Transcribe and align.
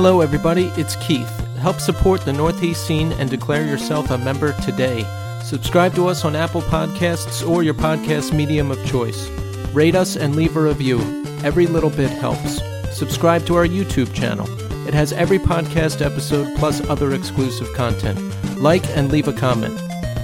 Hello, 0.00 0.20
everybody. 0.20 0.66
It's 0.76 0.94
Keith. 0.94 1.28
Help 1.56 1.80
support 1.80 2.20
the 2.20 2.32
Northeast 2.32 2.86
scene 2.86 3.10
and 3.14 3.28
declare 3.28 3.66
yourself 3.66 4.12
a 4.12 4.16
member 4.16 4.52
today. 4.62 5.04
Subscribe 5.42 5.92
to 5.96 6.06
us 6.06 6.24
on 6.24 6.36
Apple 6.36 6.62
Podcasts 6.62 7.44
or 7.44 7.64
your 7.64 7.74
podcast 7.74 8.32
medium 8.32 8.70
of 8.70 8.86
choice. 8.86 9.28
Rate 9.72 9.96
us 9.96 10.14
and 10.14 10.36
leave 10.36 10.56
a 10.56 10.62
review. 10.62 11.00
Every 11.42 11.66
little 11.66 11.90
bit 11.90 12.10
helps. 12.10 12.60
Subscribe 12.96 13.44
to 13.46 13.56
our 13.56 13.66
YouTube 13.66 14.14
channel. 14.14 14.46
It 14.86 14.94
has 14.94 15.12
every 15.12 15.40
podcast 15.40 16.00
episode 16.00 16.56
plus 16.56 16.80
other 16.88 17.12
exclusive 17.12 17.74
content. 17.74 18.20
Like 18.56 18.86
and 18.96 19.10
leave 19.10 19.26
a 19.26 19.32
comment. 19.32 19.80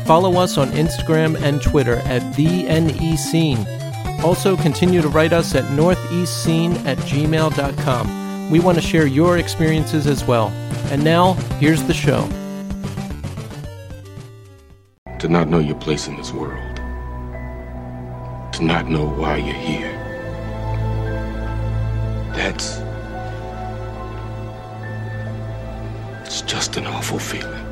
Follow 0.07 0.39
us 0.41 0.57
on 0.57 0.71
Instagram 0.71 1.35
and 1.43 1.61
Twitter 1.61 1.97
at 2.05 2.37
the 2.37 2.63
NE 2.63 3.17
Scene. 3.17 3.67
Also, 4.23 4.57
continue 4.57 5.03
to 5.03 5.09
write 5.09 5.33
us 5.33 5.57
at 5.57 5.65
northeastscene 5.65 6.87
at 6.87 6.97
gmail.com. 6.99 8.24
We 8.51 8.61
want 8.61 8.77
to 8.77 8.83
share 8.83 9.07
your 9.07 9.39
experiences 9.39 10.07
as 10.07 10.25
well. 10.25 10.49
And 10.91 11.03
now, 11.03 11.33
here's 11.59 11.83
the 11.85 11.95
show. 11.95 12.29
To 15.19 15.29
not 15.29 15.49
know 15.49 15.59
your 15.59 15.77
place 15.77 16.07
in 16.07 16.17
this 16.17 16.33
world. 16.33 16.77
To 18.53 18.63
not 18.63 18.89
know 18.89 19.07
why 19.07 19.39
you're 19.39 19.55
here. 19.55 19.93
That's. 22.35 22.79
It's 26.27 26.43
just 26.43 26.77
an 26.77 26.87
awful 26.87 27.19
feeling. 27.19 27.64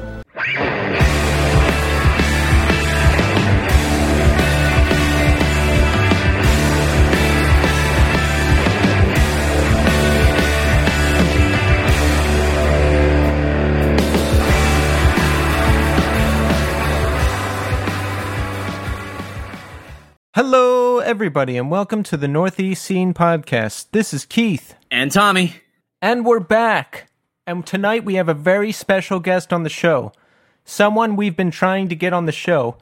Hello, 20.34 20.98
everybody, 20.98 21.58
and 21.58 21.70
welcome 21.70 22.02
to 22.04 22.16
the 22.16 22.28
Northeast 22.28 22.82
Scene 22.84 23.12
Podcast. 23.12 23.86
This 23.92 24.14
is 24.14 24.24
Keith, 24.24 24.74
And 24.90 25.12
Tommy. 25.12 25.56
and 26.00 26.24
we're 26.24 26.40
back. 26.40 27.10
And 27.46 27.66
tonight 27.66 28.04
we 28.04 28.14
have 28.14 28.28
a 28.30 28.34
very 28.34 28.72
special 28.72 29.20
guest 29.20 29.52
on 29.52 29.62
the 29.62 29.68
show. 29.68 30.12
Someone 30.64 31.16
we've 31.16 31.36
been 31.36 31.50
trying 31.50 31.88
to 31.88 31.94
get 31.94 32.12
on 32.14 32.24
the 32.26 32.32
show 32.32 32.76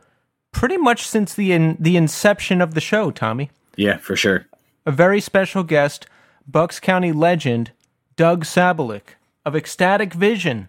pretty 0.52 0.76
much 0.76 1.06
since 1.06 1.34
the 1.34 1.50
in, 1.52 1.76
the 1.80 1.96
inception 1.96 2.60
of 2.60 2.74
the 2.74 2.80
show, 2.80 3.10
Tommy. 3.10 3.50
Yeah, 3.74 3.96
for 3.96 4.14
sure. 4.14 4.46
A 4.86 4.92
very 4.92 5.20
special 5.20 5.64
guest, 5.64 6.06
Bucks 6.46 6.78
County 6.78 7.10
legend 7.12 7.72
Doug 8.16 8.44
Sabolick 8.44 9.16
of 9.44 9.56
Ecstatic 9.56 10.12
Vision. 10.12 10.68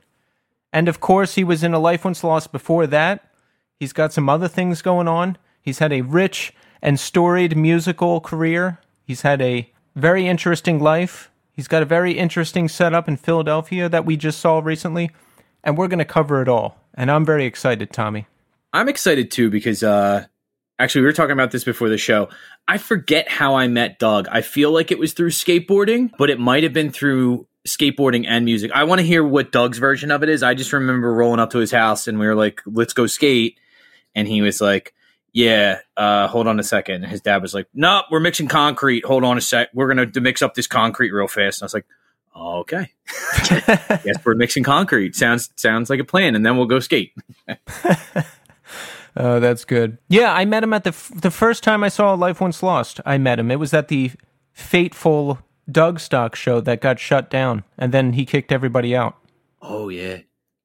And 0.73 0.87
of 0.87 0.99
course, 0.99 1.35
he 1.35 1.43
was 1.43 1.63
in 1.63 1.73
A 1.75 1.79
Life 1.79 2.05
Once 2.05 2.23
Lost 2.23 2.51
before 2.51 2.87
that. 2.87 3.29
He's 3.79 3.93
got 3.93 4.13
some 4.13 4.29
other 4.29 4.47
things 4.47 4.81
going 4.81 5.07
on. 5.07 5.37
He's 5.61 5.79
had 5.79 5.91
a 5.93 6.01
rich 6.01 6.53
and 6.81 6.99
storied 6.99 7.55
musical 7.55 8.19
career. 8.21 8.79
He's 9.03 9.21
had 9.21 9.41
a 9.41 9.71
very 9.95 10.27
interesting 10.27 10.79
life. 10.79 11.29
He's 11.53 11.67
got 11.67 11.83
a 11.83 11.85
very 11.85 12.13
interesting 12.13 12.67
setup 12.67 13.07
in 13.07 13.17
Philadelphia 13.17 13.89
that 13.89 14.05
we 14.05 14.17
just 14.17 14.39
saw 14.39 14.59
recently. 14.59 15.11
And 15.63 15.77
we're 15.77 15.87
going 15.87 15.99
to 15.99 16.05
cover 16.05 16.41
it 16.41 16.47
all. 16.47 16.77
And 16.95 17.11
I'm 17.11 17.25
very 17.25 17.45
excited, 17.45 17.91
Tommy. 17.91 18.25
I'm 18.73 18.89
excited 18.89 19.31
too 19.31 19.49
because 19.49 19.83
uh 19.83 20.25
actually 20.79 21.01
we 21.01 21.07
were 21.07 21.13
talking 21.13 21.33
about 21.33 21.51
this 21.51 21.63
before 21.63 21.89
the 21.89 21.97
show. 21.97 22.29
I 22.67 22.77
forget 22.77 23.29
how 23.29 23.55
I 23.55 23.67
met 23.67 23.99
Doug. 23.99 24.27
I 24.31 24.41
feel 24.41 24.71
like 24.71 24.91
it 24.91 24.99
was 24.99 25.13
through 25.13 25.31
skateboarding, 25.31 26.11
but 26.17 26.29
it 26.29 26.39
might 26.39 26.63
have 26.63 26.73
been 26.73 26.91
through 26.91 27.47
skateboarding 27.67 28.25
and 28.27 28.45
music. 28.45 28.71
I 28.73 28.85
want 28.85 28.99
to 28.99 29.05
hear 29.05 29.23
what 29.23 29.51
Doug's 29.51 29.77
version 29.77 30.09
of 30.09 30.23
it 30.23 30.29
is. 30.29 30.41
I 30.41 30.53
just 30.53 30.73
remember 30.73 31.13
rolling 31.13 31.39
up 31.39 31.51
to 31.51 31.59
his 31.59 31.71
house 31.71 32.07
and 32.07 32.17
we 32.17 32.25
were 32.25 32.35
like, 32.35 32.61
"Let's 32.65 32.93
go 32.93 33.07
skate." 33.07 33.59
And 34.15 34.27
he 34.27 34.41
was 34.41 34.61
like, 34.61 34.93
"Yeah, 35.33 35.79
uh 35.97 36.27
hold 36.27 36.47
on 36.47 36.59
a 36.59 36.63
second. 36.63 37.03
His 37.03 37.21
dad 37.21 37.41
was 37.41 37.53
like, 37.53 37.67
"No, 37.73 38.03
we're 38.11 38.19
mixing 38.19 38.47
concrete. 38.47 39.05
Hold 39.05 39.23
on 39.23 39.37
a 39.37 39.41
sec. 39.41 39.69
We're 39.73 39.93
going 39.93 40.11
to 40.11 40.21
mix 40.21 40.41
up 40.41 40.53
this 40.55 40.67
concrete 40.67 41.11
real 41.11 41.27
fast." 41.27 41.61
And 41.61 41.63
I 41.63 41.65
was 41.65 41.73
like, 41.73 41.85
"Okay. 42.35 42.91
yes, 44.05 44.15
we're 44.25 44.35
mixing 44.35 44.63
concrete. 44.63 45.15
Sounds 45.15 45.49
sounds 45.55 45.89
like 45.89 45.99
a 45.99 46.05
plan 46.05 46.35
and 46.35 46.45
then 46.45 46.57
we'll 46.57 46.65
go 46.67 46.79
skate." 46.79 47.13
Oh, 49.17 49.39
that's 49.39 49.65
good. 49.65 49.97
Yeah, 50.07 50.33
I 50.33 50.45
met 50.45 50.63
him 50.63 50.73
at 50.73 50.83
the 50.85 50.89
f- 50.91 51.11
the 51.13 51.31
first 51.31 51.63
time 51.63 51.83
I 51.83 51.89
saw 51.89 52.13
Life 52.13 52.39
Once 52.39 52.63
Lost. 52.63 53.01
I 53.05 53.17
met 53.17 53.39
him. 53.39 53.51
It 53.51 53.59
was 53.59 53.73
at 53.73 53.89
the 53.89 54.11
fateful 54.53 55.39
Doug 55.69 55.99
Stock 55.99 56.35
show 56.35 56.61
that 56.61 56.81
got 56.81 56.99
shut 56.99 57.29
down, 57.29 57.63
and 57.77 57.93
then 57.93 58.13
he 58.13 58.25
kicked 58.25 58.51
everybody 58.51 58.95
out. 58.95 59.17
Oh 59.61 59.89
yeah. 59.89 60.19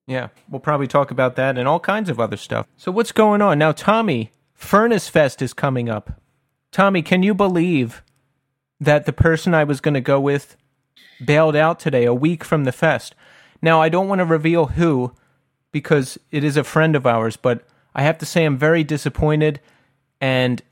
Yeah, 0.06 0.28
we'll 0.48 0.60
probably 0.60 0.86
talk 0.86 1.10
about 1.10 1.34
that 1.34 1.58
and 1.58 1.66
all 1.66 1.80
kinds 1.80 2.08
of 2.08 2.20
other 2.20 2.36
stuff. 2.36 2.68
So 2.76 2.92
what's 2.92 3.10
going 3.10 3.42
on 3.42 3.58
now, 3.58 3.72
Tommy? 3.72 4.30
Furnace 4.56 5.08
Fest 5.08 5.42
is 5.42 5.52
coming 5.52 5.88
up. 5.88 6.20
Tommy, 6.72 7.02
can 7.02 7.22
you 7.22 7.34
believe 7.34 8.02
that 8.80 9.06
the 9.06 9.12
person 9.12 9.54
I 9.54 9.64
was 9.64 9.80
going 9.80 9.94
to 9.94 10.00
go 10.00 10.18
with 10.18 10.56
bailed 11.24 11.54
out 11.54 11.78
today, 11.78 12.04
a 12.04 12.14
week 12.14 12.42
from 12.42 12.64
the 12.64 12.72
fest? 12.72 13.14
Now, 13.62 13.80
I 13.80 13.88
don't 13.88 14.08
want 14.08 14.18
to 14.18 14.24
reveal 14.24 14.66
who 14.66 15.12
because 15.72 16.18
it 16.30 16.42
is 16.42 16.56
a 16.56 16.64
friend 16.64 16.96
of 16.96 17.06
ours, 17.06 17.36
but 17.36 17.64
I 17.94 18.02
have 18.02 18.18
to 18.18 18.26
say 18.26 18.44
I'm 18.44 18.58
very 18.58 18.82
disappointed. 18.82 19.60
And 20.20 20.62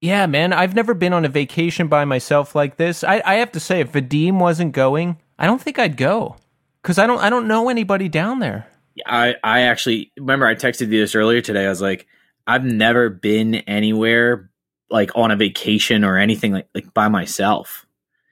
yeah, 0.00 0.26
man, 0.26 0.52
I've 0.52 0.74
never 0.74 0.94
been 0.94 1.12
on 1.12 1.24
a 1.24 1.28
vacation 1.28 1.88
by 1.88 2.04
myself 2.04 2.54
like 2.54 2.76
this. 2.76 3.02
I, 3.02 3.20
I 3.24 3.34
have 3.34 3.52
to 3.52 3.60
say, 3.60 3.80
if 3.80 3.92
Vadim 3.92 4.38
wasn't 4.38 4.72
going, 4.72 5.18
I 5.38 5.46
don't 5.46 5.60
think 5.60 5.78
I'd 5.78 5.96
go 5.96 6.36
because 6.82 6.98
I 6.98 7.06
don't 7.06 7.18
I 7.18 7.30
don't 7.30 7.48
know 7.48 7.68
anybody 7.68 8.08
down 8.08 8.38
there. 8.38 8.68
I 9.04 9.34
I 9.42 9.62
actually 9.62 10.12
remember 10.16 10.46
I 10.46 10.54
texted 10.54 10.92
you 10.92 11.00
this 11.00 11.14
earlier 11.14 11.40
today. 11.40 11.66
I 11.66 11.68
was 11.68 11.82
like, 11.82 12.06
I've 12.46 12.64
never 12.64 13.08
been 13.08 13.56
anywhere 13.56 14.50
like 14.90 15.10
on 15.16 15.30
a 15.30 15.36
vacation 15.36 16.04
or 16.04 16.16
anything 16.16 16.52
like 16.52 16.68
like 16.74 16.94
by 16.94 17.08
myself. 17.08 17.86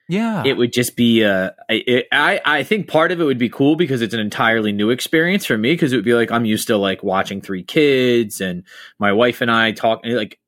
Yeah, 0.07 0.43
It 0.45 0.53
would 0.53 0.71
just 0.71 0.95
be 0.95 1.23
uh 1.25 1.51
it, 1.67 2.07
I 2.11 2.39
I 2.45 2.63
think 2.63 2.87
part 2.87 3.11
of 3.11 3.19
it 3.19 3.23
would 3.23 3.39
be 3.39 3.49
cool 3.49 3.75
because 3.75 4.01
it's 4.01 4.13
an 4.13 4.19
entirely 4.19 4.71
new 4.71 4.91
experience 4.91 5.45
for 5.45 5.57
me 5.57 5.73
because 5.73 5.91
it 5.91 5.95
would 5.95 6.05
be 6.05 6.13
like 6.13 6.31
I'm 6.31 6.45
used 6.45 6.67
to 6.67 6.77
like 6.77 7.01
watching 7.01 7.41
three 7.41 7.63
kids 7.63 8.39
and 8.39 8.63
my 8.99 9.11
wife 9.11 9.41
and 9.41 9.49
I 9.49 9.71
talk 9.71 10.01
like 10.05 10.39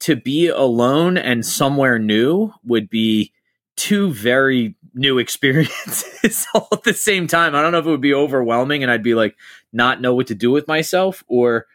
to 0.00 0.14
be 0.14 0.48
alone 0.48 1.16
and 1.16 1.44
somewhere 1.44 1.98
new 1.98 2.52
would 2.64 2.90
be 2.90 3.32
two 3.76 4.12
very 4.12 4.74
new 4.92 5.18
experiences 5.24 6.46
all 6.54 6.68
at 6.72 6.82
the 6.82 6.92
same 6.92 7.26
time. 7.26 7.54
I 7.54 7.62
don't 7.62 7.72
know 7.72 7.78
if 7.78 7.86
it 7.86 7.90
would 7.90 8.00
be 8.00 8.14
overwhelming 8.14 8.82
and 8.82 8.92
I'd 8.92 9.02
be 9.02 9.14
like 9.14 9.36
not 9.72 10.02
know 10.02 10.14
what 10.14 10.26
to 10.26 10.34
do 10.34 10.50
with 10.50 10.68
myself 10.68 11.24
or 11.28 11.66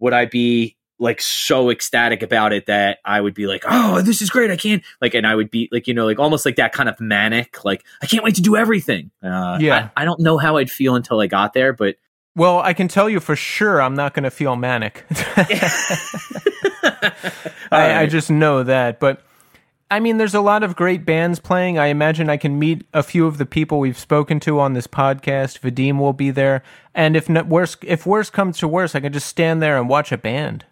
would 0.00 0.12
I 0.12 0.24
be 0.26 0.76
like 0.98 1.20
so 1.22 1.70
ecstatic 1.70 2.22
about 2.22 2.52
it 2.52 2.66
that 2.66 2.98
I 3.04 3.20
would 3.20 3.32
be 3.32 3.46
like, 3.46 3.64
"Oh, 3.66 4.02
this 4.02 4.20
is 4.20 4.28
great. 4.28 4.50
I 4.50 4.56
can't." 4.56 4.82
Like 5.00 5.14
and 5.14 5.26
I 5.26 5.34
would 5.34 5.50
be 5.50 5.68
like, 5.72 5.86
you 5.86 5.94
know, 5.94 6.04
like 6.04 6.18
almost 6.18 6.44
like 6.44 6.56
that 6.56 6.72
kind 6.72 6.88
of 6.88 7.00
manic, 7.00 7.64
like 7.64 7.84
I 8.02 8.06
can't 8.06 8.22
wait 8.24 8.34
to 8.34 8.42
do 8.42 8.56
everything. 8.56 9.10
Uh 9.22 9.56
Yeah. 9.60 9.90
I, 9.96 10.02
I 10.02 10.04
don't 10.04 10.20
know 10.20 10.36
how 10.36 10.56
I'd 10.58 10.70
feel 10.70 10.94
until 10.96 11.20
I 11.20 11.26
got 11.26 11.54
there, 11.54 11.72
but 11.72 11.96
Well, 12.36 12.58
I 12.60 12.74
can 12.74 12.88
tell 12.88 13.08
you 13.08 13.18
for 13.20 13.34
sure 13.36 13.80
I'm 13.80 13.94
not 13.94 14.12
going 14.14 14.24
to 14.24 14.30
feel 14.30 14.56
manic. 14.56 15.04
I, 17.72 18.02
I 18.02 18.06
just 18.06 18.30
know 18.30 18.62
that. 18.62 19.00
But 19.00 19.22
I 19.90 19.98
mean, 19.98 20.18
there's 20.18 20.34
a 20.34 20.40
lot 20.40 20.62
of 20.62 20.76
great 20.76 21.04
bands 21.04 21.40
playing. 21.40 21.76
I 21.76 21.86
imagine 21.86 22.30
I 22.30 22.36
can 22.36 22.58
meet 22.60 22.86
a 22.94 23.02
few 23.02 23.26
of 23.26 23.38
the 23.38 23.46
people 23.46 23.80
we've 23.80 23.98
spoken 23.98 24.38
to 24.40 24.60
on 24.60 24.72
this 24.72 24.86
podcast. 24.86 25.60
Vadim 25.60 25.98
will 25.98 26.12
be 26.12 26.30
there, 26.30 26.62
and 26.94 27.16
if 27.16 27.28
not, 27.28 27.48
worse, 27.48 27.76
if 27.82 28.06
worse 28.06 28.30
comes 28.30 28.58
to 28.58 28.68
worse, 28.68 28.94
I 28.94 29.00
can 29.00 29.12
just 29.12 29.26
stand 29.26 29.60
there 29.60 29.76
and 29.76 29.88
watch 29.88 30.12
a 30.12 30.18
band. 30.18 30.64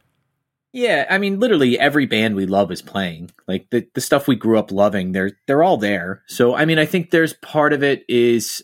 Yeah, 0.72 1.06
I 1.10 1.18
mean, 1.18 1.40
literally 1.40 1.78
every 1.78 2.06
band 2.06 2.36
we 2.36 2.46
love 2.46 2.70
is 2.70 2.80
playing. 2.80 3.32
Like 3.48 3.68
the 3.70 3.88
the 3.94 4.00
stuff 4.00 4.28
we 4.28 4.36
grew 4.36 4.58
up 4.58 4.70
loving, 4.70 5.10
they're 5.10 5.32
they're 5.46 5.64
all 5.64 5.78
there. 5.78 6.22
So 6.28 6.54
I 6.54 6.64
mean, 6.64 6.78
I 6.78 6.86
think 6.86 7.10
there's 7.10 7.32
part 7.32 7.72
of 7.72 7.82
it 7.82 8.04
is 8.08 8.62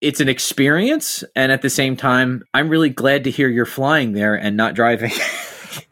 it's 0.00 0.20
an 0.20 0.30
experience, 0.30 1.24
and 1.36 1.52
at 1.52 1.60
the 1.60 1.68
same 1.68 1.94
time, 1.94 2.42
I'm 2.54 2.70
really 2.70 2.90
glad 2.90 3.24
to 3.24 3.30
hear 3.30 3.48
you're 3.48 3.66
flying 3.66 4.12
there 4.12 4.34
and 4.34 4.56
not 4.56 4.74
driving. 4.74 5.12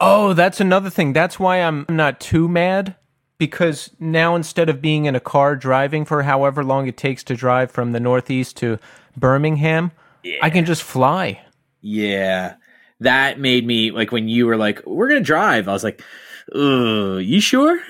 Oh, 0.01 0.33
that's 0.33 0.59
another 0.59 0.89
thing. 0.89 1.13
That's 1.13 1.39
why 1.39 1.61
I'm 1.61 1.85
not 1.87 2.19
too 2.19 2.47
mad 2.49 2.95
because 3.37 3.91
now 3.99 4.35
instead 4.35 4.69
of 4.69 4.81
being 4.81 5.05
in 5.05 5.15
a 5.15 5.19
car 5.19 5.55
driving 5.55 6.05
for 6.05 6.23
however 6.23 6.63
long 6.63 6.87
it 6.87 6.97
takes 6.97 7.23
to 7.25 7.35
drive 7.35 7.71
from 7.71 7.91
the 7.91 7.99
Northeast 7.99 8.57
to 8.57 8.79
Birmingham, 9.15 9.91
I 10.41 10.49
can 10.49 10.65
just 10.65 10.83
fly. 10.83 11.41
yeah, 11.81 12.55
that 12.99 13.39
made 13.39 13.65
me 13.65 13.91
like 13.91 14.11
when 14.11 14.27
you 14.27 14.45
were 14.47 14.57
like, 14.57 14.81
"We're 14.85 15.07
gonna 15.07 15.21
drive." 15.21 15.67
I 15.67 15.71
was 15.73 15.83
like, 15.83 16.01
"Uh, 16.55 17.17
you 17.17 17.39
sure?" 17.39 17.79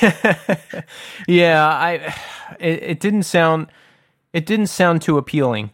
yeah, 1.28 1.66
I 1.66 2.14
it, 2.60 2.82
it 2.82 3.00
didn't 3.00 3.24
sound 3.24 3.66
it 4.32 4.46
didn't 4.46 4.66
sound 4.68 5.02
too 5.02 5.18
appealing, 5.18 5.70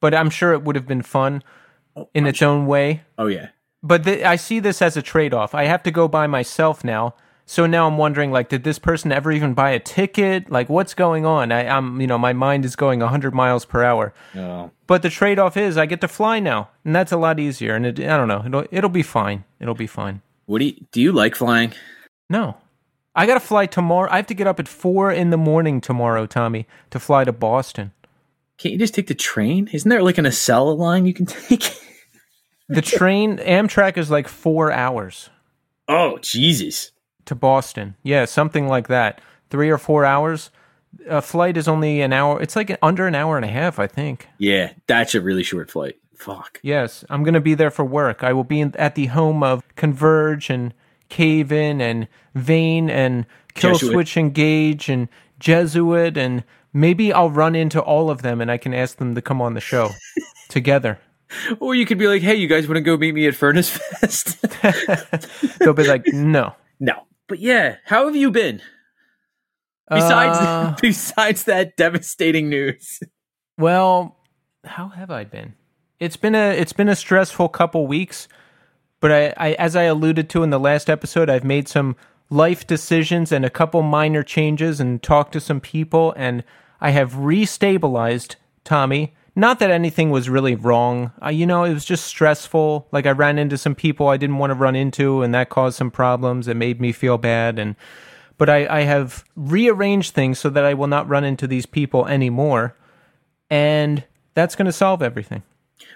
but 0.00 0.14
I'm 0.14 0.30
sure 0.30 0.52
it 0.52 0.62
would 0.62 0.76
have 0.76 0.86
been 0.86 1.02
fun 1.02 1.42
in 2.14 2.26
its 2.26 2.42
own 2.42 2.66
way. 2.66 3.02
oh 3.18 3.26
yeah, 3.26 3.48
But 3.82 4.04
th- 4.04 4.24
I 4.24 4.36
see 4.36 4.60
this 4.60 4.80
as 4.82 4.96
a 4.96 5.02
trade 5.02 5.34
off. 5.34 5.54
I 5.54 5.64
have 5.64 5.82
to 5.84 5.90
go 5.90 6.08
by 6.08 6.26
myself 6.26 6.82
now, 6.84 7.14
So 7.52 7.66
now 7.66 7.86
I'm 7.86 7.98
wondering, 7.98 8.32
like, 8.32 8.48
did 8.48 8.64
this 8.64 8.78
person 8.78 9.12
ever 9.12 9.30
even 9.30 9.52
buy 9.52 9.72
a 9.72 9.78
ticket? 9.78 10.50
Like, 10.50 10.70
what's 10.70 10.94
going 10.94 11.26
on? 11.26 11.52
I, 11.52 11.68
I'm, 11.68 12.00
you 12.00 12.06
know, 12.06 12.16
my 12.16 12.32
mind 12.32 12.64
is 12.64 12.76
going 12.76 13.00
100 13.00 13.34
miles 13.34 13.66
per 13.66 13.84
hour. 13.84 14.14
Oh. 14.34 14.70
But 14.86 15.02
the 15.02 15.10
trade 15.10 15.38
off 15.38 15.54
is 15.58 15.76
I 15.76 15.84
get 15.84 16.00
to 16.00 16.08
fly 16.08 16.40
now, 16.40 16.70
and 16.82 16.96
that's 16.96 17.12
a 17.12 17.18
lot 17.18 17.38
easier. 17.38 17.74
And 17.74 17.84
it, 17.84 18.00
I 18.00 18.16
don't 18.16 18.28
know, 18.28 18.42
it'll 18.46 18.64
it'll 18.70 18.88
be 18.88 19.02
fine. 19.02 19.44
It'll 19.60 19.74
be 19.74 19.86
fine. 19.86 20.22
What 20.46 20.60
do 20.60 20.64
you 20.64 20.76
do? 20.92 21.02
You 21.02 21.12
like 21.12 21.34
flying? 21.34 21.74
No, 22.30 22.56
I 23.14 23.26
got 23.26 23.34
to 23.34 23.40
fly 23.40 23.66
tomorrow. 23.66 24.10
I 24.10 24.16
have 24.16 24.28
to 24.28 24.34
get 24.34 24.46
up 24.46 24.58
at 24.58 24.66
four 24.66 25.12
in 25.12 25.28
the 25.28 25.36
morning 25.36 25.82
tomorrow, 25.82 26.24
Tommy, 26.24 26.66
to 26.88 26.98
fly 26.98 27.24
to 27.24 27.32
Boston. 27.32 27.92
Can't 28.56 28.72
you 28.72 28.78
just 28.78 28.94
take 28.94 29.08
the 29.08 29.14
train? 29.14 29.68
Isn't 29.74 29.90
there 29.90 30.02
like 30.02 30.16
an 30.16 30.24
Acela 30.24 30.74
line 30.74 31.04
you 31.04 31.12
can 31.12 31.26
take? 31.50 31.70
The 32.70 32.80
train 32.80 33.36
Amtrak 33.36 33.98
is 33.98 34.10
like 34.10 34.26
four 34.26 34.72
hours 34.72 35.28
oh, 35.88 36.18
Jesus. 36.22 36.92
To 37.26 37.34
Boston. 37.34 37.94
Yeah, 38.02 38.24
something 38.24 38.68
like 38.68 38.88
that. 38.88 39.20
Three 39.50 39.70
or 39.70 39.78
four 39.78 40.04
hours. 40.04 40.50
A 41.08 41.22
flight 41.22 41.56
is 41.56 41.68
only 41.68 42.00
an 42.02 42.12
hour. 42.12 42.40
It's 42.42 42.56
like 42.56 42.76
under 42.82 43.06
an 43.06 43.14
hour 43.14 43.36
and 43.36 43.44
a 43.44 43.48
half, 43.48 43.78
I 43.78 43.86
think. 43.86 44.28
Yeah, 44.38 44.72
that's 44.86 45.14
a 45.14 45.20
really 45.20 45.42
short 45.42 45.70
flight. 45.70 45.96
Fuck. 46.14 46.60
Yes, 46.62 47.04
I'm 47.10 47.22
going 47.24 47.34
to 47.34 47.40
be 47.40 47.54
there 47.54 47.70
for 47.70 47.84
work. 47.84 48.22
I 48.22 48.32
will 48.32 48.44
be 48.44 48.60
in, 48.60 48.74
at 48.76 48.94
the 48.94 49.06
home 49.06 49.42
of 49.42 49.62
Converge 49.74 50.50
and 50.50 50.74
Cave 51.08 51.50
In 51.50 51.80
and 51.80 52.08
Vein 52.34 52.90
and 52.90 53.26
Kill 53.54 53.72
Jesuit. 53.72 53.92
Switch 53.92 54.16
Engage 54.16 54.88
and 54.88 55.08
Jesuit 55.38 56.16
and 56.16 56.44
maybe 56.72 57.12
I'll 57.12 57.30
run 57.30 57.54
into 57.54 57.80
all 57.80 58.10
of 58.10 58.22
them 58.22 58.40
and 58.40 58.50
I 58.50 58.56
can 58.56 58.72
ask 58.72 58.98
them 58.98 59.14
to 59.14 59.22
come 59.22 59.42
on 59.42 59.54
the 59.54 59.60
show 59.60 59.90
together. 60.48 60.98
Or 61.60 61.74
you 61.74 61.86
could 61.86 61.98
be 61.98 62.06
like, 62.06 62.22
hey, 62.22 62.34
you 62.34 62.46
guys 62.46 62.68
want 62.68 62.76
to 62.76 62.82
go 62.82 62.96
meet 62.96 63.14
me 63.14 63.26
at 63.26 63.34
Furnace 63.34 63.70
Fest? 63.70 64.40
They'll 65.58 65.72
be 65.72 65.86
like, 65.86 66.06
no. 66.08 66.54
no. 66.80 67.04
But 67.32 67.40
yeah, 67.40 67.76
how 67.86 68.04
have 68.04 68.14
you 68.14 68.30
been? 68.30 68.60
Besides 69.88 70.36
Uh, 70.36 70.76
besides 70.82 71.44
that 71.44 71.78
devastating 71.78 72.50
news. 72.50 73.00
Well, 73.56 74.18
how 74.64 74.88
have 74.88 75.10
I 75.10 75.24
been? 75.24 75.54
It's 75.98 76.18
been 76.18 76.34
a 76.34 76.50
it's 76.50 76.74
been 76.74 76.90
a 76.90 76.94
stressful 76.94 77.48
couple 77.48 77.86
weeks, 77.86 78.28
but 79.00 79.10
I, 79.10 79.32
I 79.38 79.52
as 79.52 79.74
I 79.74 79.84
alluded 79.84 80.28
to 80.28 80.42
in 80.42 80.50
the 80.50 80.60
last 80.60 80.90
episode, 80.90 81.30
I've 81.30 81.42
made 81.42 81.68
some 81.68 81.96
life 82.28 82.66
decisions 82.66 83.32
and 83.32 83.46
a 83.46 83.50
couple 83.50 83.80
minor 83.80 84.22
changes 84.22 84.78
and 84.78 85.02
talked 85.02 85.32
to 85.32 85.40
some 85.40 85.58
people 85.58 86.12
and 86.18 86.44
I 86.82 86.90
have 86.90 87.12
restabilized 87.12 88.34
Tommy. 88.62 89.14
Not 89.34 89.60
that 89.60 89.70
anything 89.70 90.10
was 90.10 90.28
really 90.28 90.54
wrong. 90.54 91.10
Uh, 91.24 91.30
you 91.30 91.46
know, 91.46 91.64
it 91.64 91.72
was 91.72 91.84
just 91.86 92.04
stressful. 92.04 92.86
Like 92.92 93.06
I 93.06 93.12
ran 93.12 93.38
into 93.38 93.56
some 93.56 93.74
people 93.74 94.08
I 94.08 94.18
didn't 94.18 94.36
want 94.38 94.50
to 94.50 94.54
run 94.54 94.76
into 94.76 95.22
and 95.22 95.34
that 95.34 95.48
caused 95.48 95.76
some 95.78 95.90
problems. 95.90 96.48
It 96.48 96.56
made 96.56 96.80
me 96.80 96.92
feel 96.92 97.16
bad 97.18 97.58
and 97.58 97.74
but 98.38 98.50
I, 98.50 98.66
I 98.66 98.80
have 98.82 99.24
rearranged 99.36 100.12
things 100.14 100.38
so 100.38 100.50
that 100.50 100.64
I 100.64 100.74
will 100.74 100.86
not 100.88 101.08
run 101.08 101.24
into 101.24 101.46
these 101.46 101.64
people 101.64 102.06
anymore 102.06 102.76
and 103.48 104.04
that's 104.34 104.54
going 104.56 104.66
to 104.66 104.72
solve 104.72 105.02
everything. 105.02 105.42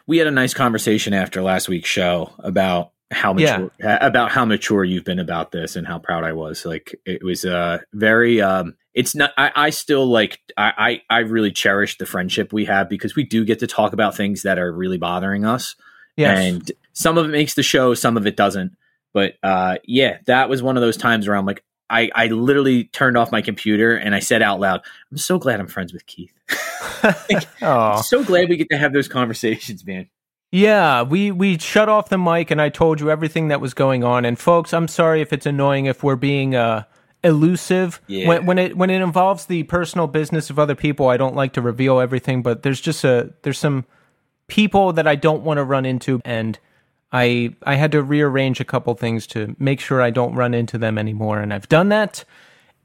We 0.07 0.19
had 0.19 0.27
a 0.27 0.31
nice 0.33 0.55
conversation 0.55 1.13
after 1.13 1.43
last 1.43 1.69
week's 1.69 1.89
show 1.89 2.33
about 2.39 2.93
how 3.11 3.37
Yeah. 3.37 3.59
mature 3.59 3.71
about 4.01 4.33
how 4.33 4.45
mature 4.45 4.85
you've 4.85 5.05
been 5.05 5.19
about 5.19 5.53
this 5.53 5.77
and 5.77 5.87
how 5.87 5.99
proud 5.99 6.25
I 6.25 6.33
was. 6.33 6.65
Like 6.65 6.95
it 7.05 7.23
was 7.23 7.45
uh 7.45 7.79
very 7.93 8.41
um 8.41 8.77
it's 8.97 9.15
not 9.15 9.31
I, 9.37 9.53
I 9.55 9.71
still 9.71 10.07
like 10.07 10.41
I, 10.57 11.03
I 11.11 11.17
I 11.17 11.19
really 11.21 11.53
cherish 11.53 11.99
the 11.99 12.07
friendship 12.07 12.53
we 12.53 12.65
have 12.65 12.89
because 12.89 13.15
we 13.15 13.23
do 13.23 13.45
get 13.45 13.61
to 13.61 13.67
talk 13.67 13.93
about 13.93 14.17
things 14.17 14.43
that 14.43 14.59
are 14.59 14.73
really 14.73 14.99
bothering 14.99 15.45
us. 15.45 15.77
Yes. 16.17 16.39
And 16.39 16.73
some 16.95 17.19
of 17.19 17.27
it 17.27 17.29
makes 17.29 17.55
the 17.55 17.63
show, 17.63 17.93
some 17.93 18.17
of 18.17 18.27
it 18.27 18.37
doesn't. 18.37 18.75
But 19.13 19.35
uh, 19.43 19.77
yeah, 19.85 20.19
that 20.27 20.49
was 20.49 20.63
one 20.63 20.79
of 20.79 20.81
those 20.81 20.97
times 20.97 21.29
where 21.29 21.37
I'm 21.37 21.45
like, 21.45 21.63
I, 21.91 22.11
I 22.15 22.27
literally 22.29 22.85
turned 22.85 23.19
off 23.19 23.31
my 23.31 23.43
computer 23.43 23.95
and 23.95 24.15
I 24.15 24.19
said 24.19 24.43
out 24.43 24.61
loud, 24.61 24.81
I'm 25.11 25.19
so 25.19 25.39
glad 25.39 25.61
I'm 25.61 25.69
friends 25.69 25.93
with 25.93 26.07
Keith. 26.07 26.33
oh. 27.63 28.01
So 28.03 28.25
glad 28.25 28.49
we 28.49 28.57
get 28.57 28.71
to 28.71 28.79
have 28.79 28.95
those 28.95 29.09
conversations, 29.09 29.87
man. 29.87 30.09
Yeah, 30.53 31.03
we 31.03 31.33
we 31.33 31.59
shut 31.59 31.91
off 31.91 32.09
the 32.09 32.17
mic 32.17 32.51
and 32.51 32.63
I 32.63 32.71
told 32.71 33.01
you 33.01 33.11
everything 33.11 33.49
that 33.49 33.61
was 33.61 33.75
going 33.75 34.05
on. 34.05 34.25
And 34.25 34.39
folks, 34.39 34.73
I'm 34.73 34.89
sorry 34.89 35.21
if 35.21 35.35
it's 35.35 35.45
annoying 35.45 35.85
if 35.85 36.03
we're 36.03 36.17
being 36.17 36.55
uh 36.55 36.85
elusive 37.27 38.01
Yeah. 38.07 38.29
when 38.29 38.47
when 38.47 38.59
it 38.59 38.77
when 38.77 38.91
it 38.91 39.03
involves 39.03 39.47
the 39.47 39.65
personal 39.65 40.07
business 40.07 40.49
of 40.51 40.59
other 40.59 40.75
people. 40.75 41.09
I 41.09 41.17
don't 41.17 41.35
like 41.35 41.53
to 41.55 41.61
reveal 41.61 42.01
everything, 42.01 42.43
but 42.43 42.63
there's 42.63 42.81
just 42.81 43.05
a 43.05 43.33
there's 43.43 43.59
some 43.59 43.85
people 44.49 44.93
that 44.93 45.07
I 45.07 45.15
don't 45.17 45.43
want 45.43 45.59
to 45.59 45.65
run 45.65 45.85
into 45.85 46.21
and 46.25 46.59
I 47.13 47.55
I 47.65 47.75
had 47.75 47.93
to 47.93 48.03
rearrange 48.03 48.61
a 48.61 48.65
couple 48.65 48.95
things 48.95 49.27
to 49.29 49.55
make 49.59 49.81
sure 49.81 50.01
I 50.01 50.11
don't 50.11 50.35
run 50.35 50.55
into 50.55 50.79
them 50.79 50.99
anymore 50.99 51.41
and 51.41 51.53
I've 51.53 51.69
done 51.69 51.89
that 51.91 52.25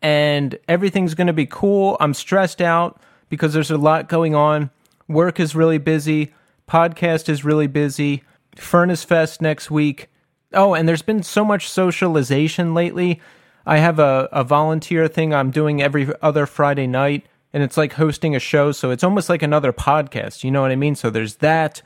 and 0.02 0.58
everything's 0.68 1.14
going 1.14 1.28
to 1.28 1.34
be 1.34 1.46
cool. 1.46 1.96
I'm 2.00 2.14
stressed 2.14 2.62
out 2.62 3.00
because 3.30 3.54
there's 3.54 3.72
a 3.72 3.78
lot 3.78 4.10
going 4.10 4.34
on. 4.36 4.72
Work 5.08 5.40
is 5.40 5.56
really 5.56 5.78
busy. 5.78 6.34
Podcast 6.68 7.30
is 7.30 7.46
really 7.46 7.68
busy. 7.68 8.24
Furnace 8.56 9.04
Fest 9.04 9.42
next 9.42 9.70
week. 9.70 10.08
Oh, 10.54 10.74
and 10.74 10.88
there's 10.90 11.02
been 11.04 11.24
so 11.24 11.46
much 11.46 11.70
socialization 11.70 12.74
lately. 12.74 13.22
I 13.66 13.78
have 13.78 14.00
a, 14.00 14.28
a 14.32 14.44
volunteer 14.44 15.08
thing 15.08 15.34
I'm 15.34 15.52
doing 15.52 15.82
every 15.82 16.12
other 16.22 16.46
Friday 16.46 16.88
night, 16.88 17.26
and 17.54 17.64
it's 17.64 17.78
like 17.78 17.94
hosting 17.94 18.36
a 18.36 18.40
show. 18.40 18.72
So 18.72 18.92
it's 18.92 19.04
almost 19.04 19.30
like 19.30 19.42
another 19.42 19.74
podcast. 19.74 20.44
You 20.44 20.52
know 20.52 20.62
what 20.62 20.72
I 20.72 20.76
mean? 20.76 20.96
So 20.96 21.10
there's 21.10 21.36
that. 21.36 21.82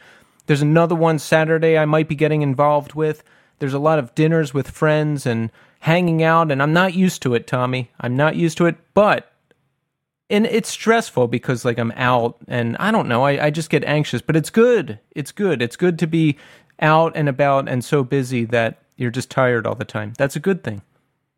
There's 0.45 0.62
another 0.62 0.95
one 0.95 1.19
Saturday 1.19 1.77
I 1.77 1.86
might 1.86 2.07
be 2.07 2.16
getting 2.16 2.42
involved 2.42 2.94
with. 2.94 3.24
There's 3.60 3.74
a 3.74 3.80
lot 3.80 4.00
of 4.00 4.13
dinners 4.16 4.54
with 4.54 4.69
friends 4.69 5.25
and 5.25 5.51
hanging 5.80 6.24
out, 6.24 6.51
and 6.51 6.62
I'm 6.62 6.74
not 6.74 6.94
used 6.94 7.22
to 7.24 7.33
it, 7.33 7.48
Tommy. 7.48 7.92
I'm 8.00 8.16
not 8.16 8.36
used 8.36 8.57
to 8.57 8.66
it, 8.66 8.75
but 8.94 9.31
and 10.30 10.45
it's 10.48 10.69
stressful 10.69 11.27
because 11.27 11.66
like 11.66 11.77
I'm 11.77 11.92
out 11.92 12.38
and 12.48 12.75
I 12.77 12.92
don't 12.92 13.07
know, 13.07 13.24
I, 13.24 13.45
I 13.45 13.50
just 13.51 13.69
get 13.69 13.83
anxious, 13.83 14.22
but 14.22 14.36
it's 14.36 14.50
good. 14.50 15.00
It's 15.12 15.31
good. 15.31 15.62
It's 15.62 15.75
good 15.75 16.00
to 16.00 16.07
be 16.07 16.38
out 16.80 17.13
and 17.16 17.30
about 17.30 17.69
and 17.69 17.86
so 17.86 18.04
busy 18.04 18.45
that 18.45 18.80
you're 18.98 19.12
just 19.12 19.30
tired 19.30 19.68
all 19.68 19.75
the 19.75 19.86
time. 19.86 20.13
That's 20.18 20.36
a 20.36 20.39
good 20.39 20.63
thing. 20.63 20.81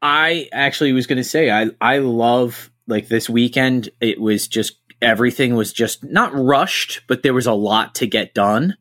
I 0.02 0.50
actually 0.52 0.94
was 0.94 1.08
going 1.08 1.18
to 1.18 1.24
say 1.24 1.50
I 1.50 1.70
I 1.82 2.00
love 2.00 2.72
like 2.88 3.08
this 3.08 3.30
weekend. 3.30 3.90
It 4.00 4.20
was 4.20 4.48
just 4.48 4.78
everything 5.02 5.56
was 5.56 5.74
just 5.74 6.04
not 6.04 6.34
rushed, 6.34 7.02
but 7.08 7.24
there 7.24 7.34
was 7.34 7.48
a 7.48 7.54
lot 7.54 7.96
to 7.96 8.08
get 8.08 8.34
done. 8.34 8.78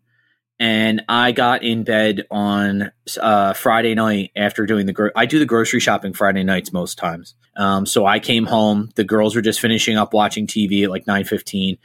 And 0.58 1.02
I 1.06 1.32
got 1.32 1.62
in 1.62 1.84
bed 1.84 2.26
on 2.30 2.90
uh, 3.20 3.52
Friday 3.52 3.94
night 3.94 4.30
after 4.34 4.64
doing 4.64 4.86
the. 4.86 4.92
Gro- 4.92 5.10
I 5.14 5.26
do 5.26 5.38
the 5.38 5.44
grocery 5.44 5.80
shopping 5.80 6.14
Friday 6.14 6.44
nights 6.44 6.72
most 6.72 6.96
times. 6.96 7.34
Um, 7.56 7.84
so 7.84 8.06
I 8.06 8.20
came 8.20 8.46
home. 8.46 8.90
The 8.94 9.04
girls 9.04 9.36
were 9.36 9.42
just 9.42 9.60
finishing 9.60 9.98
up 9.98 10.14
watching 10.14 10.46
TV 10.46 10.84
at 10.84 10.90
like 10.90 11.06
nine 11.06 11.24
fifteen. 11.24 11.76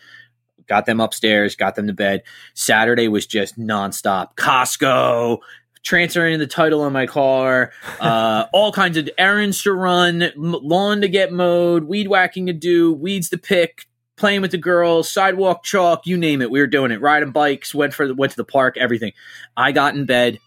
Got 0.68 0.86
them 0.86 1.02
upstairs. 1.02 1.58
Got 1.58 1.76
them 1.76 1.88
to 1.88 1.94
bed. 1.94 2.24
Saturday 2.54 3.10
was 3.10 3.28
just 3.28 3.60
nonstop. 3.60 4.36
Costco, 4.38 5.40
transferring 5.84 6.40
the 6.40 6.48
title 6.48 6.82
on 6.82 6.94
my 6.94 7.06
car, 7.08 7.72
uh, 8.00 8.46
all 8.54 8.72
kinds 8.72 8.98
of 8.98 9.10
errands 9.18 9.62
to 9.64 9.74
run, 9.74 10.32
lawn 10.36 11.02
to 11.02 11.08
get 11.08 11.32
mowed, 11.32 11.84
weed 11.86 12.08
whacking 12.08 12.46
to 12.48 12.54
do, 12.54 12.94
weeds 12.94 13.30
to 13.30 13.38
pick, 13.38 13.86
playing 14.16 14.42
with 14.42 14.52
the 14.52 14.58
girls, 14.58 15.10
sidewalk 15.12 15.64
chalk, 15.64 16.06
you 16.06 16.18
name 16.18 16.42
it. 16.42 16.52
We 16.52 16.60
were 16.60 16.68
doing 16.68 16.92
it. 16.92 17.02
Riding 17.02 17.32
bikes, 17.32 17.74
went 17.74 17.94
for 17.94 18.08
the, 18.08 18.14
went 18.14 18.32
to 18.32 18.38
the 18.38 18.44
park, 18.46 18.78
everything. 18.78 19.14
I 19.58 19.72
got 19.72 19.96
in 19.96 20.06
bed 20.06 20.40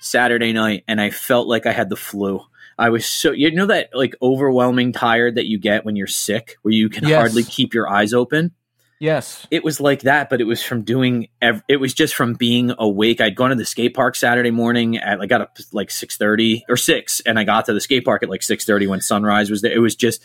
Saturday 0.00 0.52
night 0.52 0.84
and 0.88 1.00
I 1.00 1.10
felt 1.10 1.46
like 1.46 1.66
I 1.66 1.72
had 1.72 1.90
the 1.90 1.96
flu. 1.96 2.40
I 2.78 2.88
was 2.88 3.04
so 3.04 3.32
you 3.32 3.50
know 3.50 3.66
that 3.66 3.90
like 3.92 4.14
overwhelming 4.22 4.92
tired 4.92 5.34
that 5.34 5.44
you 5.46 5.58
get 5.58 5.84
when 5.84 5.96
you're 5.96 6.06
sick, 6.06 6.56
where 6.62 6.72
you 6.72 6.88
can 6.88 7.06
Yes. 7.06 7.18
hardly 7.18 7.44
keep 7.44 7.74
your 7.74 7.86
eyes 7.90 8.14
open 8.14 8.52
Yes. 9.00 9.46
it 9.50 9.64
was 9.64 9.80
like 9.80 10.02
that, 10.02 10.28
but 10.28 10.42
it 10.42 10.44
was 10.44 10.62
from 10.62 10.82
doing. 10.82 11.28
Ev- 11.40 11.62
it 11.68 11.78
was 11.78 11.94
just 11.94 12.14
from 12.14 12.34
being 12.34 12.72
awake. 12.78 13.20
I'd 13.20 13.34
gone 13.34 13.48
to 13.48 13.56
the 13.56 13.64
skate 13.64 13.94
park 13.94 14.14
Saturday 14.14 14.50
morning. 14.50 14.98
At, 14.98 15.20
I 15.20 15.26
got 15.26 15.40
up 15.40 15.56
like 15.72 15.90
six 15.90 16.18
thirty 16.18 16.64
or 16.68 16.76
six, 16.76 17.20
and 17.20 17.38
I 17.38 17.44
got 17.44 17.64
to 17.64 17.72
the 17.72 17.80
skate 17.80 18.04
park 18.04 18.22
at 18.22 18.28
like 18.28 18.42
six 18.42 18.66
thirty 18.66 18.86
when 18.86 19.00
sunrise 19.00 19.50
was 19.50 19.62
there. 19.62 19.72
It 19.72 19.78
was 19.80 19.96
just, 19.96 20.22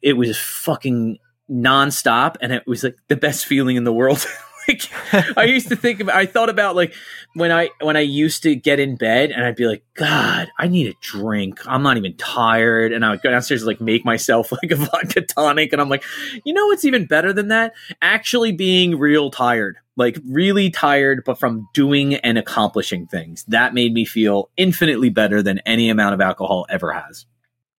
it 0.00 0.14
was 0.14 0.38
fucking 0.38 1.18
nonstop, 1.50 2.36
and 2.40 2.52
it 2.52 2.66
was 2.66 2.84
like 2.84 2.96
the 3.08 3.16
best 3.16 3.44
feeling 3.44 3.76
in 3.76 3.84
the 3.84 3.92
world. 3.92 4.26
like 4.68 5.36
I 5.36 5.44
used 5.44 5.68
to 5.68 5.76
think 5.76 6.00
about. 6.00 6.16
I 6.16 6.26
thought 6.26 6.48
about 6.48 6.76
like 6.76 6.94
when 7.34 7.52
I 7.52 7.70
when 7.80 7.96
I 7.96 8.00
used 8.00 8.42
to 8.42 8.54
get 8.54 8.80
in 8.80 8.96
bed 8.96 9.30
and 9.30 9.44
I'd 9.44 9.56
be 9.56 9.66
like, 9.66 9.84
God, 9.94 10.48
I 10.58 10.68
need 10.68 10.88
a 10.88 10.94
drink. 11.00 11.60
I'm 11.66 11.82
not 11.82 11.96
even 11.96 12.16
tired, 12.16 12.92
and 12.92 13.04
I 13.04 13.10
would 13.10 13.22
go 13.22 13.30
downstairs 13.30 13.62
and 13.62 13.68
like 13.68 13.80
make 13.80 14.04
myself 14.04 14.52
like 14.62 14.70
a 14.70 14.76
vodka 14.76 15.22
tonic, 15.22 15.72
and 15.72 15.80
I'm 15.80 15.88
like, 15.88 16.04
you 16.44 16.52
know 16.52 16.66
what's 16.66 16.84
even 16.84 17.06
better 17.06 17.32
than 17.32 17.48
that? 17.48 17.74
Actually 18.02 18.52
being 18.52 18.98
real 18.98 19.30
tired, 19.30 19.76
like 19.96 20.18
really 20.28 20.70
tired, 20.70 21.22
but 21.24 21.38
from 21.38 21.68
doing 21.74 22.14
and 22.16 22.38
accomplishing 22.38 23.06
things. 23.06 23.44
That 23.48 23.74
made 23.74 23.92
me 23.92 24.04
feel 24.04 24.50
infinitely 24.56 25.10
better 25.10 25.42
than 25.42 25.60
any 25.60 25.90
amount 25.90 26.14
of 26.14 26.20
alcohol 26.20 26.66
ever 26.68 26.92
has. 26.92 27.26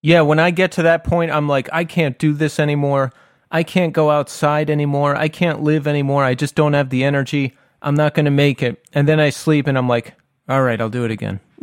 Yeah, 0.03 0.21
when 0.21 0.39
I 0.39 0.49
get 0.49 0.71
to 0.73 0.83
that 0.83 1.03
point, 1.03 1.31
I'm 1.31 1.47
like, 1.47 1.69
I 1.71 1.85
can't 1.85 2.17
do 2.17 2.33
this 2.33 2.59
anymore. 2.59 3.11
I 3.51 3.63
can't 3.63 3.93
go 3.93 4.09
outside 4.09 4.69
anymore. 4.69 5.15
I 5.15 5.27
can't 5.27 5.61
live 5.61 5.87
anymore. 5.87 6.23
I 6.23 6.35
just 6.35 6.55
don't 6.55 6.73
have 6.73 6.89
the 6.89 7.03
energy. 7.03 7.53
I'm 7.81 7.95
not 7.95 8.13
going 8.13 8.25
to 8.25 8.31
make 8.31 8.63
it. 8.63 8.83
And 8.93 9.07
then 9.07 9.19
I 9.19 9.29
sleep 9.29 9.67
and 9.67 9.77
I'm 9.77 9.89
like, 9.89 10.13
all 10.47 10.61
right, 10.63 10.79
I'll 10.79 10.89
do 10.89 11.03
it 11.05 11.11
again. 11.11 11.39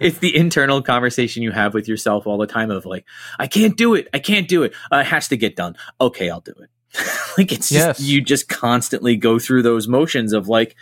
it's 0.00 0.18
the 0.18 0.34
internal 0.36 0.82
conversation 0.82 1.42
you 1.42 1.50
have 1.50 1.74
with 1.74 1.88
yourself 1.88 2.26
all 2.26 2.38
the 2.38 2.46
time 2.46 2.70
of 2.70 2.84
like, 2.86 3.04
I 3.38 3.46
can't 3.46 3.76
do 3.76 3.94
it. 3.94 4.08
I 4.12 4.18
can't 4.18 4.48
do 4.48 4.62
it. 4.62 4.74
Uh, 4.92 4.98
it 4.98 5.06
has 5.06 5.28
to 5.28 5.36
get 5.36 5.56
done. 5.56 5.76
Okay, 6.00 6.30
I'll 6.30 6.40
do 6.40 6.54
it. 6.60 6.70
like 7.38 7.52
it's 7.52 7.68
just, 7.70 8.00
Yes. 8.00 8.00
you 8.00 8.20
just 8.20 8.48
constantly 8.48 9.16
go 9.16 9.38
through 9.38 9.62
those 9.62 9.88
motions 9.88 10.32
of 10.32 10.48
like, 10.48 10.76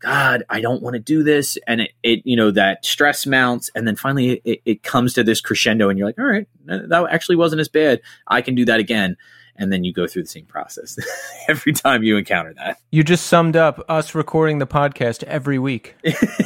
God, 0.00 0.44
I 0.50 0.60
don't 0.60 0.82
want 0.82 0.94
to 0.94 1.00
do 1.00 1.22
this. 1.22 1.56
And 1.66 1.80
it, 1.80 1.92
it, 2.02 2.22
you 2.24 2.36
know, 2.36 2.50
that 2.50 2.84
stress 2.84 3.26
mounts. 3.26 3.70
And 3.74 3.86
then 3.86 3.96
finally 3.96 4.40
it, 4.44 4.60
it 4.64 4.82
comes 4.82 5.14
to 5.14 5.24
this 5.24 5.40
crescendo 5.40 5.88
and 5.88 5.98
you're 5.98 6.08
like, 6.08 6.18
all 6.18 6.26
right, 6.26 6.46
that 6.66 7.06
actually 7.10 7.36
wasn't 7.36 7.60
as 7.60 7.68
bad. 7.68 8.00
I 8.26 8.42
can 8.42 8.54
do 8.54 8.64
that 8.66 8.80
again. 8.80 9.16
And 9.56 9.72
then 9.72 9.84
you 9.84 9.92
go 9.92 10.06
through 10.06 10.22
the 10.22 10.28
same 10.28 10.46
process 10.46 10.98
every 11.48 11.72
time 11.72 12.02
you 12.02 12.16
encounter 12.16 12.52
that. 12.54 12.78
You 12.90 13.04
just 13.04 13.26
summed 13.26 13.56
up 13.56 13.84
us 13.88 14.14
recording 14.14 14.58
the 14.58 14.66
podcast 14.66 15.22
every 15.24 15.58
week. 15.58 15.94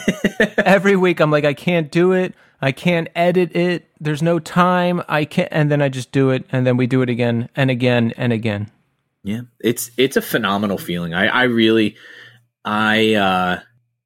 every 0.59 0.95
week, 0.95 1.21
I'm 1.21 1.31
like, 1.31 1.45
I 1.45 1.55
can't 1.55 1.90
do 1.90 2.12
it. 2.12 2.35
I 2.61 2.73
can't 2.73 3.09
edit 3.14 3.57
it. 3.57 3.88
There's 3.99 4.23
no 4.23 4.38
time. 4.38 5.02
I 5.09 5.25
can't. 5.25 5.49
And 5.50 5.71
then 5.71 5.81
I 5.81 5.88
just 5.88 6.12
do 6.12 6.31
it. 6.31 6.45
And 6.52 6.67
then 6.67 6.76
we 6.76 6.87
do 6.87 7.02
it 7.02 7.09
again 7.09 7.49
and 7.57 7.71
again 7.71 8.12
and 8.17 8.33
again. 8.33 8.71
Yeah, 9.25 9.43
it's 9.61 9.90
it's 9.97 10.17
a 10.17 10.23
phenomenal 10.23 10.78
feeling. 10.78 11.12
I 11.12 11.26
I 11.26 11.43
really 11.45 11.97
I 12.71 13.15
uh 13.15 13.61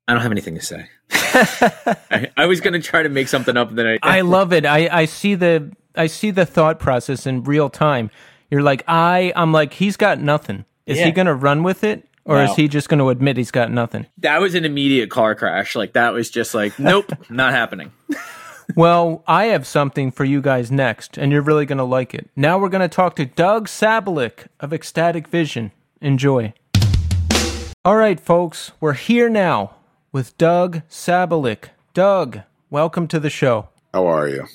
I 0.06 0.12
don't 0.12 0.22
have 0.22 0.30
anything 0.32 0.54
to 0.54 0.60
say. 0.60 0.86
I, 1.10 2.30
I 2.36 2.46
was 2.46 2.60
going 2.60 2.72
to 2.74 2.80
try 2.80 3.02
to 3.02 3.08
make 3.08 3.28
something 3.28 3.56
up 3.56 3.74
that 3.74 3.86
I 3.86 3.98
I 4.02 4.20
love 4.36 4.52
it. 4.52 4.64
I, 4.64 4.88
I 5.00 5.04
see 5.06 5.34
the 5.34 5.72
I 5.96 6.06
see 6.06 6.30
the 6.30 6.46
thought 6.46 6.78
process 6.78 7.26
in 7.26 7.42
real 7.42 7.68
time. 7.68 8.10
You're 8.50 8.62
like 8.62 8.84
I 8.86 9.32
I'm 9.34 9.50
like 9.52 9.72
he's 9.74 9.96
got 9.96 10.20
nothing. 10.20 10.64
Is 10.86 10.98
Yeah. 10.98 11.06
he 11.06 11.10
going 11.12 11.26
to 11.26 11.34
run 11.34 11.62
with 11.64 11.82
it 11.84 12.08
or 12.24 12.36
No. 12.36 12.44
is 12.44 12.54
he 12.56 12.68
just 12.68 12.88
going 12.88 12.98
to 13.00 13.08
admit 13.08 13.36
he's 13.36 13.50
got 13.50 13.70
nothing? 13.72 14.06
that 14.18 14.40
was 14.40 14.54
an 14.54 14.64
immediate 14.64 15.10
car 15.10 15.34
crash. 15.34 15.74
Like 15.74 15.94
that 15.94 16.12
was 16.12 16.30
just 16.30 16.54
like 16.54 16.78
nope, 16.78 17.10
not 17.30 17.52
happening. 17.52 17.90
Well, 18.76 19.24
I 19.26 19.46
have 19.46 19.66
something 19.66 20.12
for 20.12 20.24
you 20.24 20.40
guys 20.40 20.70
next, 20.70 21.18
and 21.18 21.30
you're 21.32 21.42
really 21.42 21.66
going 21.66 21.78
to 21.78 21.84
like 21.84 22.14
it. 22.14 22.30
Now 22.36 22.58
we're 22.58 22.68
going 22.70 22.88
to 22.88 22.94
talk 22.94 23.16
to 23.16 23.26
Doug 23.26 23.66
Sabolick 23.68 24.46
of 24.60 24.72
Ecstatic 24.72 25.26
Vision. 25.28 25.72
Enjoy. 26.00 26.54
All 27.84 27.96
right, 27.96 28.20
folks, 28.20 28.72
we're 28.80 28.92
here 28.92 29.28
now 29.28 29.74
with 30.12 30.36
Doug 30.38 30.82
Sabolick. 30.88 31.70
Doug, 31.94 32.40
welcome 32.70 33.08
to 33.08 33.18
the 33.18 33.30
show. 33.30 33.68
How 33.92 34.06
are 34.06 34.28
you? 34.28 34.46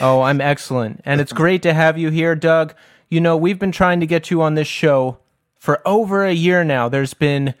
Oh, 0.00 0.20
I'm 0.22 0.40
excellent. 0.40 1.00
And 1.04 1.20
it's 1.20 1.32
great 1.32 1.62
to 1.62 1.72
have 1.72 1.96
you 1.96 2.10
here, 2.10 2.34
Doug. 2.34 2.74
You 3.08 3.20
know, 3.20 3.36
we've 3.36 3.58
been 3.58 3.72
trying 3.72 4.00
to 4.00 4.06
get 4.06 4.30
you 4.30 4.42
on 4.42 4.54
this 4.54 4.68
show 4.68 5.18
for 5.58 5.80
over 5.88 6.24
a 6.24 6.32
year 6.32 6.62
now. 6.62 6.88
There's 6.88 7.14
been 7.14 7.54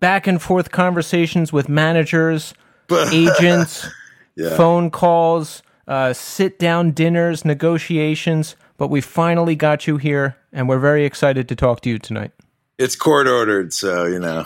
back 0.00 0.26
and 0.26 0.40
forth 0.42 0.70
conversations 0.70 1.52
with 1.52 1.68
managers, 1.68 2.52
agents, 3.10 3.88
Yeah. 4.36 4.54
phone 4.56 4.90
calls, 4.90 5.62
uh, 5.88 6.12
sit 6.12 6.58
down 6.58 6.90
dinners, 6.90 7.44
negotiations. 7.44 8.56
But 8.76 8.88
we 8.88 9.00
finally 9.00 9.54
got 9.54 9.86
you 9.86 9.96
here, 9.96 10.36
and 10.52 10.68
we're 10.68 10.80
very 10.80 11.04
excited 11.06 11.48
to 11.48 11.56
talk 11.56 11.80
to 11.82 11.88
you 11.88 11.98
tonight. 11.98 12.32
It's 12.78 12.96
court 12.96 13.28
ordered, 13.28 13.72
so 13.72 14.06
you 14.06 14.18
know. 14.18 14.44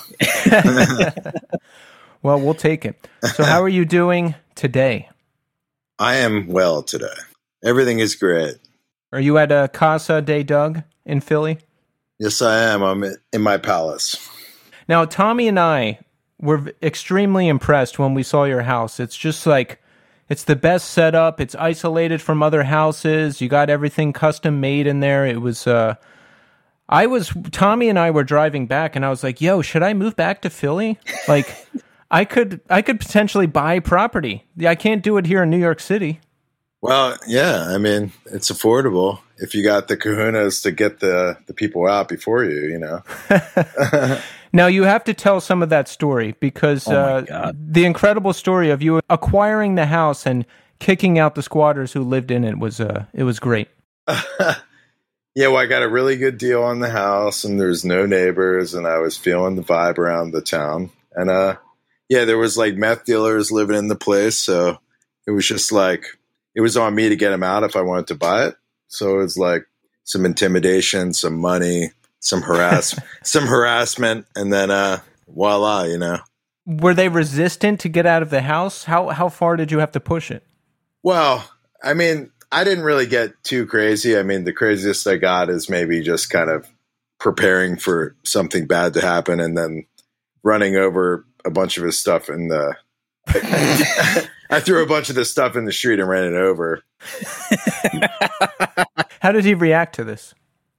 Well, 2.23 2.40
we'll 2.40 2.54
take 2.54 2.85
it. 2.85 2.97
So, 3.35 3.44
how 3.44 3.62
are 3.62 3.68
you 3.68 3.85
doing 3.85 4.35
today? 4.54 5.08
I 5.99 6.16
am 6.16 6.49
well 6.49 6.82
today. 6.82 7.06
Everything 7.64 8.00
is 8.00 8.14
great. 8.14 8.56
Are 9.12 9.20
you 9.20 9.38
at 9.38 9.52
a 9.52 9.68
Casa 9.73 10.20
de 10.20 10.42
Doug 10.42 10.82
in 11.04 11.20
Philly? 11.20 11.58
Yes, 12.18 12.42
I 12.42 12.58
am. 12.58 12.82
I'm 12.82 13.04
in 13.32 13.40
my 13.40 13.56
palace. 13.56 14.28
Now, 14.88 15.04
Tommy 15.04 15.49
and 15.49 15.58
I 15.58 16.00
were 16.40 16.73
extremely 16.82 17.49
impressed 17.49 17.99
when 17.99 18.14
we 18.14 18.23
saw 18.23 18.44
your 18.44 18.62
house. 18.62 18.99
It's 19.00 19.16
just 19.16 19.47
like 19.47 19.80
it's 20.28 20.44
the 20.44 20.56
best 20.56 20.90
setup. 20.90 21.40
It's 21.40 21.54
isolated 21.54 22.20
from 22.20 22.42
other 22.42 22.64
houses. 22.64 23.40
You 23.40 23.49
got 23.49 23.70
everything 23.70 24.12
custom 24.12 24.61
made 24.61 24.87
in 24.87 25.00
there. 25.00 25.25
It 25.25 25.40
was 25.40 25.66
uh 25.66 25.94
I 26.88 27.07
was 27.07 27.33
Tommy 27.50 27.88
and 27.88 27.99
I 27.99 28.11
were 28.11 28.25
driving 28.25 28.66
back 28.66 28.97
and 28.97 29.04
I 29.04 29.11
was 29.11 29.23
like, 29.23 29.40
"Yo, 29.40 29.62
should 29.62 29.83
I 29.83 29.95
move 29.95 30.16
back 30.16 30.42
to 30.42 30.50
Philly?" 30.50 30.99
Like 31.26 31.54
I 32.11 32.25
could 32.25 32.61
I 32.71 32.83
could 32.83 33.00
potentially 33.00 33.47
buy 33.47 33.80
property. 33.80 34.45
I 34.66 34.75
can't 34.75 35.02
do 35.02 35.16
it 35.18 35.26
here 35.26 35.42
in 35.42 35.50
New 35.50 35.59
York 35.59 35.80
City. 35.80 36.21
Well, 36.80 37.18
yeah. 37.26 37.66
I 37.68 37.78
mean, 37.78 38.12
it's 38.26 38.50
affordable 38.50 39.18
if 39.38 39.54
you 39.54 39.64
got 39.64 39.88
the 39.88 39.97
kahunas 39.97 40.62
to 40.62 40.71
get 40.71 41.00
the 41.00 41.37
the 41.47 41.54
people 41.54 41.87
out 41.87 42.09
before 42.09 42.45
you. 42.45 42.62
You 42.62 42.78
know. 42.78 44.21
Now 44.52 44.66
you 44.66 44.85
have 44.85 45.04
to 45.04 45.14
tell 45.14 45.40
some 45.40 45.62
of 45.62 45.68
that 45.68 45.88
story 45.88 46.35
because 46.40 46.88
Oh 46.88 46.95
uh, 46.95 47.52
the 47.54 47.85
incredible 47.85 48.33
story 48.33 48.71
of 48.71 48.83
you 48.83 49.00
acquiring 49.11 49.75
the 49.75 49.87
house 49.87 50.26
and 50.26 50.47
kicking 50.78 51.18
out 51.18 51.35
the 51.35 51.42
squatters 51.42 51.92
who 51.92 52.02
lived 52.02 52.30
in 52.30 52.45
it 52.45 52.59
was 52.59 52.80
uh, 52.80 53.04
it 53.12 53.25
was 53.25 53.38
great. 53.38 53.68
yeah, 55.38 55.47
well, 55.47 55.62
I 55.62 55.66
got 55.66 55.85
a 55.85 55.88
really 55.88 56.16
good 56.16 56.37
deal 56.37 56.64
on 56.64 56.80
the 56.80 56.90
house, 56.90 57.45
and 57.45 57.61
there's 57.61 57.85
no 57.85 58.07
neighbors, 58.07 58.75
and 58.75 58.88
I 58.88 58.99
was 58.99 59.16
feeling 59.16 59.54
the 59.54 59.62
vibe 59.62 59.97
around 59.97 60.33
the 60.33 60.40
town, 60.40 60.90
and 61.12 61.30
uh, 61.30 61.59
yeah, 62.09 62.25
there 62.25 62.38
was 62.38 62.57
like 62.57 62.75
meth 62.75 63.04
dealers 63.04 63.52
living 63.52 63.76
in 63.76 63.87
the 63.87 63.95
place, 63.95 64.37
so 64.37 64.80
it 65.28 65.30
was 65.30 65.47
just 65.47 65.71
like 65.71 66.07
it 66.57 66.61
was 66.61 66.76
on 66.76 66.92
me 66.97 67.09
to 67.09 67.14
get 67.14 67.30
them 67.30 67.45
out 67.45 67.62
if 67.62 67.76
I 67.76 67.83
wanted 67.83 68.09
to 68.09 68.16
buy 68.16 68.47
it. 68.47 68.57
So 68.88 69.14
it 69.14 69.18
was 69.18 69.38
like 69.38 69.64
some 70.02 70.26
intimidation, 70.26 71.12
some 71.12 71.38
money, 71.38 71.92
some 72.18 72.42
harass, 72.42 72.99
some 73.23 73.47
harassment, 73.47 74.26
and 74.35 74.52
then 74.52 74.73
uh, 74.73 74.99
voila, 75.28 75.85
you 75.85 75.99
know. 75.99 76.18
Were 76.66 76.95
they 76.95 77.09
resistant 77.09 77.78
to 77.78 77.88
get 77.88 78.07
out 78.07 78.23
of 78.23 78.30
the 78.30 78.42
house? 78.42 78.83
How 78.83 79.11
how 79.11 79.28
far 79.28 79.54
did 79.54 79.71
you 79.71 79.78
have 79.78 79.92
to 79.92 80.00
push 80.00 80.33
it? 80.33 80.42
Well, 81.04 81.49
I 81.80 81.95
mean, 81.95 82.33
I 82.50 82.64
didn't 82.64 82.84
really 82.84 83.06
get 83.06 83.42
too 83.44 83.66
crazy. 83.66 84.18
I 84.18 84.22
mean, 84.22 84.44
the 84.44 84.52
craziest 84.52 85.06
I 85.06 85.16
got 85.16 85.50
is 85.50 85.68
maybe 85.68 86.02
just 86.02 86.30
kind 86.30 86.50
of 86.50 86.66
preparing 87.18 87.76
for 87.76 88.16
something 88.24 88.66
bad 88.66 88.94
to 88.94 89.00
happen 89.00 89.40
and 89.40 89.56
then 89.56 89.86
running 90.42 90.76
over 90.76 91.26
a 91.44 91.50
bunch 91.50 91.78
of 91.78 91.84
his 91.84 91.98
stuff 91.98 92.28
in 92.28 92.48
the. 92.48 92.76
I 94.50 94.60
threw 94.60 94.82
a 94.82 94.86
bunch 94.86 95.10
of 95.10 95.14
this 95.14 95.30
stuff 95.30 95.56
in 95.56 95.66
the 95.66 95.72
street 95.72 96.00
and 96.00 96.08
ran 96.08 96.24
it 96.24 96.36
over. 96.36 96.82
How 99.20 99.32
did 99.32 99.44
he 99.44 99.52
react 99.52 99.96
to 99.96 100.04
this? 100.04 100.34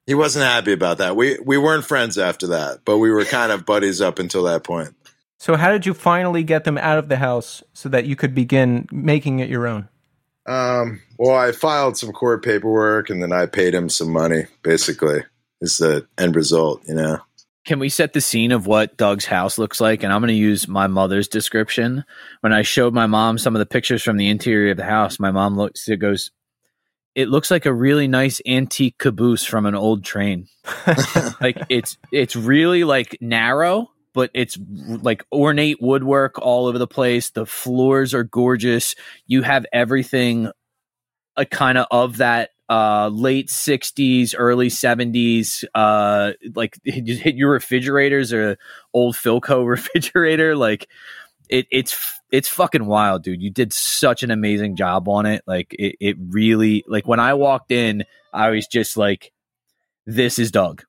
He 0.07 0.15
wasn't 0.15 0.45
happy 0.45 0.73
about 0.73 0.97
that. 0.97 1.15
We 1.15 1.37
we 1.45 1.59
weren't 1.59 1.85
friends 1.85 2.17
after 2.17 2.47
that, 2.47 2.79
but 2.83 2.97
we 2.97 3.11
were 3.11 3.25
kind 3.25 3.51
of 3.51 3.67
buddies 3.67 4.01
up 4.01 4.17
until 4.17 4.43
that 4.43 4.63
point. 4.63 4.95
So 5.37 5.55
how 5.55 5.71
did 5.71 5.85
you 5.85 5.93
finally 5.93 6.43
get 6.43 6.63
them 6.63 6.77
out 6.77 6.97
of 6.97 7.07
the 7.07 7.17
house 7.17 7.63
so 7.73 7.87
that 7.89 8.05
you 8.05 8.15
could 8.15 8.33
begin 8.33 8.87
making 8.91 9.39
it 9.39 9.49
your 9.49 9.67
own? 9.67 9.87
Um, 10.49 11.01
well, 11.17 11.35
I 11.35 11.51
filed 11.51 11.95
some 11.95 12.11
court 12.11 12.43
paperwork 12.43 13.09
and 13.09 13.21
then 13.21 13.31
I 13.31 13.45
paid 13.45 13.75
him 13.75 13.87
some 13.87 14.11
money. 14.11 14.47
Basically, 14.63 15.23
is 15.61 15.77
the 15.77 16.07
end 16.17 16.35
result. 16.35 16.81
You 16.87 16.95
know. 16.95 17.19
Can 17.65 17.77
we 17.77 17.89
set 17.89 18.13
the 18.13 18.21
scene 18.21 18.51
of 18.51 18.65
what 18.65 18.97
Doug's 18.97 19.25
house 19.25 19.59
looks 19.59 19.79
like? 19.79 20.01
And 20.01 20.11
I'm 20.11 20.21
going 20.21 20.29
to 20.29 20.33
use 20.33 20.67
my 20.67 20.87
mother's 20.87 21.27
description. 21.27 22.03
When 22.41 22.51
I 22.51 22.63
showed 22.63 22.95
my 22.95 23.05
mom 23.05 23.37
some 23.37 23.55
of 23.55 23.59
the 23.59 23.65
pictures 23.67 24.01
from 24.01 24.17
the 24.17 24.29
interior 24.29 24.71
of 24.71 24.77
the 24.77 24.85
house, 24.85 25.19
my 25.19 25.29
mom 25.29 25.55
looks, 25.55 25.87
it 25.87 25.97
goes, 25.97 26.31
it 27.13 27.27
looks 27.27 27.51
like 27.51 27.67
a 27.67 27.73
really 27.73 28.07
nice 28.07 28.41
antique 28.47 28.97
caboose 28.97 29.45
from 29.45 29.67
an 29.67 29.75
old 29.75 30.03
train. 30.03 30.47
like 31.41 31.61
it's, 31.69 31.97
it's 32.11 32.35
really 32.35 32.85
like 32.85 33.17
narrow, 33.21 33.91
but 34.19 34.31
it's 34.33 34.59
like 35.01 35.23
ornate 35.31 35.81
woodwork 35.81 36.39
all 36.39 36.65
over 36.65 36.77
the 36.77 36.85
place. 36.85 37.29
The 37.29 37.45
floors 37.45 38.13
are 38.13 38.25
gorgeous. 38.25 38.93
You 39.27 39.43
have 39.43 39.65
everything 39.71 40.51
a 41.37 41.45
kind 41.45 41.77
of 41.77 41.87
of 41.89 42.17
that 42.17 42.49
uh 42.67 43.07
late 43.07 43.47
60s 43.47 44.35
early 44.37 44.67
70s 44.67 45.63
uh 45.73 46.33
like 46.53 46.77
your 46.83 47.49
refrigerators 47.49 48.33
or 48.33 48.57
old 48.93 49.15
philco 49.15 49.65
refrigerator 49.75 50.53
like 50.57 50.89
it 51.49 51.65
it's 51.71 52.19
it's 52.29 52.49
fucking 52.49 52.85
wild 52.85 53.23
dude 53.23 53.41
you 53.41 53.49
did 53.49 53.71
such 53.71 54.21
an 54.21 54.31
amazing 54.31 54.75
job 54.75 55.07
on 55.07 55.25
it 55.25 55.41
like 55.47 55.73
it, 55.79 55.95
it 56.01 56.17
really 56.19 56.83
like 56.87 57.07
when 57.07 57.21
i 57.21 57.33
walked 57.33 57.71
in 57.71 58.03
i 58.33 58.49
was 58.49 58.67
just 58.67 58.97
like 58.97 59.31
this 60.05 60.37
is 60.37 60.51
doug 60.51 60.83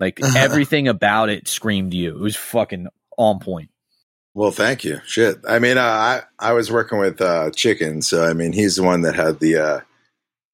like 0.00 0.20
everything 0.36 0.88
about 0.88 1.28
it 1.28 1.48
screamed 1.48 1.94
you 1.94 2.10
it 2.10 2.20
was 2.20 2.36
fucking 2.36 2.86
on 3.18 3.38
point 3.38 3.70
Well, 4.34 4.50
thank 4.50 4.82
you. 4.82 5.00
Shit. 5.04 5.38
I 5.46 5.58
mean, 5.58 5.76
uh, 5.76 5.82
I 5.82 6.22
I 6.38 6.52
was 6.54 6.72
working 6.72 6.98
with 6.98 7.20
uh, 7.20 7.50
Chicken, 7.50 8.00
so 8.00 8.24
I 8.24 8.32
mean, 8.32 8.52
he's 8.54 8.76
the 8.76 8.82
one 8.82 9.02
that 9.02 9.14
had 9.14 9.40
the, 9.40 9.56
uh, 9.56 9.80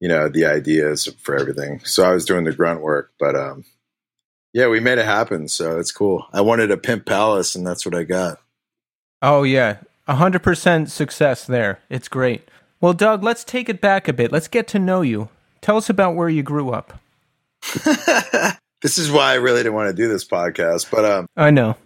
you 0.01 0.09
know, 0.09 0.29
the 0.29 0.47
ideas 0.47 1.09
for 1.23 1.39
everything. 1.39 1.81
So 1.85 2.03
I 2.03 2.13
was 2.13 2.25
doing 2.25 2.45
the 2.45 2.53
grunt 2.53 2.81
work, 2.83 3.13
but 3.21 3.37
um, 3.37 3.65
yeah, 4.53 4.67
we 4.67 4.81
made 4.81 4.99
it 4.99 5.05
happen. 5.05 5.47
So 5.47 5.79
it's 5.79 5.93
cool. 5.93 6.27
I 6.33 6.41
wanted 6.41 6.73
a 6.73 6.77
pimp 6.77 7.07
palace, 7.07 7.55
and 7.55 7.65
that's 7.65 7.87
what 7.87 7.95
I 7.95 8.03
got. 8.03 8.41
Oh 9.23 9.45
yeah, 9.45 9.79
hundred 10.09 10.43
percent 10.43 10.91
success 10.91 11.47
there. 11.47 11.79
It's 11.89 12.09
great. 12.09 12.49
Well, 12.81 12.95
Doug, 12.95 13.23
let's 13.23 13.45
take 13.45 13.69
it 13.69 13.81
back 13.81 14.09
a 14.09 14.13
bit. 14.13 14.33
Let's 14.33 14.49
get 14.49 14.67
to 14.69 14.81
know 14.81 15.03
you. 15.03 15.29
Tell 15.61 15.77
us 15.77 15.89
about 15.89 16.17
where 16.17 16.29
you 16.29 16.43
grew 16.43 16.71
up. 16.71 16.99
this 18.83 18.99
is 18.99 19.11
why 19.11 19.33
I 19.33 19.35
really 19.35 19.61
didn't 19.63 19.75
want 19.75 19.89
to 19.89 20.03
do 20.03 20.09
this 20.09 20.27
podcast, 20.27 20.91
but 20.91 21.05
um, 21.05 21.27
I 21.37 21.51
know. 21.51 21.77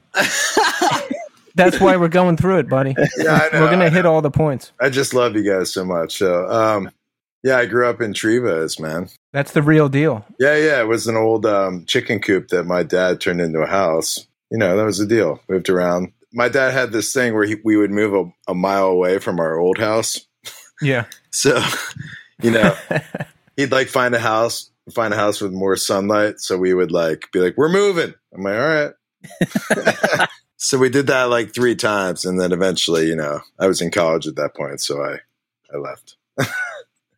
That's 1.55 1.81
why 1.81 1.97
we're 1.97 2.09
going 2.09 2.37
through 2.37 2.59
it, 2.59 2.69
buddy. 2.69 2.95
Yeah, 3.19 3.35
I 3.35 3.55
know. 3.55 3.63
We're 3.63 3.71
gonna 3.71 3.91
hit 3.91 4.07
all 4.07 4.23
the 4.23 4.31
points. 4.31 4.73
I 4.81 4.89
just 4.89 5.15
love 5.15 5.35
you 5.37 5.43
guys 5.43 5.73
so 5.73 5.85
much. 5.85 6.17
So, 6.19 6.49
um, 6.49 6.91
yeah, 7.43 7.59
I 7.59 7.67
grew 7.67 7.89
up 7.89 8.01
in 8.01 8.13
Trevose, 8.13 8.81
man. 8.81 9.09
That's 9.33 9.53
the 9.53 9.63
real 9.63 9.89
deal. 9.89 10.25
Yeah, 10.39 10.57
yeah. 10.57 10.81
It 10.81 10.87
was 10.87 11.07
an 11.07 11.17
old 11.17 11.45
um, 11.45 11.85
chicken 11.87 12.21
coop 12.21 12.49
that 12.49 12.65
my 12.65 12.83
dad 12.83 13.21
turned 13.21 13.41
into 13.41 13.61
a 13.61 13.67
house. 13.67 14.27
You 14.51 14.59
know, 14.59 14.77
that 14.77 14.85
was 14.85 14.99
the 14.99 15.07
deal. 15.07 15.41
Moved 15.49 15.69
around. 15.69 16.13
My 16.33 16.49
dad 16.49 16.73
had 16.73 16.93
this 16.93 17.13
thing 17.13 17.35
where 17.35 17.45
he, 17.45 17.57
we 17.65 17.77
would 17.77 17.91
move 17.91 18.15
a, 18.15 18.53
a 18.53 18.55
mile 18.55 18.87
away 18.87 19.19
from 19.19 19.41
our 19.41 19.59
old 19.59 19.79
house. 19.79 20.27
Yeah. 20.81 21.05
So, 21.35 21.65
you 22.43 22.51
know, 22.51 22.77
he'd 23.57 23.73
like 23.73 23.89
find 23.89 24.15
a 24.15 24.19
house, 24.19 24.71
find 24.91 25.15
a 25.15 25.17
house 25.17 25.41
with 25.41 25.53
more 25.53 25.77
sunlight. 25.77 26.41
So 26.41 26.59
we 26.59 26.75
would 26.75 26.91
like 26.91 27.31
be 27.33 27.41
like, 27.41 27.57
we're 27.57 27.69
moving. 27.69 28.15
I'm 28.35 28.43
like, 28.43 28.55
all 28.55 28.93
right. 30.19 30.29
so 30.57 30.79
we 30.79 30.89
did 30.89 31.07
that 31.07 31.25
like 31.25 31.55
three 31.55 31.77
times. 31.77 32.25
And 32.25 32.41
then 32.41 32.53
eventually, 32.53 33.07
you 33.07 33.17
know, 33.17 33.41
I 33.59 33.67
was 33.67 33.81
in 33.81 33.91
college 33.91 34.27
at 34.27 34.37
that 34.37 34.55
point. 34.55 34.81
So 34.81 35.03
I, 35.03 35.19
I 35.73 35.79
left. 35.79 36.17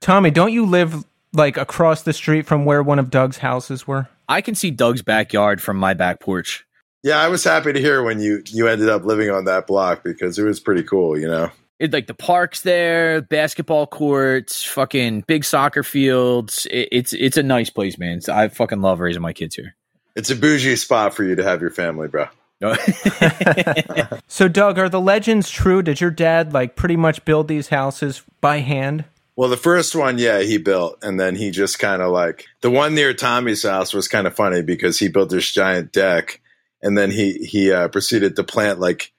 Tommy, 0.00 0.30
don't 0.30 0.52
you 0.52 0.66
live 0.66 1.04
like 1.33 1.56
across 1.56 2.02
the 2.02 2.12
street 2.12 2.47
from 2.47 2.64
where 2.64 2.83
one 2.83 2.99
of 2.99 3.11
Doug's 3.11 3.38
houses 3.38 3.87
were? 3.87 4.09
I 4.28 4.40
can 4.40 4.54
see 4.54 4.71
Doug's 4.71 5.02
backyard 5.02 5.61
from 5.62 5.76
my 5.76 5.94
back 5.94 6.21
porch. 6.21 6.66
Yeah, 7.02 7.18
I 7.18 7.28
was 7.28 7.44
happy 7.44 7.73
to 7.73 7.80
hear 7.80 8.02
when 8.02 8.21
you 8.21 8.42
you 8.47 8.66
ended 8.66 8.88
up 8.88 9.04
living 9.04 9.30
on 9.30 9.44
that 9.44 9.66
block 9.66 10.02
because 10.02 10.38
it 10.38 10.44
was 10.44 10.59
pretty 10.59 10.83
cool, 10.83 11.18
you 11.18 11.28
know. 11.28 11.50
It 11.78 11.93
like 11.93 12.07
the 12.07 12.14
parks 12.14 12.62
there, 12.62 13.21
basketball 13.23 13.87
courts, 13.87 14.62
fucking 14.62 15.25
big 15.26 15.45
soccer 15.45 15.83
fields. 15.83 16.66
It, 16.71 16.88
it's 16.93 17.12
it's 17.12 17.37
a 17.37 17.43
nice 17.43 17.71
place, 17.71 17.99
man. 17.99 18.21
So 18.21 18.33
I 18.33 18.49
fucking 18.49 18.81
love 18.81 19.00
raising 19.00 19.23
my 19.23 19.33
kids 19.33 19.57
here. 19.57 19.75
It's 20.14 20.31
a 20.31 20.37
bougie 20.37 20.76
spot 20.76 21.14
for 21.14 21.25
you 21.25 21.35
to 21.35 21.43
have 21.43 21.61
your 21.61 21.71
family, 21.71 22.09
bro. 22.09 22.28
So, 24.26 24.49
Doug, 24.49 24.81
are 24.81 24.88
the 24.88 25.00
legends 25.00 25.49
true? 25.49 25.81
Did 25.81 26.00
your 26.00 26.11
dad 26.11 26.52
like 26.52 26.75
pretty 26.75 26.97
much 26.97 27.25
build 27.25 27.47
these 27.47 27.69
houses 27.69 28.25
by 28.40 28.59
hand? 28.59 29.04
Well, 29.37 29.49
the 29.49 29.57
first 29.57 29.95
one, 29.95 30.19
yeah, 30.19 30.40
he 30.40 30.59
built, 30.59 30.99
and 31.02 31.21
then 31.21 31.37
he 31.37 31.52
just 31.52 31.78
kind 31.78 32.02
of 32.02 32.11
like 32.11 32.47
the 32.61 32.71
one 32.71 32.97
near 32.97 33.14
Tommy's 33.14 33.62
house 33.62 33.95
was 33.95 34.09
kind 34.09 34.26
of 34.26 34.35
funny 34.35 34.62
because 34.62 34.99
he 34.99 35.07
built 35.07 35.31
this 35.31 35.52
giant 35.52 35.93
deck, 35.93 36.40
and 36.83 36.99
then 36.99 37.12
he 37.12 37.35
he 37.45 37.71
uh, 37.71 37.87
proceeded 37.87 38.35
to 38.35 38.43
plant 38.43 38.81
like 38.81 39.12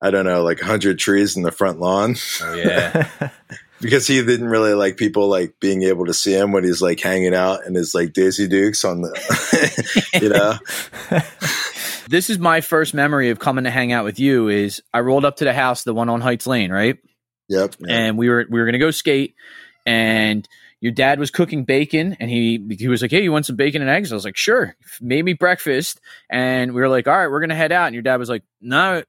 I 0.00 0.10
don't 0.10 0.24
know, 0.24 0.42
like 0.42 0.60
hundred 0.60 0.98
trees 0.98 1.36
in 1.36 1.42
the 1.42 1.50
front 1.50 1.80
lawn 1.80 2.16
oh 2.42 2.54
yeah. 2.54 3.30
because 3.80 4.06
he 4.06 4.22
didn't 4.24 4.48
really 4.48 4.74
like 4.74 4.96
people 4.96 5.28
like 5.28 5.58
being 5.60 5.82
able 5.82 6.06
to 6.06 6.14
see 6.14 6.34
him 6.34 6.52
when 6.52 6.64
he's 6.64 6.82
like 6.82 7.00
hanging 7.00 7.34
out 7.34 7.64
in 7.64 7.74
his 7.74 7.94
like 7.94 8.12
Daisy 8.12 8.48
Dukes 8.48 8.84
on 8.84 9.02
the, 9.02 10.10
you 10.20 10.28
know. 10.28 10.58
this 12.08 12.28
is 12.28 12.38
my 12.38 12.60
first 12.60 12.92
memory 12.94 13.30
of 13.30 13.38
coming 13.38 13.64
to 13.64 13.70
hang 13.70 13.92
out 13.92 14.04
with 14.04 14.18
you. 14.18 14.48
Is 14.48 14.82
I 14.92 15.00
rolled 15.00 15.24
up 15.24 15.36
to 15.36 15.44
the 15.44 15.52
house, 15.52 15.84
the 15.84 15.94
one 15.94 16.08
on 16.08 16.20
Heights 16.20 16.46
Lane, 16.46 16.72
right? 16.72 16.98
Yep. 17.48 17.76
and 17.88 18.18
we 18.18 18.28
were 18.28 18.44
we 18.50 18.60
were 18.60 18.66
gonna 18.66 18.78
go 18.78 18.90
skate, 18.90 19.34
and 19.86 20.46
your 20.80 20.92
dad 20.92 21.18
was 21.18 21.30
cooking 21.30 21.64
bacon, 21.64 22.16
and 22.20 22.30
he 22.30 22.76
he 22.78 22.88
was 22.88 23.00
like, 23.00 23.10
"Hey, 23.10 23.22
you 23.22 23.32
want 23.32 23.46
some 23.46 23.56
bacon 23.56 23.80
and 23.80 23.90
eggs?" 23.90 24.12
I 24.12 24.16
was 24.16 24.24
like, 24.24 24.36
"Sure." 24.36 24.76
Made 25.00 25.24
me 25.24 25.32
breakfast, 25.32 26.00
and 26.28 26.74
we 26.74 26.80
were 26.80 26.88
like, 26.88 27.08
"All 27.08 27.16
right, 27.16 27.30
we're 27.30 27.40
gonna 27.40 27.54
head 27.54 27.72
out." 27.72 27.86
And 27.86 27.94
your 27.94 28.02
dad 28.02 28.16
was 28.16 28.28
like, 28.28 28.42
"No, 28.60 29.02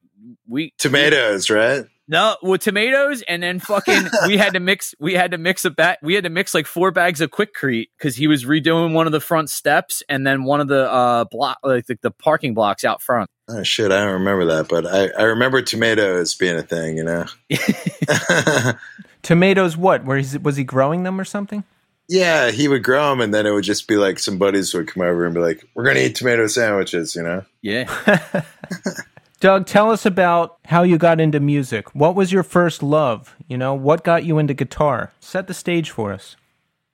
we 0.47 0.73
Tomatoes, 0.77 1.49
right? 1.49 1.85
no 2.07 2.35
with 2.41 2.61
tomatoes." 2.61 3.21
And 3.27 3.43
then 3.43 3.59
fucking 3.59 4.03
we 4.27 4.37
had 4.37 4.53
to 4.53 4.59
mix 4.59 4.95
we 4.99 5.13
had 5.13 5.31
to 5.31 5.37
mix 5.37 5.65
a 5.65 5.69
bat 5.69 5.99
we 6.01 6.15
had 6.15 6.23
to 6.23 6.29
mix 6.29 6.53
like 6.53 6.65
four 6.65 6.91
bags 6.91 7.21
of 7.21 7.31
Quikrete 7.31 7.89
because 7.97 8.15
he 8.15 8.27
was 8.27 8.45
redoing 8.45 8.93
one 8.93 9.05
of 9.05 9.11
the 9.11 9.19
front 9.19 9.49
steps 9.49 10.03
and 10.09 10.25
then 10.25 10.43
one 10.43 10.61
of 10.61 10.67
the 10.67 10.91
uh 10.91 11.25
block 11.25 11.59
like 11.63 11.85
the, 11.85 11.97
the 12.01 12.11
parking 12.11 12.53
blocks 12.53 12.83
out 12.83 13.01
front. 13.01 13.29
Oh 13.47 13.63
shit, 13.63 13.91
I 13.91 14.03
don't 14.03 14.13
remember 14.13 14.45
that, 14.45 14.67
but 14.67 14.85
I, 14.85 15.09
I 15.17 15.23
remember 15.23 15.61
tomatoes 15.61 16.35
being 16.35 16.55
a 16.55 16.63
thing, 16.63 16.97
you 16.97 17.03
know. 17.03 17.25
Tomatoes, 19.21 19.75
what? 19.75 20.05
Where 20.05 20.17
is 20.17 20.37
was 20.39 20.55
he 20.55 20.63
growing 20.63 21.03
them 21.03 21.19
or 21.19 21.25
something? 21.25 21.63
yeah, 22.09 22.49
he 22.49 22.67
would 22.67 22.83
grow 22.83 23.11
them, 23.11 23.21
and 23.21 23.31
then 23.31 23.45
it 23.45 23.51
would 23.51 23.63
just 23.63 23.87
be 23.87 23.95
like 23.95 24.17
some 24.17 24.39
buddies 24.39 24.73
would 24.73 24.87
come 24.87 25.03
over 25.03 25.25
and 25.25 25.35
be 25.35 25.41
like, 25.41 25.63
"We're 25.75 25.83
gonna 25.85 25.99
eat 25.99 26.15
tomato 26.15 26.47
sandwiches," 26.47 27.15
you 27.15 27.21
know. 27.21 27.45
Yeah. 27.61 27.85
Doug, 29.39 29.65
tell 29.65 29.89
us 29.89 30.05
about 30.05 30.57
how 30.65 30.83
you 30.83 30.97
got 30.97 31.21
into 31.21 31.39
music. 31.39 31.95
What 31.95 32.13
was 32.13 32.31
your 32.31 32.43
first 32.43 32.83
love? 32.83 33.37
You 33.47 33.57
know, 33.57 33.73
what 33.73 34.03
got 34.03 34.25
you 34.25 34.37
into 34.37 34.53
guitar? 34.53 35.13
Set 35.21 35.47
the 35.47 35.53
stage 35.53 35.91
for 35.91 36.11
us. 36.11 36.35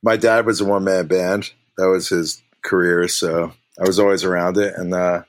My 0.04 0.16
dad 0.16 0.46
was 0.46 0.62
a 0.62 0.66
one 0.66 0.84
man 0.84 1.08
band. 1.08 1.52
That 1.78 1.90
was 1.90 2.10
his 2.10 2.44
career, 2.64 3.08
so 3.08 3.54
I 3.80 3.88
was 3.88 3.98
always 3.98 4.24
around 4.24 4.58
it, 4.58 4.76
and 4.78 4.94
uh, 4.94 5.24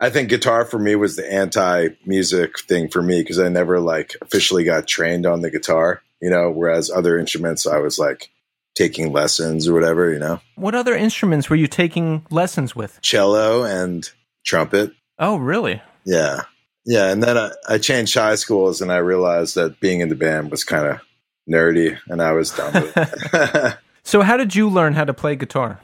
I 0.00 0.10
think 0.10 0.28
guitar 0.28 0.64
for 0.66 0.78
me 0.78 0.96
was 0.96 1.16
the 1.16 1.32
anti 1.32 1.88
music 2.04 2.58
thing 2.60 2.88
for 2.88 3.02
me 3.02 3.22
because 3.22 3.38
I 3.38 3.48
never 3.48 3.80
like 3.80 4.14
officially 4.20 4.64
got 4.64 4.86
trained 4.86 5.24
on 5.24 5.40
the 5.40 5.50
guitar, 5.50 6.02
you 6.20 6.28
know. 6.28 6.50
Whereas 6.50 6.90
other 6.90 7.18
instruments, 7.18 7.66
I 7.66 7.78
was 7.78 7.98
like 7.98 8.30
taking 8.74 9.12
lessons 9.12 9.66
or 9.66 9.72
whatever, 9.72 10.12
you 10.12 10.18
know. 10.18 10.40
What 10.56 10.74
other 10.74 10.94
instruments 10.94 11.48
were 11.48 11.56
you 11.56 11.68
taking 11.68 12.26
lessons 12.30 12.76
with? 12.76 13.00
Cello 13.00 13.64
and 13.64 14.08
trumpet. 14.44 14.92
Oh, 15.18 15.36
really? 15.36 15.80
Yeah. 16.04 16.42
Yeah. 16.84 17.10
And 17.10 17.22
then 17.22 17.38
I, 17.38 17.52
I 17.68 17.78
changed 17.78 18.14
high 18.14 18.34
schools 18.34 18.80
and 18.80 18.90
I 18.90 18.96
realized 18.96 19.54
that 19.54 19.80
being 19.80 20.00
in 20.00 20.08
the 20.08 20.14
band 20.14 20.50
was 20.50 20.64
kind 20.64 20.86
of 20.86 21.00
nerdy 21.48 21.98
and 22.08 22.22
I 22.22 22.32
was 22.32 22.50
done 22.50 22.72
with 22.72 22.92
it. 22.96 23.78
So, 24.04 24.22
how 24.22 24.36
did 24.36 24.54
you 24.54 24.68
learn 24.68 24.94
how 24.94 25.04
to 25.04 25.14
play 25.14 25.36
guitar? 25.36 25.80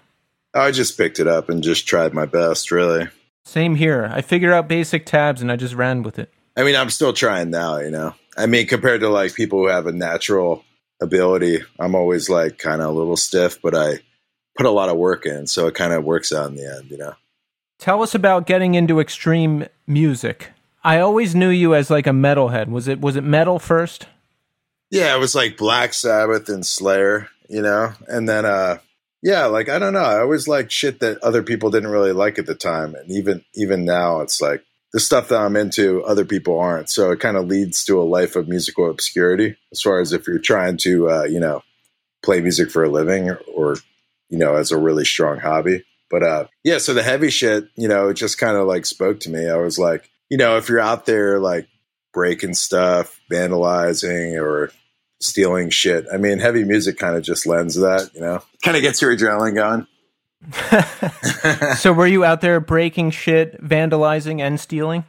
I 0.53 0.71
just 0.73 0.99
picked 0.99 1.21
it 1.21 1.29
up 1.29 1.49
and 1.49 1.63
just 1.63 1.87
tried 1.87 2.13
my 2.13 2.27
best, 2.27 2.71
really. 2.71 3.09
Same 3.45 3.77
here. 3.77 4.11
I 4.13 4.23
figured 4.23 4.53
out 4.53 4.69
basic 4.69 5.07
tabs 5.07 5.41
and 5.41 5.53
I 5.53 5.57
just 5.57 5.75
ran 5.75 6.03
with 6.03 6.19
it. 6.19 6.33
I 6.57 6.65
mean, 6.65 6.75
I'm 6.75 6.91
still 6.91 7.13
trying 7.13 7.51
now, 7.51 7.79
you 7.79 7.91
know. 7.91 8.15
I 8.37 8.47
mean, 8.47 8.67
compared 8.67 9.01
to 9.01 9.09
like 9.09 9.35
people 9.35 9.61
who 9.61 9.69
have 9.69 9.87
a 9.87 9.93
natural 9.93 10.65
ability, 11.01 11.61
I'm 11.79 11.95
always 11.95 12.29
like 12.29 12.59
kind 12.59 12.83
of 12.83 12.89
a 12.89 12.99
little 12.99 13.17
stiff, 13.17 13.63
but 13.63 13.75
I 13.75 14.01
put 14.57 14.67
a 14.67 14.71
lot 14.71 14.89
of 14.89 14.97
work 14.97 15.25
in. 15.25 15.47
So 15.47 15.69
it 15.69 15.75
kind 15.75 15.93
of 15.93 16.05
works 16.05 16.33
out 16.33 16.49
in 16.49 16.57
the 16.57 16.77
end, 16.77 16.91
you 16.91 16.99
know. 16.99 17.15
Tell 17.79 18.03
us 18.03 18.15
about 18.15 18.47
getting 18.47 18.75
into 18.75 19.01
extreme 19.01 19.67
music. 19.87 20.51
I 20.83 20.99
always 20.99 21.35
knew 21.35 21.49
you 21.49 21.75
as 21.75 21.91
like 21.91 22.07
a 22.07 22.11
metalhead. 22.11 22.69
Was 22.69 22.89
it 22.89 23.01
was 23.01 23.17
it 23.17 23.25
metal 23.25 23.59
first? 23.59 24.07
Yeah, 24.91 25.15
it 25.15 25.19
was 25.19 25.35
like 25.35 25.57
Black 25.57 25.93
Sabbath 25.93 26.49
and 26.49 26.67
Slayer, 26.67 27.29
you 27.49 27.63
know? 27.63 27.93
And 28.09 28.29
then 28.29 28.45
uh 28.45 28.79
yeah, 29.23 29.47
like 29.47 29.69
I 29.69 29.79
don't 29.79 29.93
know, 29.93 30.01
I 30.01 30.21
always 30.21 30.49
liked 30.49 30.73
shit 30.73 31.01
that 31.01 31.19
other 31.19 31.43
people 31.43 31.71
didn't 31.71 31.91
really 31.91 32.13
like 32.13 32.39
at 32.39 32.47
the 32.47 32.55
time. 32.55 32.95
And 32.95 33.11
even 33.11 33.45
even 33.55 33.85
now 33.85 34.23
it's 34.23 34.41
like 34.41 34.65
the 34.93 35.01
stuff 35.01 35.29
that 35.29 35.41
I'm 35.41 35.57
into 35.57 36.03
other 36.05 36.25
people 36.25 36.59
aren't. 36.59 36.91
So 36.91 37.13
it 37.13 37.21
kind 37.21 37.37
of 37.37 37.47
leads 37.47 37.85
to 37.85 38.01
a 38.01 38.03
life 38.03 38.35
of 38.35 38.49
musical 38.49 38.91
obscurity 38.91 39.57
as 39.71 39.83
far 39.83 40.01
as 40.01 40.13
if 40.13 40.27
you're 40.27 40.39
trying 40.39 40.79
to 40.79 41.11
uh, 41.11 41.25
you 41.25 41.39
know, 41.39 41.63
play 42.23 42.41
music 42.41 42.71
for 42.71 42.83
a 42.83 42.91
living 42.91 43.31
or, 43.31 43.41
or 43.55 43.77
you 44.31 44.39
know, 44.39 44.57
as 44.57 44.73
a 44.73 44.79
really 44.79 45.05
strong 45.05 45.39
hobby. 45.39 45.85
But 46.11 46.23
uh 46.23 46.47
yeah, 46.65 46.79
so 46.79 46.95
the 46.95 47.03
heavy 47.03 47.31
shit, 47.31 47.69
you 47.77 47.89
know, 47.89 48.09
it 48.09 48.15
just 48.15 48.39
kind 48.39 48.57
of 48.57 48.67
like 48.67 48.87
spoke 48.87 49.21
to 49.21 49.31
me. 49.31 49.49
I 49.49 49.57
was 49.57 49.79
like, 49.79 50.11
you 50.29 50.39
know, 50.39 50.57
if 50.57 50.69
you're 50.69 50.81
out 50.81 51.07
there 51.07 51.39
like 51.39 51.69
breaking 52.13 52.55
stuff, 52.55 53.21
vandalizing 53.31 54.41
or 54.41 54.73
stealing 55.21 55.71
shit. 55.71 56.07
I 56.13 56.17
mean, 56.17 56.39
heavy 56.39 56.65
music 56.65 56.99
kind 56.99 57.17
of 57.17 57.23
just 57.23 57.47
lends 57.47 57.75
that, 57.77 58.11
you 58.15 58.21
know, 58.21 58.43
kind 58.63 58.77
of 58.77 58.83
gets 58.83 59.03
your 59.03 59.17
adrenaline 59.17 59.55
going. 59.55 59.87
so, 61.77 61.93
were 61.93 62.07
you 62.07 62.25
out 62.25 62.41
there 62.41 62.61
breaking 62.61 63.11
shit, 63.11 63.61
vandalizing, 63.63 64.41
and 64.41 64.61
stealing? 64.61 65.05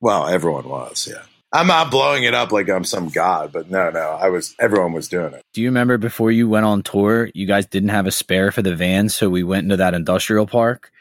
Well, 0.00 0.26
everyone 0.26 0.68
was, 0.68 1.06
yeah. 1.10 1.22
I'm 1.56 1.66
not 1.66 1.90
blowing 1.90 2.24
it 2.24 2.34
up 2.34 2.52
like 2.52 2.68
I'm 2.68 2.84
some 2.84 3.08
god, 3.08 3.50
but 3.52 3.70
no, 3.70 3.90
no, 3.90 4.00
I 4.00 4.28
was. 4.28 4.54
Everyone 4.60 4.92
was 4.92 5.08
doing 5.08 5.32
it. 5.32 5.42
Do 5.54 5.62
you 5.62 5.68
remember 5.68 5.96
before 5.98 6.30
you 6.30 6.48
went 6.48 6.66
on 6.66 6.82
tour, 6.82 7.30
you 7.34 7.46
guys 7.46 7.66
didn't 7.66 7.88
have 7.88 8.06
a 8.06 8.10
spare 8.10 8.52
for 8.52 8.62
the 8.62 8.76
van, 8.76 9.08
so 9.08 9.30
we 9.30 9.42
went 9.42 9.64
into 9.64 9.76
that 9.78 9.94
industrial 9.94 10.46
park 10.46 10.92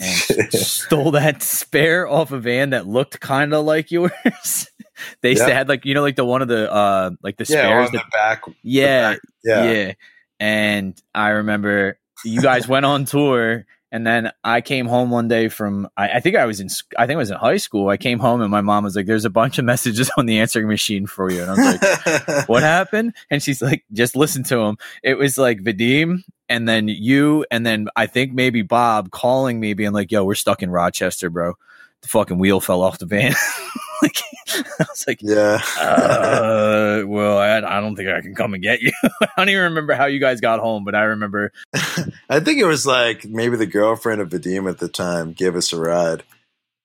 and 0.00 0.14
stole 0.52 1.10
that 1.10 1.42
spare 1.42 2.06
off 2.08 2.30
a 2.32 2.38
van 2.38 2.70
that 2.70 2.86
looked 2.86 3.18
kind 3.20 3.52
of 3.52 3.64
like 3.64 3.90
yours. 3.90 4.70
they 5.22 5.32
Yeah. 5.34 5.48
had 5.48 5.68
like 5.68 5.84
you 5.84 5.94
know 5.94 6.02
like 6.02 6.16
the 6.16 6.24
one 6.24 6.42
of 6.42 6.48
the 6.48 6.72
uh 6.72 7.10
like 7.22 7.36
the 7.36 7.44
yeah, 7.48 7.62
spares 7.64 7.90
that 7.90 8.04
the 8.04 8.10
back. 8.12 8.42
yeah, 8.62 9.16
Yeah, 9.44 9.70
yeah. 9.72 9.92
And 10.38 11.00
I 11.14 11.30
remember 11.30 11.98
you 12.24 12.40
guys 12.40 12.66
went 12.68 12.86
on 12.86 13.04
tour, 13.04 13.66
and 13.92 14.06
then 14.06 14.32
I 14.42 14.62
came 14.62 14.86
home 14.86 15.10
one 15.10 15.28
day 15.28 15.48
from 15.48 15.86
I, 15.98 16.08
I 16.12 16.20
think 16.20 16.34
I 16.34 16.46
was 16.46 16.60
in 16.60 16.68
I 16.98 17.06
think 17.06 17.16
I 17.16 17.18
was 17.18 17.30
in 17.30 17.36
high 17.36 17.58
school. 17.58 17.90
I 17.90 17.98
came 17.98 18.18
home 18.18 18.40
and 18.40 18.50
my 18.50 18.62
mom 18.62 18.84
was 18.84 18.96
like, 18.96 19.04
"There's 19.04 19.26
a 19.26 19.30
bunch 19.30 19.58
of 19.58 19.66
messages 19.66 20.10
on 20.16 20.24
the 20.24 20.40
answering 20.40 20.66
machine 20.66 21.06
for 21.06 21.30
you," 21.30 21.42
and 21.42 21.50
I 21.50 21.54
was 21.54 22.16
like, 22.16 22.48
"What 22.48 22.62
happened?" 22.62 23.14
And 23.30 23.42
she's 23.42 23.60
like, 23.60 23.84
"Just 23.92 24.16
listen 24.16 24.42
to 24.44 24.56
them." 24.56 24.78
It 25.02 25.18
was 25.18 25.36
like 25.36 25.60
Vadim. 25.60 26.24
And 26.48 26.68
then 26.68 26.88
you, 26.88 27.46
and 27.50 27.64
then 27.64 27.88
I 27.96 28.06
think 28.06 28.32
maybe 28.32 28.60
Bob 28.62 29.10
calling 29.10 29.60
me, 29.60 29.74
being 29.74 29.92
like, 29.92 30.10
"Yo, 30.10 30.24
we're 30.24 30.34
stuck 30.34 30.62
in 30.62 30.70
Rochester, 30.70 31.30
bro. 31.30 31.54
The 32.02 32.08
fucking 32.08 32.38
wheel 32.38 32.60
fell 32.60 32.82
off 32.82 32.98
the 32.98 33.06
van." 33.06 33.34
like, 34.02 34.16
I 34.48 34.86
was 34.88 35.04
like, 35.06 35.20
yeah. 35.22 35.60
uh, 35.78 37.04
well, 37.06 37.38
I, 37.38 37.56
I 37.58 37.80
don't 37.80 37.96
think 37.96 38.08
I 38.08 38.20
can 38.20 38.34
come 38.34 38.54
and 38.54 38.62
get 38.62 38.82
you. 38.82 38.92
I 39.22 39.28
don't 39.36 39.48
even 39.48 39.62
remember 39.64 39.94
how 39.94 40.06
you 40.06 40.18
guys 40.18 40.40
got 40.40 40.60
home, 40.60 40.84
but 40.84 40.94
I 40.94 41.02
remember. 41.02 41.52
I 42.28 42.40
think 42.40 42.58
it 42.58 42.66
was 42.66 42.86
like 42.86 43.24
maybe 43.24 43.56
the 43.56 43.66
girlfriend 43.66 44.20
of 44.20 44.30
Vadim 44.30 44.68
at 44.68 44.78
the 44.78 44.88
time 44.88 45.32
gave 45.32 45.56
us 45.56 45.72
a 45.72 45.80
ride, 45.80 46.24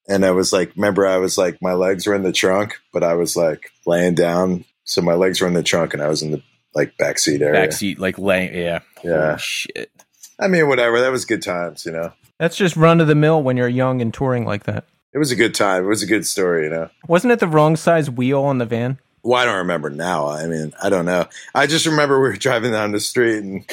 and 0.07 0.25
I 0.25 0.31
was 0.31 0.53
like, 0.53 0.75
remember, 0.75 1.05
I 1.05 1.17
was 1.17 1.37
like, 1.37 1.61
my 1.61 1.73
legs 1.73 2.07
were 2.07 2.15
in 2.15 2.23
the 2.23 2.31
trunk, 2.31 2.79
but 2.93 3.03
I 3.03 3.15
was 3.15 3.35
like 3.35 3.71
laying 3.85 4.15
down, 4.15 4.65
so 4.83 5.01
my 5.01 5.13
legs 5.13 5.41
were 5.41 5.47
in 5.47 5.53
the 5.53 5.63
trunk, 5.63 5.93
and 5.93 6.03
I 6.03 6.07
was 6.07 6.21
in 6.21 6.31
the 6.31 6.41
like 6.73 6.97
backseat 6.97 7.41
area. 7.41 7.67
Backseat, 7.67 7.99
like 7.99 8.17
laying. 8.17 8.53
Yeah. 8.53 8.79
Yeah. 9.03 9.29
Holy 9.29 9.39
shit. 9.39 9.91
I 10.39 10.47
mean, 10.47 10.67
whatever. 10.67 11.01
That 11.01 11.11
was 11.11 11.25
good 11.25 11.41
times, 11.41 11.85
you 11.85 11.91
know. 11.91 12.13
That's 12.37 12.55
just 12.55 12.75
run 12.75 13.01
of 13.01 13.07
the 13.07 13.15
mill 13.15 13.41
when 13.41 13.57
you're 13.57 13.67
young 13.67 14.01
and 14.01 14.13
touring 14.13 14.45
like 14.45 14.65
that. 14.65 14.85
It 15.17 15.19
was 15.19 15.31
a 15.31 15.35
good 15.35 15.55
time. 15.55 15.83
It 15.83 15.87
was 15.87 16.03
a 16.03 16.05
good 16.05 16.27
story, 16.27 16.65
you 16.65 16.69
know. 16.69 16.91
Wasn't 17.07 17.31
it 17.33 17.39
the 17.39 17.47
wrong 17.47 17.75
size 17.75 18.07
wheel 18.07 18.43
on 18.43 18.59
the 18.59 18.67
van? 18.67 18.99
Well, 19.23 19.41
I 19.41 19.45
don't 19.45 19.57
remember 19.57 19.89
now. 19.89 20.27
I 20.27 20.45
mean, 20.45 20.75
I 20.79 20.89
don't 20.91 21.05
know. 21.05 21.25
I 21.55 21.65
just 21.65 21.87
remember 21.87 22.21
we 22.21 22.27
were 22.27 22.35
driving 22.35 22.71
down 22.71 22.91
the 22.91 22.99
street 22.99 23.39
and, 23.39 23.65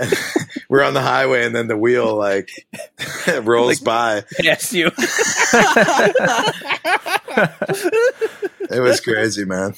and 0.00 0.14
we're 0.70 0.82
on 0.82 0.94
the 0.94 1.02
highway, 1.02 1.44
and 1.44 1.54
then 1.54 1.66
the 1.66 1.76
wheel 1.76 2.16
like 2.16 2.48
rolls 3.42 3.80
by. 3.80 4.24
Yes, 4.42 4.72
you. 4.72 4.90
It 8.70 8.80
was 8.80 9.02
crazy, 9.02 9.44
man. 9.44 9.74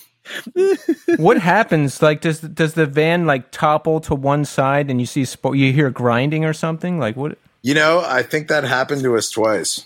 what 1.16 1.38
happens? 1.40 2.00
Like, 2.00 2.20
does 2.20 2.40
does 2.40 2.74
the 2.74 2.86
van 2.86 3.26
like 3.26 3.50
topple 3.50 3.98
to 4.02 4.14
one 4.14 4.44
side 4.44 4.88
and 4.88 5.00
you 5.00 5.06
see 5.06 5.24
sp- 5.26 5.58
you 5.58 5.72
hear 5.72 5.90
grinding 5.90 6.44
or 6.44 6.52
something? 6.52 7.00
Like 7.00 7.16
what? 7.16 7.38
You 7.62 7.74
know, 7.74 8.04
I 8.06 8.22
think 8.22 8.46
that 8.46 8.62
happened 8.62 9.02
to 9.02 9.16
us 9.16 9.30
twice. 9.30 9.84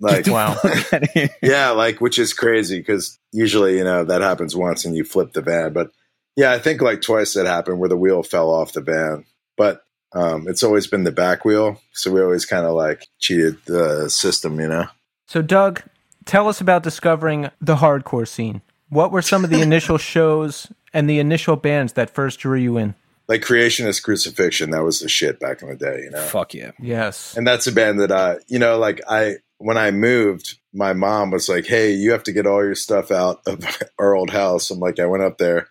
Like, 0.00 0.26
Wow. 0.26 0.56
yeah, 1.42 1.70
like 1.70 2.00
which 2.00 2.18
is 2.18 2.32
crazy 2.32 2.78
because 2.78 3.18
usually, 3.32 3.78
you 3.78 3.84
know, 3.84 4.04
that 4.04 4.22
happens 4.22 4.56
once 4.56 4.84
and 4.84 4.96
you 4.96 5.04
flip 5.04 5.32
the 5.32 5.42
van. 5.42 5.72
But 5.72 5.90
yeah, 6.36 6.52
I 6.52 6.58
think 6.58 6.82
like 6.82 7.00
twice 7.00 7.34
that 7.34 7.46
happened 7.46 7.78
where 7.78 7.88
the 7.88 7.96
wheel 7.96 8.22
fell 8.22 8.50
off 8.50 8.72
the 8.72 8.80
van. 8.80 9.24
But 9.56 9.84
um, 10.12 10.48
it's 10.48 10.62
always 10.62 10.86
been 10.86 11.04
the 11.04 11.12
back 11.12 11.44
wheel, 11.44 11.80
so 11.92 12.10
we 12.10 12.22
always 12.22 12.46
kind 12.46 12.66
of 12.66 12.74
like 12.74 13.08
cheated 13.20 13.56
the 13.66 14.08
system, 14.08 14.60
you 14.60 14.68
know. 14.68 14.86
So, 15.26 15.42
Doug, 15.42 15.82
tell 16.24 16.48
us 16.48 16.60
about 16.60 16.82
discovering 16.82 17.50
the 17.60 17.76
hardcore 17.76 18.26
scene. 18.26 18.62
What 18.88 19.10
were 19.10 19.22
some 19.22 19.44
of 19.44 19.50
the 19.50 19.60
initial 19.62 19.98
shows 19.98 20.72
and 20.92 21.08
the 21.08 21.18
initial 21.18 21.56
bands 21.56 21.94
that 21.94 22.10
first 22.10 22.40
drew 22.40 22.58
you 22.58 22.76
in? 22.78 22.94
Like 23.26 23.42
Creation 23.42 23.86
Is 23.86 24.00
Crucifixion, 24.00 24.70
that 24.70 24.84
was 24.84 25.00
the 25.00 25.08
shit 25.08 25.40
back 25.40 25.62
in 25.62 25.68
the 25.68 25.76
day, 25.76 26.02
you 26.04 26.10
know. 26.10 26.20
Fuck 26.20 26.52
yeah. 26.52 26.72
Yes. 26.78 27.34
And 27.36 27.46
that's 27.46 27.66
a 27.66 27.72
band 27.72 28.00
that 28.00 28.12
I, 28.12 28.36
you 28.48 28.58
know, 28.58 28.78
like 28.78 29.00
I 29.08 29.36
when 29.64 29.78
I 29.78 29.90
moved, 29.90 30.58
my 30.74 30.92
mom 30.92 31.30
was 31.30 31.48
like, 31.48 31.64
"Hey, 31.66 31.92
you 31.92 32.12
have 32.12 32.22
to 32.24 32.32
get 32.32 32.46
all 32.46 32.62
your 32.62 32.74
stuff 32.74 33.10
out 33.10 33.40
of 33.46 33.64
our 33.98 34.14
old 34.14 34.28
house." 34.30 34.70
I'm 34.70 34.78
like, 34.78 35.00
I 35.00 35.06
went 35.06 35.24
up 35.24 35.38
there, 35.38 35.68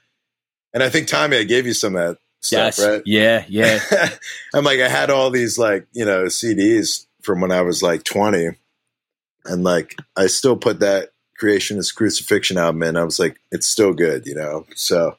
and 0.74 0.82
I 0.82 0.90
think 0.90 1.08
Tommy, 1.08 1.38
I 1.38 1.44
gave 1.44 1.68
you 1.68 1.74
some 1.74 1.96
of 1.96 2.02
that 2.02 2.18
stuff, 2.42 2.78
Yes. 2.78 2.86
right? 2.88 3.02
Yeah. 3.06 3.46
Yeah. 3.48 3.80
I'm 4.56 4.64
like, 4.64 4.80
I 4.80 4.90
had 4.90 5.12
all 5.12 5.30
these 5.30 5.60
like 5.60 5.86
you 5.94 6.06
know 6.06 6.24
CDs 6.26 7.06
from 7.22 7.40
when 7.40 7.52
I 7.52 7.62
was 7.62 7.84
like 7.84 8.04
20, 8.04 8.50
and 9.46 9.64
like 9.64 9.96
I 10.18 10.26
still 10.26 10.58
put 10.58 10.80
that 10.80 11.12
Creation 11.38 11.78
Is 11.78 11.92
Crucifixion 11.92 12.58
album 12.58 12.82
in. 12.82 12.98
I 12.98 13.04
was 13.04 13.20
like, 13.20 13.40
it's 13.52 13.68
still 13.68 13.94
good, 13.94 14.26
you 14.26 14.34
know. 14.34 14.66
So, 14.76 15.18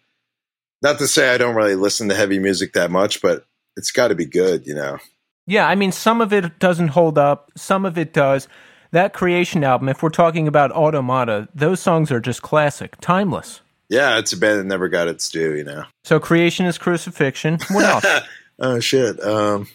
not 0.83 0.99
to 0.99 1.07
say 1.07 1.33
I 1.33 1.39
don't 1.39 1.55
really 1.55 1.77
listen 1.77 2.09
to 2.09 2.17
heavy 2.17 2.41
music 2.41 2.73
that 2.73 2.91
much, 2.91 3.23
but 3.23 3.47
it's 3.77 3.93
got 3.93 4.09
to 4.09 4.15
be 4.17 4.27
good, 4.27 4.67
you 4.67 4.75
know. 4.75 4.99
Yeah, 5.47 5.69
I 5.69 5.75
mean, 5.75 5.93
some 5.93 6.21
of 6.21 6.33
it 6.33 6.59
doesn't 6.59 6.89
hold 6.89 7.19
up, 7.19 7.51
some 7.57 7.85
of 7.85 7.99
it 7.99 8.13
does. 8.13 8.49
That 8.93 9.13
Creation 9.13 9.65
album, 9.65 9.89
if 9.89 10.03
we're 10.03 10.11
talking 10.11 10.47
about 10.47 10.71
Automata, 10.73 11.49
those 11.55 11.81
songs 11.81 12.13
are 12.13 12.21
just 12.21 12.43
classic, 12.43 12.97
timeless. 13.01 13.61
Yeah, 13.89 14.19
it's 14.19 14.33
a 14.33 14.37
band 14.37 14.61
that 14.61 14.65
never 14.65 14.89
got 14.89 15.09
its 15.09 15.29
due, 15.29 15.55
you 15.55 15.65
know. 15.65 15.85
So, 16.05 16.19
Creation 16.19 16.65
is 16.67 16.79
Crucifixion. 16.79 17.59
What 17.71 17.85
else? 17.85 18.27
oh 18.59 18.81
shit. 18.81 19.23
Um, 19.23 19.67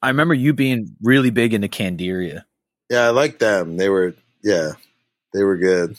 I 0.00 0.08
remember 0.08 0.34
you 0.34 0.52
being 0.52 0.96
really 1.02 1.30
big 1.30 1.52
into 1.52 1.68
Candiria. 1.68 2.44
yeah, 2.90 3.02
I 3.06 3.10
like 3.10 3.38
them. 3.38 3.76
They 3.76 3.88
were, 3.88 4.14
yeah, 4.42 4.72
they 5.32 5.42
were 5.42 5.56
good. 5.56 5.98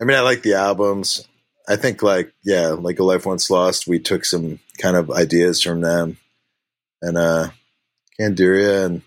I 0.00 0.04
mean, 0.04 0.16
I 0.16 0.20
like 0.20 0.42
the 0.42 0.54
albums. 0.54 1.26
I 1.68 1.76
think, 1.76 2.02
like, 2.02 2.32
yeah, 2.44 2.68
like 2.68 2.98
a 2.98 3.04
life 3.04 3.26
once 3.26 3.50
lost. 3.50 3.86
We 3.86 3.98
took 3.98 4.24
some 4.24 4.58
kind 4.78 4.96
of 4.96 5.10
ideas 5.10 5.62
from 5.62 5.80
them, 5.80 6.18
and 7.00 7.16
uh, 7.16 7.48
Candiria, 8.20 8.84
and 8.86 9.02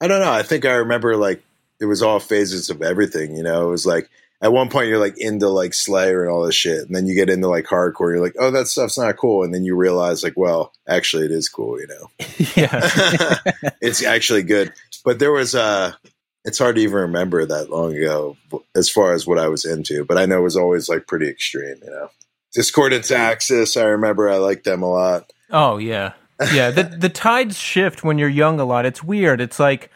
I 0.00 0.08
don't 0.08 0.20
know. 0.20 0.32
I 0.32 0.42
think 0.42 0.64
I 0.64 0.74
remember 0.74 1.16
like 1.16 1.42
it 1.80 1.86
was 1.86 2.02
all 2.02 2.20
phases 2.20 2.70
of 2.70 2.82
everything. 2.82 3.36
You 3.36 3.42
know, 3.42 3.68
it 3.68 3.70
was 3.70 3.86
like 3.86 4.08
at 4.42 4.52
one 4.52 4.68
point 4.68 4.88
you're 4.88 4.98
like 4.98 5.18
into 5.18 5.48
like 5.48 5.74
Slayer 5.74 6.22
and 6.22 6.30
all 6.30 6.44
this 6.44 6.54
shit, 6.54 6.86
and 6.86 6.94
then 6.94 7.06
you 7.06 7.14
get 7.14 7.30
into 7.30 7.48
like 7.48 7.64
hardcore. 7.64 8.12
You're 8.12 8.24
like, 8.24 8.36
oh, 8.38 8.50
that 8.50 8.68
stuff's 8.68 8.98
not 8.98 9.16
cool, 9.16 9.44
and 9.44 9.54
then 9.54 9.64
you 9.64 9.76
realize 9.76 10.22
like, 10.22 10.36
well, 10.36 10.72
actually, 10.88 11.26
it 11.26 11.32
is 11.32 11.48
cool. 11.48 11.80
You 11.80 11.86
know. 11.88 12.10
yeah. 12.56 13.38
it's 13.80 14.02
actually 14.02 14.42
good. 14.42 14.72
But 15.04 15.18
there 15.18 15.32
was 15.32 15.54
uh 15.54 15.92
it's 16.44 16.58
hard 16.58 16.76
to 16.76 16.82
even 16.82 16.98
remember 16.98 17.44
that 17.44 17.70
long 17.70 17.94
ago 17.94 18.36
as 18.74 18.88
far 18.88 19.12
as 19.12 19.26
what 19.26 19.38
I 19.38 19.48
was 19.48 19.64
into, 19.64 20.04
but 20.04 20.16
I 20.16 20.26
know 20.26 20.38
it 20.38 20.42
was 20.42 20.56
always 20.56 20.88
like 20.88 21.06
pretty 21.06 21.28
extreme, 21.28 21.76
you 21.82 21.90
know. 21.90 22.10
Discordance 22.54 23.10
Axis, 23.10 23.76
I 23.76 23.84
remember 23.84 24.30
I 24.30 24.36
liked 24.36 24.64
them 24.64 24.82
a 24.82 24.88
lot. 24.88 25.30
Oh 25.50 25.78
yeah, 25.78 26.12
yeah. 26.52 26.70
The 26.70 26.82
the 26.98 27.08
tides 27.08 27.58
shift 27.58 28.04
when 28.04 28.18
you're 28.18 28.28
young 28.28 28.60
a 28.60 28.64
lot. 28.64 28.86
It's 28.86 29.02
weird. 29.02 29.40
It's 29.40 29.58
like 29.58 29.90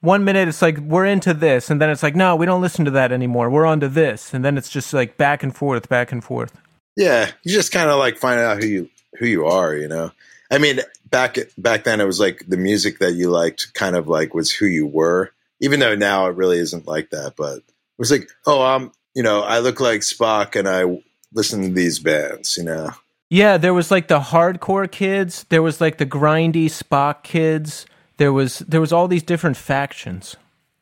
one 0.00 0.24
minute 0.24 0.48
it's 0.48 0.62
like 0.62 0.78
we're 0.78 1.06
into 1.06 1.34
this, 1.34 1.70
and 1.70 1.80
then 1.80 1.90
it's 1.90 2.02
like 2.02 2.16
no, 2.16 2.36
we 2.36 2.46
don't 2.46 2.60
listen 2.60 2.84
to 2.84 2.90
that 2.92 3.12
anymore. 3.12 3.50
We're 3.50 3.66
onto 3.66 3.88
this, 3.88 4.34
and 4.34 4.44
then 4.44 4.58
it's 4.58 4.68
just 4.68 4.92
like 4.92 5.16
back 5.16 5.42
and 5.42 5.54
forth, 5.54 5.88
back 5.88 6.12
and 6.12 6.22
forth. 6.22 6.52
Yeah, 6.96 7.30
you 7.42 7.52
just 7.52 7.72
kind 7.72 7.88
of 7.88 7.98
like 7.98 8.18
find 8.18 8.40
out 8.40 8.62
who 8.62 8.68
you 8.68 8.90
who 9.18 9.26
you 9.26 9.46
are, 9.46 9.74
you 9.74 9.88
know. 9.88 10.10
I 10.50 10.58
mean, 10.58 10.80
back 11.10 11.38
back 11.56 11.84
then 11.84 12.00
it 12.00 12.06
was 12.06 12.20
like 12.20 12.44
the 12.48 12.56
music 12.56 12.98
that 12.98 13.12
you 13.12 13.30
liked 13.30 13.72
kind 13.74 13.96
of 13.96 14.08
like 14.08 14.34
was 14.34 14.50
who 14.50 14.66
you 14.66 14.86
were. 14.86 15.32
Even 15.60 15.78
though 15.78 15.94
now 15.94 16.26
it 16.26 16.34
really 16.34 16.58
isn't 16.58 16.88
like 16.88 17.10
that, 17.10 17.34
but 17.36 17.58
it 17.58 17.64
was 17.96 18.10
like, 18.10 18.28
oh, 18.46 18.62
I'm, 18.62 18.90
you 19.14 19.22
know, 19.22 19.42
I 19.42 19.60
look 19.60 19.78
like 19.78 20.00
Spock 20.00 20.58
and 20.58 20.68
I 20.68 21.00
listen 21.32 21.62
to 21.62 21.68
these 21.68 22.00
bands, 22.00 22.56
you 22.56 22.64
know. 22.64 22.90
Yeah, 23.32 23.56
there 23.56 23.72
was 23.72 23.90
like 23.90 24.08
the 24.08 24.20
hardcore 24.20 24.92
kids. 24.92 25.46
There 25.48 25.62
was 25.62 25.80
like 25.80 25.96
the 25.96 26.04
grindy 26.04 26.66
Spock 26.66 27.22
kids. 27.22 27.86
There 28.18 28.30
was 28.30 28.58
there 28.58 28.78
was 28.78 28.92
all 28.92 29.08
these 29.08 29.22
different 29.22 29.56
factions. 29.56 30.36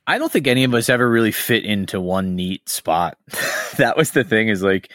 I 0.09 0.19
don't 0.19 0.33
think 0.33 0.49
any 0.49 0.65
of 0.65 0.75
us 0.75 0.89
ever 0.89 1.09
really 1.09 1.31
fit 1.31 1.65
into 1.65 2.01
one 2.01 2.35
neat 2.35 2.69
spot. 2.69 3.17
that 3.77 3.97
was 3.97 4.11
the 4.11 4.25
thing 4.25 4.49
is 4.49 4.65
like 4.65 4.91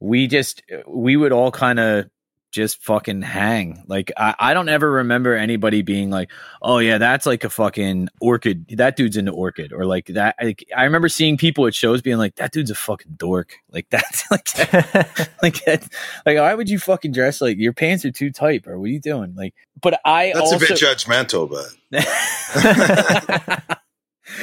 we 0.00 0.26
just 0.26 0.62
we 0.86 1.18
would 1.18 1.30
all 1.30 1.50
kind 1.50 1.78
of 1.78 2.08
just 2.54 2.82
fucking 2.84 3.22
hang. 3.22 3.82
Like 3.86 4.12
I, 4.16 4.34
I 4.38 4.54
don't 4.54 4.68
ever 4.68 4.90
remember 4.90 5.34
anybody 5.34 5.82
being 5.82 6.08
like, 6.08 6.30
"Oh 6.62 6.78
yeah, 6.78 6.98
that's 6.98 7.26
like 7.26 7.42
a 7.42 7.50
fucking 7.50 8.08
orchid. 8.20 8.66
That 8.76 8.96
dude's 8.96 9.16
into 9.16 9.32
orchid," 9.32 9.72
or 9.72 9.84
like 9.84 10.06
that. 10.06 10.36
Like, 10.40 10.64
I 10.74 10.84
remember 10.84 11.08
seeing 11.08 11.36
people 11.36 11.66
at 11.66 11.74
shows 11.74 12.00
being 12.00 12.16
like, 12.16 12.36
"That 12.36 12.52
dude's 12.52 12.70
a 12.70 12.76
fucking 12.76 13.14
dork." 13.16 13.56
Like 13.70 13.88
that's 13.90 14.30
like 14.30 14.48
like 15.42 15.64
that, 15.64 15.88
like 16.24 16.38
why 16.38 16.54
would 16.54 16.70
you 16.70 16.78
fucking 16.78 17.12
dress 17.12 17.40
like 17.40 17.58
your 17.58 17.72
pants 17.72 18.04
are 18.04 18.12
too 18.12 18.30
tight, 18.30 18.62
bro? 18.62 18.78
What 18.78 18.86
are 18.86 18.92
you 18.92 19.00
doing? 19.00 19.34
Like, 19.36 19.54
but 19.82 20.00
I 20.04 20.30
That's 20.32 20.52
also 20.52 20.56
a 20.56 20.60
bit 20.60 20.70
judgmental, 20.70 21.50
but 21.50 21.74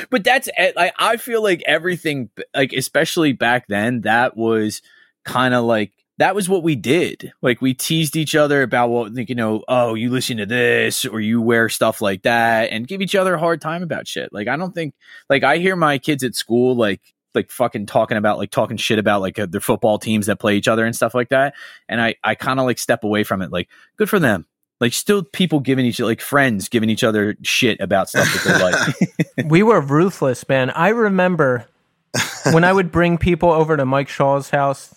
but 0.10 0.24
that's 0.26 0.50
like 0.76 0.94
I 1.00 1.16
feel 1.16 1.42
like 1.42 1.64
everything 1.66 2.30
like 2.54 2.74
especially 2.74 3.32
back 3.32 3.68
then 3.68 4.02
that 4.02 4.36
was 4.36 4.82
kind 5.24 5.54
of 5.54 5.64
like 5.64 5.94
that 6.22 6.36
was 6.36 6.48
what 6.48 6.62
we 6.62 6.76
did. 6.76 7.34
Like 7.42 7.64
we 7.64 7.74
teased 7.74 8.16
each 8.16 8.36
other 8.36 8.62
about 8.62 8.92
what 8.92 9.12
like, 9.12 9.28
you 9.28 9.34
know, 9.34 9.64
oh, 9.68 9.96
you 9.96 10.12
listen 10.12 10.38
to 10.38 10.46
this 10.46 11.04
or 11.04 11.20
you 11.20 11.42
wear 11.42 11.68
stuff 11.68 12.00
like 12.00 12.22
that 12.22 12.70
and 12.70 12.88
give 12.88 13.02
each 13.02 13.16
other 13.16 13.34
a 13.34 13.40
hard 13.40 13.60
time 13.60 13.82
about 13.82 14.08
shit. 14.08 14.32
Like 14.32 14.48
I 14.48 14.56
don't 14.56 14.72
think 14.72 14.94
like 15.32 15.44
I 15.44 15.58
hear 15.58 15.76
my 15.76 15.98
kids 15.98 16.24
at 16.24 16.36
school 16.36 16.76
like 16.76 17.02
like 17.34 17.50
fucking 17.50 17.88
talking 17.88 18.18
about 18.18 18.38
like 18.38 18.52
talking 18.52 18.78
shit 18.78 19.00
about 19.00 19.22
like 19.22 19.40
uh, 19.40 19.48
their 19.48 19.62
football 19.62 19.98
teams 19.98 20.28
that 20.28 20.40
play 20.40 20.58
each 20.58 20.68
other 20.68 20.86
and 20.86 20.96
stuff 20.96 21.16
like 21.16 21.30
that 21.30 21.56
and 21.90 22.00
I 22.00 22.14
I 22.24 22.36
kind 22.36 22.60
of 22.60 22.68
like 22.68 22.78
step 22.78 23.04
away 23.04 23.24
from 23.24 23.42
it 23.42 23.52
like 23.52 23.68
good 23.98 24.10
for 24.10 24.20
them. 24.20 24.46
Like 24.80 24.94
still 24.94 25.24
people 25.24 25.60
giving 25.60 25.88
each 25.88 26.00
like 26.00 26.22
friends 26.22 26.70
giving 26.70 26.92
each 26.92 27.04
other 27.04 27.36
shit 27.42 27.80
about 27.80 28.10
stuff 28.10 28.32
that 28.32 28.46
they 28.46 29.44
like. 29.44 29.50
we 29.50 29.64
were 29.64 29.82
ruthless, 29.82 30.48
man. 30.48 30.70
I 30.70 30.90
remember 30.90 31.66
when 32.52 32.64
I 32.64 32.72
would 32.72 32.92
bring 32.92 33.18
people 33.18 33.52
over 33.52 33.76
to 33.76 33.86
Mike 33.88 34.10
Shaw's 34.10 34.52
house, 34.52 34.94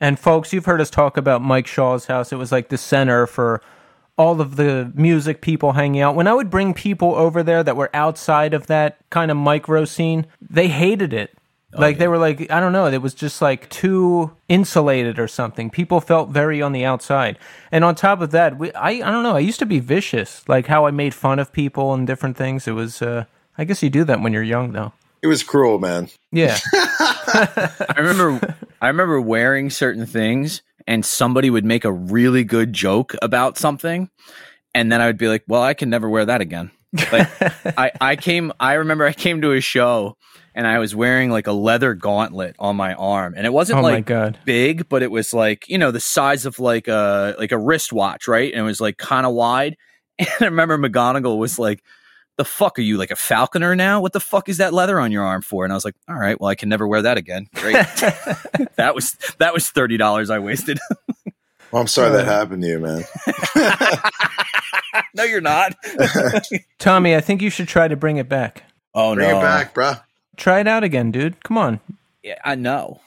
and 0.00 0.18
folks, 0.18 0.52
you've 0.52 0.66
heard 0.66 0.80
us 0.80 0.90
talk 0.90 1.16
about 1.16 1.42
Mike 1.42 1.66
Shaw's 1.66 2.06
house. 2.06 2.32
It 2.32 2.36
was 2.36 2.52
like 2.52 2.68
the 2.68 2.78
center 2.78 3.26
for 3.26 3.62
all 4.18 4.40
of 4.40 4.56
the 4.56 4.90
music 4.94 5.40
people 5.40 5.72
hanging 5.72 6.00
out. 6.00 6.14
When 6.14 6.26
I 6.26 6.34
would 6.34 6.50
bring 6.50 6.72
people 6.74 7.14
over 7.14 7.42
there 7.42 7.62
that 7.62 7.76
were 7.76 7.90
outside 7.94 8.54
of 8.54 8.66
that 8.66 8.98
kind 9.10 9.30
of 9.30 9.36
micro 9.36 9.84
scene, 9.84 10.26
they 10.40 10.68
hated 10.68 11.12
it. 11.12 11.36
like 11.72 11.98
they 11.98 12.08
were 12.08 12.16
like, 12.16 12.50
I 12.50 12.60
don't 12.60 12.72
know, 12.72 12.86
it 12.86 13.02
was 13.02 13.12
just 13.12 13.42
like 13.42 13.68
too 13.68 14.34
insulated 14.48 15.18
or 15.18 15.28
something. 15.28 15.68
People 15.68 16.00
felt 16.00 16.30
very 16.30 16.62
on 16.62 16.72
the 16.72 16.84
outside. 16.86 17.38
And 17.70 17.84
on 17.84 17.94
top 17.94 18.22
of 18.22 18.30
that, 18.30 18.58
we, 18.58 18.72
I 18.72 18.90
I 18.92 19.10
don't 19.10 19.22
know, 19.22 19.36
I 19.36 19.40
used 19.40 19.58
to 19.58 19.66
be 19.66 19.78
vicious, 19.80 20.48
like 20.48 20.66
how 20.68 20.86
I 20.86 20.90
made 20.90 21.12
fun 21.12 21.38
of 21.38 21.52
people 21.52 21.92
and 21.92 22.06
different 22.06 22.36
things. 22.38 22.66
It 22.66 22.72
was 22.72 23.02
uh 23.02 23.24
I 23.58 23.64
guess 23.64 23.82
you 23.82 23.90
do 23.90 24.04
that 24.04 24.22
when 24.22 24.32
you're 24.32 24.42
young 24.42 24.72
though. 24.72 24.92
It 25.22 25.26
was 25.26 25.42
cruel, 25.42 25.78
man. 25.78 26.08
Yeah. 26.32 26.58
I 26.72 27.94
remember 27.96 28.54
I 28.80 28.88
remember 28.88 29.20
wearing 29.20 29.70
certain 29.70 30.06
things 30.06 30.62
and 30.86 31.04
somebody 31.04 31.50
would 31.50 31.64
make 31.64 31.84
a 31.84 31.92
really 31.92 32.44
good 32.44 32.72
joke 32.72 33.14
about 33.22 33.58
something 33.58 34.10
and 34.74 34.92
then 34.92 35.00
I 35.00 35.06
would 35.06 35.18
be 35.18 35.28
like, 35.28 35.42
"Well, 35.48 35.62
I 35.62 35.74
can 35.74 35.90
never 35.90 36.08
wear 36.08 36.26
that 36.26 36.40
again." 36.40 36.70
Like 37.12 37.28
I, 37.78 37.92
I 38.00 38.16
came 38.16 38.52
I 38.60 38.74
remember 38.74 39.04
I 39.04 39.12
came 39.12 39.40
to 39.42 39.52
a 39.52 39.60
show 39.60 40.16
and 40.56 40.66
I 40.66 40.78
was 40.78 40.94
wearing 40.94 41.30
like 41.30 41.46
a 41.46 41.52
leather 41.52 41.94
gauntlet 41.94 42.56
on 42.58 42.76
my 42.76 42.94
arm. 42.94 43.34
And 43.36 43.46
it 43.46 43.52
wasn't 43.52 43.80
oh 43.80 43.82
like 43.82 44.06
god. 44.06 44.38
big, 44.44 44.88
but 44.88 45.02
it 45.02 45.10
was 45.10 45.34
like, 45.34 45.68
you 45.68 45.76
know, 45.76 45.90
the 45.90 46.00
size 46.00 46.46
of 46.46 46.58
like 46.58 46.88
a 46.88 47.36
like 47.38 47.52
a 47.52 47.58
wristwatch, 47.58 48.26
right? 48.26 48.50
And 48.52 48.60
it 48.60 48.64
was 48.64 48.80
like 48.80 48.96
kind 48.96 49.26
of 49.26 49.34
wide. 49.34 49.76
And 50.18 50.28
I 50.40 50.44
remember 50.46 50.78
McGonagall 50.78 51.36
was 51.36 51.58
like, 51.58 51.82
the 52.36 52.44
fuck 52.44 52.78
are 52.78 52.82
you 52.82 52.96
like 52.96 53.10
a 53.10 53.16
falconer 53.16 53.74
now? 53.74 54.00
What 54.00 54.12
the 54.12 54.20
fuck 54.20 54.48
is 54.48 54.58
that 54.58 54.72
leather 54.72 55.00
on 55.00 55.10
your 55.10 55.24
arm 55.24 55.42
for? 55.42 55.64
And 55.64 55.72
I 55.72 55.76
was 55.76 55.84
like, 55.84 55.94
all 56.08 56.16
right, 56.16 56.38
well, 56.40 56.50
I 56.50 56.54
can 56.54 56.68
never 56.68 56.86
wear 56.86 57.02
that 57.02 57.16
again. 57.16 57.46
Great. 57.54 57.74
that 58.76 58.92
was 58.94 59.16
that 59.38 59.54
was 59.54 59.70
thirty 59.70 59.96
dollars 59.96 60.30
I 60.30 60.38
wasted. 60.38 60.78
Well, 61.72 61.82
I'm 61.82 61.88
sorry 61.88 62.12
that 62.12 62.28
uh. 62.28 62.30
happened 62.30 62.62
to 62.62 62.68
you, 62.68 62.78
man. 62.78 63.02
no, 65.14 65.24
you're 65.24 65.40
not. 65.40 65.74
Tommy, 66.78 67.16
I 67.16 67.20
think 67.20 67.42
you 67.42 67.50
should 67.50 67.66
try 67.66 67.88
to 67.88 67.96
bring 67.96 68.18
it 68.18 68.28
back. 68.28 68.62
Oh 68.94 69.16
Bring 69.16 69.28
no. 69.28 69.34
Bring 69.34 69.42
it 69.42 69.44
back, 69.44 69.74
bruh. 69.74 70.00
Try 70.36 70.60
it 70.60 70.68
out 70.68 70.84
again, 70.84 71.10
dude. 71.10 71.42
Come 71.42 71.58
on. 71.58 71.80
Yeah, 72.22 72.38
I 72.44 72.54
know. 72.54 73.00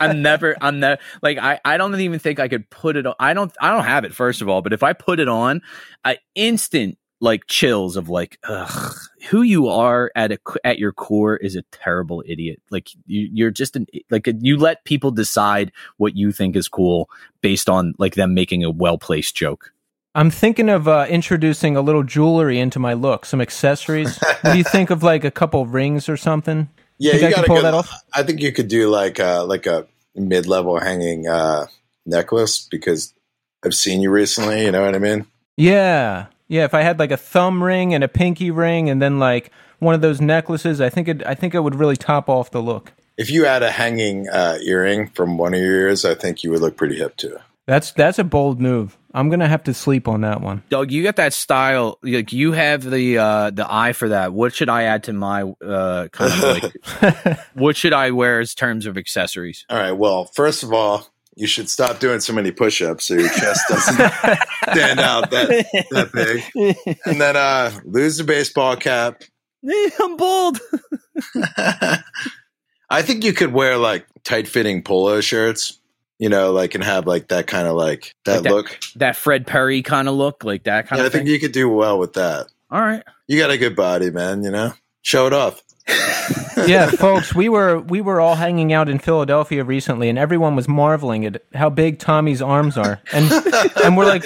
I'm 0.00 0.22
never. 0.22 0.56
I'm 0.60 0.80
never. 0.80 1.00
Like 1.22 1.38
I. 1.38 1.60
I 1.64 1.76
don't 1.76 1.98
even 1.98 2.18
think 2.18 2.40
I 2.40 2.48
could 2.48 2.68
put 2.68 2.96
it 2.96 3.06
on. 3.06 3.14
I 3.20 3.32
don't. 3.32 3.52
I 3.60 3.70
don't 3.70 3.84
have 3.84 4.04
it. 4.04 4.12
First 4.12 4.42
of 4.42 4.48
all, 4.48 4.60
but 4.60 4.72
if 4.72 4.82
I 4.82 4.92
put 4.92 5.20
it 5.20 5.28
on, 5.28 5.62
I 6.04 6.18
instant 6.34 6.98
like 7.22 7.46
chills 7.46 7.96
of 7.96 8.08
like, 8.08 8.38
ugh, 8.48 8.94
who 9.30 9.42
you 9.42 9.68
are 9.68 10.10
at 10.16 10.32
a 10.32 10.38
at 10.64 10.78
your 10.78 10.92
core 10.92 11.36
is 11.36 11.54
a 11.54 11.62
terrible 11.70 12.22
idiot. 12.26 12.60
Like 12.68 12.90
you, 13.06 13.28
you're 13.32 13.52
just 13.52 13.76
an 13.76 13.86
like 14.10 14.28
you 14.40 14.58
let 14.58 14.84
people 14.84 15.12
decide 15.12 15.70
what 15.96 16.16
you 16.16 16.32
think 16.32 16.56
is 16.56 16.68
cool 16.68 17.08
based 17.40 17.70
on 17.70 17.94
like 17.96 18.16
them 18.16 18.34
making 18.34 18.64
a 18.64 18.70
well 18.70 18.98
placed 18.98 19.36
joke. 19.36 19.72
I'm 20.14 20.30
thinking 20.30 20.68
of 20.68 20.88
uh, 20.88 21.06
introducing 21.08 21.76
a 21.76 21.80
little 21.80 22.02
jewelry 22.02 22.58
into 22.58 22.78
my 22.78 22.92
look, 22.92 23.24
some 23.24 23.40
accessories. 23.40 24.18
what 24.42 24.52
do 24.52 24.58
you 24.58 24.64
think 24.64 24.90
of 24.90 25.02
like 25.02 25.24
a 25.24 25.30
couple 25.30 25.64
rings 25.64 26.08
or 26.08 26.16
something? 26.18 26.68
Yeah, 26.98 27.12
Think 27.12 27.22
you 27.22 27.28
I 27.28 27.30
can 27.30 27.36
gotta 27.36 27.46
pull 27.46 27.56
go- 27.56 27.62
that 27.62 27.74
off? 27.74 27.92
I 28.12 28.22
think 28.24 28.40
you 28.40 28.52
could 28.52 28.68
do 28.68 28.90
like 28.90 29.20
uh 29.20 29.44
like 29.46 29.66
a 29.66 29.86
mid 30.16 30.46
level 30.46 30.78
hanging 30.80 31.28
uh 31.28 31.66
necklace 32.04 32.66
because 32.68 33.14
I've 33.64 33.74
seen 33.74 34.02
you 34.02 34.10
recently. 34.10 34.64
You 34.64 34.72
know 34.72 34.84
what 34.84 34.96
I 34.96 34.98
mean? 34.98 35.26
Yeah. 35.56 36.26
Yeah, 36.52 36.64
if 36.64 36.74
I 36.74 36.82
had 36.82 36.98
like 36.98 37.10
a 37.10 37.16
thumb 37.16 37.62
ring 37.62 37.94
and 37.94 38.04
a 38.04 38.08
pinky 38.08 38.50
ring 38.50 38.90
and 38.90 39.00
then 39.00 39.18
like 39.18 39.50
one 39.78 39.94
of 39.94 40.02
those 40.02 40.20
necklaces, 40.20 40.82
I 40.82 40.90
think 40.90 41.08
it 41.08 41.26
I 41.26 41.34
think 41.34 41.54
it 41.54 41.60
would 41.60 41.74
really 41.74 41.96
top 41.96 42.28
off 42.28 42.50
the 42.50 42.60
look. 42.60 42.92
If 43.16 43.30
you 43.30 43.46
had 43.46 43.62
a 43.62 43.70
hanging 43.70 44.28
uh, 44.28 44.58
earring 44.62 45.08
from 45.08 45.38
one 45.38 45.54
of 45.54 45.60
your 45.60 45.88
ears, 45.88 46.04
I 46.04 46.14
think 46.14 46.44
you 46.44 46.50
would 46.50 46.60
look 46.60 46.76
pretty 46.76 46.96
hip 46.96 47.16
too. 47.16 47.38
That's 47.66 47.92
that's 47.92 48.18
a 48.18 48.24
bold 48.24 48.60
move. 48.60 48.98
I'm 49.14 49.30
going 49.30 49.40
to 49.40 49.48
have 49.48 49.64
to 49.64 49.72
sleep 49.72 50.08
on 50.08 50.22
that 50.22 50.42
one. 50.42 50.62
Doug, 50.68 50.90
you 50.90 51.02
got 51.02 51.16
that 51.16 51.32
style. 51.32 51.98
Like 52.02 52.34
you 52.34 52.52
have 52.52 52.82
the 52.82 53.16
uh 53.16 53.50
the 53.50 53.66
eye 53.66 53.94
for 53.94 54.10
that. 54.10 54.34
What 54.34 54.54
should 54.54 54.68
I 54.68 54.82
add 54.82 55.04
to 55.04 55.14
my 55.14 55.44
uh 55.64 56.08
kind 56.08 56.32
of 56.32 56.42
like? 57.02 57.38
what 57.54 57.78
should 57.78 57.94
I 57.94 58.10
wear 58.10 58.40
as 58.40 58.54
terms 58.54 58.84
of 58.84 58.98
accessories? 58.98 59.64
All 59.70 59.78
right. 59.78 59.92
Well, 59.92 60.26
first 60.26 60.64
of 60.64 60.74
all, 60.74 61.06
you 61.36 61.46
should 61.46 61.68
stop 61.70 61.98
doing 61.98 62.20
so 62.20 62.32
many 62.32 62.50
push-ups 62.50 63.04
so 63.06 63.14
your 63.14 63.28
chest 63.28 63.60
doesn't 63.68 63.94
stand 64.72 65.00
out 65.00 65.30
that 65.30 65.64
that 65.90 66.12
big. 66.12 66.98
And 67.06 67.20
then 67.20 67.36
uh 67.36 67.72
lose 67.84 68.18
the 68.18 68.24
baseball 68.24 68.76
cap. 68.76 69.22
I'm 70.00 70.16
bold. 70.16 70.58
I 72.90 73.02
think 73.02 73.24
you 73.24 73.32
could 73.32 73.52
wear 73.52 73.76
like 73.78 74.06
tight-fitting 74.24 74.82
polo 74.82 75.20
shirts, 75.20 75.78
you 76.18 76.28
know, 76.28 76.52
like 76.52 76.74
and 76.74 76.84
have 76.84 77.06
like 77.06 77.28
that 77.28 77.46
kind 77.46 77.66
of 77.66 77.74
like 77.74 78.14
that, 78.24 78.34
Like 78.36 78.42
that- 78.44 78.52
look. 78.52 78.78
that 78.96 79.16
Fred 79.16 79.46
Perry 79.46 79.82
kind 79.82 80.08
of 80.08 80.14
look, 80.14 80.44
like 80.44 80.64
that 80.64 80.86
kind 80.88 81.00
Yeah, 81.00 81.06
I 81.06 81.08
think 81.08 81.24
thing. 81.24 81.32
you 81.32 81.40
could 81.40 81.52
do 81.52 81.68
well 81.68 81.98
with 81.98 82.12
that. 82.14 82.48
All 82.70 82.80
right. 82.80 83.02
You 83.28 83.38
got 83.38 83.50
a 83.50 83.58
good 83.58 83.76
body, 83.76 84.10
man. 84.10 84.42
You 84.42 84.50
know, 84.50 84.74
show 85.02 85.26
it 85.26 85.32
off. 85.32 85.62
Yeah, 86.66 86.90
folks, 86.90 87.34
we 87.34 87.48
were 87.48 87.80
we 87.80 88.00
were 88.00 88.20
all 88.20 88.34
hanging 88.34 88.72
out 88.72 88.88
in 88.88 88.98
Philadelphia 88.98 89.64
recently, 89.64 90.08
and 90.08 90.18
everyone 90.18 90.56
was 90.56 90.68
marveling 90.68 91.24
at 91.26 91.42
how 91.54 91.70
big 91.70 91.98
Tommy's 91.98 92.40
arms 92.42 92.76
are, 92.78 93.00
and 93.12 93.30
and 93.84 93.96
we're 93.96 94.06
like, 94.06 94.24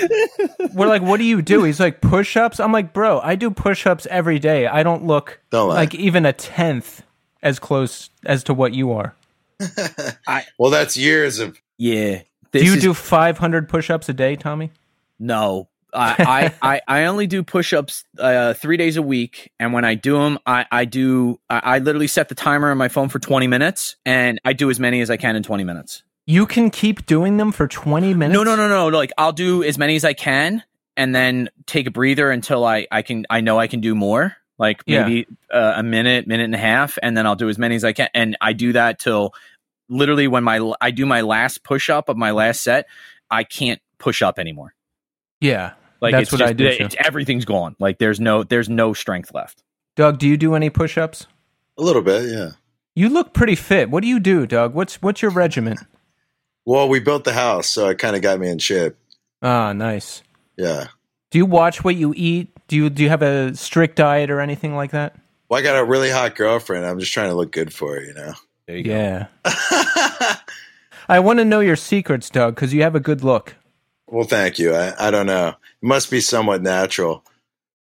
we're 0.74 0.86
like, 0.88 1.02
what 1.02 1.18
do 1.18 1.24
you 1.24 1.42
do? 1.42 1.64
He's 1.64 1.80
like 1.80 2.00
push-ups. 2.00 2.60
I'm 2.60 2.72
like, 2.72 2.92
bro, 2.92 3.20
I 3.20 3.34
do 3.34 3.50
push-ups 3.50 4.06
every 4.10 4.38
day. 4.38 4.66
I 4.66 4.82
don't 4.82 5.04
look 5.06 5.40
Don't 5.50 5.68
like 5.68 5.94
even 5.94 6.26
a 6.26 6.32
tenth 6.32 7.02
as 7.42 7.58
close 7.58 8.10
as 8.24 8.44
to 8.44 8.54
what 8.54 8.72
you 8.74 8.92
are. 8.92 9.14
I, 10.26 10.44
Well, 10.58 10.70
that's 10.70 10.96
years 10.96 11.38
of. 11.38 11.60
Yeah. 11.78 12.22
Do 12.52 12.64
you 12.64 12.74
is- 12.74 12.82
do 12.82 12.94
500 12.94 13.68
push-ups 13.68 14.08
a 14.08 14.12
day, 14.12 14.36
Tommy? 14.36 14.70
No. 15.18 15.68
I, 15.92 16.52
I, 16.62 16.74
I, 16.74 16.80
I 16.86 17.04
only 17.04 17.26
do 17.26 17.42
push 17.42 17.72
ups 17.72 18.04
uh, 18.18 18.54
three 18.54 18.76
days 18.76 18.96
a 18.96 19.02
week. 19.02 19.52
And 19.58 19.72
when 19.72 19.84
I 19.84 19.94
do 19.94 20.18
them, 20.18 20.38
I, 20.46 20.66
I 20.70 20.84
do, 20.84 21.40
I, 21.48 21.60
I 21.64 21.78
literally 21.78 22.06
set 22.06 22.28
the 22.28 22.34
timer 22.34 22.70
on 22.70 22.78
my 22.78 22.88
phone 22.88 23.08
for 23.08 23.18
20 23.18 23.46
minutes 23.46 23.96
and 24.04 24.40
I 24.44 24.52
do 24.52 24.70
as 24.70 24.78
many 24.80 25.00
as 25.00 25.10
I 25.10 25.16
can 25.16 25.36
in 25.36 25.42
20 25.42 25.64
minutes. 25.64 26.02
You 26.26 26.46
can 26.46 26.70
keep 26.70 27.06
doing 27.06 27.36
them 27.36 27.52
for 27.52 27.68
20 27.68 28.14
minutes. 28.14 28.34
No, 28.36 28.42
no, 28.42 28.56
no, 28.56 28.68
no. 28.68 28.88
Like 28.88 29.12
I'll 29.16 29.32
do 29.32 29.62
as 29.62 29.78
many 29.78 29.96
as 29.96 30.04
I 30.04 30.12
can 30.12 30.62
and 30.96 31.14
then 31.14 31.50
take 31.66 31.86
a 31.86 31.90
breather 31.90 32.30
until 32.30 32.64
I, 32.64 32.86
I 32.90 33.02
can, 33.02 33.26
I 33.30 33.40
know 33.40 33.58
I 33.58 33.66
can 33.66 33.80
do 33.80 33.94
more. 33.94 34.36
Like 34.58 34.82
Yeah. 34.86 35.04
maybe 35.04 35.26
uh, 35.52 35.74
a 35.76 35.82
minute, 35.82 36.26
minute 36.26 36.44
and 36.44 36.54
a 36.54 36.58
half. 36.58 36.98
And 37.02 37.16
then 37.16 37.26
I'll 37.26 37.36
do 37.36 37.48
as 37.48 37.58
many 37.58 37.76
as 37.76 37.84
I 37.84 37.92
can. 37.92 38.08
And 38.12 38.36
I 38.40 38.54
do 38.54 38.72
that 38.72 38.98
till 38.98 39.34
literally 39.88 40.26
when 40.26 40.42
my, 40.42 40.72
I 40.80 40.90
do 40.90 41.06
my 41.06 41.20
last 41.20 41.62
push 41.62 41.88
up 41.90 42.08
of 42.08 42.16
my 42.16 42.32
last 42.32 42.62
set, 42.62 42.86
I 43.30 43.44
can't 43.44 43.80
push 43.98 44.20
up 44.22 44.38
anymore. 44.38 44.74
Yeah, 45.40 45.72
Like 46.00 46.12
That's 46.12 46.22
it's 46.24 46.32
what 46.32 46.38
just, 46.38 46.50
I 46.50 46.52
do, 46.52 46.66
It's, 46.66 46.94
too. 46.94 47.00
everything's 47.04 47.44
gone. 47.44 47.76
Like 47.78 47.98
there's 47.98 48.20
no 48.20 48.42
there's 48.42 48.68
no 48.68 48.92
strength 48.94 49.32
left. 49.34 49.62
Doug, 49.96 50.18
do 50.18 50.28
you 50.28 50.36
do 50.36 50.54
any 50.54 50.70
push-ups? 50.70 51.26
A 51.78 51.82
little 51.82 52.02
bit, 52.02 52.28
yeah. 52.30 52.50
You 52.94 53.08
look 53.10 53.32
pretty 53.34 53.54
fit. 53.54 53.90
What 53.90 54.02
do 54.02 54.08
you 54.08 54.18
do, 54.20 54.46
Doug? 54.46 54.74
What's 54.74 55.00
what's 55.02 55.20
your 55.22 55.30
regiment? 55.30 55.80
Well, 56.64 56.88
we 56.88 57.00
built 57.00 57.24
the 57.24 57.32
house, 57.32 57.68
so 57.68 57.88
it 57.88 57.98
kind 57.98 58.16
of 58.16 58.22
got 58.22 58.40
me 58.40 58.48
in 58.48 58.58
shape. 58.58 58.94
Ah, 59.42 59.72
nice. 59.72 60.22
Yeah. 60.56 60.86
Do 61.30 61.38
you 61.38 61.46
watch 61.46 61.84
what 61.84 61.94
you 61.96 62.14
eat? 62.16 62.48
Do 62.68 62.76
you 62.76 62.88
do 62.90 63.02
you 63.02 63.08
have 63.10 63.22
a 63.22 63.54
strict 63.54 63.96
diet 63.96 64.30
or 64.30 64.40
anything 64.40 64.74
like 64.74 64.90
that? 64.92 65.14
Well, 65.48 65.60
I 65.60 65.62
got 65.62 65.76
a 65.78 65.84
really 65.84 66.10
hot 66.10 66.34
girlfriend. 66.34 66.86
I'm 66.86 66.98
just 66.98 67.12
trying 67.12 67.28
to 67.28 67.36
look 67.36 67.52
good 67.52 67.72
for 67.72 67.94
her, 67.96 68.02
you 68.04 68.14
know. 68.14 68.32
There 68.66 68.76
you 68.76 68.82
go. 68.84 68.90
Yeah. 68.90 69.26
I 71.08 71.20
want 71.20 71.38
to 71.38 71.44
know 71.44 71.60
your 71.60 71.76
secrets, 71.76 72.28
Doug, 72.30 72.54
because 72.56 72.74
you 72.74 72.82
have 72.82 72.96
a 72.96 73.00
good 73.00 73.22
look. 73.22 73.54
Well, 74.08 74.26
thank 74.26 74.58
you. 74.58 74.74
I, 74.74 75.08
I 75.08 75.10
don't 75.10 75.26
know. 75.26 75.48
It 75.48 75.86
must 75.86 76.10
be 76.10 76.20
somewhat 76.20 76.62
natural. 76.62 77.24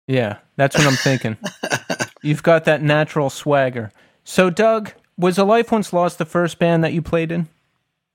Yeah, 0.08 0.38
that's 0.56 0.78
what 0.78 0.88
I'm 0.88 0.96
thinking. 0.96 1.38
You've 2.22 2.44
got 2.44 2.66
that 2.66 2.82
natural 2.82 3.30
swagger. 3.30 3.92
So, 4.24 4.50
Doug, 4.50 4.92
was 5.18 5.38
A 5.38 5.44
Life 5.44 5.72
Once 5.72 5.94
Lost 5.94 6.18
the 6.18 6.26
first 6.26 6.60
band 6.60 6.84
that 6.84 6.94
you 6.94 7.02
played 7.02 7.32
in? 7.32 7.48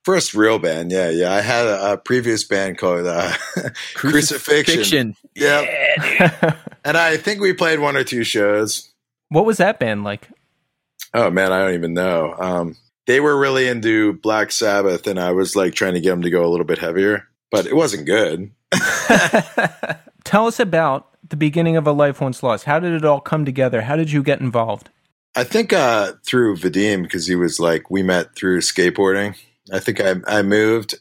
First 0.05 0.35
real 0.35 0.59
band, 0.59 0.90
yeah, 0.90 1.11
yeah. 1.11 1.33
I 1.33 1.40
had 1.40 1.66
a, 1.66 1.92
a 1.92 1.96
previous 1.99 2.42
band 2.42 2.79
called 2.79 3.07
uh, 3.07 3.33
Crucifixion. 3.94 4.77
Fiction. 4.77 5.16
Yeah, 5.35 6.57
and 6.85 6.96
I 6.96 7.16
think 7.18 7.40
we 7.40 7.53
played 7.53 7.81
one 7.81 7.96
or 7.96 8.05
two 8.05 8.25
shows. 8.25 8.90
what 9.29 9.44
was 9.44 9.59
that 9.59 9.79
band 9.79 10.03
like? 10.03 10.29
Oh 11.12 11.31
man, 11.31 11.53
I 11.53 11.59
don't 11.59 11.75
even 11.75 11.92
know. 11.92 12.35
Um, 12.38 12.77
they 13.07 13.20
were 13.20 13.38
really 13.38 13.68
into 13.68 14.14
Black 14.14 14.53
Sabbath, 14.53 15.07
and 15.07 15.18
I 15.18 15.33
was 15.33 15.55
like 15.55 15.75
trying 15.75 15.94
to 15.94 16.01
get 16.01 16.11
them 16.11 16.23
to 16.23 16.31
go 16.31 16.44
a 16.44 16.49
little 16.49 16.66
bit 16.66 16.79
heavier, 16.79 17.29
but 17.51 17.67
it 17.67 17.75
wasn't 17.75 18.07
good. 18.07 18.51
Tell 20.25 20.47
us 20.47 20.61
about 20.61 21.09
the 21.29 21.37
beginning 21.37 21.77
of 21.77 21.87
A 21.87 21.93
Life 21.93 22.21
Once 22.21 22.43
Lost. 22.43 22.65
How 22.65 22.79
did 22.79 22.93
it 22.93 23.05
all 23.05 23.21
come 23.21 23.45
together? 23.45 23.83
How 23.83 23.97
did 23.97 24.11
you 24.13 24.23
get 24.23 24.41
involved? 24.41 24.91
I 25.35 25.45
think 25.45 25.73
uh, 25.73 26.13
through 26.25 26.57
Vadim 26.57 27.03
because 27.03 27.27
he 27.27 27.37
was 27.37 27.61
like 27.61 27.91
we 27.91 28.03
met 28.03 28.35
through 28.35 28.61
skateboarding. 28.61 29.37
I 29.73 29.79
think 29.79 30.01
I 30.01 30.17
I 30.27 30.43
moved, 30.43 30.97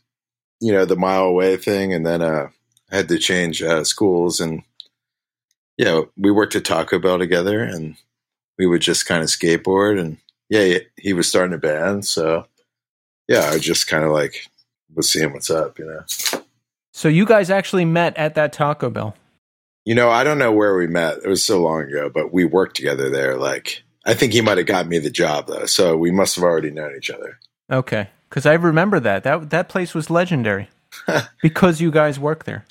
you 0.60 0.72
know, 0.72 0.86
the 0.86 0.96
mile 0.96 1.24
away 1.24 1.58
thing, 1.58 1.94
and 1.94 2.06
then 2.06 2.22
uh, 2.22 2.50
I 2.92 2.96
had 2.96 3.10
to 3.10 3.18
change 3.18 3.62
uh, 3.64 3.84
schools, 3.84 4.40
and 4.40 4.62
you 5.78 5.86
know, 5.86 6.10
we 6.16 6.32
worked 6.32 6.56
at 6.56 6.66
Taco 6.66 7.00
Bell 7.00 7.18
together, 7.18 7.64
and 7.64 7.96
we 8.58 8.68
would 8.68 8.82
just 8.82 9.08
kind 9.08 9.24
of 9.24 9.30
skateboard, 9.30 10.00
and 10.00 10.18
yeah, 10.50 10.64
he, 10.64 10.80
he 10.98 11.14
was 11.14 11.28
starting 11.28 11.56
a 11.56 11.58
band, 11.58 12.06
so 12.06 12.46
yeah, 13.28 13.50
I 13.52 13.58
just 13.58 13.88
kind 13.88 14.04
of 14.04 14.12
like 14.12 14.48
was 14.94 15.10
seeing 15.10 15.34
what's 15.34 15.50
up, 15.50 15.80
you 15.80 15.86
know. 15.86 16.42
So, 16.94 17.08
you 17.08 17.26
guys 17.26 17.50
actually 17.50 17.86
met 17.86 18.18
at 18.18 18.36
that 18.36 18.54
Taco 18.54 18.90
Bell. 18.90 19.16
You 19.86 19.96
know, 19.96 20.10
I 20.10 20.24
don't 20.24 20.38
know 20.38 20.52
where 20.52 20.76
we 20.76 20.88
met. 20.88 21.20
It 21.24 21.28
was 21.28 21.44
so 21.44 21.62
long 21.62 21.84
ago, 21.84 22.12
but 22.14 22.34
we 22.34 22.46
worked 22.46 22.76
together 22.76 23.10
there. 23.10 23.38
Like, 23.38 23.84
I 24.06 24.14
think 24.14 24.34
he 24.34 24.42
might 24.42 24.58
have 24.58 24.68
got 24.68 24.88
me 24.88 24.98
the 25.00 25.10
job 25.10 25.48
though, 25.48 25.66
so 25.66 25.96
we 25.96 26.12
must 26.12 26.36
have 26.36 26.44
already 26.44 26.72
known 26.72 26.96
each 26.96 27.10
other. 27.10 27.40
Okay, 27.72 28.10
because 28.30 28.46
I 28.46 28.54
remember 28.54 29.00
that. 29.00 29.24
That 29.24 29.50
that 29.52 29.70
place 29.70 29.94
was 29.94 30.10
legendary 30.10 30.70
because 31.42 31.82
you 31.82 31.92
guys 31.92 32.20
worked 32.20 32.46
there. 32.46 32.66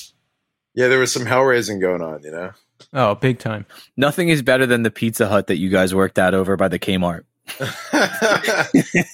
Yeah, 0.74 0.88
there 0.88 0.98
was 0.98 1.12
some 1.12 1.26
hell 1.26 1.42
raising 1.42 1.80
going 1.80 2.02
on, 2.02 2.22
you 2.22 2.30
know. 2.30 2.52
Oh, 2.92 3.14
big 3.14 3.38
time. 3.38 3.66
Nothing 3.96 4.28
is 4.28 4.42
better 4.42 4.66
than 4.66 4.82
the 4.82 4.90
Pizza 4.90 5.28
Hut 5.28 5.48
that 5.48 5.56
you 5.56 5.68
guys 5.68 5.94
worked 5.94 6.18
at 6.18 6.34
over 6.34 6.56
by 6.56 6.68
the 6.68 6.78
Kmart. 6.78 7.24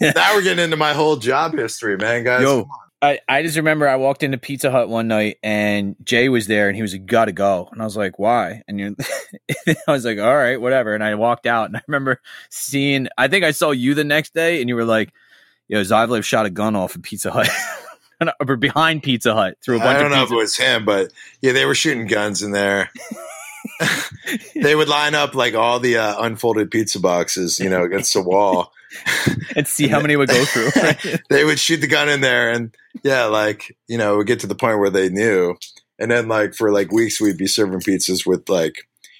now 0.00 0.34
we're 0.34 0.42
getting 0.42 0.64
into 0.64 0.76
my 0.76 0.92
whole 0.92 1.16
job 1.16 1.54
history, 1.54 1.96
man, 1.96 2.24
guys. 2.24 2.42
Yo, 2.42 2.68
I, 3.04 3.20
I 3.28 3.42
just 3.42 3.56
remember 3.56 3.88
I 3.88 3.96
walked 3.96 4.22
into 4.22 4.38
Pizza 4.38 4.70
Hut 4.70 4.88
one 4.88 5.08
night 5.08 5.38
and 5.42 5.96
Jay 6.02 6.28
was 6.28 6.46
there 6.46 6.68
and 6.68 6.76
he 6.76 6.82
was 6.82 6.92
like, 6.92 7.06
"Gotta 7.06 7.32
go," 7.32 7.68
and 7.70 7.80
I 7.80 7.84
was 7.84 7.96
like, 7.96 8.18
"Why?" 8.18 8.62
And 8.66 8.80
you, 8.80 8.96
I 9.88 9.92
was 9.92 10.04
like, 10.04 10.18
"All 10.18 10.36
right, 10.36 10.60
whatever." 10.60 10.94
And 10.94 11.04
I 11.04 11.14
walked 11.14 11.46
out 11.46 11.66
and 11.66 11.76
I 11.76 11.82
remember 11.86 12.20
seeing. 12.50 13.08
I 13.16 13.28
think 13.28 13.44
I 13.44 13.50
saw 13.50 13.70
you 13.70 13.94
the 13.94 14.04
next 14.04 14.34
day 14.34 14.60
and 14.60 14.68
you 14.68 14.76
were 14.76 14.84
like, 14.84 15.12
"Yo, 15.68 15.82
Zivlev 15.82 16.24
shot 16.24 16.46
a 16.46 16.50
gun 16.50 16.76
off 16.76 16.96
at 16.96 17.02
Pizza 17.02 17.30
Hut." 17.30 17.48
or 18.40 18.56
behind 18.56 19.02
Pizza 19.02 19.34
Hut 19.34 19.58
through 19.62 19.76
a 19.76 19.80
bunch 19.80 19.96
I 19.96 20.02
don't 20.02 20.06
of 20.06 20.12
know 20.12 20.22
pizza. 20.22 20.34
if 20.34 20.38
it 20.38 20.42
was 20.42 20.56
him, 20.56 20.84
but 20.84 21.12
yeah, 21.40 21.52
they 21.52 21.66
were 21.66 21.74
shooting 21.74 22.06
guns 22.06 22.42
in 22.42 22.52
there. 22.52 22.90
they 24.54 24.74
would 24.74 24.88
line 24.88 25.14
up 25.14 25.34
like 25.34 25.54
all 25.54 25.80
the 25.80 25.98
uh, 25.98 26.22
unfolded 26.22 26.70
pizza 26.70 27.00
boxes, 27.00 27.58
you 27.58 27.68
know, 27.68 27.82
against 27.82 28.14
the 28.14 28.22
wall. 28.22 28.72
and 29.56 29.66
see 29.66 29.88
how 29.88 30.00
many 30.00 30.16
would 30.16 30.28
go 30.28 30.44
through. 30.44 30.70
they 31.30 31.44
would 31.44 31.58
shoot 31.58 31.78
the 31.78 31.86
gun 31.86 32.08
in 32.08 32.20
there, 32.20 32.50
and 32.50 32.74
yeah, 33.02 33.24
like 33.26 33.76
you 33.88 33.98
know, 33.98 34.18
we'd 34.18 34.26
get 34.26 34.40
to 34.40 34.46
the 34.46 34.54
point 34.54 34.78
where 34.78 34.90
they 34.90 35.08
knew, 35.08 35.56
and 35.98 36.10
then 36.10 36.28
like 36.28 36.54
for 36.54 36.70
like 36.72 36.92
weeks, 36.92 37.20
we'd 37.20 37.38
be 37.38 37.46
serving 37.46 37.80
pizzas 37.80 38.26
with 38.26 38.48
like 38.48 38.74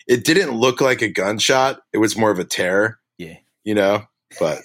it 0.07 0.25
didn't 0.25 0.53
look 0.53 0.81
like 0.81 1.03
a 1.03 1.09
gunshot; 1.09 1.81
it 1.93 1.99
was 1.99 2.17
more 2.17 2.31
of 2.31 2.39
a 2.39 2.45
tear. 2.45 2.99
Yeah. 3.19 3.37
you 3.65 3.75
know, 3.75 4.05
but 4.41 4.61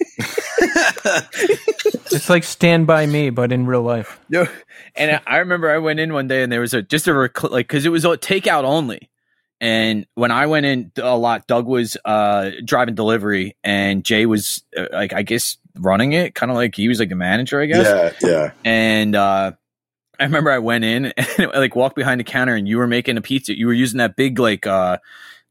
It's 2.12 2.28
like 2.28 2.44
Stand 2.44 2.86
By 2.86 3.06
Me, 3.06 3.30
but 3.30 3.52
in 3.52 3.66
real 3.66 3.82
life. 3.82 4.18
No, 4.28 4.46
and 4.96 5.12
I- 5.12 5.20
I 5.26 5.36
remember 5.38 5.70
I 5.70 5.78
went 5.78 6.00
in 6.00 6.12
one 6.12 6.28
day 6.28 6.42
and 6.42 6.50
there 6.50 6.60
was 6.60 6.74
a 6.74 6.82
just 6.82 7.06
a 7.08 7.14
rec- 7.14 7.42
like 7.44 7.68
because 7.68 7.86
it 7.86 7.90
was 7.90 8.04
a 8.04 8.08
takeout 8.16 8.64
only. 8.64 9.09
And 9.60 10.06
when 10.14 10.30
I 10.30 10.46
went 10.46 10.64
in 10.64 10.90
a 10.96 11.16
lot, 11.16 11.46
Doug 11.46 11.66
was 11.66 11.96
uh, 12.04 12.50
driving 12.64 12.94
delivery, 12.94 13.56
and 13.62 14.04
Jay 14.04 14.24
was 14.24 14.64
uh, 14.76 14.86
like, 14.90 15.12
I 15.12 15.22
guess, 15.22 15.58
running 15.78 16.14
it, 16.14 16.34
kind 16.34 16.50
of 16.50 16.56
like 16.56 16.74
he 16.74 16.88
was 16.88 16.98
like 16.98 17.10
the 17.10 17.14
manager, 17.14 17.60
I 17.60 17.66
guess. 17.66 18.16
yeah, 18.22 18.28
yeah, 18.28 18.52
And 18.64 19.14
uh, 19.14 19.52
I 20.18 20.24
remember 20.24 20.50
I 20.50 20.58
went 20.58 20.84
in 20.84 21.06
and 21.38 21.52
like 21.54 21.76
walked 21.76 21.96
behind 21.96 22.20
the 22.20 22.24
counter, 22.24 22.54
and 22.54 22.66
you 22.66 22.78
were 22.78 22.86
making 22.86 23.16
a 23.16 23.22
pizza. 23.22 23.56
You 23.56 23.66
were 23.66 23.72
using 23.72 23.98
that 23.98 24.16
big 24.16 24.38
like 24.38 24.66
uh, 24.66 24.98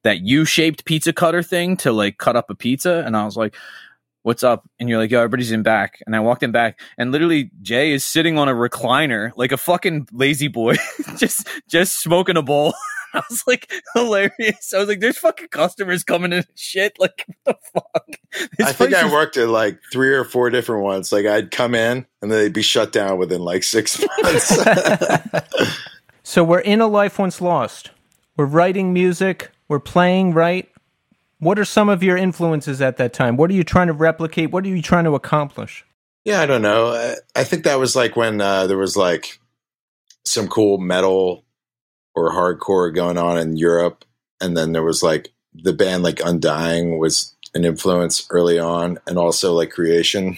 that 0.04 0.22
U-shaped 0.22 0.86
pizza 0.86 1.14
cutter 1.14 1.44
thing 1.44 1.78
to 1.78 1.92
like 1.92 2.18
cut 2.18 2.36
up 2.36 2.50
a 2.50 2.56
pizza, 2.56 3.04
and 3.06 3.16
I 3.16 3.26
was 3.26 3.38
like, 3.38 3.56
"What's 4.24 4.44
up?" 4.44 4.68
And 4.80 4.90
you're 4.90 4.98
like, 4.98 5.12
"Yo, 5.12 5.20
everybody's 5.20 5.52
in 5.52 5.64
back." 5.64 6.02
And 6.06 6.16
I 6.16 6.20
walked 6.20 6.44
in 6.44 6.52
back, 6.52 6.80
and 6.98 7.12
literally 7.12 7.52
Jay 7.62 7.92
is 7.92 8.04
sitting 8.04 8.38
on 8.38 8.50
a 8.50 8.54
recliner 8.54 9.32
like 9.36 9.52
a 9.52 9.58
fucking 9.58 10.08
lazy 10.12 10.48
boy, 10.48 10.78
just 11.18 11.48
just 11.68 12.00
smoking 12.00 12.38
a 12.38 12.42
bowl. 12.42 12.74
I 13.14 13.22
was 13.30 13.44
like 13.48 13.72
hilarious. 13.96 14.74
I 14.74 14.80
was 14.80 14.88
like, 14.88 15.00
"There's 15.00 15.18
fucking 15.18 15.48
customers 15.50 16.04
coming 16.04 16.32
in 16.32 16.40
and 16.40 16.48
shit." 16.56 16.98
Like, 17.00 17.26
what 17.44 17.60
the 17.74 17.82
fuck? 17.82 18.50
This 18.58 18.68
I 18.68 18.72
think 18.74 18.94
I 18.94 19.06
is- 19.08 19.12
worked 19.12 19.38
at 19.38 19.50
like 19.50 19.80
three 19.92 20.14
or 20.14 20.24
four 20.24 20.50
different 20.50 20.84
ones. 20.84 21.12
Like 21.12 21.26
I'd 21.26 21.52
come 21.52 21.74
in 21.76 22.06
and 22.22 22.32
they'd 22.32 22.54
be 22.54 22.62
shut 22.62 22.92
down 22.92 23.18
within 23.18 23.42
like 23.42 23.64
six 23.64 24.00
months. 24.24 24.58
So 26.24 26.44
we're 26.44 26.60
in 26.60 26.80
a 26.80 26.88
life 26.88 27.18
once 27.18 27.42
lost. 27.42 27.90
We're 28.38 28.46
writing 28.46 28.94
music. 28.94 29.50
We're 29.68 29.80
playing, 29.80 30.34
right? 30.34 30.70
What 31.40 31.58
are 31.58 31.66
some 31.66 31.90
of 31.90 32.04
your 32.04 32.18
influences 32.18 32.82
at 32.82 32.98
that 32.98 33.14
time? 33.14 33.36
What 33.36 33.50
are 33.50 33.54
you 33.56 33.64
trying 33.64 33.88
to 33.88 33.94
replicate? 33.94 34.52
What 34.52 34.64
are 34.64 34.68
you 34.68 34.82
trying 34.82 35.06
to 35.06 35.16
accomplish? 35.16 35.86
yeah, 36.26 36.42
I 36.42 36.46
don't 36.46 36.62
know. 36.62 36.90
I, 36.90 37.16
I 37.36 37.44
think 37.46 37.64
that 37.64 37.80
was 37.80 37.96
like 37.96 38.16
when 38.16 38.42
uh, 38.42 38.68
there 38.68 38.78
was 38.78 38.96
like 38.96 39.40
some 40.26 40.48
cool 40.48 40.78
metal 40.78 41.46
or 42.16 42.32
hardcore 42.32 42.94
going 42.94 43.18
on 43.18 43.38
in 43.38 43.58
Europe, 43.58 44.06
and 44.42 44.56
then 44.58 44.72
there 44.74 44.84
was 44.84 45.02
like 45.04 45.32
the 45.54 45.74
band 45.74 46.04
like 46.04 46.22
Undying 46.24 46.98
was 47.00 47.36
an 47.54 47.66
influence 47.66 48.28
early 48.30 48.60
on, 48.60 49.00
and 49.08 49.18
also 49.18 49.54
like 49.54 49.72
Creation. 49.72 50.38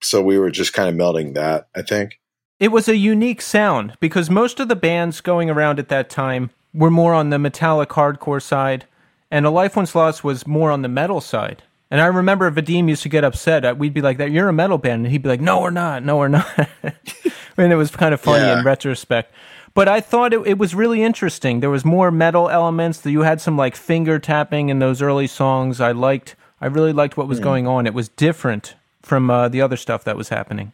So 0.00 0.22
we 0.22 0.38
were 0.38 0.50
just 0.50 0.72
kind 0.72 0.88
of 0.88 0.94
melding 0.94 1.34
that. 1.34 1.68
I 1.74 1.82
think. 1.82 2.20
It 2.60 2.68
was 2.68 2.88
a 2.88 2.96
unique 2.96 3.42
sound 3.42 3.96
because 4.00 4.30
most 4.30 4.60
of 4.60 4.68
the 4.68 4.76
bands 4.76 5.20
going 5.20 5.50
around 5.50 5.78
at 5.78 5.88
that 5.88 6.08
time 6.08 6.50
were 6.72 6.90
more 6.90 7.12
on 7.14 7.30
the 7.30 7.38
metallic 7.38 7.88
hardcore 7.90 8.42
side, 8.42 8.86
and 9.30 9.44
A 9.44 9.50
Life 9.50 9.76
Once 9.76 9.94
Lost 9.94 10.22
was 10.24 10.46
more 10.46 10.70
on 10.70 10.82
the 10.82 10.88
metal 10.88 11.20
side. 11.20 11.62
And 11.90 12.00
I 12.00 12.06
remember 12.06 12.50
Vadim 12.50 12.88
used 12.88 13.02
to 13.02 13.08
get 13.08 13.24
upset. 13.24 13.78
We'd 13.78 13.94
be 13.94 14.00
like, 14.00 14.18
"That 14.18 14.30
you're 14.30 14.48
a 14.48 14.52
metal 14.52 14.78
band," 14.78 15.04
and 15.04 15.12
he'd 15.12 15.22
be 15.22 15.28
like, 15.28 15.40
"No, 15.40 15.60
we're 15.60 15.70
not. 15.70 16.02
No, 16.04 16.16
we're 16.16 16.28
not." 16.28 16.46
and 17.56 17.72
it 17.72 17.76
was 17.76 17.90
kind 17.90 18.14
of 18.14 18.20
funny 18.20 18.44
Yeah. 18.44 18.58
in 18.58 18.64
retrospect. 18.64 19.32
But 19.74 19.88
I 19.88 20.00
thought 20.00 20.32
it, 20.32 20.46
it 20.46 20.58
was 20.58 20.74
really 20.74 21.02
interesting. 21.02 21.60
There 21.60 21.70
was 21.70 21.84
more 21.84 22.10
metal 22.10 22.48
elements. 22.48 23.04
You 23.04 23.22
had 23.22 23.40
some 23.40 23.56
like 23.56 23.74
finger 23.74 24.18
tapping 24.20 24.68
in 24.68 24.78
those 24.78 25.02
early 25.02 25.26
songs. 25.26 25.80
I 25.80 25.92
liked. 25.92 26.36
I 26.60 26.66
really 26.66 26.92
liked 26.92 27.16
what 27.16 27.28
was 27.28 27.40
going 27.40 27.66
on. 27.66 27.86
It 27.86 27.92
was 27.92 28.08
different 28.08 28.76
from 29.02 29.30
uh, 29.30 29.48
the 29.48 29.60
other 29.60 29.76
stuff 29.76 30.04
that 30.04 30.16
was 30.16 30.28
happening. 30.28 30.72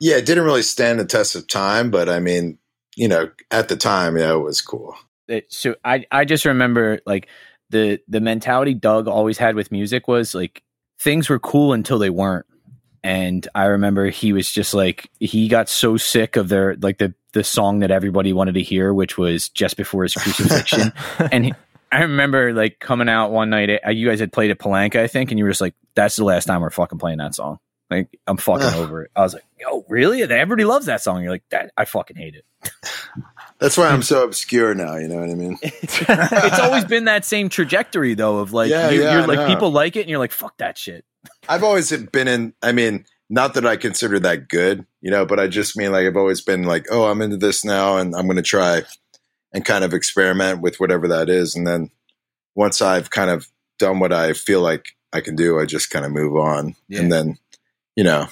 Yeah, 0.00 0.16
it 0.16 0.26
didn't 0.26 0.44
really 0.44 0.62
stand 0.62 0.98
the 0.98 1.04
test 1.04 1.36
of 1.36 1.46
time, 1.46 1.90
but 1.90 2.08
I 2.08 2.18
mean, 2.18 2.58
you 2.96 3.06
know, 3.08 3.30
at 3.50 3.68
the 3.68 3.76
time, 3.76 4.16
yeah, 4.16 4.34
it 4.34 4.38
was 4.38 4.60
cool. 4.60 4.96
it, 5.28 5.52
so 5.52 5.76
I 5.84 6.04
I 6.10 6.24
just 6.24 6.44
remember 6.44 7.00
like 7.06 7.28
the 7.70 8.00
the 8.08 8.20
mentality 8.20 8.74
Doug 8.74 9.06
always 9.06 9.38
had 9.38 9.54
with 9.54 9.70
music 9.70 10.08
was 10.08 10.34
like 10.34 10.62
things 10.98 11.28
were 11.28 11.38
cool 11.38 11.72
until 11.72 11.98
they 11.98 12.10
weren't. 12.10 12.46
And 13.02 13.46
I 13.54 13.64
remember 13.66 14.08
he 14.08 14.32
was 14.32 14.50
just 14.50 14.72
like 14.72 15.10
he 15.20 15.46
got 15.48 15.68
so 15.68 15.96
sick 15.96 16.36
of 16.36 16.48
their 16.48 16.76
like 16.76 16.98
the 16.98 17.14
the 17.34 17.44
song 17.44 17.80
that 17.80 17.90
everybody 17.90 18.32
wanted 18.32 18.54
to 18.54 18.62
hear, 18.62 18.92
which 18.94 19.18
was 19.18 19.50
just 19.50 19.76
before 19.76 20.02
his 20.04 20.14
crucifixion. 20.14 20.92
and 21.30 21.44
he, 21.44 21.52
I 21.92 22.00
remember 22.02 22.52
like 22.54 22.78
coming 22.80 23.08
out 23.08 23.30
one 23.30 23.50
night. 23.50 23.68
uh, 23.86 23.90
You 23.90 24.08
guys 24.08 24.18
had 24.20 24.32
played 24.32 24.50
at 24.50 24.58
Palanca, 24.58 24.96
I 25.00 25.06
think, 25.06 25.30
and 25.30 25.38
you 25.38 25.44
were 25.44 25.50
just 25.50 25.60
like, 25.60 25.74
"That's 25.94 26.16
the 26.16 26.24
last 26.24 26.46
time 26.46 26.62
we're 26.62 26.70
fucking 26.70 26.98
playing 26.98 27.18
that 27.18 27.34
song." 27.34 27.58
Like 27.90 28.08
I'm 28.26 28.38
fucking 28.38 28.66
Ugh. 28.66 28.76
over 28.76 29.02
it. 29.02 29.10
I 29.14 29.20
was 29.20 29.34
like, 29.34 29.44
"Yo, 29.60 29.84
really? 29.88 30.22
Everybody 30.22 30.64
loves 30.64 30.86
that 30.86 31.02
song." 31.02 31.22
You're 31.22 31.30
like, 31.32 31.44
"That 31.50 31.70
I 31.76 31.84
fucking 31.84 32.16
hate 32.16 32.34
it." 32.34 32.44
That's 33.58 33.76
why 33.76 33.88
I'm 33.88 34.02
so 34.02 34.24
obscure 34.24 34.74
now. 34.74 34.96
You 34.96 35.08
know 35.08 35.16
what 35.20 35.30
I 35.30 35.34
mean? 35.34 35.58
it's 35.62 36.58
always 36.58 36.84
been 36.84 37.04
that 37.04 37.24
same 37.24 37.48
trajectory 37.48 38.14
though 38.14 38.38
of 38.38 38.52
like 38.52 38.70
Yeah, 38.70 38.90
you, 38.90 39.02
yeah, 39.02 39.12
you're 39.12 39.22
I 39.22 39.26
like 39.26 39.38
know. 39.40 39.46
people 39.48 39.70
like 39.70 39.96
it 39.96 40.00
and 40.00 40.08
you're 40.10 40.18
like 40.18 40.32
fuck 40.32 40.56
that 40.58 40.76
shit 40.78 41.04
I've 41.48 41.62
always 41.62 41.90
been 42.08 42.26
in. 42.28 42.52
I 42.62 42.72
mean, 42.72 43.04
not 43.30 43.54
that 43.54 43.66
I 43.66 43.76
consider 43.76 44.18
that 44.20 44.48
good, 44.48 44.86
you 45.00 45.10
know, 45.10 45.24
but 45.26 45.40
I 45.40 45.46
just 45.46 45.76
mean 45.76 45.92
like 45.92 46.06
I've 46.06 46.16
always 46.16 46.40
been 46.40 46.64
like, 46.64 46.86
oh, 46.90 47.04
I'm 47.04 47.22
into 47.22 47.36
this 47.36 47.64
now, 47.64 47.96
and 47.96 48.14
I'm 48.14 48.26
going 48.26 48.36
to 48.36 48.42
try 48.42 48.82
and 49.52 49.64
kind 49.64 49.84
of 49.84 49.94
experiment 49.94 50.60
with 50.60 50.78
whatever 50.80 51.08
that 51.08 51.28
is, 51.28 51.54
and 51.56 51.66
then 51.66 51.90
once 52.54 52.80
I've 52.82 53.10
kind 53.10 53.30
of 53.30 53.48
done 53.78 53.98
what 53.98 54.12
I 54.12 54.32
feel 54.32 54.60
like 54.60 54.86
I 55.12 55.20
can 55.20 55.36
do, 55.36 55.58
I 55.60 55.64
just 55.66 55.90
kind 55.90 56.04
of 56.04 56.12
move 56.12 56.36
on, 56.36 56.76
Yeah. 56.88 57.00
and 57.00 57.12
then, 57.12 57.38
you 57.96 58.04
know, 58.04 58.26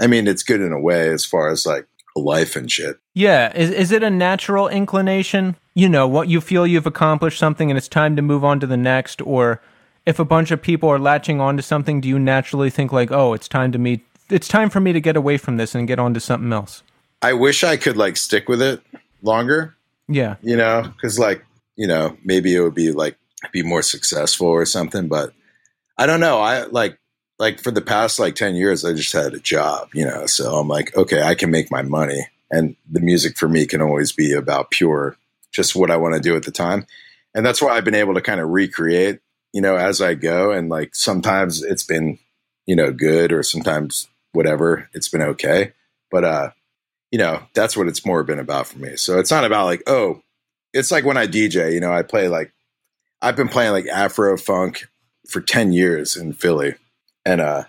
I 0.00 0.06
mean, 0.08 0.26
it's 0.26 0.42
good 0.42 0.60
in 0.60 0.72
a 0.72 0.80
way 0.80 1.08
as 1.10 1.24
far 1.24 1.48
as 1.48 1.64
like 1.66 1.86
life 2.16 2.54
and 2.56 2.70
shit. 2.70 2.96
Yeah, 3.14 3.52
is 3.56 3.70
is 3.70 3.92
it 3.92 4.02
a 4.02 4.10
natural 4.10 4.68
inclination? 4.68 5.56
You 5.74 5.88
know, 5.88 6.06
what 6.06 6.28
you 6.28 6.40
feel 6.40 6.66
you've 6.66 6.86
accomplished 6.86 7.38
something 7.38 7.70
and 7.70 7.78
it's 7.78 7.88
time 7.88 8.14
to 8.16 8.22
move 8.22 8.44
on 8.44 8.60
to 8.60 8.66
the 8.66 8.76
next 8.76 9.20
or 9.22 9.60
if 10.06 10.18
a 10.18 10.24
bunch 10.24 10.50
of 10.50 10.60
people 10.62 10.88
are 10.88 10.98
latching 10.98 11.40
onto 11.40 11.62
something, 11.62 12.00
do 12.00 12.08
you 12.08 12.18
naturally 12.18 12.70
think 12.70 12.92
like, 12.92 13.10
"Oh, 13.10 13.32
it's 13.32 13.48
time 13.48 13.72
to 13.72 13.78
meet 13.78 14.04
it's 14.34 14.48
time 14.48 14.68
for 14.70 14.80
me 14.80 14.92
to 14.92 15.00
get 15.00 15.16
away 15.16 15.36
from 15.38 15.56
this 15.56 15.74
and 15.74 15.86
get 15.88 15.98
on 15.98 16.14
to 16.14 16.20
something 16.20 16.52
else." 16.52 16.82
I 17.22 17.32
wish 17.32 17.64
I 17.64 17.76
could 17.76 17.96
like 17.96 18.16
stick 18.16 18.48
with 18.48 18.60
it 18.60 18.82
longer, 19.22 19.74
Yeah. 20.08 20.36
you 20.42 20.56
know, 20.56 20.82
because 20.94 21.18
like 21.18 21.44
you 21.76 21.86
know 21.86 22.16
maybe 22.24 22.54
it 22.54 22.60
would 22.60 22.74
be 22.74 22.92
like 22.92 23.16
be 23.52 23.62
more 23.62 23.82
successful 23.82 24.46
or 24.48 24.64
something. 24.66 25.08
But 25.08 25.32
I 25.98 26.06
don't 26.06 26.20
know. 26.20 26.38
I 26.40 26.64
like 26.64 26.98
like 27.38 27.60
for 27.60 27.70
the 27.70 27.80
past 27.80 28.18
like 28.18 28.34
ten 28.34 28.54
years, 28.54 28.84
I 28.84 28.92
just 28.92 29.12
had 29.12 29.34
a 29.34 29.38
job, 29.40 29.88
you 29.94 30.04
know. 30.04 30.26
So 30.26 30.56
I'm 30.56 30.68
like, 30.68 30.94
okay, 30.96 31.22
I 31.22 31.34
can 31.34 31.50
make 31.50 31.70
my 31.70 31.82
money, 31.82 32.26
and 32.50 32.76
the 32.90 33.00
music 33.00 33.36
for 33.38 33.48
me 33.48 33.66
can 33.66 33.80
always 33.82 34.12
be 34.12 34.32
about 34.32 34.70
pure, 34.70 35.16
just 35.50 35.74
what 35.74 35.90
I 35.90 35.96
want 35.96 36.14
to 36.14 36.20
do 36.20 36.36
at 36.36 36.44
the 36.44 36.50
time, 36.52 36.86
and 37.34 37.44
that's 37.44 37.60
why 37.62 37.70
I've 37.76 37.84
been 37.84 37.94
able 37.94 38.14
to 38.14 38.20
kind 38.20 38.40
of 38.40 38.50
recreate, 38.50 39.20
you 39.52 39.60
know, 39.62 39.76
as 39.76 40.00
I 40.00 40.14
go. 40.14 40.50
And 40.52 40.68
like 40.68 40.94
sometimes 40.94 41.62
it's 41.62 41.82
been, 41.84 42.18
you 42.66 42.76
know, 42.76 42.92
good, 42.92 43.32
or 43.32 43.42
sometimes 43.42 44.08
whatever, 44.34 44.88
it's 44.92 45.08
been 45.08 45.22
okay. 45.22 45.72
But 46.10 46.24
uh, 46.24 46.50
you 47.10 47.18
know, 47.18 47.42
that's 47.54 47.76
what 47.76 47.86
it's 47.86 48.04
more 48.04 48.24
been 48.24 48.40
about 48.40 48.66
for 48.66 48.78
me. 48.78 48.96
So 48.96 49.18
it's 49.18 49.30
not 49.30 49.44
about 49.44 49.66
like, 49.66 49.82
oh, 49.86 50.22
it's 50.72 50.90
like 50.90 51.04
when 51.04 51.16
I 51.16 51.26
DJ, 51.26 51.72
you 51.72 51.80
know, 51.80 51.92
I 51.92 52.02
play 52.02 52.28
like, 52.28 52.52
I've 53.22 53.36
been 53.36 53.48
playing 53.48 53.70
like 53.70 53.86
Afro 53.86 54.36
funk 54.36 54.88
for 55.28 55.40
10 55.40 55.72
years 55.72 56.16
in 56.16 56.32
Philly. 56.32 56.74
And 57.24 57.40
uh, 57.40 57.64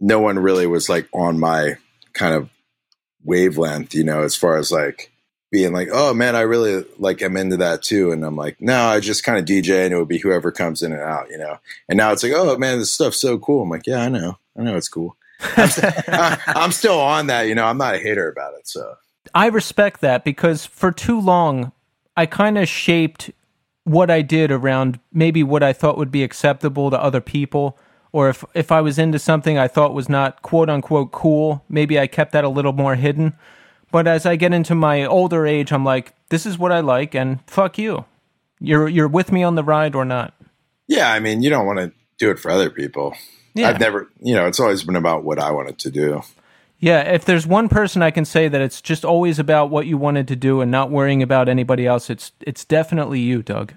no 0.00 0.18
one 0.18 0.38
really 0.38 0.66
was 0.66 0.88
like 0.88 1.08
on 1.12 1.38
my 1.38 1.76
kind 2.14 2.34
of 2.34 2.48
wavelength, 3.22 3.94
you 3.94 4.02
know, 4.02 4.22
as 4.22 4.34
far 4.34 4.56
as 4.56 4.72
like 4.72 5.12
being 5.52 5.72
like, 5.72 5.88
oh 5.92 6.14
man, 6.14 6.34
I 6.34 6.40
really 6.40 6.84
like 6.98 7.20
am 7.20 7.36
into 7.36 7.58
that 7.58 7.82
too. 7.82 8.12
And 8.12 8.24
I'm 8.24 8.36
like, 8.36 8.60
no, 8.60 8.86
I 8.86 9.00
just 9.00 9.24
kind 9.24 9.38
of 9.38 9.44
DJ 9.44 9.84
and 9.84 9.92
it 9.92 9.98
would 9.98 10.08
be 10.08 10.18
whoever 10.18 10.50
comes 10.50 10.82
in 10.82 10.92
and 10.92 11.02
out, 11.02 11.30
you 11.30 11.36
know. 11.36 11.58
And 11.88 11.98
now 11.98 12.12
it's 12.12 12.22
like, 12.22 12.32
oh 12.34 12.56
man, 12.56 12.78
this 12.78 12.92
stuff's 12.92 13.20
so 13.20 13.38
cool. 13.38 13.62
I'm 13.62 13.70
like, 13.70 13.86
yeah, 13.86 14.02
I 14.02 14.08
know. 14.08 14.38
I 14.58 14.62
know 14.62 14.76
it's 14.76 14.88
cool. 14.88 15.16
I'm, 15.40 15.68
st- 15.68 15.94
I- 16.08 16.38
I'm 16.46 16.72
still 16.72 16.98
on 16.98 17.26
that, 17.28 17.42
you 17.48 17.54
know. 17.54 17.64
I'm 17.64 17.78
not 17.78 17.94
a 17.94 17.98
hater 17.98 18.28
about 18.28 18.54
it. 18.54 18.66
So 18.68 18.94
I 19.34 19.46
respect 19.46 20.00
that 20.00 20.24
because 20.24 20.66
for 20.66 20.90
too 20.92 21.20
long, 21.20 21.72
I 22.16 22.26
kind 22.26 22.58
of 22.58 22.68
shaped 22.68 23.30
what 23.84 24.10
I 24.10 24.22
did 24.22 24.50
around 24.50 24.98
maybe 25.12 25.42
what 25.42 25.62
I 25.62 25.72
thought 25.72 25.96
would 25.98 26.10
be 26.10 26.22
acceptable 26.24 26.90
to 26.90 27.00
other 27.00 27.20
people. 27.20 27.78
Or 28.12 28.30
if, 28.30 28.44
if 28.54 28.72
I 28.72 28.80
was 28.80 28.98
into 28.98 29.18
something 29.18 29.58
I 29.58 29.68
thought 29.68 29.92
was 29.92 30.08
not 30.08 30.42
quote 30.42 30.70
unquote 30.70 31.12
cool, 31.12 31.62
maybe 31.68 31.98
I 32.00 32.06
kept 32.06 32.32
that 32.32 32.44
a 32.44 32.48
little 32.48 32.72
more 32.72 32.94
hidden. 32.94 33.34
But 33.92 34.06
as 34.08 34.26
I 34.26 34.36
get 34.36 34.52
into 34.52 34.74
my 34.74 35.04
older 35.04 35.46
age, 35.46 35.72
I'm 35.72 35.84
like, 35.84 36.14
this 36.28 36.44
is 36.46 36.58
what 36.58 36.72
I 36.72 36.80
like, 36.80 37.14
and 37.14 37.38
fuck 37.48 37.78
you. 37.78 38.04
You're 38.58 38.88
you're 38.88 39.06
with 39.08 39.30
me 39.30 39.42
on 39.44 39.54
the 39.54 39.62
ride 39.62 39.94
or 39.94 40.04
not? 40.04 40.34
Yeah, 40.88 41.12
I 41.12 41.20
mean, 41.20 41.42
you 41.42 41.50
don't 41.50 41.66
want 41.66 41.78
to 41.78 41.92
do 42.18 42.30
it 42.30 42.38
for 42.38 42.50
other 42.50 42.70
people. 42.70 43.14
Yeah. 43.56 43.70
I've 43.70 43.80
never, 43.80 44.10
you 44.20 44.34
know, 44.34 44.46
it's 44.46 44.60
always 44.60 44.82
been 44.82 44.96
about 44.96 45.24
what 45.24 45.38
I 45.38 45.50
wanted 45.50 45.78
to 45.78 45.90
do. 45.90 46.22
Yeah, 46.78 47.00
if 47.14 47.24
there's 47.24 47.46
one 47.46 47.70
person 47.70 48.02
I 48.02 48.10
can 48.10 48.26
say 48.26 48.48
that 48.48 48.60
it's 48.60 48.82
just 48.82 49.04
always 49.04 49.38
about 49.38 49.70
what 49.70 49.86
you 49.86 49.96
wanted 49.96 50.28
to 50.28 50.36
do 50.36 50.60
and 50.60 50.70
not 50.70 50.90
worrying 50.90 51.22
about 51.22 51.48
anybody 51.48 51.86
else, 51.86 52.10
it's 52.10 52.32
it's 52.42 52.66
definitely 52.66 53.20
you, 53.20 53.42
Doug. 53.42 53.72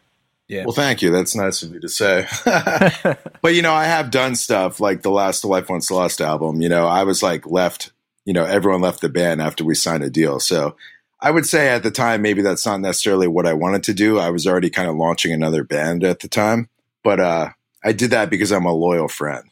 Yeah. 0.49 0.65
Well, 0.65 0.73
thank 0.73 1.01
you. 1.01 1.09
That's 1.09 1.33
nice 1.33 1.63
of 1.63 1.71
you 1.71 1.79
to 1.79 1.87
say. 1.87 2.27
but 3.41 3.53
you 3.53 3.61
know, 3.61 3.71
I 3.71 3.85
have 3.85 4.11
done 4.11 4.35
stuff 4.35 4.81
like 4.81 5.01
the 5.01 5.11
last 5.11 5.45
Life 5.45 5.69
Once 5.69 5.89
Lost 5.89 6.19
album. 6.19 6.61
You 6.61 6.67
know, 6.67 6.87
I 6.87 7.03
was 7.03 7.23
like 7.23 7.45
left. 7.45 7.91
You 8.25 8.33
know, 8.33 8.43
everyone 8.43 8.81
left 8.81 8.99
the 8.99 9.09
band 9.09 9.41
after 9.41 9.63
we 9.63 9.75
signed 9.75 10.03
a 10.03 10.09
deal. 10.09 10.39
So 10.41 10.75
I 11.21 11.31
would 11.31 11.45
say 11.45 11.69
at 11.69 11.83
the 11.83 11.91
time, 11.91 12.21
maybe 12.21 12.41
that's 12.41 12.65
not 12.65 12.81
necessarily 12.81 13.27
what 13.27 13.45
I 13.45 13.53
wanted 13.53 13.83
to 13.83 13.93
do. 13.93 14.19
I 14.19 14.29
was 14.29 14.45
already 14.45 14.69
kind 14.69 14.89
of 14.89 14.97
launching 14.97 15.31
another 15.31 15.63
band 15.63 16.03
at 16.03 16.19
the 16.19 16.27
time, 16.27 16.67
but 17.03 17.19
uh, 17.19 17.49
I 17.83 17.93
did 17.93 18.11
that 18.11 18.29
because 18.29 18.51
I'm 18.51 18.65
a 18.65 18.73
loyal 18.73 19.07
friend. 19.07 19.49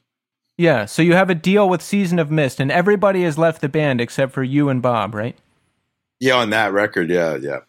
Yeah, 0.58 0.86
so 0.86 1.02
you 1.04 1.14
have 1.14 1.30
a 1.30 1.36
deal 1.36 1.70
with 1.70 1.84
Season 1.84 2.18
of 2.18 2.32
Mist, 2.32 2.60
and 2.60 2.72
everybody 2.72 3.24
has 3.24 3.38
left 3.38 3.62
the 3.62 3.70
band 3.70 4.02
except 4.02 4.34
for 4.34 4.44
you 4.44 4.70
and 4.70 4.82
Bob, 4.82 5.14
right? 5.14 5.38
Yeah, 6.20 6.36
on 6.36 6.50
that 6.50 6.74
record, 6.74 7.10
yeah, 7.10 7.36
yeah. 7.36 7.60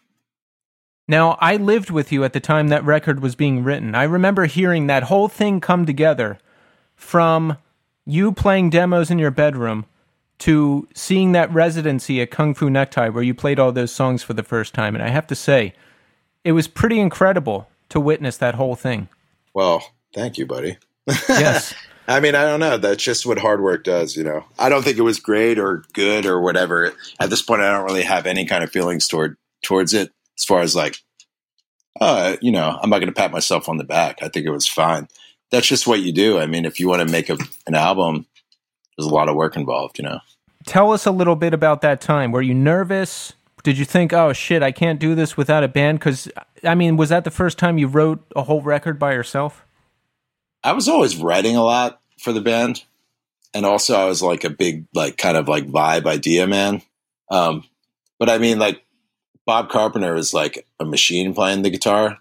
Now, 1.07 1.37
I 1.39 1.55
lived 1.55 1.91
with 1.91 2.11
you 2.11 2.23
at 2.23 2.33
the 2.33 2.39
time 2.39 2.67
that 2.67 2.83
record 2.83 3.19
was 3.19 3.35
being 3.35 3.63
written. 3.63 3.95
I 3.95 4.03
remember 4.03 4.45
hearing 4.45 4.87
that 4.87 5.03
whole 5.03 5.27
thing 5.27 5.59
come 5.59 5.85
together 5.85 6.39
from 6.95 7.57
you 8.05 8.31
playing 8.31 8.71
demos 8.71 9.09
in 9.11 9.19
your 9.19 9.31
bedroom 9.31 9.85
to 10.39 10.87
seeing 10.95 11.31
that 11.33 11.53
residency 11.53 12.21
at 12.21 12.31
Kung 12.31 12.53
Fu 12.53 12.69
Necktie 12.69 13.09
where 13.09 13.23
you 13.23 13.33
played 13.33 13.59
all 13.59 13.71
those 13.71 13.91
songs 13.91 14.23
for 14.23 14.33
the 14.33 14.43
first 14.43 14.73
time. 14.73 14.95
And 14.95 15.03
I 15.03 15.09
have 15.09 15.27
to 15.27 15.35
say, 15.35 15.73
it 16.43 16.53
was 16.53 16.67
pretty 16.67 16.99
incredible 16.99 17.69
to 17.89 17.99
witness 17.99 18.37
that 18.37 18.55
whole 18.55 18.75
thing. 18.75 19.09
Well, 19.53 19.83
thank 20.13 20.37
you, 20.37 20.45
buddy. 20.45 20.77
Yes. 21.27 21.73
I 22.09 22.19
mean, 22.21 22.33
I 22.33 22.43
don't 22.45 22.59
know. 22.59 22.77
That's 22.77 23.03
just 23.03 23.27
what 23.27 23.37
hard 23.37 23.61
work 23.61 23.83
does, 23.83 24.17
you 24.17 24.23
know. 24.23 24.43
I 24.57 24.69
don't 24.69 24.83
think 24.83 24.97
it 24.97 25.03
was 25.03 25.19
great 25.19 25.59
or 25.59 25.83
good 25.93 26.25
or 26.25 26.41
whatever. 26.41 26.91
At 27.19 27.29
this 27.29 27.43
point, 27.43 27.61
I 27.61 27.71
don't 27.71 27.85
really 27.85 28.01
have 28.01 28.25
any 28.25 28.45
kind 28.45 28.63
of 28.63 28.71
feelings 28.71 29.07
toward 29.07 29.37
towards 29.61 29.93
it. 29.93 30.11
As 30.39 30.43
far 30.43 30.61
as 30.61 30.75
like, 30.75 30.97
uh, 32.01 32.37
you 32.41 32.51
know, 32.51 32.79
I'm 32.81 32.89
not 32.89 32.97
going 32.97 33.13
to 33.13 33.15
pat 33.15 33.31
myself 33.31 33.69
on 33.69 33.77
the 33.77 33.83
back. 33.83 34.23
I 34.23 34.29
think 34.29 34.47
it 34.47 34.51
was 34.51 34.67
fine. 34.67 35.07
That's 35.51 35.67
just 35.67 35.85
what 35.85 35.99
you 35.99 36.11
do. 36.11 36.39
I 36.39 36.47
mean, 36.47 36.65
if 36.65 36.79
you 36.79 36.87
want 36.87 37.07
to 37.07 37.11
make 37.11 37.29
a, 37.29 37.37
an 37.67 37.75
album, 37.75 38.25
there's 38.97 39.07
a 39.07 39.13
lot 39.13 39.29
of 39.29 39.35
work 39.35 39.55
involved, 39.55 39.99
you 39.99 40.03
know. 40.03 40.19
Tell 40.65 40.91
us 40.91 41.05
a 41.05 41.11
little 41.11 41.35
bit 41.35 41.53
about 41.53 41.81
that 41.81 42.01
time. 42.01 42.31
Were 42.31 42.41
you 42.41 42.55
nervous? 42.55 43.33
Did 43.61 43.77
you 43.77 43.85
think, 43.85 44.13
oh 44.13 44.33
shit, 44.33 44.63
I 44.63 44.71
can't 44.71 44.99
do 44.99 45.13
this 45.13 45.37
without 45.37 45.63
a 45.63 45.67
band? 45.67 45.99
Because, 45.99 46.27
I 46.63 46.73
mean, 46.73 46.97
was 46.97 47.09
that 47.09 47.23
the 47.23 47.31
first 47.31 47.59
time 47.59 47.77
you 47.77 47.87
wrote 47.87 48.25
a 48.35 48.41
whole 48.41 48.61
record 48.61 48.97
by 48.97 49.13
yourself? 49.13 49.63
I 50.63 50.73
was 50.73 50.89
always 50.89 51.15
writing 51.15 51.55
a 51.55 51.63
lot 51.63 51.98
for 52.19 52.33
the 52.33 52.41
band, 52.41 52.83
and 53.53 53.65
also 53.65 53.95
I 53.95 54.05
was 54.05 54.21
like 54.21 54.43
a 54.43 54.49
big 54.49 54.85
like 54.93 55.17
kind 55.17 55.37
of 55.37 55.47
like 55.47 55.67
vibe 55.67 56.05
idea 56.05 56.47
man. 56.47 56.81
Um, 57.31 57.63
but 58.17 58.29
I 58.29 58.37
mean, 58.37 58.59
like 58.59 58.83
Bob 59.45 59.69
Carpenter 59.69 60.15
is 60.15 60.33
like 60.33 60.67
a 60.79 60.85
machine 60.85 61.33
playing 61.33 61.63
the 61.63 61.69
guitar, 61.69 62.19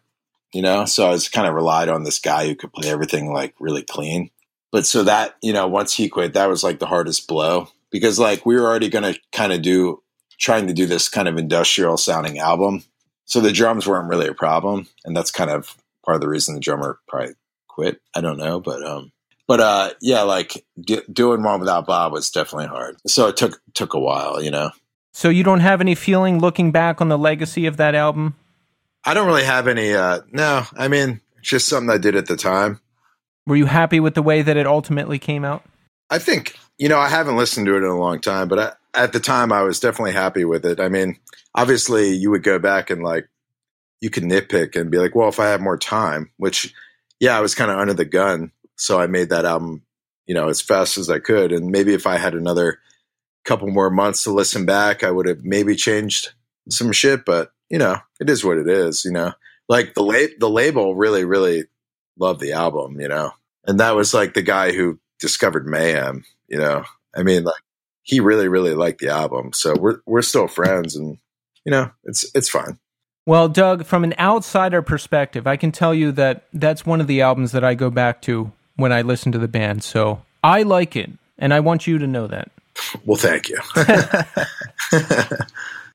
you 0.53 0.63
know. 0.63 0.85
So 0.85 1.07
I 1.07 1.11
was 1.11 1.29
kind 1.29 1.47
of 1.47 1.55
relied 1.55 1.89
on 1.89 2.05
this 2.05 2.19
guy 2.19 2.47
who 2.47 2.55
could 2.55 2.73
play 2.73 2.89
everything 2.89 3.33
like 3.33 3.55
really 3.59 3.83
clean. 3.83 4.31
But 4.71 4.87
so 4.87 5.03
that 5.05 5.37
you 5.43 5.53
know, 5.53 5.67
once 5.67 5.95
he 5.95 6.09
quit, 6.09 6.35
that 6.35 6.49
was 6.49 6.63
like 6.63 6.79
the 6.79 6.87
hardest 6.87 7.27
blow 7.29 7.69
because 7.91 8.19
like 8.19 8.47
we 8.47 8.57
were 8.57 8.67
already 8.67 8.89
going 8.89 9.13
to 9.13 9.21
kind 9.33 9.53
of 9.53 9.63
do 9.63 10.03
trying 10.39 10.69
to 10.69 10.73
do 10.73 10.87
this 10.87 11.09
kind 11.09 11.29
of 11.29 11.37
industrial 11.37 11.97
sounding 11.97 12.39
album. 12.39 12.85
So 13.25 13.41
the 13.41 13.53
drums 13.53 13.87
weren't 13.87 14.09
really 14.09 14.29
a 14.29 14.35
problem, 14.35 14.89
and 15.05 15.15
that's 15.17 15.31
kind 15.31 15.51
of 15.51 15.77
part 16.05 16.15
of 16.15 16.21
the 16.21 16.29
reason 16.29 16.55
the 16.55 16.61
drummer 16.61 16.99
probably 17.09 17.35
quit. 17.67 18.01
I 18.15 18.21
don't 18.23 18.39
know, 18.39 18.61
but 18.61 18.83
um, 18.87 19.13
but 19.49 19.61
uh, 19.61 19.91
yeah, 20.01 20.23
like 20.23 20.65
d- 20.79 21.01
doing 21.11 21.43
one 21.43 21.59
without 21.59 21.87
Bob 21.87 22.13
was 22.13 22.31
definitely 22.31 22.69
hard. 22.69 22.99
So 23.07 23.27
it 23.29 23.37
took 23.37 23.61
took 23.75 23.95
a 23.95 23.99
while, 23.99 24.41
you 24.41 24.51
know. 24.51 24.71
So 25.13 25.31
you 25.31 25.43
don't 25.43 25.61
have 25.61 25.81
any 25.81 25.97
feeling 25.97 26.39
looking 26.39 26.71
back 26.71 27.01
on 27.01 27.09
the 27.09 27.19
legacy 27.19 27.67
of 27.67 27.79
that 27.79 27.97
album? 27.97 28.37
I 29.05 29.15
don't 29.15 29.27
really 29.27 29.45
have 29.45 29.67
any. 29.67 29.95
Uh, 29.95 30.21
no, 30.31 30.65
I 30.77 30.87
mean, 30.89 31.23
it's 31.39 31.49
just 31.49 31.67
something 31.67 31.91
I 31.91 31.99
did 31.99 32.15
at 32.15 32.27
the 32.27 32.37
time. 32.37 32.81
Were 33.47 33.57
you 33.57 33.67
happy 33.67 33.99
with 33.99 34.15
the 34.15 34.23
way 34.23 34.43
that 34.43 34.59
it 34.59 34.67
ultimately 34.67 35.19
came 35.19 35.45
out? 35.45 35.65
I 36.11 36.19
think 36.19 36.57
you 36.79 36.89
know 36.89 36.99
I 36.99 37.09
haven't 37.09 37.39
listened 37.39 37.67
to 37.67 37.75
it 37.75 37.79
in 37.79 37.85
a 37.85 37.99
long 37.99 38.21
time, 38.21 38.49
but 38.49 38.59
I, 38.59 38.73
at 39.03 39.15
the 39.15 39.21
time 39.21 39.51
I 39.51 39.63
was 39.63 39.81
definitely 39.81 40.13
happy 40.13 40.45
with 40.45 40.67
it. 40.67 40.79
I 40.79 40.89
mean, 40.89 41.19
obviously 41.55 42.11
you 42.11 42.31
would 42.31 42.43
go 42.43 42.59
back 42.59 42.91
and 42.91 43.03
like 43.03 43.29
you 44.03 44.11
could 44.11 44.25
nitpick 44.25 44.79
and 44.79 44.91
be 44.91 44.99
like, 44.99 45.15
well, 45.15 45.31
if 45.31 45.41
I 45.41 45.49
had 45.49 45.63
more 45.63 45.79
time, 45.79 46.31
which 46.37 46.75
yeah, 47.19 47.37
I 47.37 47.41
was 47.41 47.55
kind 47.55 47.71
of 47.71 47.79
under 47.79 47.95
the 47.95 48.05
gun, 48.05 48.53
so 48.79 49.01
I 49.01 49.07
made 49.07 49.29
that 49.31 49.45
album, 49.45 49.83
you 50.27 50.35
know, 50.35 50.49
as 50.49 50.61
fast 50.61 50.99
as 50.99 51.11
I 51.11 51.19
could, 51.19 51.53
and 51.53 51.71
maybe 51.71 51.95
if 51.95 52.07
I 52.07 52.17
had 52.17 52.35
another 52.35 52.79
couple 53.45 53.69
more 53.69 53.91
months 53.91 54.25
to 54.25 54.31
listen 54.31 54.67
back, 54.67 55.03
I 55.03 55.11
would 55.11 55.27
have 55.27 55.43
maybe 55.43 55.75
changed 55.75 56.31
some 56.69 56.93
shit. 56.93 57.25
But 57.25 57.51
you 57.69 57.79
know, 57.79 57.99
it 58.21 58.31
is 58.31 58.45
what 58.45 58.59
it 58.59 58.69
is. 58.69 59.05
You 59.05 59.13
know, 59.13 59.33
like 59.69 59.95
the 59.95 60.03
la- 60.03 60.35
the 60.39 60.51
label 60.51 60.95
really 60.95 61.25
really 61.25 61.65
loved 62.19 62.41
the 62.41 62.53
album. 62.53 63.01
You 63.01 63.09
know, 63.09 63.33
and 63.67 63.81
that 63.81 63.97
was 63.97 64.15
like 64.15 64.35
the 64.35 64.43
guy 64.43 64.73
who 64.73 64.99
discovered 65.19 65.67
Mayhem. 65.67 66.25
You 66.47 66.59
know, 66.59 66.85
I 67.15 67.23
mean, 67.23 67.45
like 67.45 67.63
he 68.03 68.21
really 68.21 68.49
really 68.49 68.75
liked 68.75 69.01
the 69.01 69.09
album. 69.09 69.53
So 69.53 69.75
we're 69.79 70.01
we're 70.07 70.23
still 70.23 70.49
friends, 70.49 70.95
and 70.95 71.19
you 71.65 71.73
know, 71.73 71.91
it's 72.05 72.31
it's 72.35 72.49
fine. 72.49 72.79
Well, 73.27 73.51
Doug, 73.51 73.85
from 73.85 74.05
an 74.05 74.15
outsider 74.19 74.81
perspective, 74.81 75.47
I 75.47 75.59
can 75.59 75.71
tell 75.71 75.93
you 75.93 76.13
that 76.13 76.45
that's 76.55 76.87
one 76.87 77.03
of 77.03 77.07
the 77.07 77.21
albums 77.21 77.53
that 77.53 77.63
I 77.63 77.75
go 77.75 77.91
back 77.91 78.23
to 78.23 78.53
when 78.79 78.93
I 78.93 79.03
listen 79.03 79.33
to 79.33 79.39
the 79.39 79.49
band. 79.49 79.85
So 79.85 80.23
I 80.43 80.63
like 80.63 80.97
it, 80.97 81.11
and 81.39 81.53
I 81.53 81.61
want 81.61 81.87
you 81.87 81.99
to 81.99 82.07
know 82.07 82.27
that. 82.29 82.51
Well, 83.05 83.19
thank 83.19 83.51
you. 83.51 83.59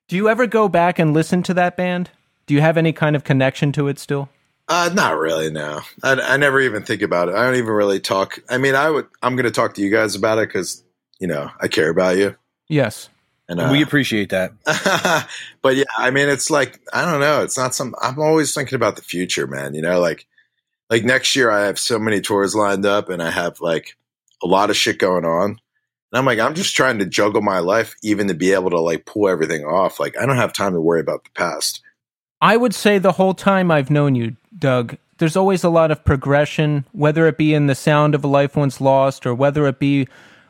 Do 0.07 0.15
you 0.15 0.29
ever 0.29 0.45
go 0.45 0.69
back 0.69 0.99
and 0.99 1.13
listen 1.13 1.41
to 1.43 1.53
that 1.55 1.75
band? 1.75 2.11
Do 2.45 2.53
you 2.53 2.61
have 2.61 2.77
any 2.77 2.93
kind 2.93 3.15
of 3.15 3.23
connection 3.23 3.71
to 3.71 3.87
it 3.87 3.97
still? 3.97 4.29
Uh, 4.67 4.89
not 4.93 5.17
really. 5.17 5.49
No, 5.49 5.81
I, 6.03 6.13
I 6.13 6.37
never 6.37 6.59
even 6.59 6.83
think 6.83 7.01
about 7.01 7.29
it. 7.29 7.35
I 7.35 7.45
don't 7.45 7.55
even 7.55 7.73
really 7.73 7.99
talk. 7.99 8.39
I 8.49 8.57
mean, 8.57 8.75
I 8.75 8.89
would. 8.89 9.07
I'm 9.21 9.35
going 9.35 9.45
to 9.45 9.51
talk 9.51 9.73
to 9.75 9.81
you 9.81 9.89
guys 9.89 10.15
about 10.15 10.37
it 10.37 10.49
because 10.49 10.83
you 11.19 11.27
know 11.27 11.49
I 11.59 11.67
care 11.67 11.89
about 11.89 12.17
you. 12.17 12.35
Yes. 12.67 13.09
And 13.49 13.59
uh, 13.59 13.69
we 13.71 13.81
appreciate 13.81 14.29
that. 14.29 14.53
but 15.61 15.75
yeah, 15.75 15.83
I 15.97 16.11
mean, 16.11 16.29
it's 16.29 16.49
like 16.49 16.79
I 16.93 17.09
don't 17.09 17.19
know. 17.19 17.43
It's 17.43 17.57
not 17.57 17.75
some. 17.75 17.95
I'm 18.01 18.19
always 18.19 18.53
thinking 18.53 18.75
about 18.75 18.95
the 18.95 19.01
future, 19.01 19.47
man. 19.47 19.73
You 19.73 19.81
know, 19.81 19.99
like 19.99 20.25
like 20.89 21.03
next 21.03 21.35
year 21.35 21.49
I 21.49 21.65
have 21.65 21.79
so 21.79 21.99
many 21.99 22.21
tours 22.21 22.55
lined 22.55 22.85
up, 22.85 23.09
and 23.09 23.21
I 23.21 23.31
have 23.31 23.61
like 23.61 23.95
a 24.43 24.47
lot 24.47 24.69
of 24.69 24.75
shit 24.75 24.99
going 24.99 25.25
on. 25.25 25.49
And 25.51 26.19
I'm 26.19 26.25
like, 26.25 26.39
I'm 26.39 26.53
just 26.53 26.75
trying 26.75 26.99
to 26.99 27.05
juggle 27.05 27.41
my 27.41 27.59
life, 27.59 27.95
even 28.03 28.27
to 28.27 28.33
be 28.33 28.51
able 28.51 28.69
to 28.69 28.79
like 28.79 29.05
pull 29.05 29.27
everything 29.27 29.63
off. 29.63 29.99
Like, 29.99 30.17
I 30.17 30.25
don't 30.25 30.37
have 30.37 30.53
time 30.53 30.73
to 30.73 30.81
worry 30.81 31.01
about 31.01 31.23
the 31.23 31.31
past. 31.31 31.81
I 32.41 32.57
would 32.57 32.75
say 32.75 32.97
the 32.97 33.13
whole 33.13 33.33
time 33.33 33.71
I've 33.71 33.89
known 33.89 34.15
you, 34.15 34.35
Doug, 34.57 34.97
there's 35.17 35.37
always 35.37 35.63
a 35.63 35.69
lot 35.69 35.91
of 35.91 36.03
progression, 36.03 36.85
whether 36.91 37.25
it 37.27 37.37
be 37.37 37.53
in 37.53 37.67
the 37.67 37.75
sound 37.75 38.13
of 38.13 38.23
a 38.23 38.27
life 38.27 38.55
once 38.55 38.81
lost 38.81 39.25
or 39.25 39.33
whether 39.33 39.65
it 39.67 39.79
be 39.79 40.07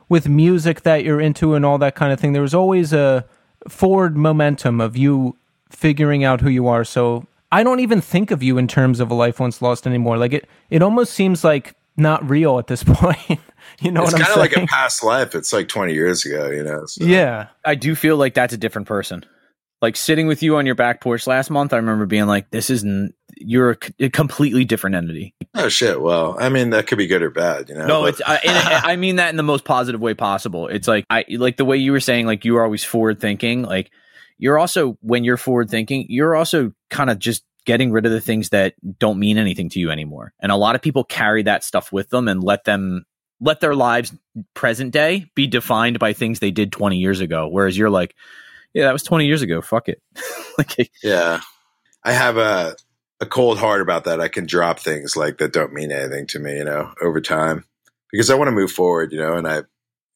with 0.10 0.28
music 0.28 0.82
that 0.82 1.04
you're 1.04 1.22
into 1.22 1.54
and 1.54 1.66
all 1.66 1.78
that 1.78 1.96
kind 1.96 2.12
of 2.12 2.20
thing. 2.20 2.34
There 2.34 2.42
was 2.42 2.54
always 2.54 2.92
a 2.92 3.26
forward 3.68 4.18
momentum 4.18 4.82
of 4.82 4.98
you 4.98 5.38
figuring 5.70 6.24
out 6.24 6.42
who 6.42 6.50
you 6.50 6.68
are. 6.68 6.84
So 6.84 7.26
I 7.54 7.64
don't 7.64 7.80
even 7.82 8.02
think 8.02 8.32
of 8.32 8.42
you 8.42 8.58
in 8.58 8.68
terms 8.68 9.00
of 9.00 9.12
a 9.12 9.14
life 9.14 9.40
once 9.40 9.62
lost 9.62 9.86
anymore. 9.86 10.18
Like 10.18 10.34
it, 10.34 10.48
it 10.72 10.82
almost 10.82 11.14
seems 11.14 11.44
like 11.44 11.76
not 11.96 12.28
real 12.28 12.58
at 12.58 12.66
this 12.66 12.84
point. 12.88 13.40
you 13.80 13.92
know 13.92 14.04
it's 14.04 14.14
kind 14.14 14.28
of 14.28 14.38
like 14.38 14.58
a 14.58 14.66
past 14.66 15.04
life. 15.04 15.36
It's 15.36 15.54
like 15.54 15.68
20 15.68 15.94
years 15.94 16.26
ago, 16.26 16.50
you 16.50 16.64
know. 16.64 16.86
So. 16.88 17.06
yeah. 17.06 17.48
I 17.64 17.76
do 17.76 17.94
feel 17.94 18.18
like 18.18 18.34
that's 18.34 18.54
a 18.54 18.58
different 18.58 18.88
person. 18.88 19.24
Like 19.84 19.96
sitting 19.98 20.28
with 20.28 20.42
you 20.42 20.56
on 20.56 20.66
your 20.66 20.76
back 20.76 21.02
porch 21.02 21.28
last 21.28 21.52
month, 21.52 21.74
I 21.74 21.76
remember 21.76 22.06
being 22.06 22.26
like, 22.26 22.50
"This 22.52 22.70
isn't. 22.70 23.14
You're 23.36 23.72
a, 23.72 23.78
c- 23.84 24.06
a 24.06 24.10
completely 24.10 24.64
different 24.64 24.96
entity." 24.96 25.36
Oh 25.56 25.68
shit. 25.68 26.02
Well, 26.02 26.38
I 26.40 26.48
mean, 26.48 26.70
that 26.70 26.88
could 26.88 26.98
be 26.98 27.06
good 27.06 27.22
or 27.22 27.30
bad, 27.30 27.68
you 27.68 27.76
know. 27.76 27.86
No, 27.86 28.02
but- 28.04 28.10
it's 28.12 28.22
I, 28.26 28.36
and 28.46 28.58
I 28.58 28.94
I 28.94 28.96
mean 28.96 29.18
that 29.18 29.30
in 29.32 29.36
the 29.36 29.44
most 29.44 29.66
positive 29.66 30.00
way 30.00 30.14
possible. 30.14 30.70
It's 30.70 30.88
like 30.88 31.04
I 31.10 31.26
like 31.32 31.58
the 31.58 31.66
way 31.66 31.76
you 31.76 31.92
were 31.92 32.00
saying, 32.00 32.26
like 32.28 32.46
you 32.46 32.56
are 32.56 32.64
always 32.64 32.86
forward 32.86 33.20
thinking. 33.20 33.64
Like 33.64 33.92
you're 34.44 34.60
also 34.60 34.98
when 35.00 35.24
you're 35.24 35.38
forward 35.38 35.70
thinking, 35.70 36.06
you're 36.10 36.36
also 36.36 36.74
kind 36.90 37.10
of 37.10 37.18
just 37.18 37.46
getting 37.66 37.94
rid 37.94 38.06
of 38.06 38.12
the 38.12 38.20
things 38.20 38.50
that 38.50 38.74
don't 39.00 39.18
mean 39.18 39.38
anything 39.38 39.70
to 39.70 39.80
you 39.80 39.90
anymore. 39.90 40.34
And 40.42 40.52
a 40.52 40.58
lot 40.58 40.76
of 40.76 40.82
people 40.82 41.06
carry 41.06 41.44
that 41.44 41.64
stuff 41.64 41.94
with 41.94 42.10
them 42.10 42.28
and 42.28 42.44
let 42.44 42.66
them 42.66 43.06
let 43.40 43.62
their 43.62 43.74
lives 43.74 44.14
present 44.54 44.92
day 44.92 45.28
be 45.34 45.48
defined 45.48 45.98
by 45.98 46.12
things 46.12 46.40
they 46.40 46.52
did 46.52 46.74
20 46.74 46.98
years 46.98 47.22
ago. 47.22 47.48
Whereas 47.48 47.78
you're 47.78 47.90
like, 47.90 48.16
yeah, 48.74 48.84
that 48.84 48.92
was 48.92 49.04
20 49.04 49.28
years 49.28 49.44
ago. 49.44 49.62
Fuck 49.62 49.88
it. 49.88 50.02
like 50.58 50.78
Yeah. 51.02 51.40
I 52.04 52.12
have 52.12 52.36
a 52.36 52.76
a 53.22 53.26
cold 53.26 53.60
heart 53.60 53.80
about 53.80 54.04
that. 54.04 54.20
I 54.20 54.28
can 54.28 54.46
drop 54.46 54.78
things 54.78 55.16
like 55.16 55.38
that 55.38 55.54
don't 55.54 55.72
mean 55.72 55.94
anything 55.94 56.28
to 56.28 56.40
me, 56.40 56.58
you 56.58 56.66
know, 56.66 56.92
over 57.02 57.22
time. 57.22 57.64
Because 58.12 58.30
I 58.30 58.36
want 58.36 58.50
to 58.50 58.52
move 58.52 58.72
forward, 58.72 59.14
you 59.14 59.20
know, 59.20 59.38
and 59.38 59.48
I 59.48 59.62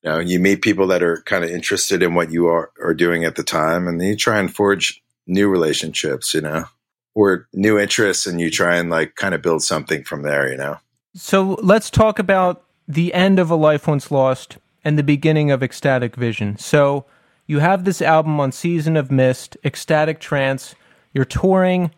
You 0.04 0.10
know, 0.12 0.20
you 0.20 0.40
meet 0.40 0.62
people 0.62 0.88
that 0.88 1.04
are 1.04 1.22
kind 1.26 1.44
of 1.44 1.50
interested 1.50 2.04
in 2.04 2.14
what 2.14 2.32
you 2.32 2.48
are, 2.48 2.72
are 2.82 2.94
doing 2.94 3.26
at 3.26 3.36
the 3.36 3.44
time, 3.44 3.88
and 3.88 4.00
then 4.00 4.10
you 4.10 4.16
try 4.16 4.40
and 4.40 4.54
forge 4.54 5.02
new 5.26 5.50
relationships, 5.50 6.34
you 6.34 6.42
know, 6.42 6.66
or 7.16 7.48
new 7.54 7.78
interests, 7.78 8.28
and 8.28 8.40
you 8.40 8.50
try 8.50 8.78
and 8.78 8.90
like 8.90 9.16
kind 9.16 9.34
of 9.34 9.42
build 9.42 9.64
something 9.64 10.04
from 10.04 10.24
there, 10.24 10.50
you 10.50 10.58
know. 10.58 10.78
So 11.16 11.58
let's 11.64 11.90
talk 11.90 12.20
about 12.20 12.64
the 12.88 13.14
end 13.14 13.40
of 13.40 13.50
A 13.50 13.56
Life 13.56 13.88
Once 13.88 14.12
Lost 14.12 14.58
and 14.86 14.98
the 14.98 15.04
beginning 15.04 15.52
of 15.52 15.64
Ecstatic 15.64 16.16
Vision. 16.16 16.58
So 16.58 17.06
you 17.48 17.60
have 17.60 17.84
this 17.84 18.02
album 18.02 18.40
on 18.40 18.52
Season 18.52 18.96
of 18.96 19.12
Mist, 19.12 19.58
Ecstatic 19.66 20.20
Trance. 20.20 20.76
You're 21.14 21.26
touring. 21.26 21.92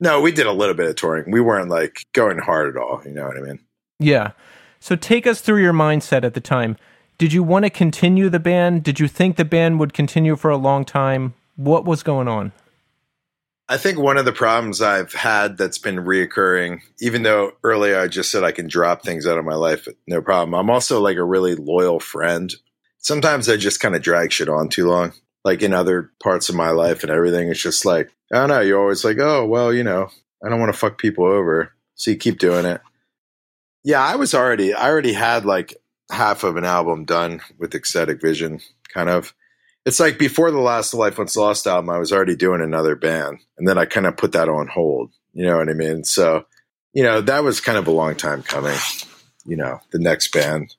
No, 0.00 0.20
we 0.20 0.32
did 0.32 0.46
a 0.46 0.52
little 0.52 0.74
bit 0.74 0.88
of 0.88 0.96
touring. 0.96 1.30
We 1.30 1.40
weren't 1.40 1.68
like 1.68 2.06
going 2.12 2.38
hard 2.38 2.74
at 2.74 2.82
all. 2.82 3.02
You 3.04 3.12
know 3.12 3.26
what 3.26 3.36
I 3.36 3.40
mean? 3.40 3.60
Yeah. 3.98 4.32
So 4.80 4.96
take 4.96 5.26
us 5.26 5.40
through 5.40 5.62
your 5.62 5.72
mindset 5.72 6.24
at 6.24 6.34
the 6.34 6.40
time. 6.40 6.76
Did 7.18 7.32
you 7.32 7.42
want 7.42 7.64
to 7.64 7.70
continue 7.70 8.28
the 8.28 8.40
band? 8.40 8.82
Did 8.82 8.98
you 8.98 9.08
think 9.08 9.36
the 9.36 9.44
band 9.44 9.78
would 9.78 9.92
continue 9.92 10.36
for 10.36 10.50
a 10.50 10.56
long 10.56 10.84
time? 10.84 11.34
What 11.56 11.84
was 11.84 12.02
going 12.02 12.28
on? 12.28 12.52
I 13.68 13.78
think 13.78 13.98
one 13.98 14.18
of 14.18 14.24
the 14.24 14.32
problems 14.32 14.82
I've 14.82 15.14
had 15.14 15.56
that's 15.56 15.78
been 15.78 15.96
reoccurring, 15.96 16.80
even 17.00 17.22
though 17.22 17.52
earlier 17.62 17.98
I 17.98 18.08
just 18.08 18.30
said 18.30 18.44
I 18.44 18.52
can 18.52 18.66
drop 18.66 19.02
things 19.02 19.26
out 19.26 19.38
of 19.38 19.44
my 19.44 19.54
life, 19.54 19.88
no 20.06 20.20
problem. 20.20 20.54
I'm 20.54 20.68
also 20.68 21.00
like 21.00 21.16
a 21.16 21.24
really 21.24 21.54
loyal 21.54 22.00
friend. 22.00 22.52
Sometimes 22.98 23.48
I 23.48 23.56
just 23.56 23.80
kind 23.80 23.94
of 23.94 24.02
drag 24.02 24.32
shit 24.32 24.48
on 24.48 24.68
too 24.68 24.88
long. 24.88 25.12
Like 25.44 25.62
in 25.62 25.72
other 25.72 26.10
parts 26.22 26.48
of 26.48 26.54
my 26.54 26.70
life 26.70 27.02
and 27.02 27.10
everything, 27.10 27.48
it's 27.48 27.62
just 27.62 27.86
like, 27.86 28.10
I 28.32 28.40
don't 28.40 28.48
know, 28.48 28.60
you're 28.60 28.80
always 28.80 29.04
like, 29.04 29.18
oh, 29.18 29.46
well, 29.46 29.72
you 29.72 29.84
know, 29.84 30.08
I 30.44 30.48
don't 30.48 30.60
want 30.60 30.72
to 30.72 30.78
fuck 30.78 30.98
people 30.98 31.24
over. 31.24 31.72
So 31.94 32.10
you 32.10 32.16
keep 32.16 32.38
doing 32.38 32.66
it. 32.66 32.80
Yeah, 33.84 34.02
I 34.02 34.16
was 34.16 34.34
already, 34.34 34.74
I 34.74 34.88
already 34.90 35.14
had 35.14 35.44
like 35.44 35.76
half 36.10 36.44
of 36.44 36.56
an 36.56 36.64
album 36.64 37.04
done 37.04 37.40
with 37.58 37.74
Ecstatic 37.74 38.20
Vision, 38.20 38.60
kind 38.92 39.08
of 39.08 39.34
it's 39.84 39.98
like 39.98 40.16
before 40.18 40.50
the 40.52 40.60
last 40.60 40.94
Life 40.94 41.18
Once 41.18 41.36
Lost 41.36 41.66
album, 41.66 41.90
I 41.90 41.98
was 41.98 42.12
already 42.12 42.36
doing 42.36 42.60
another 42.60 42.94
band, 42.94 43.38
and 43.58 43.66
then 43.66 43.78
I 43.78 43.84
kind 43.84 44.06
of 44.06 44.16
put 44.16 44.32
that 44.32 44.48
on 44.48 44.68
hold. 44.68 45.10
You 45.32 45.44
know 45.46 45.56
what 45.58 45.68
I 45.68 45.72
mean? 45.72 46.04
So, 46.04 46.44
you 46.92 47.02
know, 47.02 47.20
that 47.22 47.42
was 47.42 47.60
kind 47.60 47.76
of 47.78 47.86
a 47.88 47.90
long 47.90 48.14
time 48.14 48.42
coming. 48.44 48.78
You 49.44 49.56
know, 49.56 49.80
the 49.90 49.98
next 49.98 50.32
band 50.32 50.74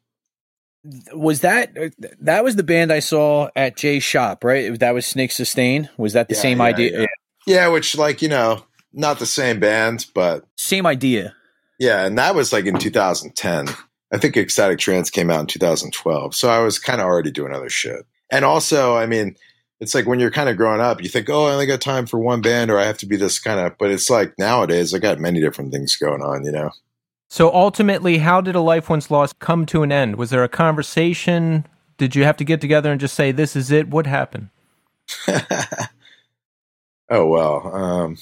was 1.13 1.41
that 1.41 1.77
uh, 1.77 1.89
that 2.21 2.43
was 2.43 2.55
the 2.55 2.63
band 2.63 2.91
I 2.93 2.99
saw 2.99 3.49
at 3.55 3.75
Jay's 3.77 4.03
shop, 4.03 4.43
right? 4.43 4.77
That 4.79 4.93
was 4.93 5.05
Snake 5.05 5.31
Sustain. 5.31 5.89
Was 5.97 6.13
that 6.13 6.29
the 6.29 6.35
Yeah, 6.35 6.41
same 6.41 6.57
yeah, 6.59 6.63
idea? 6.63 6.99
yeah. 7.01 7.05
yeah, 7.45 7.67
which 7.69 7.97
like 7.97 8.21
you 8.21 8.29
know, 8.29 8.63
not 8.93 9.19
the 9.19 9.25
same 9.25 9.59
band, 9.59 10.05
but 10.13 10.45
Same 10.57 10.85
idea. 10.85 11.35
yeah, 11.79 12.05
and 12.05 12.17
that 12.17 12.35
was 12.35 12.53
like 12.53 12.65
in 12.65 12.77
2010. 12.77 13.67
I 14.13 14.17
think 14.19 14.37
Ecstatic 14.37 14.77
Trance 14.77 15.09
came 15.09 15.31
out 15.31 15.39
in 15.39 15.47
2012, 15.47 16.35
so 16.35 16.47
I 16.47 16.59
was 16.59 16.77
kind 16.77 17.01
of 17.01 17.07
already 17.07 17.31
doing 17.31 17.51
other 17.51 17.69
shit. 17.69 18.05
And 18.31 18.45
also, 18.45 18.95
I 18.95 19.07
mean, 19.07 19.35
it's 19.79 19.95
like 19.95 20.05
when 20.05 20.19
you're 20.19 20.31
kind 20.31 20.49
of 20.49 20.55
growing 20.55 20.81
up, 20.81 21.01
you 21.01 21.09
think, 21.09 21.29
oh, 21.29 21.45
I 21.45 21.53
only 21.53 21.65
got 21.65 21.81
time 21.81 22.05
for 22.05 22.19
one 22.19 22.41
band, 22.41 22.69
or 22.69 22.77
I 22.77 22.85
have 22.85 22.99
to 22.99 23.07
be 23.07 23.15
this 23.15 23.39
kind 23.39 23.59
of. 23.59 23.77
But 23.79 23.89
it's 23.89 24.11
like 24.11 24.37
nowadays, 24.37 24.93
I 24.93 24.99
got 24.99 25.19
many 25.19 25.41
different 25.41 25.71
things 25.71 25.95
going 25.95 26.21
on. 26.21 26.45
You 26.45 26.51
know. 26.51 26.69
So 27.27 27.51
ultimately, 27.51 28.19
how 28.19 28.39
did 28.41 28.53
A 28.55 28.61
Life 28.61 28.87
Once 28.89 29.09
Lost 29.09 29.39
come 29.39 29.65
to 29.65 29.81
an 29.81 29.91
end? 29.91 30.17
Was 30.17 30.29
there 30.29 30.43
a 30.43 30.49
conversation? 30.49 31.65
Did 31.97 32.15
you 32.15 32.23
have 32.23 32.37
to 32.37 32.43
get 32.43 32.61
together 32.61 32.91
and 32.91 33.01
just 33.01 33.15
say, 33.15 33.31
this 33.31 33.55
is 33.55 33.71
it? 33.71 33.89
What 33.89 34.05
happened? 34.05 34.49
oh 37.09 37.25
well. 37.25 37.75
Um, 37.75 38.17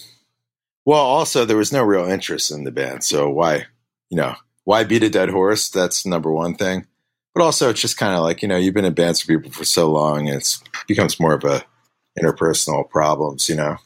well, 0.86 1.00
also 1.00 1.44
there 1.44 1.58
was 1.58 1.74
no 1.74 1.84
real 1.84 2.06
interest 2.06 2.52
in 2.52 2.64
the 2.64 2.72
band, 2.72 3.04
so 3.04 3.30
why, 3.30 3.66
you 4.10 4.18
know, 4.18 4.36
why 4.64 4.84
beat 4.84 5.04
a 5.04 5.10
dead 5.10 5.30
horse? 5.30 5.70
That's 5.70 6.06
number 6.06 6.32
one 6.32 6.56
thing. 6.56 6.86
But 7.34 7.44
also, 7.44 7.70
it's 7.70 7.82
just 7.82 7.98
kind 7.98 8.16
of 8.16 8.24
like 8.24 8.42
you 8.42 8.48
know, 8.48 8.58
you've 8.58 8.74
been 8.74 8.86
in 8.86 8.94
bands 8.94 9.26
with 9.26 9.38
people 9.42 9.52
for 9.52 9.66
so 9.66 9.90
long, 9.92 10.28
and 10.28 10.38
it 10.38 10.60
becomes 10.88 11.20
more 11.20 11.34
of 11.34 11.44
a 11.44 11.64
interpersonal 12.20 12.90
problems, 12.90 13.48
you 13.48 13.56
know. 13.56 13.78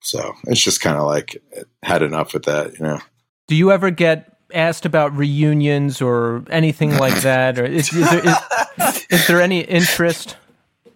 So 0.00 0.34
it's 0.44 0.60
just 0.62 0.80
kind 0.80 0.96
of 0.96 1.04
like 1.04 1.36
it 1.52 1.68
had 1.82 2.02
enough 2.02 2.34
with 2.34 2.44
that, 2.44 2.78
you 2.78 2.84
know. 2.84 3.00
Do 3.46 3.54
you 3.54 3.72
ever 3.72 3.90
get 3.90 4.36
asked 4.52 4.86
about 4.86 5.16
reunions 5.16 6.00
or 6.00 6.44
anything 6.50 6.96
like 6.96 7.20
that? 7.22 7.58
Or 7.58 7.64
is, 7.64 7.92
is, 7.92 8.10
there, 8.10 8.26
is, 8.26 9.06
is 9.10 9.26
there 9.26 9.40
any 9.40 9.60
interest? 9.60 10.36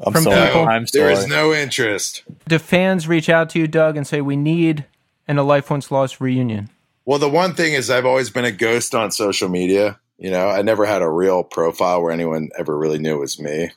I'm 0.05 0.13
From 0.13 0.25
sorry. 0.25 0.47
people? 0.47 0.69
I'm 0.69 0.87
sorry. 0.87 1.13
is 1.13 1.27
no 1.27 1.53
interest. 1.53 2.25
Do 2.49 2.59
fans 2.59 3.07
reach 3.07 3.29
out 3.29 3.51
to 3.51 3.59
you, 3.59 3.69
Doug, 3.69 3.97
and 3.97 4.07
say, 4.07 4.21
we 4.21 4.37
need 4.37 4.85
an 5.29 5.39
A 5.39 5.43
Life 5.43 5.71
Once 5.71 5.91
Lost 5.91 6.21
reunion? 6.21 6.71
Well, 7.05 7.19
the 7.19 7.29
one 7.29 7.55
thing 7.55 7.73
is, 7.73 7.91
I've 7.91 8.07
always 8.07 8.31
been 8.31 8.45
a 8.45 8.53
ghost 8.53 8.95
on 8.95 9.11
social 9.11 9.49
media. 9.49 9.99
You 10.19 10.31
know, 10.31 10.49
I 10.49 10.63
never 10.63 10.85
had 10.85 11.03
a 11.03 11.09
real 11.11 11.43
profile 11.43 12.01
where 12.03 12.13
anyone 12.13 12.51
ever 12.59 12.77
really 12.77 12.99
knew 12.99 13.17
it 13.17 13.21
was 13.21 13.41
me. 13.41 13.71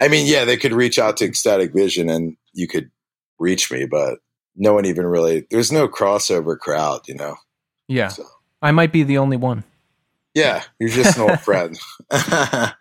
I 0.00 0.08
mean, 0.08 0.26
yeah, 0.26 0.44
they 0.44 0.56
could 0.56 0.72
reach 0.72 0.98
out 0.98 1.16
to 1.18 1.24
Ecstatic 1.24 1.72
Vision 1.72 2.08
and 2.08 2.36
you 2.52 2.68
could 2.68 2.90
reach 3.38 3.70
me, 3.72 3.86
but 3.86 4.18
no 4.56 4.72
one 4.74 4.84
even 4.84 5.06
really, 5.06 5.46
there's 5.50 5.72
no 5.72 5.88
crossover 5.88 6.58
crowd, 6.58 7.08
you 7.08 7.14
know? 7.14 7.36
Yeah. 7.88 8.08
So, 8.08 8.24
I 8.62 8.72
might 8.72 8.92
be 8.92 9.02
the 9.02 9.18
only 9.18 9.36
one. 9.36 9.64
yeah, 10.34 10.62
you're 10.78 10.90
just 10.90 11.16
an 11.16 11.28
old 11.28 11.40
friend. 11.44 11.78
I 12.10 12.74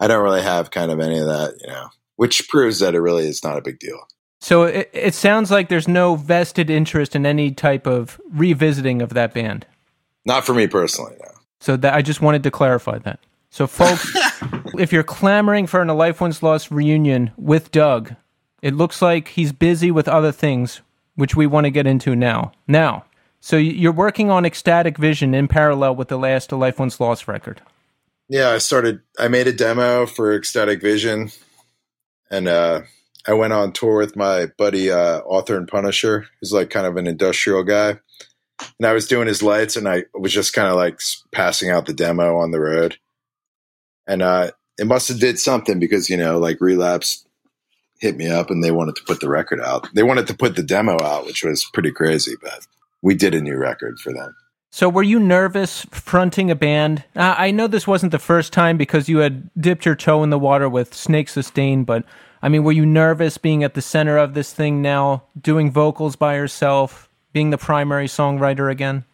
don't 0.00 0.22
really 0.22 0.42
have 0.42 0.70
kind 0.70 0.90
of 0.90 1.00
any 1.00 1.18
of 1.18 1.26
that, 1.26 1.54
you 1.60 1.68
know, 1.68 1.88
which 2.16 2.48
proves 2.48 2.80
that 2.80 2.94
it 2.94 3.00
really 3.00 3.26
is 3.26 3.42
not 3.42 3.58
a 3.58 3.62
big 3.62 3.78
deal. 3.78 4.00
So 4.42 4.64
it, 4.64 4.90
it 4.92 5.14
sounds 5.14 5.52
like 5.52 5.68
there's 5.68 5.86
no 5.86 6.16
vested 6.16 6.68
interest 6.68 7.14
in 7.14 7.24
any 7.24 7.52
type 7.52 7.86
of 7.86 8.20
revisiting 8.32 9.00
of 9.00 9.10
that 9.10 9.32
band. 9.32 9.66
Not 10.24 10.44
for 10.44 10.52
me 10.52 10.66
personally, 10.66 11.14
no. 11.20 11.30
So 11.60 11.76
that 11.76 11.94
I 11.94 12.02
just 12.02 12.20
wanted 12.20 12.42
to 12.42 12.50
clarify 12.50 12.98
that. 12.98 13.20
So, 13.50 13.68
folks, 13.68 14.10
if 14.78 14.92
you're 14.92 15.04
clamoring 15.04 15.68
for 15.68 15.80
an 15.80 15.88
A 15.90 15.94
Life 15.94 16.20
Once 16.20 16.42
Lost 16.42 16.72
reunion 16.72 17.30
with 17.36 17.70
Doug, 17.70 18.16
it 18.62 18.74
looks 18.74 19.00
like 19.00 19.28
he's 19.28 19.52
busy 19.52 19.92
with 19.92 20.08
other 20.08 20.32
things, 20.32 20.80
which 21.14 21.36
we 21.36 21.46
want 21.46 21.66
to 21.66 21.70
get 21.70 21.86
into 21.86 22.16
now. 22.16 22.50
Now, 22.66 23.04
so 23.38 23.56
you're 23.56 23.92
working 23.92 24.28
on 24.28 24.44
Ecstatic 24.44 24.98
Vision 24.98 25.34
in 25.34 25.46
parallel 25.46 25.94
with 25.94 26.08
the 26.08 26.18
last 26.18 26.50
A 26.50 26.56
Life 26.56 26.80
Once 26.80 26.98
Lost 26.98 27.28
record. 27.28 27.62
Yeah, 28.28 28.50
I 28.50 28.58
started. 28.58 29.02
I 29.20 29.28
made 29.28 29.46
a 29.46 29.52
demo 29.52 30.04
for 30.06 30.34
Ecstatic 30.34 30.80
Vision, 30.80 31.30
and 32.28 32.48
uh, 32.48 32.80
I 33.26 33.34
went 33.34 33.52
on 33.52 33.72
tour 33.72 33.98
with 33.98 34.16
my 34.16 34.46
buddy 34.58 34.90
uh, 34.90 35.20
Author 35.20 35.56
and 35.56 35.68
Punisher, 35.68 36.26
who's 36.40 36.52
like 36.52 36.70
kind 36.70 36.86
of 36.86 36.96
an 36.96 37.06
industrial 37.06 37.62
guy. 37.62 37.98
And 38.78 38.86
I 38.86 38.92
was 38.92 39.08
doing 39.08 39.26
his 39.26 39.42
lights, 39.42 39.76
and 39.76 39.88
I 39.88 40.04
was 40.14 40.32
just 40.32 40.52
kind 40.52 40.68
of 40.68 40.76
like 40.76 41.00
passing 41.32 41.70
out 41.70 41.86
the 41.86 41.92
demo 41.92 42.36
on 42.36 42.50
the 42.50 42.60
road. 42.60 42.96
And 44.06 44.22
uh, 44.22 44.52
it 44.78 44.86
must 44.86 45.08
have 45.08 45.20
did 45.20 45.38
something 45.38 45.78
because 45.78 46.08
you 46.10 46.16
know, 46.16 46.38
like 46.38 46.60
Relapse 46.60 47.26
hit 47.98 48.16
me 48.16 48.28
up, 48.28 48.50
and 48.50 48.62
they 48.62 48.70
wanted 48.70 48.96
to 48.96 49.04
put 49.04 49.20
the 49.20 49.28
record 49.28 49.60
out. 49.60 49.88
They 49.94 50.02
wanted 50.02 50.26
to 50.28 50.34
put 50.34 50.56
the 50.56 50.62
demo 50.62 51.00
out, 51.02 51.26
which 51.26 51.44
was 51.44 51.64
pretty 51.72 51.92
crazy, 51.92 52.34
but 52.40 52.66
we 53.02 53.14
did 53.14 53.34
a 53.34 53.40
new 53.40 53.56
record 53.56 53.98
for 53.98 54.12
them. 54.12 54.34
So, 54.74 54.88
were 54.88 55.02
you 55.02 55.20
nervous 55.20 55.84
fronting 55.90 56.50
a 56.50 56.54
band? 56.54 57.04
I 57.14 57.50
know 57.50 57.66
this 57.66 57.86
wasn't 57.86 58.10
the 58.10 58.18
first 58.18 58.52
time 58.52 58.78
because 58.78 59.08
you 59.08 59.18
had 59.18 59.50
dipped 59.60 59.84
your 59.84 59.94
toe 59.94 60.22
in 60.22 60.30
the 60.30 60.38
water 60.38 60.68
with 60.68 60.94
Snake 60.94 61.28
Sustain, 61.28 61.84
but 61.84 62.04
I 62.42 62.48
mean, 62.48 62.64
were 62.64 62.72
you 62.72 62.84
nervous 62.84 63.38
being 63.38 63.62
at 63.62 63.74
the 63.74 63.82
center 63.82 64.18
of 64.18 64.34
this 64.34 64.52
thing 64.52 64.82
now, 64.82 65.24
doing 65.40 65.70
vocals 65.70 66.16
by 66.16 66.34
yourself, 66.34 67.08
being 67.32 67.50
the 67.50 67.58
primary 67.58 68.08
songwriter 68.08 68.70
again? 68.70 69.04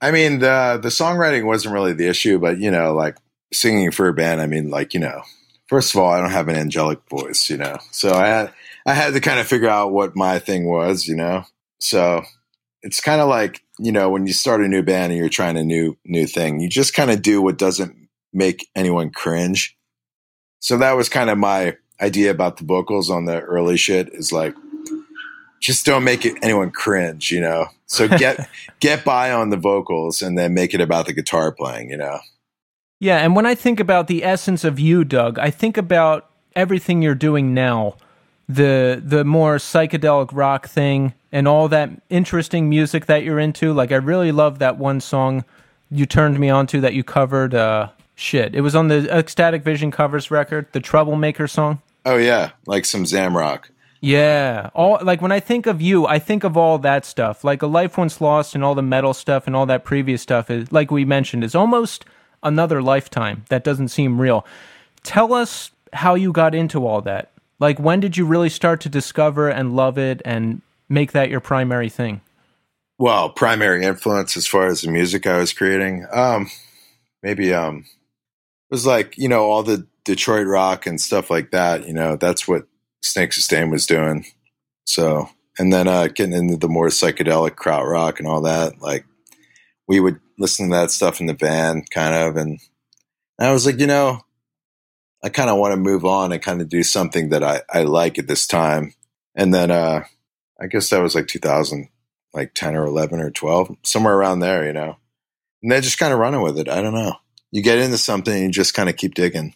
I 0.00 0.10
mean, 0.10 0.40
the 0.40 0.78
the 0.82 0.90
songwriting 0.90 1.46
wasn't 1.46 1.74
really 1.74 1.94
the 1.94 2.08
issue, 2.08 2.38
but 2.38 2.58
you 2.58 2.70
know, 2.70 2.92
like 2.92 3.16
singing 3.52 3.90
for 3.90 4.08
a 4.08 4.12
band. 4.14 4.42
I 4.42 4.46
mean, 4.46 4.68
like 4.68 4.92
you 4.92 5.00
know, 5.00 5.22
first 5.66 5.94
of 5.94 6.00
all, 6.00 6.10
I 6.10 6.20
don't 6.20 6.30
have 6.30 6.48
an 6.48 6.56
angelic 6.56 7.00
voice, 7.08 7.48
you 7.48 7.56
know, 7.56 7.78
so 7.90 8.12
I 8.12 8.26
had 8.26 8.52
I 8.86 8.92
had 8.92 9.14
to 9.14 9.20
kind 9.20 9.40
of 9.40 9.46
figure 9.46 9.68
out 9.68 9.92
what 9.92 10.14
my 10.14 10.38
thing 10.38 10.66
was, 10.66 11.08
you 11.08 11.16
know. 11.16 11.44
So 11.80 12.22
it's 12.82 13.00
kind 13.00 13.22
of 13.22 13.28
like 13.28 13.62
you 13.78 13.92
know 13.92 14.10
when 14.10 14.26
you 14.26 14.34
start 14.34 14.62
a 14.62 14.68
new 14.68 14.82
band 14.82 15.12
and 15.12 15.18
you're 15.18 15.30
trying 15.30 15.56
a 15.56 15.64
new 15.64 15.96
new 16.04 16.26
thing, 16.26 16.60
you 16.60 16.68
just 16.68 16.92
kind 16.92 17.10
of 17.10 17.22
do 17.22 17.40
what 17.40 17.56
doesn't 17.56 17.96
make 18.34 18.68
anyone 18.76 19.10
cringe. 19.10 19.74
So 20.60 20.76
that 20.78 20.92
was 20.92 21.08
kind 21.08 21.30
of 21.30 21.38
my 21.38 21.76
idea 22.04 22.30
about 22.30 22.58
the 22.58 22.64
vocals 22.64 23.10
on 23.10 23.24
the 23.24 23.40
early 23.40 23.76
shit 23.76 24.08
is 24.10 24.32
like 24.32 24.54
just 25.60 25.86
don't 25.86 26.04
make 26.04 26.26
it 26.26 26.36
anyone 26.42 26.70
cringe, 26.70 27.30
you 27.32 27.40
know. 27.40 27.66
So 27.86 28.06
get 28.18 28.48
get 28.80 29.04
by 29.04 29.32
on 29.32 29.50
the 29.50 29.56
vocals 29.56 30.22
and 30.22 30.36
then 30.38 30.54
make 30.54 30.74
it 30.74 30.80
about 30.80 31.06
the 31.06 31.12
guitar 31.12 31.50
playing, 31.52 31.90
you 31.90 31.96
know. 31.96 32.18
Yeah, 33.00 33.18
and 33.18 33.34
when 33.34 33.46
I 33.46 33.54
think 33.54 33.80
about 33.80 34.06
the 34.06 34.24
essence 34.24 34.64
of 34.64 34.78
you, 34.78 35.04
Doug, 35.04 35.38
I 35.38 35.50
think 35.50 35.76
about 35.76 36.30
everything 36.54 37.02
you're 37.02 37.14
doing 37.14 37.54
now. 37.54 37.96
The 38.46 39.02
the 39.02 39.24
more 39.24 39.56
psychedelic 39.56 40.28
rock 40.32 40.68
thing 40.68 41.14
and 41.32 41.48
all 41.48 41.68
that 41.68 41.90
interesting 42.10 42.68
music 42.68 43.06
that 43.06 43.24
you're 43.24 43.38
into. 43.38 43.72
Like 43.72 43.90
I 43.90 43.96
really 43.96 44.32
love 44.32 44.58
that 44.58 44.76
one 44.76 45.00
song 45.00 45.44
you 45.90 46.04
turned 46.04 46.38
me 46.38 46.50
on 46.50 46.66
to 46.68 46.80
that 46.82 46.92
you 46.92 47.02
covered 47.02 47.54
uh 47.54 47.88
shit. 48.14 48.54
It 48.54 48.60
was 48.60 48.74
on 48.74 48.88
the 48.88 49.08
Ecstatic 49.10 49.62
Vision 49.62 49.90
covers 49.90 50.30
record, 50.30 50.66
the 50.72 50.80
Troublemaker 50.80 51.48
song. 51.48 51.80
Oh 52.04 52.16
yeah, 52.16 52.50
like 52.66 52.84
some 52.84 53.04
Zamrock. 53.04 53.64
Yeah, 54.00 54.68
all 54.74 54.98
like 55.02 55.22
when 55.22 55.32
I 55.32 55.40
think 55.40 55.66
of 55.66 55.80
you, 55.80 56.06
I 56.06 56.18
think 56.18 56.44
of 56.44 56.56
all 56.56 56.78
that 56.80 57.06
stuff. 57.06 57.42
Like 57.42 57.62
a 57.62 57.66
life 57.66 57.96
once 57.96 58.20
lost, 58.20 58.54
and 58.54 58.62
all 58.62 58.74
the 58.74 58.82
metal 58.82 59.14
stuff, 59.14 59.46
and 59.46 59.56
all 59.56 59.66
that 59.66 59.84
previous 59.84 60.20
stuff 60.20 60.50
is 60.50 60.70
like 60.70 60.90
we 60.90 61.04
mentioned 61.04 61.42
is 61.42 61.54
almost 61.54 62.04
another 62.42 62.82
lifetime 62.82 63.44
that 63.48 63.64
doesn't 63.64 63.88
seem 63.88 64.20
real. 64.20 64.46
Tell 65.02 65.32
us 65.32 65.70
how 65.94 66.14
you 66.14 66.32
got 66.32 66.54
into 66.54 66.86
all 66.86 67.00
that. 67.02 67.30
Like, 67.58 67.78
when 67.78 68.00
did 68.00 68.16
you 68.16 68.26
really 68.26 68.50
start 68.50 68.80
to 68.82 68.88
discover 68.88 69.48
and 69.48 69.74
love 69.74 69.96
it 69.96 70.20
and 70.24 70.60
make 70.88 71.12
that 71.12 71.30
your 71.30 71.40
primary 71.40 71.88
thing? 71.88 72.20
Well, 72.98 73.30
primary 73.30 73.84
influence 73.84 74.36
as 74.36 74.46
far 74.46 74.66
as 74.66 74.82
the 74.82 74.90
music 74.90 75.26
I 75.26 75.38
was 75.38 75.52
creating, 75.52 76.06
um, 76.12 76.50
maybe 77.22 77.54
um, 77.54 77.86
it 78.70 78.74
was 78.74 78.84
like 78.84 79.16
you 79.16 79.28
know 79.28 79.50
all 79.50 79.62
the 79.62 79.86
Detroit 80.04 80.46
rock 80.46 80.86
and 80.86 81.00
stuff 81.00 81.30
like 81.30 81.50
that. 81.50 81.86
You 81.86 81.94
know, 81.94 82.16
that's 82.16 82.46
what 82.46 82.66
Snake 83.02 83.32
Sustain 83.32 83.70
was 83.70 83.86
doing. 83.86 84.24
So, 84.86 85.28
and 85.58 85.72
then 85.72 85.88
uh, 85.88 86.08
getting 86.08 86.34
into 86.34 86.56
the 86.56 86.68
more 86.68 86.88
psychedelic 86.88 87.56
kraut 87.56 87.86
rock 87.86 88.18
and 88.18 88.28
all 88.28 88.42
that, 88.42 88.80
like 88.80 89.06
we 89.88 90.00
would 90.00 90.20
listen 90.38 90.68
to 90.68 90.76
that 90.76 90.90
stuff 90.90 91.20
in 91.20 91.26
the 91.26 91.34
van, 91.34 91.84
kind 91.90 92.14
of, 92.14 92.36
and 92.36 92.58
I 93.38 93.52
was 93.52 93.66
like, 93.66 93.78
you 93.78 93.86
know, 93.86 94.20
I 95.22 95.28
kind 95.28 95.48
of 95.48 95.58
want 95.58 95.72
to 95.72 95.76
move 95.76 96.04
on 96.04 96.32
and 96.32 96.42
kind 96.42 96.60
of 96.60 96.68
do 96.68 96.82
something 96.82 97.30
that 97.30 97.42
I, 97.42 97.62
I 97.72 97.82
like 97.84 98.18
at 98.18 98.26
this 98.26 98.46
time. 98.46 98.94
And 99.34 99.54
then 99.54 99.70
uh, 99.70 100.04
I 100.60 100.66
guess 100.66 100.90
that 100.90 101.02
was 101.02 101.14
like 101.14 101.28
2000, 101.28 101.88
like 102.34 102.52
10 102.54 102.76
or 102.76 102.84
11 102.84 103.20
or 103.20 103.30
12, 103.30 103.76
somewhere 103.82 104.14
around 104.14 104.40
there, 104.40 104.66
you 104.66 104.72
know. 104.72 104.96
And 105.62 105.72
then 105.72 105.82
just 105.82 105.98
kind 105.98 106.12
of 106.12 106.18
running 106.18 106.42
with 106.42 106.58
it. 106.58 106.68
I 106.68 106.82
don't 106.82 106.94
know. 106.94 107.14
You 107.50 107.62
get 107.62 107.78
into 107.78 107.96
something 107.96 108.34
and 108.34 108.44
you 108.44 108.50
just 108.50 108.74
kind 108.74 108.88
of 108.88 108.96
keep 108.96 109.14
digging. 109.14 109.54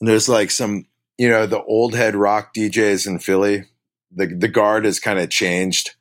And 0.00 0.08
there's 0.08 0.28
like 0.28 0.50
some, 0.50 0.86
you 1.18 1.28
know, 1.28 1.46
the 1.46 1.62
old 1.62 1.94
head 1.94 2.14
rock 2.14 2.54
DJs 2.54 3.06
in 3.06 3.18
Philly. 3.18 3.64
The 4.10 4.26
the 4.26 4.48
guard 4.48 4.84
has 4.84 4.98
kind 4.98 5.18
of 5.18 5.30
changed 5.30 5.92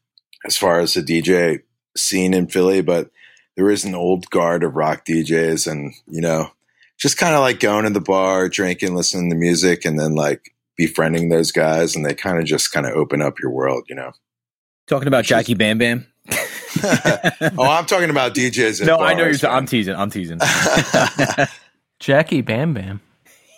as 0.45 0.57
far 0.57 0.79
as 0.79 0.93
the 0.93 1.01
DJ 1.01 1.61
scene 1.95 2.33
in 2.33 2.47
Philly, 2.47 2.81
but 2.81 3.11
there 3.55 3.69
is 3.69 3.83
an 3.83 3.93
old 3.93 4.29
guard 4.29 4.63
of 4.63 4.75
rock 4.75 5.05
DJs, 5.05 5.69
and 5.69 5.93
you 6.07 6.21
know, 6.21 6.51
just 6.97 7.17
kind 7.17 7.35
of 7.35 7.41
like 7.41 7.59
going 7.59 7.83
to 7.83 7.89
the 7.89 7.99
bar, 7.99 8.49
drinking, 8.49 8.95
listening 8.95 9.29
to 9.29 9.35
music, 9.35 9.85
and 9.85 9.99
then 9.99 10.15
like 10.15 10.55
befriending 10.77 11.29
those 11.29 11.51
guys, 11.51 11.95
and 11.95 12.05
they 12.05 12.15
kind 12.15 12.39
of 12.39 12.45
just 12.45 12.71
kind 12.71 12.85
of 12.85 12.93
open 12.93 13.21
up 13.21 13.39
your 13.39 13.51
world, 13.51 13.83
you 13.89 13.95
know. 13.95 14.13
Talking 14.87 15.09
about 15.09 15.25
Jackie 15.25 15.53
Bam 15.53 15.77
Bam. 15.77 16.07
oh, 16.31 17.51
I'm 17.59 17.85
talking 17.85 18.09
about 18.09 18.33
DJs. 18.33 18.85
no, 18.85 18.97
bars, 18.97 19.11
I 19.11 19.13
know 19.13 19.25
you're. 19.25 19.37
man. 19.43 19.51
I'm 19.51 19.65
teasing. 19.65 19.95
I'm 19.95 20.09
teasing. 20.09 20.39
Jackie 21.99 22.41
Bam 22.41 22.73
Bam. 22.73 23.01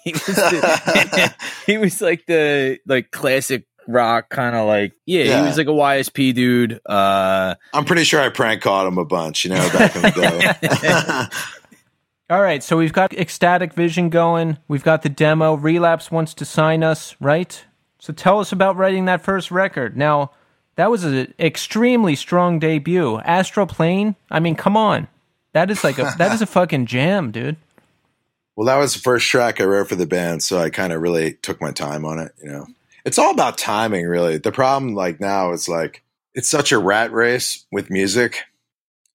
he 0.03 0.13
was 0.13 0.25
the, 0.25 1.33
he 1.65 1.77
was 1.77 2.01
like 2.01 2.25
the 2.25 2.79
like 2.85 3.11
classic 3.11 3.65
rock 3.87 4.29
kind 4.29 4.55
of 4.55 4.67
like 4.67 4.93
yeah, 5.05 5.23
Yeah. 5.25 5.41
he 5.41 5.47
was 5.47 5.57
like 5.57 5.67
a 5.67 5.71
YSP 5.71 6.33
dude. 6.33 6.79
Uh 6.85 7.55
I'm 7.73 7.85
pretty 7.85 8.03
sure 8.03 8.21
I 8.21 8.29
prank 8.29 8.61
called 8.61 8.87
him 8.87 8.97
a 8.97 9.05
bunch, 9.05 9.43
you 9.45 9.51
know, 9.51 9.69
back 9.73 9.95
in 9.95 10.01
the 10.01 10.11
day. 10.11 11.37
All 12.29 12.41
right, 12.41 12.63
so 12.63 12.77
we've 12.77 12.93
got 12.93 13.13
Ecstatic 13.13 13.73
Vision 13.73 14.09
going. 14.09 14.57
We've 14.69 14.83
got 14.85 15.01
the 15.01 15.09
demo. 15.09 15.55
Relapse 15.55 16.09
wants 16.09 16.33
to 16.35 16.45
sign 16.45 16.81
us, 16.81 17.13
right? 17.19 17.61
So 17.99 18.13
tell 18.13 18.39
us 18.39 18.53
about 18.53 18.77
writing 18.77 19.03
that 19.05 19.21
first 19.21 19.51
record. 19.51 19.97
Now, 19.97 20.31
that 20.75 20.89
was 20.89 21.03
an 21.03 21.33
extremely 21.37 22.15
strong 22.15 22.57
debut. 22.57 23.19
Astral 23.19 23.67
Plane. 23.67 24.15
I 24.31 24.39
mean, 24.39 24.55
come 24.55 24.77
on, 24.77 25.09
that 25.51 25.69
is 25.69 25.83
like 25.83 25.99
a 25.99 26.13
that 26.17 26.31
is 26.31 26.41
a 26.41 26.45
fucking 26.45 26.85
jam, 26.85 27.31
dude. 27.31 27.57
Well, 28.61 28.67
that 28.67 28.77
was 28.77 28.93
the 28.93 28.99
first 28.99 29.27
track 29.27 29.59
I 29.59 29.63
wrote 29.63 29.89
for 29.89 29.95
the 29.95 30.05
band, 30.05 30.43
so 30.43 30.59
I 30.59 30.69
kind 30.69 30.93
of 30.93 31.01
really 31.01 31.33
took 31.33 31.59
my 31.59 31.71
time 31.71 32.05
on 32.05 32.19
it. 32.19 32.31
You 32.43 32.51
know, 32.51 32.67
it's 33.03 33.17
all 33.17 33.31
about 33.31 33.57
timing, 33.57 34.05
really. 34.05 34.37
The 34.37 34.51
problem, 34.51 34.93
like 34.93 35.19
now, 35.19 35.51
is 35.51 35.67
like 35.67 36.03
it's 36.35 36.47
such 36.47 36.71
a 36.71 36.77
rat 36.77 37.11
race 37.11 37.65
with 37.71 37.89
music. 37.89 38.43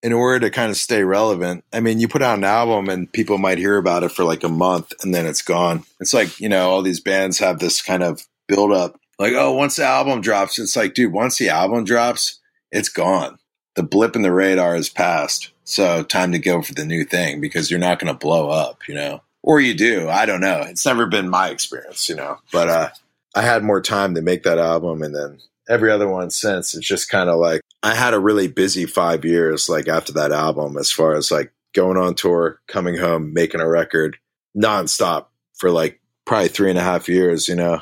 In 0.03 0.11
order 0.11 0.41
to 0.41 0.49
kind 0.49 0.69
of 0.69 0.75
stay 0.75 1.01
relevant, 1.01 1.63
I 1.71 1.79
mean, 1.79 2.01
you 2.01 2.09
put 2.09 2.21
out 2.21 2.37
an 2.37 2.43
album 2.43 2.89
and 2.89 3.09
people 3.09 3.37
might 3.37 3.57
hear 3.57 3.77
about 3.77 4.03
it 4.03 4.11
for 4.11 4.25
like 4.25 4.43
a 4.43 4.49
month 4.49 4.91
and 5.01 5.15
then 5.15 5.25
it's 5.25 5.41
gone. 5.41 5.85
It's 6.01 6.13
like 6.13 6.41
you 6.41 6.49
know, 6.49 6.69
all 6.69 6.81
these 6.81 6.99
bands 6.99 7.39
have 7.39 7.59
this 7.59 7.81
kind 7.81 8.03
of 8.03 8.27
build 8.49 8.73
up. 8.73 8.99
Like, 9.17 9.31
oh, 9.31 9.53
once 9.53 9.77
the 9.77 9.85
album 9.85 10.19
drops, 10.19 10.59
it's 10.59 10.75
like, 10.75 10.93
dude, 10.93 11.13
once 11.13 11.37
the 11.37 11.47
album 11.47 11.85
drops, 11.85 12.41
it's 12.73 12.89
gone. 12.89 13.39
The 13.75 13.83
blip 13.83 14.17
in 14.17 14.23
the 14.23 14.33
radar 14.33 14.75
is 14.75 14.89
past. 14.89 15.51
So 15.63 16.03
time 16.03 16.33
to 16.33 16.39
go 16.39 16.61
for 16.61 16.73
the 16.73 16.83
new 16.83 17.05
thing 17.05 17.39
because 17.39 17.71
you're 17.71 17.79
not 17.79 17.99
going 17.99 18.13
to 18.13 18.19
blow 18.19 18.49
up, 18.49 18.89
you 18.89 18.93
know 18.93 19.21
or 19.47 19.61
you 19.61 19.73
do. 19.73 20.09
I 20.09 20.25
don't 20.25 20.41
know. 20.41 20.59
It's 20.67 20.85
never 20.85 21.05
been 21.05 21.29
my 21.29 21.49
experience, 21.49 22.09
you 22.09 22.15
know. 22.15 22.37
But 22.51 22.67
uh, 22.67 22.89
I 23.33 23.43
had 23.43 23.63
more 23.63 23.81
time 23.81 24.13
to 24.15 24.21
make 24.21 24.43
that 24.43 24.57
album, 24.57 25.01
and 25.01 25.15
then 25.15 25.39
every 25.69 25.89
other 25.89 26.07
one 26.07 26.29
since. 26.31 26.75
It's 26.75 26.85
just 26.85 27.09
kind 27.09 27.29
of 27.29 27.39
like 27.39 27.61
I 27.81 27.95
had 27.95 28.13
a 28.13 28.19
really 28.19 28.49
busy 28.49 28.85
five 28.85 29.23
years, 29.23 29.69
like 29.69 29.87
after 29.87 30.11
that 30.13 30.33
album, 30.33 30.77
as 30.77 30.91
far 30.91 31.15
as 31.15 31.31
like 31.31 31.53
going 31.73 31.95
on 31.95 32.13
tour, 32.13 32.59
coming 32.67 32.97
home, 32.97 33.33
making 33.33 33.61
a 33.61 33.69
record 33.69 34.17
nonstop 34.55 35.27
for 35.55 35.71
like 35.71 36.01
probably 36.25 36.49
three 36.49 36.69
and 36.69 36.77
a 36.77 36.83
half 36.83 37.07
years, 37.07 37.47
you 37.47 37.55
know, 37.55 37.79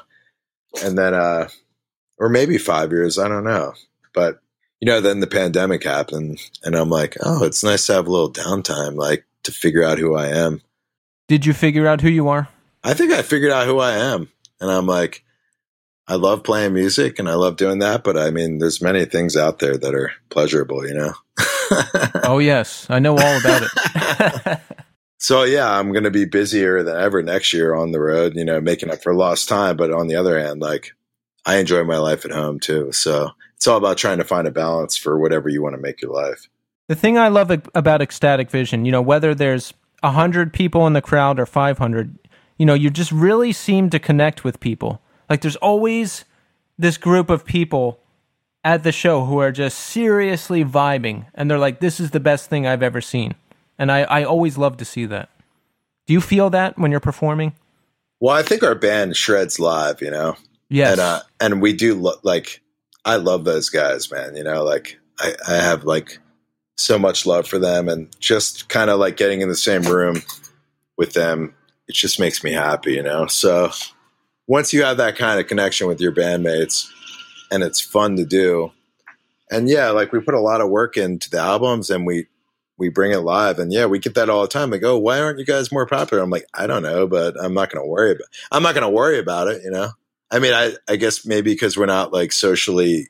and 0.84 0.96
then 0.96 1.16
uh, 1.16 1.50
or 2.20 2.30
maybe 2.30 2.60
five 2.60 2.92
years. 2.92 3.18
I 3.18 3.28
don't 3.28 3.44
know, 3.44 3.74
but 4.14 4.40
you 4.82 4.86
know, 4.86 5.02
then 5.02 5.20
the 5.20 5.26
pandemic 5.26 5.84
happened, 5.84 6.40
and 6.64 6.76
I'm 6.76 6.92
like, 6.92 7.18
oh, 7.24 7.44
it's 7.44 7.64
nice 7.64 7.88
to 7.88 7.94
have 7.94 8.06
a 8.06 8.12
little 8.12 8.32
downtime, 8.32 8.98
like 8.98 9.26
to 9.46 9.52
figure 9.52 9.84
out 9.84 9.98
who 9.98 10.16
I 10.16 10.28
am. 10.28 10.62
Did 11.28 11.46
you 11.46 11.54
figure 11.54 11.88
out 11.88 12.02
who 12.02 12.10
you 12.10 12.28
are? 12.28 12.48
I 12.84 12.94
think 12.94 13.12
I 13.12 13.22
figured 13.22 13.52
out 13.52 13.66
who 13.66 13.80
I 13.80 13.94
am. 13.94 14.30
And 14.62 14.70
I'm 14.70 14.86
like, 14.86 15.24
I 16.08 16.16
love 16.16 16.44
playing 16.44 16.74
music 16.74 17.18
and 17.18 17.28
I 17.28 17.34
love 17.34 17.58
doing 17.58 17.80
that. 17.80 18.04
But 18.04 18.18
I 18.18 18.30
mean, 18.30 18.60
there's 18.60 18.82
many 18.82 19.06
things 19.06 19.36
out 19.36 19.60
there 19.60 19.78
that 19.78 19.96
are 19.96 20.12
pleasurable, 20.30 20.88
you 20.88 20.94
know? 20.94 21.14
Oh 22.28 22.38
yes, 22.38 22.88
I 22.90 23.00
know 23.00 23.18
all 23.18 23.40
about 23.40 23.64
it. 23.64 24.60
so 25.18 25.44
yeah, 25.44 25.68
I'm 25.72 25.92
going 25.92 26.04
to 26.04 26.12
be 26.12 26.26
busier 26.26 26.84
than 26.84 26.96
ever 26.96 27.24
next 27.24 27.54
year 27.54 27.74
on 27.74 27.92
the 27.92 28.00
road, 28.00 28.36
you 28.36 28.46
know, 28.46 28.62
making 28.62 28.92
up 28.92 29.02
for 29.02 29.16
lost 29.16 29.50
time. 29.50 29.76
But 29.76 29.92
on 29.92 30.08
the 30.08 30.16
other 30.16 30.40
hand, 30.40 30.62
like 30.62 30.92
I 31.46 31.58
enjoy 31.58 31.84
my 31.84 31.98
life 31.98 32.24
at 32.24 32.32
home 32.32 32.60
too. 32.60 32.92
So 32.92 33.32
it's 33.56 33.68
all 33.68 33.78
about 33.78 33.98
trying 33.98 34.20
to 34.20 34.24
find 34.24 34.48
a 34.48 34.52
balance 34.52 34.96
for 34.96 35.18
whatever 35.20 35.50
you 35.50 35.62
want 35.64 35.76
to 35.76 35.82
make 35.82 36.02
your 36.02 36.14
life. 36.14 36.48
The 36.88 36.96
thing 36.96 37.18
I 37.18 37.30
love 37.30 37.50
about 37.74 38.02
ecstatic 38.02 38.52
vision, 38.52 38.86
you 38.86 38.92
know, 38.92 39.02
whether 39.02 39.34
there's 39.34 39.74
a 40.04 40.12
hundred 40.12 40.54
people 40.54 40.86
in 40.88 40.94
the 40.94 41.02
crowd 41.02 41.40
or 41.40 41.46
five 41.46 41.78
hundred, 41.78 42.18
you 42.58 42.66
know, 42.66 42.74
you 42.74 42.90
just 42.90 43.12
really 43.12 43.52
seem 43.52 43.90
to 43.90 44.00
connect 44.00 44.44
with 44.44 44.60
people. 44.60 45.02
Like 45.30 45.42
there's 45.42 45.56
always 45.58 46.26
this 46.78 46.98
group 46.98 47.30
of 47.30 47.46
people 47.46 48.00
at 48.64 48.84
the 48.84 48.92
show 48.92 49.26
who 49.26 49.40
are 49.40 49.52
just 49.52 49.78
seriously 49.78 50.64
vibing, 50.64 51.26
and 51.34 51.50
they're 51.50 51.60
like, 51.60 51.80
"This 51.80 52.00
is 52.00 52.12
the 52.12 52.20
best 52.20 52.50
thing 52.50 52.66
I've 52.68 52.84
ever 52.84 53.02
seen," 53.02 53.36
and 53.78 53.92
I, 53.92 54.02
I 54.02 54.24
always 54.24 54.58
love 54.58 54.78
to 54.78 54.86
see 54.86 55.06
that. 55.06 55.30
Do 56.08 56.14
you 56.14 56.22
feel 56.22 56.50
that 56.52 56.78
when 56.78 56.92
you're 56.92 57.00
performing? 57.00 57.54
Well, 58.20 58.36
I 58.36 58.44
think 58.44 58.64
our 58.64 58.76
band 58.76 59.16
shreds 59.18 59.60
live, 59.60 60.02
you 60.02 60.12
know. 60.12 60.36
Yes. 60.70 60.94
and 60.94 61.02
uh, 61.02 61.22
and 61.40 61.62
we 61.62 61.74
do 61.74 61.96
lo- 61.96 62.20
like 62.24 62.62
I 63.04 63.18
love 63.18 63.44
those 63.44 63.70
guys, 63.70 64.12
man. 64.12 64.36
You 64.36 64.44
know, 64.44 64.64
like 64.64 65.00
I, 65.20 65.36
I 65.48 65.54
have 65.56 65.84
like 65.84 66.20
so 66.76 67.00
much 67.00 67.26
love 67.26 67.48
for 67.48 67.60
them, 67.60 67.88
and 67.88 68.08
just 68.20 68.70
kind 68.70 68.90
of 68.90 69.00
like 69.00 69.18
getting 69.18 69.42
in 69.42 69.50
the 69.50 69.56
same 69.56 69.84
room 69.84 70.22
with 70.98 71.14
them, 71.14 71.54
it 71.88 71.96
just 71.96 72.20
makes 72.20 72.44
me 72.44 72.52
happy, 72.52 72.94
you 72.94 73.04
know. 73.04 73.28
So 73.28 73.72
once 74.48 74.74
you 74.74 74.84
have 74.84 74.98
that 74.98 75.18
kind 75.18 75.40
of 75.40 75.48
connection 75.48 75.88
with 75.88 76.02
your 76.02 76.12
bandmates, 76.12 76.90
and 77.52 77.64
it's 77.64 77.80
fun 77.80 78.16
to 78.18 78.26
do, 78.26 78.72
and 79.50 79.70
yeah, 79.70 79.90
like 79.92 80.12
we 80.12 80.20
put 80.20 80.34
a 80.34 80.40
lot 80.40 80.62
of 80.62 80.70
work 80.70 80.98
into 80.98 81.30
the 81.30 81.40
albums, 81.40 81.90
and 81.90 82.06
we 82.06 82.28
we 82.78 82.90
bring 82.90 83.12
it 83.12 83.20
live, 83.20 83.60
and 83.60 83.72
yeah, 83.72 83.86
we 83.86 84.00
get 84.00 84.16
that 84.16 84.30
all 84.30 84.42
the 84.42 84.48
time. 84.48 84.70
Like, 84.70 84.84
oh, 84.84 84.98
why 84.98 85.20
aren't 85.20 85.40
you 85.40 85.46
guys 85.46 85.72
more 85.72 85.86
popular? 85.86 86.22
I'm 86.22 86.30
like, 86.30 86.46
I 86.54 86.68
don't 86.68 86.84
know, 86.84 87.08
but 87.08 87.36
I'm 87.42 87.54
not 87.54 87.70
to 87.72 87.82
worry 87.84 88.12
about. 88.12 88.28
I'm 88.52 88.64
not 88.64 88.74
to 88.74 88.90
worry 88.90 89.20
about 89.20 89.48
it, 89.48 89.62
you 89.64 89.72
know. 89.72 89.92
I 90.32 90.40
mean, 90.40 90.54
I, 90.54 90.74
I 90.90 90.96
guess 90.98 91.26
maybe 91.26 91.54
because 91.54 91.78
we're 91.78 91.86
not 91.86 92.12
like 92.12 92.32
socially 92.32 93.08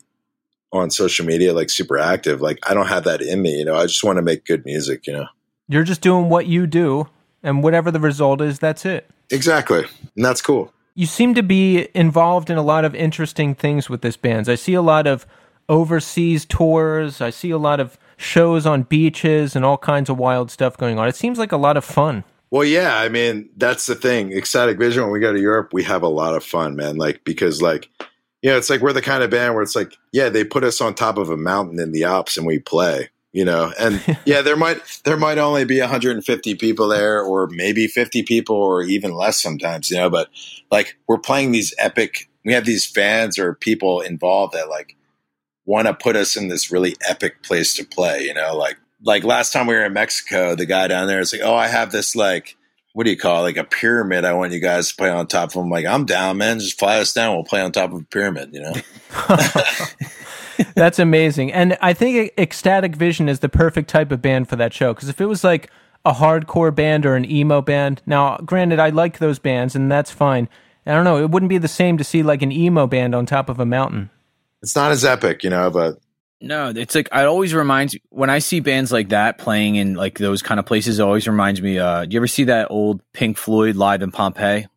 on 0.75 0.89
social 0.89 1.25
media, 1.25 1.53
like 1.53 1.69
super 1.69 1.97
active, 1.97 2.41
like 2.41 2.59
I 2.69 2.73
don't 2.73 2.87
have 2.87 3.03
that 3.05 3.21
in 3.21 3.41
me, 3.41 3.59
you 3.59 3.65
know. 3.65 3.75
I 3.75 3.85
just 3.85 4.03
want 4.03 4.17
to 4.17 4.21
make 4.21 4.45
good 4.45 4.65
music, 4.65 5.07
you 5.07 5.13
know. 5.13 5.27
You're 5.67 5.83
just 5.83 6.01
doing 6.01 6.29
what 6.29 6.45
you 6.45 6.67
do, 6.67 7.07
and 7.41 7.63
whatever 7.63 7.91
the 7.91 7.99
result 7.99 8.41
is, 8.41 8.59
that's 8.59 8.85
it. 8.85 9.09
Exactly. 9.31 9.85
And 10.15 10.25
that's 10.25 10.41
cool. 10.41 10.71
You 10.93 11.05
seem 11.05 11.33
to 11.33 11.43
be 11.43 11.87
involved 11.93 12.49
in 12.49 12.57
a 12.57 12.61
lot 12.61 12.85
of 12.85 12.95
interesting 12.95 13.55
things 13.55 13.89
with 13.89 14.01
this 14.01 14.15
band. 14.15 14.47
I 14.47 14.55
see 14.55 14.73
a 14.73 14.81
lot 14.81 15.07
of 15.07 15.25
overseas 15.67 16.45
tours. 16.45 17.21
I 17.21 17.31
see 17.31 17.49
a 17.49 17.57
lot 17.57 17.79
of 17.79 17.97
shows 18.17 18.65
on 18.65 18.83
beaches 18.83 19.55
and 19.55 19.65
all 19.65 19.77
kinds 19.77 20.09
of 20.09 20.17
wild 20.17 20.51
stuff 20.51 20.77
going 20.77 20.97
on. 20.97 21.07
It 21.07 21.15
seems 21.15 21.37
like 21.37 21.51
a 21.51 21.57
lot 21.57 21.75
of 21.75 21.83
fun. 21.83 22.23
Well, 22.51 22.63
yeah, 22.63 22.97
I 22.97 23.09
mean, 23.09 23.49
that's 23.57 23.87
the 23.87 23.95
thing. 23.95 24.31
Ecstatic 24.31 24.77
Vision, 24.77 25.03
when 25.03 25.11
we 25.11 25.19
go 25.19 25.33
to 25.33 25.39
Europe, 25.41 25.73
we 25.73 25.83
have 25.83 26.03
a 26.03 26.07
lot 26.07 26.35
of 26.35 26.43
fun, 26.43 26.75
man. 26.75 26.95
Like, 26.95 27.23
because, 27.25 27.61
like, 27.61 27.89
you 28.41 28.49
know, 28.49 28.57
it's 28.57 28.69
like 28.69 28.81
we're 28.81 28.93
the 28.93 29.01
kind 29.01 29.23
of 29.23 29.29
band 29.29 29.53
where 29.53 29.63
it's 29.63 29.75
like, 29.75 29.97
yeah, 30.11 30.29
they 30.29 30.43
put 30.43 30.63
us 30.63 30.81
on 30.81 30.93
top 30.93 31.17
of 31.17 31.29
a 31.29 31.37
mountain 31.37 31.79
in 31.79 31.91
the 31.91 32.03
Alps 32.03 32.37
and 32.37 32.45
we 32.45 32.59
play, 32.59 33.09
you 33.33 33.43
know, 33.45 33.73
and 33.79 34.01
yeah, 34.25 34.41
there 34.41 34.55
might 34.57 35.01
there 35.03 35.17
might 35.17 35.37
only 35.37 35.65
be 35.65 35.79
150 35.79 36.55
people 36.55 36.87
there, 36.87 37.21
or 37.21 37.47
maybe 37.47 37.87
50 37.87 38.23
people, 38.23 38.55
or 38.55 38.83
even 38.83 39.11
less 39.13 39.41
sometimes, 39.41 39.89
you 39.89 39.97
know. 39.97 40.09
But 40.09 40.29
like, 40.71 40.97
we're 41.07 41.17
playing 41.17 41.51
these 41.51 41.73
epic. 41.77 42.29
We 42.43 42.53
have 42.53 42.65
these 42.65 42.85
fans 42.85 43.39
or 43.39 43.55
people 43.55 44.01
involved 44.01 44.53
that 44.53 44.69
like 44.69 44.95
want 45.65 45.87
to 45.87 45.93
put 45.95 46.15
us 46.15 46.35
in 46.35 46.47
this 46.47 46.71
really 46.71 46.95
epic 47.07 47.41
place 47.41 47.73
to 47.75 47.85
play, 47.85 48.21
you 48.21 48.33
know, 48.33 48.55
like 48.55 48.77
like 49.03 49.23
last 49.23 49.53
time 49.53 49.67
we 49.67 49.75
were 49.75 49.85
in 49.85 49.93
Mexico, 49.93 50.55
the 50.55 50.65
guy 50.65 50.87
down 50.87 51.07
there 51.07 51.19
is 51.19 51.33
like, 51.33 51.41
"Oh, 51.43 51.55
I 51.55 51.67
have 51.67 51.91
this 51.91 52.15
like 52.15 52.55
what 52.95 53.03
do 53.03 53.09
you 53.09 53.17
call 53.17 53.41
it? 53.41 53.43
like 53.43 53.57
a 53.57 53.65
pyramid. 53.65 54.23
I 54.23 54.31
want 54.31 54.53
you 54.53 54.61
guys 54.61 54.87
to 54.87 54.95
play 54.95 55.09
on 55.09 55.27
top 55.27 55.49
of. 55.49 55.57
I'm 55.57 55.69
like, 55.69 55.85
I'm 55.85 56.05
down, 56.05 56.37
man. 56.37 56.59
Just 56.59 56.79
fly 56.79 56.99
us 56.99 57.11
down. 57.11 57.35
We'll 57.35 57.43
play 57.43 57.59
on 57.59 57.73
top 57.73 57.91
of 57.91 57.99
a 57.99 58.05
pyramid. 58.05 58.53
You 58.53 58.61
know. 58.61 58.73
That's 60.75 60.97
amazing. 60.97 61.51
And 61.51 61.77
I 61.81 61.91
think 61.91 62.31
Ecstatic 62.37 62.95
Vision 62.95 63.27
is 63.27 63.41
the 63.41 63.49
perfect 63.49 63.89
type 63.89 64.13
of 64.13 64.21
band 64.21 64.47
for 64.47 64.55
that 64.55 64.73
show. 64.73 64.93
Because 64.93 65.09
if 65.09 65.19
it 65.19 65.25
was 65.25 65.43
like 65.43 65.69
a 66.05 66.13
hardcore 66.13 66.73
band 66.73 67.05
or 67.05 67.17
an 67.17 67.29
emo 67.29 67.61
band, 67.61 68.01
now, 68.05 68.37
granted, 68.37 68.79
I 68.79 68.91
like 68.91 69.17
those 69.17 69.39
bands 69.39 69.75
and 69.75 69.91
that's 69.91 70.11
fine. 70.11 70.47
I 70.85 70.93
don't 70.93 71.03
know. 71.03 71.17
It 71.17 71.31
wouldn't 71.31 71.49
be 71.49 71.57
the 71.57 71.67
same 71.67 71.97
to 71.97 72.05
see 72.05 72.23
like 72.23 72.41
an 72.41 72.53
emo 72.53 72.87
band 72.87 73.13
on 73.13 73.25
top 73.25 73.49
of 73.49 73.59
a 73.59 73.65
mountain. 73.65 74.09
It's 74.61 74.73
not 74.73 74.93
as 74.93 75.03
epic, 75.03 75.43
you 75.43 75.49
know, 75.49 75.69
but. 75.69 75.99
No, 76.41 76.69
it's 76.75 76.95
like 76.95 77.07
it 77.07 77.25
always 77.25 77.53
reminds 77.53 77.95
when 78.09 78.29
I 78.29 78.39
see 78.39 78.59
bands 78.59 78.91
like 78.91 79.09
that 79.09 79.37
playing 79.37 79.75
in 79.75 79.95
like 79.95 80.17
those 80.17 80.41
kind 80.41 80.59
of 80.59 80.65
places. 80.65 80.99
It 80.99 81.03
always 81.03 81.27
reminds 81.27 81.61
me. 81.61 81.79
Uh, 81.79 82.05
do 82.05 82.13
you 82.13 82.19
ever 82.19 82.27
see 82.27 82.45
that 82.45 82.69
old 82.69 83.01
Pink 83.13 83.37
Floyd 83.37 83.75
live 83.75 84.01
in 84.01 84.11
Pompeii? 84.11 84.67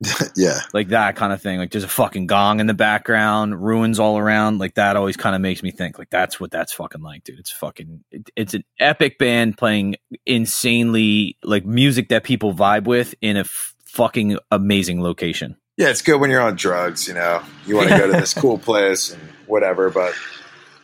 yeah. 0.36 0.60
Like 0.72 0.88
that 0.88 1.16
kind 1.16 1.32
of 1.32 1.42
thing. 1.42 1.58
Like 1.58 1.70
there's 1.70 1.84
a 1.84 1.88
fucking 1.88 2.28
gong 2.28 2.60
in 2.60 2.66
the 2.66 2.74
background, 2.74 3.62
ruins 3.62 3.98
all 3.98 4.16
around. 4.16 4.58
Like 4.58 4.74
that 4.74 4.96
always 4.96 5.16
kind 5.16 5.34
of 5.34 5.42
makes 5.42 5.62
me 5.62 5.70
think 5.70 5.98
like 5.98 6.10
that's 6.10 6.38
what 6.38 6.50
that's 6.50 6.72
fucking 6.72 7.02
like, 7.02 7.24
dude. 7.24 7.38
It's 7.38 7.50
fucking 7.50 8.04
it, 8.12 8.30
it's 8.36 8.54
an 8.54 8.64
epic 8.78 9.18
band 9.18 9.58
playing 9.58 9.96
insanely 10.24 11.36
like 11.42 11.66
music 11.66 12.10
that 12.10 12.22
people 12.22 12.54
vibe 12.54 12.84
with 12.84 13.14
in 13.20 13.36
a 13.36 13.40
f- 13.40 13.74
fucking 13.86 14.38
amazing 14.52 15.02
location. 15.02 15.56
Yeah, 15.76 15.88
it's 15.88 16.02
good 16.02 16.20
when 16.20 16.30
you're 16.30 16.40
on 16.40 16.56
drugs, 16.56 17.06
you 17.08 17.14
know. 17.14 17.42
You 17.66 17.76
want 17.76 17.88
to 17.88 17.98
go 17.98 18.06
to 18.06 18.12
this 18.12 18.34
cool 18.38 18.58
place 18.58 19.12
and 19.12 19.22
whatever, 19.46 19.90
but 19.90 20.14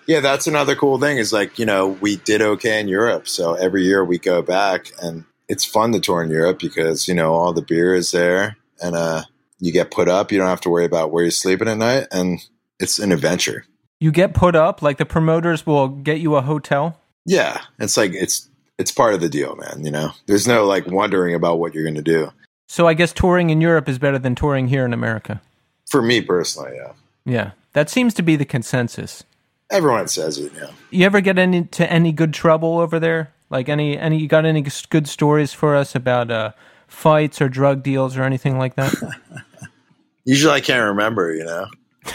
yeah, 0.06 0.20
that's 0.20 0.46
another 0.46 0.74
cool 0.74 0.98
thing 0.98 1.18
is 1.18 1.32
like, 1.32 1.58
you 1.58 1.66
know, 1.66 1.88
we 1.88 2.16
did 2.16 2.42
okay 2.42 2.80
in 2.80 2.88
Europe. 2.88 3.28
So 3.28 3.54
every 3.54 3.84
year 3.84 4.04
we 4.04 4.18
go 4.18 4.42
back 4.42 4.90
and 5.02 5.24
it's 5.48 5.64
fun 5.64 5.92
to 5.92 6.00
tour 6.00 6.22
in 6.22 6.30
Europe 6.30 6.58
because, 6.58 7.08
you 7.08 7.14
know, 7.14 7.32
all 7.32 7.52
the 7.52 7.62
beer 7.62 7.94
is 7.94 8.10
there 8.10 8.56
and 8.80 8.94
uh, 8.94 9.22
you 9.58 9.72
get 9.72 9.90
put 9.90 10.08
up. 10.08 10.30
You 10.30 10.38
don't 10.38 10.48
have 10.48 10.60
to 10.62 10.70
worry 10.70 10.84
about 10.84 11.10
where 11.10 11.24
you're 11.24 11.30
sleeping 11.30 11.68
at 11.68 11.78
night, 11.78 12.06
and 12.10 12.38
it's 12.78 12.98
an 12.98 13.12
adventure. 13.12 13.64
You 14.00 14.12
get 14.12 14.34
put 14.34 14.54
up, 14.54 14.82
like 14.82 14.98
the 14.98 15.06
promoters 15.06 15.66
will 15.66 15.88
get 15.88 16.20
you 16.20 16.34
a 16.36 16.42
hotel. 16.42 17.00
Yeah, 17.24 17.62
it's 17.78 17.96
like 17.96 18.12
it's 18.12 18.48
it's 18.78 18.92
part 18.92 19.14
of 19.14 19.20
the 19.20 19.28
deal, 19.28 19.56
man. 19.56 19.84
You 19.84 19.90
know, 19.90 20.10
there's 20.26 20.46
no 20.46 20.66
like 20.66 20.86
wondering 20.86 21.34
about 21.34 21.58
what 21.58 21.74
you're 21.74 21.84
going 21.84 21.94
to 21.94 22.02
do. 22.02 22.30
So 22.68 22.86
I 22.86 22.94
guess 22.94 23.12
touring 23.12 23.50
in 23.50 23.60
Europe 23.60 23.88
is 23.88 23.98
better 23.98 24.18
than 24.18 24.34
touring 24.34 24.68
here 24.68 24.84
in 24.84 24.92
America. 24.92 25.40
For 25.88 26.02
me 26.02 26.20
personally, 26.20 26.76
yeah. 26.76 26.92
Yeah, 27.24 27.50
that 27.72 27.88
seems 27.88 28.12
to 28.14 28.22
be 28.22 28.36
the 28.36 28.44
consensus. 28.44 29.24
Everyone 29.70 30.08
says 30.08 30.38
it, 30.38 30.52
yeah. 30.54 30.70
You 30.90 31.06
ever 31.06 31.20
get 31.20 31.38
into 31.38 31.90
any 31.90 32.12
good 32.12 32.34
trouble 32.34 32.78
over 32.78 33.00
there? 33.00 33.32
Like 33.50 33.68
any 33.68 33.98
any 33.98 34.18
you 34.18 34.28
got 34.28 34.44
any 34.44 34.64
good 34.90 35.08
stories 35.08 35.52
for 35.52 35.76
us 35.76 35.94
about 35.94 36.30
uh 36.30 36.52
fights 36.86 37.40
or 37.40 37.48
drug 37.48 37.82
deals 37.82 38.16
or 38.16 38.22
anything 38.22 38.58
like 38.58 38.76
that? 38.76 38.94
Usually 40.24 40.54
I 40.54 40.60
can't 40.60 40.88
remember, 40.88 41.34
you 41.34 41.44
know. 41.44 41.66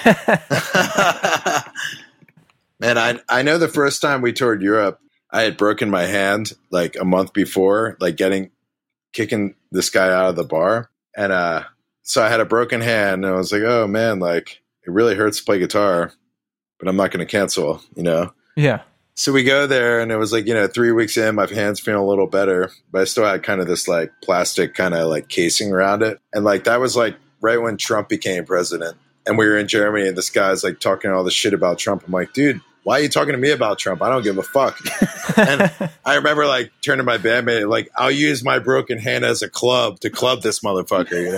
Man, 2.79 2.97
I 2.97 3.19
I 3.27 3.41
know 3.41 3.57
the 3.57 3.67
first 3.67 4.01
time 4.01 4.21
we 4.21 4.33
toured 4.33 4.61
Europe, 4.61 4.99
I 5.31 5.41
had 5.43 5.57
broken 5.57 5.89
my 5.89 6.03
hand 6.03 6.53
like 6.71 6.95
a 6.95 7.05
month 7.05 7.33
before, 7.33 7.97
like 7.99 8.15
getting 8.15 8.51
kicking 9.13 9.55
this 9.71 9.89
guy 9.89 10.11
out 10.11 10.29
of 10.29 10.35
the 10.35 10.43
bar. 10.43 10.89
And 11.15 11.31
uh 11.31 11.63
so 12.03 12.23
I 12.23 12.29
had 12.29 12.39
a 12.39 12.45
broken 12.45 12.81
hand 12.81 13.23
and 13.23 13.33
I 13.33 13.37
was 13.37 13.51
like, 13.51 13.63
"Oh 13.63 13.87
man, 13.87 14.19
like 14.19 14.61
it 14.85 14.91
really 14.91 15.15
hurts 15.15 15.37
to 15.39 15.43
play 15.43 15.59
guitar, 15.59 16.11
but 16.79 16.87
I'm 16.87 16.95
not 16.95 17.11
going 17.11 17.25
to 17.25 17.31
cancel, 17.31 17.81
you 17.95 18.03
know." 18.03 18.33
Yeah. 18.55 18.81
So 19.15 19.33
we 19.33 19.43
go 19.43 19.67
there, 19.67 19.99
and 19.99 20.11
it 20.11 20.17
was 20.17 20.31
like 20.31 20.47
you 20.47 20.53
know 20.53 20.67
three 20.67 20.91
weeks 20.91 21.17
in, 21.17 21.35
my 21.35 21.45
hands 21.45 21.79
feeling 21.79 22.01
a 22.01 22.07
little 22.07 22.27
better, 22.27 22.71
but 22.91 23.01
I 23.01 23.03
still 23.03 23.25
had 23.25 23.43
kind 23.43 23.59
of 23.59 23.67
this 23.67 23.87
like 23.87 24.11
plastic 24.23 24.73
kind 24.73 24.93
of 24.93 25.09
like 25.09 25.27
casing 25.27 25.73
around 25.73 26.03
it, 26.03 26.19
and 26.33 26.45
like 26.45 26.63
that 26.63 26.79
was 26.79 26.95
like 26.95 27.15
right 27.41 27.61
when 27.61 27.77
Trump 27.77 28.09
became 28.09 28.45
president, 28.45 28.97
and 29.27 29.37
we 29.37 29.45
were 29.45 29.57
in 29.57 29.67
Germany, 29.67 30.07
and 30.07 30.17
this 30.17 30.29
guy's 30.29 30.63
like 30.63 30.79
talking 30.79 31.11
all 31.11 31.23
this 31.23 31.33
shit 31.33 31.53
about 31.53 31.79
Trump. 31.79 32.03
I'm 32.05 32.13
like, 32.13 32.33
dude, 32.33 32.61
why 32.89 32.97
are 32.97 33.03
you 33.03 33.09
talking 33.09 33.33
to 33.33 33.37
me 33.37 33.51
about 33.51 33.77
Trump? 33.77 34.01
I 34.01 34.09
don't 34.09 34.23
give 34.23 34.39
a 34.39 34.41
fuck. 34.41 34.79
and 35.37 35.71
I 36.03 36.15
remember 36.15 36.47
like 36.47 36.71
turning 36.81 36.97
to 36.97 37.03
my 37.03 37.19
bandmate, 37.19 37.69
like, 37.69 37.87
I'll 37.95 38.09
use 38.09 38.43
my 38.43 38.57
broken 38.57 38.97
hand 38.97 39.23
as 39.23 39.43
a 39.43 39.49
club 39.49 39.99
to 39.99 40.09
club 40.09 40.41
this 40.41 40.61
motherfucker, 40.61 41.21
you 41.21 41.29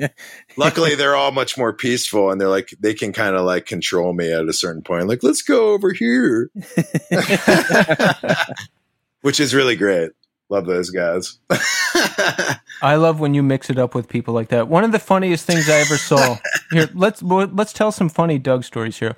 know? 0.00 0.08
Luckily, 0.56 0.96
they're 0.96 1.14
all 1.14 1.30
much 1.30 1.56
more 1.56 1.72
peaceful 1.72 2.32
and 2.32 2.40
they're 2.40 2.48
like, 2.48 2.74
they 2.80 2.92
can 2.92 3.12
kind 3.12 3.36
of 3.36 3.44
like 3.44 3.64
control 3.64 4.12
me 4.12 4.32
at 4.32 4.48
a 4.48 4.52
certain 4.52 4.82
point. 4.82 5.06
Like, 5.06 5.22
let's 5.22 5.42
go 5.42 5.70
over 5.70 5.92
here. 5.92 6.50
Which 9.20 9.38
is 9.38 9.54
really 9.54 9.76
great. 9.76 10.10
Love 10.50 10.66
those 10.66 10.90
guys. 10.90 11.38
I 12.82 12.96
love 12.96 13.20
when 13.20 13.34
you 13.34 13.42
mix 13.42 13.70
it 13.70 13.78
up 13.78 13.94
with 13.94 14.08
people 14.08 14.34
like 14.34 14.48
that. 14.48 14.66
One 14.66 14.82
of 14.82 14.90
the 14.90 14.98
funniest 14.98 15.46
things 15.46 15.68
I 15.68 15.78
ever 15.78 15.96
saw. 15.96 16.38
here, 16.72 16.88
let's 16.92 17.22
let's 17.22 17.72
tell 17.72 17.92
some 17.92 18.08
funny 18.08 18.38
Doug 18.38 18.64
stories 18.64 18.98
here. 18.98 19.14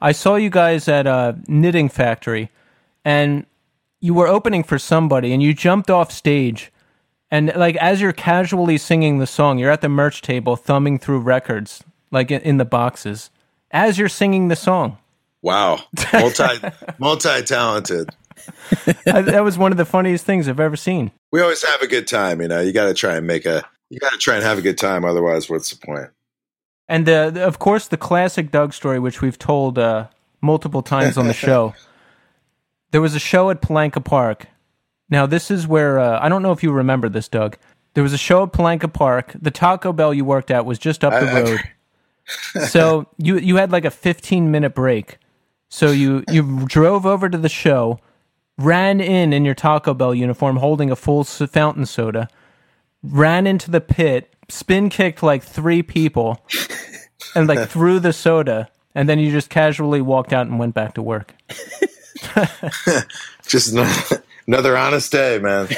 I 0.00 0.12
saw 0.12 0.36
you 0.36 0.50
guys 0.50 0.86
at 0.86 1.06
a 1.06 1.38
knitting 1.48 1.88
factory, 1.88 2.50
and 3.02 3.46
you 4.00 4.12
were 4.12 4.28
opening 4.28 4.62
for 4.62 4.78
somebody, 4.78 5.32
and 5.32 5.42
you 5.42 5.54
jumped 5.54 5.88
off 5.88 6.12
stage, 6.12 6.70
and 7.30 7.50
like 7.56 7.76
as 7.76 8.02
you're 8.02 8.12
casually 8.12 8.76
singing 8.76 9.18
the 9.18 9.26
song, 9.26 9.58
you're 9.58 9.70
at 9.70 9.80
the 9.80 9.88
merch 9.88 10.20
table 10.20 10.54
thumbing 10.54 10.98
through 10.98 11.20
records, 11.20 11.82
like 12.10 12.30
in 12.30 12.58
the 12.58 12.66
boxes, 12.66 13.30
as 13.70 13.98
you're 13.98 14.10
singing 14.10 14.48
the 14.48 14.56
song. 14.56 14.98
Wow, 15.40 15.80
multi 16.12 16.44
multi 16.98 17.42
talented. 17.42 18.10
That 19.04 19.42
was 19.42 19.58
one 19.58 19.72
of 19.72 19.78
the 19.78 19.84
funniest 19.84 20.24
things 20.24 20.48
I've 20.48 20.60
ever 20.60 20.76
seen. 20.76 21.10
We 21.32 21.40
always 21.40 21.62
have 21.62 21.82
a 21.82 21.86
good 21.86 22.06
time, 22.06 22.40
you 22.40 22.48
know. 22.48 22.60
You 22.60 22.72
got 22.72 22.86
to 22.86 22.94
try 22.94 23.16
and 23.16 23.26
make 23.26 23.46
a, 23.46 23.64
you 23.90 23.98
got 23.98 24.12
to 24.12 24.18
try 24.18 24.34
and 24.34 24.44
have 24.44 24.58
a 24.58 24.62
good 24.62 24.78
time. 24.78 25.04
Otherwise, 25.04 25.48
what's 25.48 25.70
the 25.70 25.84
point? 25.84 26.10
And 26.88 27.08
of 27.08 27.58
course, 27.58 27.88
the 27.88 27.96
classic 27.96 28.50
Doug 28.50 28.74
story, 28.74 28.98
which 28.98 29.22
we've 29.22 29.38
told 29.38 29.78
uh, 29.78 30.08
multiple 30.40 30.82
times 30.82 31.16
on 31.16 31.26
the 31.26 31.32
show. 31.34 31.74
there 32.90 33.00
was 33.00 33.14
a 33.14 33.20
show 33.20 33.50
at 33.50 33.62
Palanca 33.62 34.04
Park. 34.04 34.46
Now, 35.08 35.26
this 35.26 35.50
is 35.50 35.66
where 35.66 35.98
uh, 35.98 36.18
I 36.20 36.28
don't 36.28 36.42
know 36.42 36.52
if 36.52 36.62
you 36.62 36.72
remember 36.72 37.08
this, 37.08 37.28
Doug. 37.28 37.56
There 37.94 38.02
was 38.02 38.12
a 38.12 38.18
show 38.18 38.42
at 38.42 38.52
Palanca 38.52 38.92
Park. 38.92 39.32
The 39.40 39.50
Taco 39.50 39.92
Bell 39.92 40.12
you 40.12 40.24
worked 40.24 40.50
at 40.50 40.66
was 40.66 40.78
just 40.78 41.04
up 41.04 41.12
the 41.12 41.30
I, 41.30 41.42
road. 41.42 41.60
so 42.68 43.06
you 43.18 43.38
you 43.38 43.56
had 43.56 43.70
like 43.70 43.84
a 43.84 43.90
15 43.90 44.50
minute 44.50 44.74
break. 44.74 45.18
So 45.68 45.90
you 45.90 46.24
you 46.30 46.66
drove 46.66 47.06
over 47.06 47.28
to 47.28 47.38
the 47.38 47.48
show 47.48 47.98
ran 48.58 49.00
in 49.00 49.32
in 49.32 49.44
your 49.44 49.54
Taco 49.54 49.94
Bell 49.94 50.14
uniform 50.14 50.56
holding 50.56 50.90
a 50.90 50.96
full 50.96 51.24
fountain 51.24 51.86
soda, 51.86 52.28
ran 53.02 53.46
into 53.46 53.70
the 53.70 53.80
pit, 53.80 54.34
spin 54.48 54.88
kicked 54.90 55.22
like 55.22 55.42
three 55.42 55.82
people, 55.82 56.44
and 57.34 57.48
like 57.48 57.68
threw 57.70 57.98
the 57.98 58.12
soda, 58.12 58.68
and 58.94 59.08
then 59.08 59.18
you 59.18 59.30
just 59.30 59.50
casually 59.50 60.00
walked 60.00 60.32
out 60.32 60.46
and 60.46 60.58
went 60.58 60.74
back 60.74 60.94
to 60.94 61.02
work. 61.02 61.34
just 63.46 63.74
another 64.46 64.76
honest 64.76 65.10
day, 65.12 65.38
man. 65.38 65.68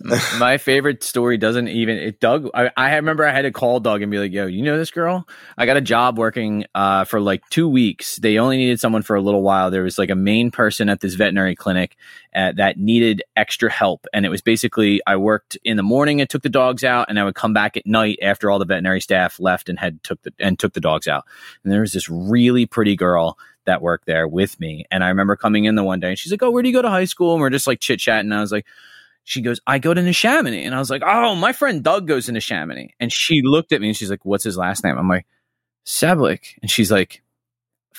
my 0.38 0.58
favorite 0.58 1.04
story 1.04 1.36
doesn't 1.36 1.68
even 1.68 1.96
it 1.96 2.18
Doug 2.18 2.48
I, 2.52 2.70
I 2.76 2.96
remember 2.96 3.24
I 3.24 3.32
had 3.32 3.42
to 3.42 3.52
call 3.52 3.80
Doug 3.80 4.02
and 4.02 4.10
be 4.10 4.18
like, 4.18 4.32
yo, 4.32 4.46
you 4.46 4.62
know 4.62 4.76
this 4.76 4.90
girl? 4.90 5.26
I 5.56 5.66
got 5.66 5.76
a 5.76 5.80
job 5.80 6.18
working 6.18 6.66
uh, 6.74 7.04
for 7.04 7.20
like 7.20 7.48
two 7.50 7.68
weeks. 7.68 8.16
They 8.16 8.38
only 8.38 8.56
needed 8.56 8.80
someone 8.80 9.02
for 9.02 9.16
a 9.16 9.20
little 9.20 9.42
while. 9.42 9.70
There 9.70 9.82
was 9.82 9.98
like 9.98 10.10
a 10.10 10.16
main 10.16 10.50
person 10.50 10.88
at 10.88 11.00
this 11.00 11.14
veterinary 11.14 11.54
clinic 11.54 11.96
uh, 12.34 12.52
that 12.56 12.78
needed 12.78 13.22
extra 13.36 13.70
help. 13.70 14.06
And 14.12 14.26
it 14.26 14.30
was 14.30 14.42
basically 14.42 15.00
I 15.06 15.16
worked 15.16 15.56
in 15.64 15.76
the 15.76 15.82
morning 15.82 16.20
and 16.20 16.28
took 16.28 16.42
the 16.42 16.48
dogs 16.48 16.84
out, 16.84 17.06
and 17.08 17.18
I 17.18 17.24
would 17.24 17.34
come 17.34 17.52
back 17.52 17.76
at 17.76 17.86
night 17.86 18.18
after 18.22 18.50
all 18.50 18.58
the 18.58 18.64
veterinary 18.64 19.00
staff 19.00 19.38
left 19.38 19.68
and 19.68 19.78
had 19.78 20.02
took 20.02 20.22
the 20.22 20.32
and 20.38 20.58
took 20.58 20.72
the 20.72 20.80
dogs 20.80 21.06
out. 21.06 21.24
And 21.62 21.72
there 21.72 21.80
was 21.80 21.92
this 21.92 22.08
really 22.08 22.66
pretty 22.66 22.96
girl 22.96 23.38
that 23.66 23.82
worked 23.82 24.06
there 24.06 24.26
with 24.28 24.58
me. 24.60 24.84
And 24.90 25.02
I 25.02 25.08
remember 25.08 25.36
coming 25.36 25.64
in 25.64 25.74
the 25.74 25.84
one 25.84 26.00
day 26.00 26.10
and 26.10 26.18
she's 26.18 26.32
like, 26.32 26.42
Oh, 26.42 26.50
where 26.50 26.62
do 26.62 26.68
you 26.68 26.74
go 26.74 26.82
to 26.82 26.90
high 26.90 27.04
school? 27.04 27.32
And 27.32 27.40
we're 27.40 27.50
just 27.50 27.66
like 27.66 27.80
chit 27.80 28.00
chatting. 28.00 28.30
And 28.30 28.38
I 28.38 28.40
was 28.40 28.52
like, 28.52 28.66
she 29.24 29.40
goes, 29.40 29.58
I 29.66 29.78
go 29.78 29.92
to 29.92 30.00
Neshaminy. 30.00 30.64
And 30.64 30.74
I 30.74 30.78
was 30.78 30.90
like, 30.90 31.02
oh, 31.04 31.34
my 31.34 31.52
friend 31.52 31.82
Doug 31.82 32.06
goes 32.06 32.26
to 32.26 32.32
Neshaminy. 32.32 32.90
And 33.00 33.10
she 33.10 33.40
looked 33.42 33.72
at 33.72 33.80
me 33.80 33.88
and 33.88 33.96
she's 33.96 34.10
like, 34.10 34.24
what's 34.24 34.44
his 34.44 34.58
last 34.58 34.84
name? 34.84 34.98
I'm 34.98 35.08
like, 35.08 35.26
Sabolick. 35.86 36.58
And 36.60 36.70
she's 36.70 36.92
like, 36.92 37.22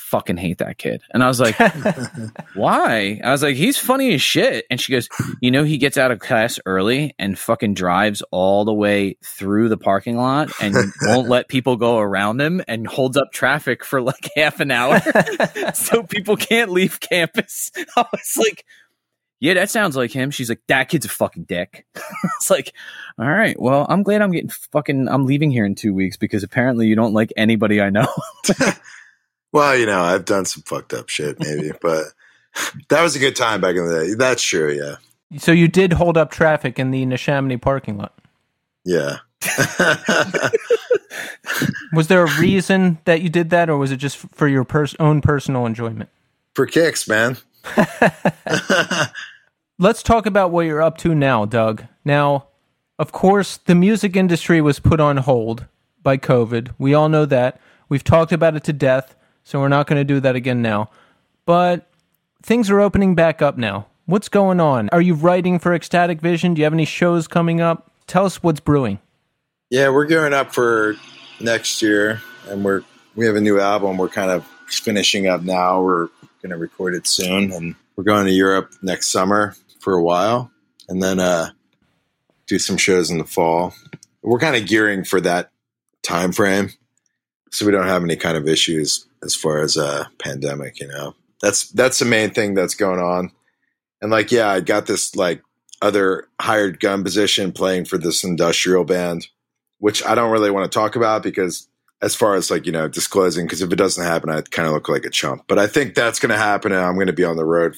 fucking 0.05 0.37
hate 0.37 0.59
that 0.59 0.77
kid. 0.77 1.01
And 1.11 1.23
I 1.23 1.27
was 1.27 1.39
like, 1.39 1.57
why? 2.53 3.19
I 3.23 3.31
was 3.31 3.41
like, 3.41 3.55
he's 3.55 3.77
funny 3.77 4.13
as 4.13 4.21
shit. 4.21 4.65
And 4.69 4.79
she 4.79 4.91
goes, 4.91 5.09
you 5.41 5.49
know, 5.49 5.63
he 5.63 5.79
gets 5.79 5.97
out 5.97 6.11
of 6.11 6.19
class 6.19 6.59
early 6.65 7.15
and 7.17 7.37
fucking 7.37 7.73
drives 7.73 8.21
all 8.29 8.65
the 8.65 8.73
way 8.73 9.17
through 9.23 9.69
the 9.69 9.77
parking 9.77 10.15
lot 10.15 10.51
and 10.61 10.75
won't 11.01 11.27
let 11.27 11.47
people 11.47 11.75
go 11.75 11.97
around 11.97 12.39
him 12.39 12.61
and 12.67 12.85
holds 12.85 13.17
up 13.17 13.31
traffic 13.33 13.83
for 13.83 13.99
like 13.99 14.29
half 14.35 14.59
an 14.59 14.69
hour 14.69 15.01
so 15.73 16.03
people 16.03 16.37
can't 16.37 16.71
leave 16.71 16.99
campus. 16.99 17.71
I 17.97 18.05
was 18.11 18.35
like, 18.37 18.63
yeah, 19.39 19.55
that 19.55 19.71
sounds 19.71 19.95
like 19.95 20.11
him. 20.11 20.29
She's 20.29 20.49
like, 20.49 20.61
that 20.67 20.87
kid's 20.87 21.05
a 21.05 21.09
fucking 21.09 21.43
dick. 21.43 21.87
it's 22.37 22.51
like, 22.51 22.73
all 23.17 23.29
right, 23.29 23.59
well, 23.59 23.87
I'm 23.89 24.03
glad 24.03 24.21
I'm 24.21 24.31
getting 24.31 24.49
fucking, 24.49 25.07
I'm 25.09 25.25
leaving 25.25 25.49
here 25.49 25.65
in 25.65 25.73
two 25.73 25.95
weeks 25.95 26.15
because 26.15 26.43
apparently 26.43 26.87
you 26.87 26.95
don't 26.95 27.13
like 27.13 27.33
anybody 27.35 27.81
I 27.81 27.89
know. 27.89 28.07
Well, 29.55 29.75
you 29.77 29.85
know, 29.85 30.01
I've 30.01 30.25
done 30.25 30.43
some 30.43 30.63
fucked 30.63 30.93
up 30.93 31.07
shit 31.07 31.39
maybe, 31.39 31.71
but 31.81 32.03
that 32.89 33.01
was 33.01 33.15
a 33.15 33.19
good 33.19 33.37
time 33.37 33.61
back 33.61 33.77
in 33.77 33.87
the 33.87 34.05
day. 34.05 34.13
That's 34.13 34.43
true. 34.43 34.71
Yeah. 34.71 34.97
So 35.39 35.51
you 35.51 35.67
did 35.67 35.93
hold 35.93 36.17
up 36.17 36.29
traffic 36.29 36.77
in 36.77 36.91
the 36.91 37.05
Neshaminy 37.05 37.61
parking 37.61 37.97
lot. 37.97 38.13
Yeah. 38.83 39.19
Was 41.93 42.07
there 42.07 42.23
a 42.23 42.39
reason 42.39 42.99
that 43.05 43.21
you 43.21 43.29
did 43.29 43.49
that, 43.51 43.69
or 43.69 43.77
was 43.77 43.91
it 43.91 43.97
just 43.97 44.17
for 44.17 44.47
your 44.47 44.65
pers- 44.65 44.95
own 44.99 45.21
personal 45.21 45.65
enjoyment? 45.65 46.09
For 46.53 46.65
kicks, 46.65 47.07
man. 47.07 47.37
Let's 49.79 50.03
talk 50.03 50.25
about 50.25 50.51
what 50.51 50.65
you're 50.65 50.81
up 50.81 50.97
to 50.99 51.15
now, 51.15 51.45
Doug. 51.45 51.85
Now, 52.03 52.47
of 52.99 53.11
course, 53.11 53.57
the 53.57 53.75
music 53.75 54.15
industry 54.17 54.59
was 54.61 54.79
put 54.79 54.99
on 54.99 55.17
hold 55.17 55.65
by 56.03 56.17
COVID. 56.17 56.73
We 56.77 56.93
all 56.93 57.07
know 57.07 57.25
that. 57.25 57.61
We've 57.87 58.03
talked 58.03 58.31
about 58.33 58.55
it 58.55 58.63
to 58.65 58.73
death, 58.73 59.15
so 59.45 59.61
we're 59.61 59.69
not 59.69 59.87
going 59.87 59.99
to 59.99 60.03
do 60.03 60.19
that 60.19 60.35
again 60.35 60.61
now. 60.61 60.89
But 61.45 61.87
things 62.43 62.69
are 62.69 62.81
opening 62.81 63.15
back 63.15 63.41
up 63.41 63.57
now. 63.57 63.87
What's 64.07 64.27
going 64.27 64.59
on? 64.59 64.89
Are 64.89 65.01
you 65.01 65.13
writing 65.13 65.59
for 65.59 65.73
Ecstatic 65.73 66.19
Vision? 66.19 66.53
Do 66.53 66.59
you 66.59 66.65
have 66.65 66.73
any 66.73 66.85
shows 66.85 67.27
coming 67.27 67.61
up? 67.61 67.91
Tell 68.07 68.25
us 68.25 68.43
what's 68.43 68.59
brewing. 68.59 68.99
Yeah, 69.69 69.89
we're 69.89 70.05
gearing 70.05 70.33
up 70.33 70.53
for 70.53 70.95
next 71.39 71.81
year, 71.81 72.21
and 72.47 72.63
we're 72.63 72.83
we 73.15 73.25
have 73.25 73.35
a 73.35 73.41
new 73.41 73.59
album. 73.59 73.97
We're 73.97 74.09
kind 74.09 74.29
of 74.29 74.45
finishing 74.67 75.27
up 75.27 75.41
now. 75.41 75.81
We're 75.81 76.09
going 76.41 76.51
to 76.51 76.57
record 76.57 76.93
it 76.93 77.07
soon, 77.07 77.51
and 77.51 77.75
we're 77.95 78.03
going 78.03 78.25
to 78.25 78.31
Europe 78.31 78.73
next 78.81 79.07
summer 79.07 79.55
for 79.79 79.93
a 79.93 80.03
while, 80.03 80.51
and 80.87 81.01
then 81.01 81.19
uh, 81.19 81.49
do 82.47 82.59
some 82.59 82.77
shows 82.77 83.09
in 83.09 83.17
the 83.17 83.25
fall. 83.25 83.73
We're 84.21 84.39
kind 84.39 84.55
of 84.55 84.67
gearing 84.67 85.03
for 85.03 85.21
that 85.21 85.49
time 86.03 86.31
frame, 86.31 86.71
so 87.51 87.65
we 87.65 87.71
don't 87.71 87.87
have 87.87 88.03
any 88.03 88.15
kind 88.15 88.37
of 88.37 88.47
issues 88.47 89.07
as 89.25 89.35
far 89.35 89.61
as 89.61 89.75
a 89.75 89.85
uh, 89.85 90.05
pandemic. 90.19 90.79
You 90.79 90.87
know, 90.87 91.15
that's 91.41 91.69
that's 91.71 91.99
the 91.99 92.05
main 92.05 92.29
thing 92.31 92.53
that's 92.53 92.75
going 92.75 92.99
on. 92.99 93.31
And 94.01 94.11
like, 94.11 94.31
yeah, 94.31 94.49
I 94.49 94.61
got 94.61 94.85
this 94.85 95.15
like 95.15 95.41
other 95.81 96.27
hired 96.39 96.79
gun 96.79 97.03
position 97.03 97.51
playing 97.51 97.85
for 97.85 97.97
this 97.97 98.23
industrial 98.23 98.85
band, 98.85 99.27
which 99.79 100.05
I 100.05 100.15
don't 100.15 100.31
really 100.31 100.51
want 100.51 100.71
to 100.71 100.75
talk 100.75 100.95
about 100.95 101.23
because 101.23 101.67
as 102.01 102.15
far 102.15 102.35
as 102.35 102.51
like, 102.51 102.65
you 102.65 102.71
know, 102.71 102.87
disclosing, 102.87 103.45
because 103.45 103.61
if 103.61 103.71
it 103.71 103.77
doesn't 103.77 104.03
happen, 104.03 104.29
I 104.29 104.41
kind 104.41 104.67
of 104.67 104.73
look 104.73 104.89
like 104.89 105.05
a 105.05 105.09
chump. 105.09 105.45
But 105.47 105.59
I 105.59 105.67
think 105.67 105.95
that's 105.95 106.19
going 106.19 106.31
to 106.31 106.37
happen 106.37 106.71
and 106.71 106.81
I'm 106.81 106.95
going 106.95 107.07
to 107.07 107.13
be 107.13 107.23
on 107.23 107.37
the 107.37 107.45
road 107.45 107.75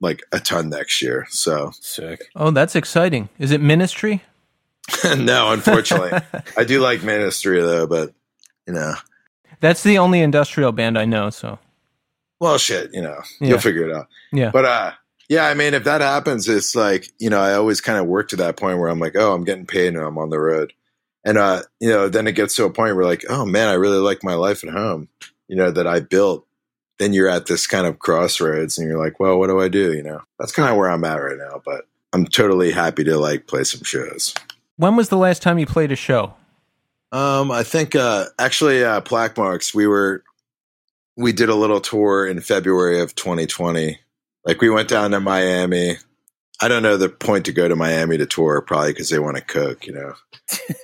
like 0.00 0.22
a 0.32 0.40
ton 0.40 0.68
next 0.68 1.00
year. 1.02 1.26
So 1.30 1.72
sick. 1.80 2.24
Oh, 2.36 2.50
that's 2.50 2.76
exciting. 2.76 3.28
Is 3.38 3.52
it 3.52 3.60
ministry? 3.60 4.22
no, 5.16 5.52
unfortunately. 5.52 6.20
I 6.56 6.64
do 6.64 6.80
like 6.80 7.02
ministry 7.02 7.60
though, 7.60 7.86
but 7.86 8.12
you 8.66 8.74
know. 8.74 8.94
That's 9.62 9.84
the 9.84 9.96
only 9.96 10.20
industrial 10.20 10.72
band 10.72 10.98
I 10.98 11.06
know, 11.06 11.30
so. 11.30 11.58
Well, 12.40 12.58
shit, 12.58 12.90
you 12.92 13.00
know, 13.00 13.22
yeah. 13.40 13.48
you'll 13.48 13.60
figure 13.60 13.88
it 13.88 13.94
out. 13.94 14.08
Yeah. 14.32 14.50
But 14.50 14.64
uh 14.66 14.92
yeah, 15.28 15.46
I 15.46 15.54
mean, 15.54 15.72
if 15.72 15.84
that 15.84 16.02
happens, 16.02 16.46
it's 16.46 16.74
like, 16.74 17.08
you 17.18 17.30
know, 17.30 17.40
I 17.40 17.54
always 17.54 17.80
kind 17.80 17.98
of 17.98 18.06
work 18.06 18.28
to 18.28 18.36
that 18.36 18.58
point 18.58 18.78
where 18.78 18.90
I'm 18.90 18.98
like, 18.98 19.16
oh, 19.16 19.32
I'm 19.32 19.44
getting 19.44 19.64
paid 19.64 19.94
and 19.94 20.04
I'm 20.04 20.18
on 20.18 20.28
the 20.28 20.38
road. 20.38 20.74
And, 21.24 21.38
uh, 21.38 21.62
you 21.80 21.88
know, 21.88 22.10
then 22.10 22.26
it 22.26 22.32
gets 22.32 22.56
to 22.56 22.64
a 22.64 22.70
point 22.70 22.96
where 22.96 23.06
like, 23.06 23.24
oh 23.30 23.46
man, 23.46 23.68
I 23.68 23.74
really 23.74 23.98
like 23.98 24.22
my 24.22 24.34
life 24.34 24.62
at 24.62 24.70
home, 24.70 25.08
you 25.48 25.56
know, 25.56 25.70
that 25.70 25.86
I 25.86 26.00
built. 26.00 26.46
Then 26.98 27.14
you're 27.14 27.30
at 27.30 27.46
this 27.46 27.66
kind 27.66 27.86
of 27.86 27.98
crossroads 27.98 28.76
and 28.76 28.86
you're 28.86 28.98
like, 28.98 29.18
well, 29.20 29.38
what 29.38 29.46
do 29.46 29.58
I 29.60 29.68
do? 29.68 29.94
You 29.94 30.02
know, 30.02 30.20
that's 30.38 30.52
kind 30.52 30.68
of 30.68 30.76
where 30.76 30.90
I'm 30.90 31.04
at 31.04 31.14
right 31.14 31.38
now, 31.38 31.62
but 31.64 31.86
I'm 32.12 32.26
totally 32.26 32.72
happy 32.72 33.04
to 33.04 33.16
like 33.16 33.46
play 33.46 33.64
some 33.64 33.84
shows. 33.84 34.34
When 34.76 34.96
was 34.96 35.08
the 35.08 35.16
last 35.16 35.40
time 35.40 35.58
you 35.58 35.66
played 35.66 35.92
a 35.92 35.96
show? 35.96 36.34
Um, 37.12 37.50
I 37.50 37.62
think, 37.62 37.94
uh, 37.94 38.26
actually, 38.38 38.82
uh, 38.82 39.02
Plaque 39.02 39.36
Marks, 39.36 39.74
we 39.74 39.86
were, 39.86 40.24
we 41.16 41.32
did 41.32 41.50
a 41.50 41.54
little 41.54 41.80
tour 41.80 42.26
in 42.26 42.40
February 42.40 43.00
of 43.00 43.14
2020 43.14 43.98
like 44.44 44.60
we 44.60 44.70
went 44.70 44.88
down 44.88 45.12
to 45.12 45.20
Miami. 45.20 45.96
I 46.60 46.68
don't 46.68 46.82
know 46.82 46.96
the 46.96 47.08
point 47.08 47.46
to 47.46 47.52
go 47.52 47.66
to 47.68 47.76
Miami 47.76 48.18
to 48.18 48.26
tour, 48.26 48.60
probably 48.60 48.92
because 48.92 49.10
they 49.10 49.18
want 49.18 49.36
to 49.36 49.42
cook, 49.42 49.86
you 49.86 49.92
know. 49.92 50.14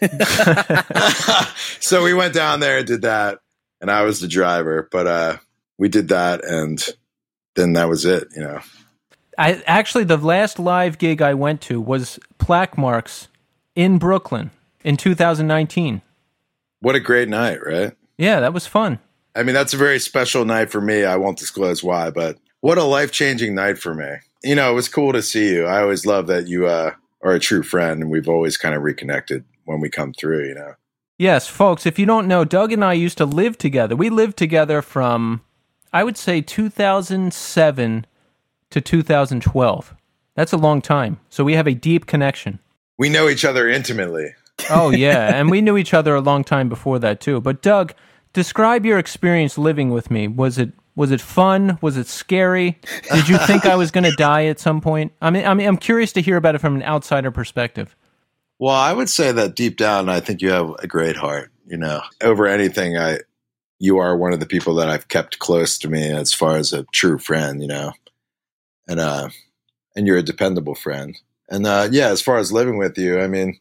so 1.81 2.03
we 2.03 2.15
went 2.15 2.35
down 2.35 2.61
there 2.61 2.79
and 2.79 2.87
did 2.87 3.03
that, 3.03 3.39
and 3.81 3.91
I 3.91 4.03
was 4.03 4.21
the 4.21 4.29
driver. 4.29 4.89
But 4.91 5.07
uh, 5.07 5.37
we 5.79 5.89
did 5.89 6.09
that, 6.09 6.45
and 6.45 6.85
then 7.55 7.75
that 7.75 7.89
was 7.89 8.05
it, 8.05 8.29
you 8.35 8.43
know. 8.43 8.61
I 9.37 9.63
actually 9.67 10.05
the 10.05 10.17
last 10.17 10.59
live 10.59 10.99
gig 10.99 11.23
I 11.23 11.35
went 11.35 11.61
to 11.63 11.81
was 11.81 12.19
Plaque 12.39 12.77
Marks 12.77 13.29
in 13.77 13.99
Brooklyn 13.99 14.51
in 14.83 14.97
2019. 14.97 16.03
What 16.81 16.97
a 16.97 17.01
great 17.01 17.29
night, 17.29 17.59
right? 17.65 17.93
Yeah, 18.17 18.41
that 18.41 18.55
was 18.55 18.67
fun. 18.67 18.99
I 19.35 19.43
mean, 19.43 19.55
that's 19.55 19.75
a 19.75 19.79
very 19.79 19.99
special 19.99 20.45
night 20.45 20.71
for 20.71 20.81
me. 20.81 21.05
I 21.05 21.17
won't 21.17 21.39
disclose 21.39 21.83
why, 21.83 22.11
but 22.11 22.39
what 22.61 22.79
a 22.79 22.85
life 22.85 23.13
changing 23.13 23.55
night 23.55 23.79
for 23.79 23.95
me. 23.95 24.17
You 24.43 24.55
know, 24.55 24.71
it 24.71 24.75
was 24.75 24.89
cool 24.89 25.13
to 25.13 25.23
see 25.23 25.53
you. 25.53 25.67
I 25.67 25.81
always 25.83 26.07
love 26.07 26.27
that 26.29 26.49
you 26.49 26.67
uh, 26.67 26.93
are 27.23 27.33
a 27.33 27.41
true 27.41 27.63
friend, 27.63 28.03
and 28.03 28.11
we've 28.11 28.29
always 28.29 28.57
kind 28.57 28.75
of 28.75 28.83
reconnected 28.83 29.45
when 29.65 29.81
we 29.81 29.89
come 29.91 30.13
through. 30.13 30.47
You 30.47 30.55
know. 30.55 30.75
Yes, 31.19 31.49
folks. 31.49 31.87
If 31.87 31.99
you 31.99 32.07
don't 32.07 32.29
know, 32.29 32.45
Doug 32.45 32.73
and 32.73 32.85
I 32.85 32.93
used 32.93 33.19
to 33.19 33.27
live 33.27 33.59
together. 33.59 33.97
We 33.97 34.09
lived 34.09 34.37
together 34.37 34.83
from, 34.83 35.43
I 35.93 36.05
would 36.05 36.17
say, 36.17 36.41
2007 36.41 38.07
to 38.71 38.81
2012. 38.81 39.95
That's 40.37 40.53
a 40.53 40.57
long 40.57 40.81
time. 40.81 41.19
So 41.29 41.43
we 41.43 41.55
have 41.55 41.67
a 41.67 41.75
deep 41.75 42.07
connection. 42.07 42.61
We 42.97 43.09
know 43.09 43.29
each 43.29 43.45
other 43.45 43.69
intimately. 43.69 44.35
oh 44.71 44.91
yeah, 44.91 45.35
and 45.35 45.51
we 45.51 45.61
knew 45.61 45.77
each 45.77 45.95
other 45.95 46.15
a 46.15 46.21
long 46.21 46.45
time 46.45 46.69
before 46.69 46.99
that 46.99 47.21
too. 47.21 47.41
But 47.41 47.63
Doug, 47.63 47.95
describe 48.33 48.85
your 48.85 48.99
experience 48.99 49.59
living 49.59 49.91
with 49.91 50.11
me. 50.11 50.29
Was 50.29 50.59
it 50.59 50.73
was 50.99 51.13
it 51.13 51.21
fun? 51.21 51.79
Was 51.81 51.97
it 51.97 52.09
scary? 52.09 52.79
Did 53.13 53.29
you 53.29 53.39
think 53.39 53.65
I 53.65 53.77
was 53.77 53.93
going 53.93 54.03
to 54.03 54.17
die 54.17 54.47
at 54.47 54.59
some 54.59 54.81
point? 54.81 55.13
I 55.23 55.31
mean, 55.31 55.47
I 55.47 55.55
mean, 55.55 55.69
I'm 55.69 55.77
curious 55.77 56.13
to 56.15 56.21
hear 56.21 56.37
about 56.37 56.57
it 56.57 56.59
from 56.59 56.75
an 56.75 56.83
outsider 56.83 57.31
perspective. 57.31 57.95
Well, 58.59 58.75
I 58.75 58.93
would 58.93 59.09
say 59.09 59.31
that 59.31 59.55
deep 59.55 59.77
down, 59.77 60.09
I 60.09 60.19
think 60.19 60.43
you 60.43 60.51
have 60.51 60.71
a 60.81 60.89
great 60.89 61.15
heart. 61.15 61.53
You 61.67 61.77
know, 61.77 62.03
over 62.21 62.47
anything, 62.47 62.97
I 62.97 63.19
you 63.79 63.99
are 63.99 64.17
one 64.17 64.33
of 64.33 64.41
the 64.41 64.47
people 64.47 64.75
that 64.77 64.91
I've 64.91 65.07
kept 65.07 65.39
close 65.39 65.79
to 65.79 65.89
me 65.89 66.11
as 66.11 66.35
far 66.35 66.57
as 66.57 66.73
a 66.73 66.83
true 66.93 67.19
friend. 67.19 67.63
You 67.63 67.69
know, 67.69 67.93
and 68.89 68.99
uh, 68.99 69.29
and 69.95 70.07
you're 70.07 70.19
a 70.19 70.23
dependable 70.23 70.75
friend. 70.75 71.17
And 71.49 71.67
uh, 71.67 71.89
yeah, 71.91 72.09
as 72.09 72.21
far 72.21 72.39
as 72.39 72.53
living 72.53 72.77
with 72.77 72.99
you, 72.99 73.21
I 73.21 73.29
mean, 73.29 73.61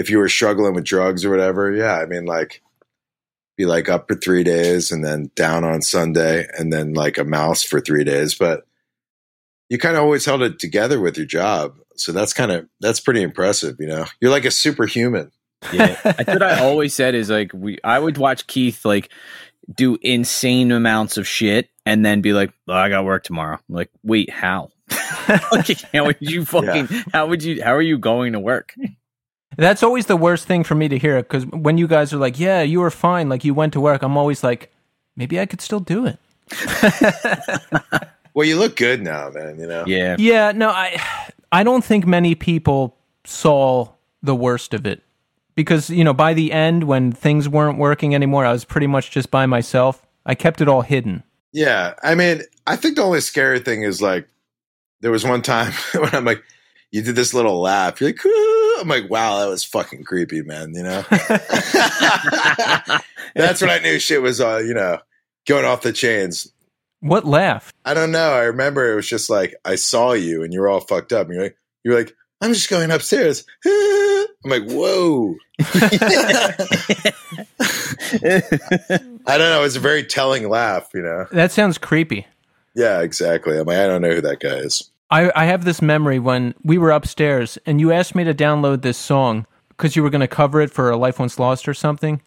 if 0.00 0.08
you 0.08 0.16
were 0.16 0.30
struggling 0.30 0.72
with 0.72 0.84
drugs 0.84 1.26
or 1.26 1.30
whatever, 1.30 1.70
yeah, 1.70 1.98
I 1.98 2.06
mean, 2.06 2.24
like 2.24 2.62
be 3.58 3.66
like 3.66 3.90
up 3.90 4.08
for 4.08 4.14
three 4.14 4.42
days 4.42 4.90
and 4.90 5.04
then 5.04 5.30
down 5.36 5.62
on 5.62 5.82
Sunday 5.82 6.46
and 6.56 6.72
then 6.72 6.94
like 6.94 7.18
a 7.18 7.24
mouse 7.24 7.62
for 7.62 7.82
three 7.82 8.02
days. 8.02 8.34
But 8.34 8.66
you 9.68 9.76
kind 9.76 9.96
of 9.96 10.02
always 10.02 10.24
held 10.24 10.40
it 10.40 10.58
together 10.58 10.98
with 10.98 11.18
your 11.18 11.26
job. 11.26 11.76
So 11.96 12.12
that's 12.12 12.32
kind 12.32 12.50
of, 12.50 12.66
that's 12.80 12.98
pretty 12.98 13.20
impressive. 13.20 13.76
You 13.78 13.88
know, 13.88 14.06
you're 14.22 14.30
like 14.30 14.46
a 14.46 14.50
superhuman. 14.50 15.30
Yeah. 15.70 16.00
That's 16.02 16.28
what 16.28 16.42
I 16.42 16.64
always 16.64 16.94
said 16.94 17.14
is 17.14 17.28
like, 17.28 17.52
we, 17.52 17.76
I 17.84 17.98
would 17.98 18.16
watch 18.16 18.46
Keith 18.46 18.86
like 18.86 19.12
do 19.72 19.98
insane 20.00 20.72
amounts 20.72 21.18
of 21.18 21.28
shit 21.28 21.68
and 21.84 22.02
then 22.02 22.22
be 22.22 22.32
like, 22.32 22.54
oh, 22.68 22.72
I 22.72 22.88
got 22.88 23.04
work 23.04 23.24
tomorrow. 23.24 23.56
I'm 23.56 23.74
like, 23.74 23.90
wait, 24.02 24.30
how? 24.30 24.70
like, 25.52 25.82
how 25.92 26.06
would 26.06 26.16
you 26.20 26.46
fucking, 26.46 26.88
yeah. 26.90 27.02
how 27.12 27.26
would 27.26 27.44
you, 27.44 27.62
how 27.62 27.74
are 27.74 27.82
you 27.82 27.98
going 27.98 28.32
to 28.32 28.40
work? 28.40 28.74
That's 29.56 29.82
always 29.82 30.06
the 30.06 30.16
worst 30.16 30.46
thing 30.46 30.64
for 30.64 30.74
me 30.74 30.88
to 30.88 30.98
hear 30.98 31.22
because 31.22 31.46
when 31.46 31.76
you 31.76 31.88
guys 31.88 32.12
are 32.12 32.18
like, 32.18 32.38
"Yeah, 32.38 32.62
you 32.62 32.80
were 32.80 32.90
fine," 32.90 33.28
like 33.28 33.44
you 33.44 33.52
went 33.52 33.72
to 33.72 33.80
work, 33.80 34.02
I'm 34.02 34.16
always 34.16 34.44
like, 34.44 34.72
maybe 35.16 35.40
I 35.40 35.46
could 35.46 35.60
still 35.60 35.80
do 35.80 36.06
it. 36.06 36.18
well, 38.34 38.46
you 38.46 38.56
look 38.56 38.76
good 38.76 39.02
now, 39.02 39.30
man. 39.30 39.58
You 39.58 39.66
know. 39.66 39.84
Yeah. 39.86 40.16
Yeah. 40.18 40.52
No, 40.52 40.70
I, 40.70 41.00
I 41.52 41.62
don't 41.62 41.84
think 41.84 42.06
many 42.06 42.34
people 42.34 42.96
saw 43.24 43.88
the 44.22 44.34
worst 44.34 44.74
of 44.74 44.86
it 44.86 45.02
because 45.54 45.90
you 45.90 46.04
know 46.04 46.14
by 46.14 46.34
the 46.34 46.52
end 46.52 46.84
when 46.84 47.12
things 47.12 47.48
weren't 47.48 47.78
working 47.78 48.14
anymore, 48.14 48.46
I 48.46 48.52
was 48.52 48.64
pretty 48.64 48.86
much 48.86 49.10
just 49.10 49.30
by 49.30 49.46
myself. 49.46 50.06
I 50.26 50.34
kept 50.34 50.60
it 50.60 50.68
all 50.68 50.82
hidden. 50.82 51.22
Yeah, 51.52 51.94
I 52.02 52.14
mean, 52.14 52.42
I 52.66 52.76
think 52.76 52.96
the 52.96 53.02
only 53.02 53.20
scary 53.20 53.58
thing 53.58 53.82
is 53.82 54.00
like 54.00 54.28
there 55.00 55.10
was 55.10 55.24
one 55.24 55.42
time 55.42 55.72
when 55.94 56.14
I'm 56.14 56.24
like, 56.24 56.42
you 56.92 57.02
did 57.02 57.16
this 57.16 57.34
little 57.34 57.60
laugh. 57.60 58.00
You're 58.00 58.10
like. 58.10 58.20
I'm 58.80 58.88
like, 58.88 59.10
wow, 59.10 59.40
that 59.40 59.48
was 59.48 59.64
fucking 59.64 60.04
creepy, 60.04 60.42
man. 60.42 60.74
You 60.74 60.82
know, 60.82 61.04
that's 63.34 63.60
when 63.60 63.70
I 63.70 63.78
knew 63.82 63.98
shit 63.98 64.22
was, 64.22 64.40
uh, 64.40 64.62
you 64.64 64.74
know, 64.74 64.98
going 65.46 65.64
off 65.64 65.82
the 65.82 65.92
chains. 65.92 66.52
What 67.00 67.24
laugh? 67.24 67.72
I 67.84 67.94
don't 67.94 68.10
know. 68.10 68.32
I 68.32 68.44
remember 68.44 68.92
it 68.92 68.96
was 68.96 69.08
just 69.08 69.30
like 69.30 69.54
I 69.64 69.76
saw 69.76 70.12
you 70.12 70.42
and 70.42 70.52
you 70.52 70.60
were 70.60 70.68
all 70.68 70.80
fucked 70.80 71.12
up. 71.12 71.26
And 71.26 71.34
you're 71.34 71.44
like, 71.44 71.56
you're 71.82 71.96
like, 71.96 72.14
I'm 72.42 72.52
just 72.52 72.70
going 72.70 72.90
upstairs. 72.90 73.44
I'm 73.66 74.50
like, 74.50 74.64
whoa. 74.68 75.34
I 79.26 79.38
don't 79.38 79.50
know. 79.50 79.64
It's 79.64 79.76
a 79.76 79.80
very 79.80 80.04
telling 80.04 80.48
laugh, 80.48 80.88
you 80.94 81.02
know. 81.02 81.26
That 81.32 81.52
sounds 81.52 81.78
creepy. 81.78 82.26
Yeah, 82.74 83.00
exactly. 83.00 83.58
I'm 83.58 83.66
like, 83.66 83.78
I 83.78 83.86
don't 83.86 84.02
know 84.02 84.14
who 84.14 84.20
that 84.22 84.40
guy 84.40 84.56
is. 84.56 84.90
I, 85.10 85.32
I 85.34 85.44
have 85.46 85.64
this 85.64 85.82
memory 85.82 86.18
when 86.18 86.54
we 86.62 86.78
were 86.78 86.90
upstairs 86.90 87.58
and 87.66 87.80
you 87.80 87.92
asked 87.92 88.14
me 88.14 88.24
to 88.24 88.34
download 88.34 88.82
this 88.82 88.96
song 88.96 89.46
because 89.70 89.96
you 89.96 90.02
were 90.02 90.10
going 90.10 90.20
to 90.20 90.28
cover 90.28 90.60
it 90.60 90.70
for 90.70 90.90
a 90.90 90.96
Life 90.96 91.18
Once 91.18 91.38
Lost 91.38 91.68
or 91.68 91.74
something. 91.74 92.22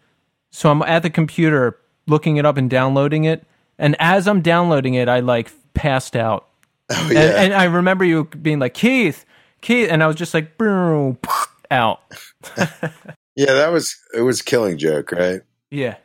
So 0.50 0.70
I'm 0.70 0.82
at 0.82 1.02
the 1.02 1.10
computer 1.10 1.78
looking 2.06 2.36
it 2.36 2.44
up 2.44 2.56
and 2.56 2.68
downloading 2.68 3.24
it. 3.24 3.46
And 3.78 3.96
as 3.98 4.28
I'm 4.28 4.40
downloading 4.40 4.94
it, 4.94 5.08
I 5.08 5.20
like 5.20 5.50
passed 5.72 6.14
out. 6.14 6.48
Oh 6.90 7.02
And, 7.04 7.12
yeah. 7.12 7.42
and 7.42 7.54
I 7.54 7.64
remember 7.64 8.04
you 8.04 8.24
being 8.24 8.58
like, 8.58 8.74
Keith, 8.74 9.24
Keith. 9.62 9.88
And 9.90 10.02
I 10.02 10.06
was 10.06 10.16
just 10.16 10.34
like, 10.34 10.58
boom, 10.58 11.18
out. 11.70 12.00
yeah, 12.56 13.54
that 13.54 13.72
was 13.72 13.96
it 14.14 14.20
was 14.20 14.40
a 14.40 14.44
killing 14.44 14.78
joke, 14.78 15.12
right? 15.12 15.40
Yeah. 15.70 15.96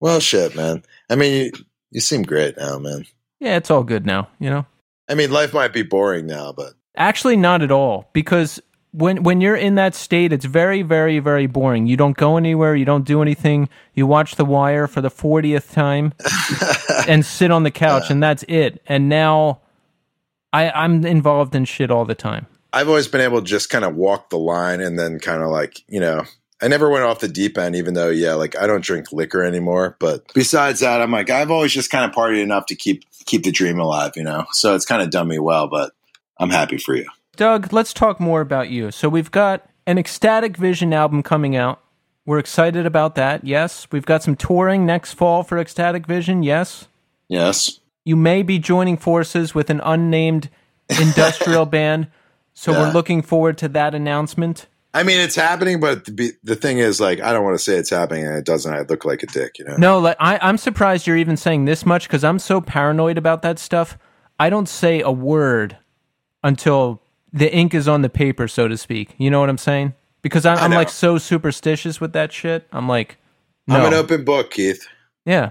Well, 0.00 0.20
shit, 0.20 0.54
man. 0.54 0.82
I 1.08 1.16
mean, 1.16 1.46
you, 1.46 1.52
you 1.90 2.00
seem 2.00 2.22
great 2.22 2.56
now, 2.58 2.78
man. 2.78 3.06
Yeah, 3.40 3.56
it's 3.56 3.70
all 3.70 3.82
good 3.82 4.04
now, 4.06 4.28
you 4.38 4.50
know? 4.50 4.66
I 5.08 5.14
mean, 5.14 5.30
life 5.30 5.52
might 5.52 5.72
be 5.72 5.82
boring 5.82 6.26
now, 6.26 6.52
but 6.52 6.74
Actually, 6.96 7.36
not 7.36 7.62
at 7.62 7.70
all, 7.70 8.08
because 8.12 8.60
when 8.92 9.22
when 9.22 9.42
you're 9.42 9.56
in 9.56 9.74
that 9.74 9.94
state, 9.94 10.32
it's 10.32 10.46
very, 10.46 10.80
very, 10.80 11.18
very 11.18 11.46
boring. 11.46 11.86
You 11.86 11.96
don't 11.96 12.16
go 12.16 12.38
anywhere. 12.38 12.74
You 12.74 12.86
don't 12.86 13.04
do 13.04 13.20
anything. 13.20 13.68
You 13.92 14.06
watch 14.06 14.36
The 14.36 14.46
Wire 14.46 14.86
for 14.86 15.02
the 15.02 15.10
fortieth 15.10 15.72
time 15.72 16.14
and 17.08 17.24
sit 17.24 17.50
on 17.50 17.64
the 17.64 17.70
couch, 17.70 18.10
and 18.10 18.22
that's 18.22 18.44
it. 18.48 18.82
And 18.86 19.10
now, 19.10 19.60
I 20.54 20.70
I'm 20.70 21.04
involved 21.04 21.54
in 21.54 21.66
shit 21.66 21.90
all 21.90 22.06
the 22.06 22.14
time. 22.14 22.46
I've 22.72 22.88
always 22.88 23.08
been 23.08 23.20
able 23.20 23.40
to 23.40 23.46
just 23.46 23.68
kind 23.68 23.84
of 23.84 23.94
walk 23.94 24.30
the 24.30 24.38
line 24.38 24.80
and 24.80 24.98
then 24.98 25.18
kind 25.18 25.42
of 25.42 25.50
like, 25.50 25.82
you 25.88 26.00
know, 26.00 26.24
I 26.62 26.68
never 26.68 26.88
went 26.88 27.04
off 27.04 27.20
the 27.20 27.28
deep 27.28 27.58
end, 27.58 27.76
even 27.76 27.94
though, 27.94 28.08
yeah, 28.08 28.34
like 28.34 28.56
I 28.56 28.66
don't 28.66 28.82
drink 28.84 29.12
liquor 29.12 29.42
anymore. 29.42 29.96
But 29.98 30.24
besides 30.34 30.80
that, 30.80 31.02
I'm 31.02 31.10
like, 31.12 31.28
I've 31.30 31.50
always 31.50 31.72
just 31.72 31.90
kind 31.90 32.04
of 32.08 32.16
partied 32.16 32.42
enough 32.42 32.66
to 32.66 32.74
keep 32.74 33.04
keep 33.26 33.42
the 33.44 33.52
dream 33.52 33.78
alive, 33.78 34.12
you 34.16 34.22
know. 34.24 34.46
So 34.52 34.74
it's 34.74 34.86
kind 34.86 35.02
of 35.02 35.10
done 35.10 35.28
me 35.28 35.38
well, 35.38 35.68
but 35.68 35.92
I'm 36.38 36.50
happy 36.50 36.78
for 36.78 36.94
you. 36.94 37.06
Doug, 37.36 37.72
let's 37.72 37.92
talk 37.92 38.18
more 38.20 38.40
about 38.40 38.70
you. 38.70 38.90
So 38.90 39.08
we've 39.08 39.30
got 39.30 39.68
an 39.86 39.98
Ecstatic 39.98 40.56
Vision 40.56 40.92
album 40.94 41.22
coming 41.22 41.54
out. 41.56 41.82
We're 42.24 42.38
excited 42.38 42.86
about 42.86 43.14
that. 43.16 43.44
Yes, 43.44 43.86
we've 43.92 44.06
got 44.06 44.22
some 44.22 44.34
touring 44.36 44.86
next 44.86 45.12
fall 45.12 45.42
for 45.42 45.58
Ecstatic 45.58 46.06
Vision. 46.06 46.42
Yes. 46.42 46.88
Yes. 47.28 47.80
you 48.04 48.16
may 48.16 48.42
be 48.42 48.58
joining 48.58 48.96
forces 48.96 49.54
with 49.54 49.68
an 49.68 49.80
unnamed 49.84 50.48
industrial 51.00 51.66
band. 51.66 52.06
So 52.54 52.72
Yeah. 52.72 52.80
we're 52.80 52.92
looking 52.92 53.20
forward 53.20 53.58
to 53.58 53.68
that 53.70 53.94
announcement. 53.94 54.66
I 54.96 55.02
mean, 55.02 55.20
it's 55.20 55.34
happening, 55.34 55.78
but 55.78 56.06
the, 56.06 56.32
the 56.42 56.56
thing 56.56 56.78
is, 56.78 57.02
like, 57.02 57.20
I 57.20 57.34
don't 57.34 57.44
want 57.44 57.54
to 57.54 57.62
say 57.62 57.76
it's 57.76 57.90
happening 57.90 58.26
and 58.26 58.34
it 58.34 58.46
doesn't. 58.46 58.72
I 58.72 58.80
look 58.80 59.04
like 59.04 59.22
a 59.22 59.26
dick, 59.26 59.58
you 59.58 59.66
know? 59.66 59.76
No, 59.76 59.98
like 59.98 60.16
I, 60.18 60.38
I'm 60.40 60.56
surprised 60.56 61.06
you're 61.06 61.18
even 61.18 61.36
saying 61.36 61.66
this 61.66 61.84
much 61.84 62.08
because 62.08 62.24
I'm 62.24 62.38
so 62.38 62.62
paranoid 62.62 63.18
about 63.18 63.42
that 63.42 63.58
stuff. 63.58 63.98
I 64.40 64.48
don't 64.48 64.70
say 64.70 65.02
a 65.02 65.10
word 65.10 65.76
until 66.42 67.02
the 67.30 67.54
ink 67.54 67.74
is 67.74 67.86
on 67.86 68.00
the 68.00 68.08
paper, 68.08 68.48
so 68.48 68.68
to 68.68 68.78
speak. 68.78 69.14
You 69.18 69.30
know 69.30 69.38
what 69.38 69.50
I'm 69.50 69.58
saying? 69.58 69.92
Because 70.22 70.46
I'm, 70.46 70.56
I 70.56 70.62
I'm 70.62 70.70
like 70.70 70.88
so 70.88 71.18
superstitious 71.18 72.00
with 72.00 72.14
that 72.14 72.32
shit. 72.32 72.66
I'm 72.72 72.88
like, 72.88 73.18
no, 73.66 73.76
I'm 73.76 73.92
an 73.92 73.94
open 73.94 74.24
book, 74.24 74.50
Keith. 74.50 74.88
yeah, 75.26 75.50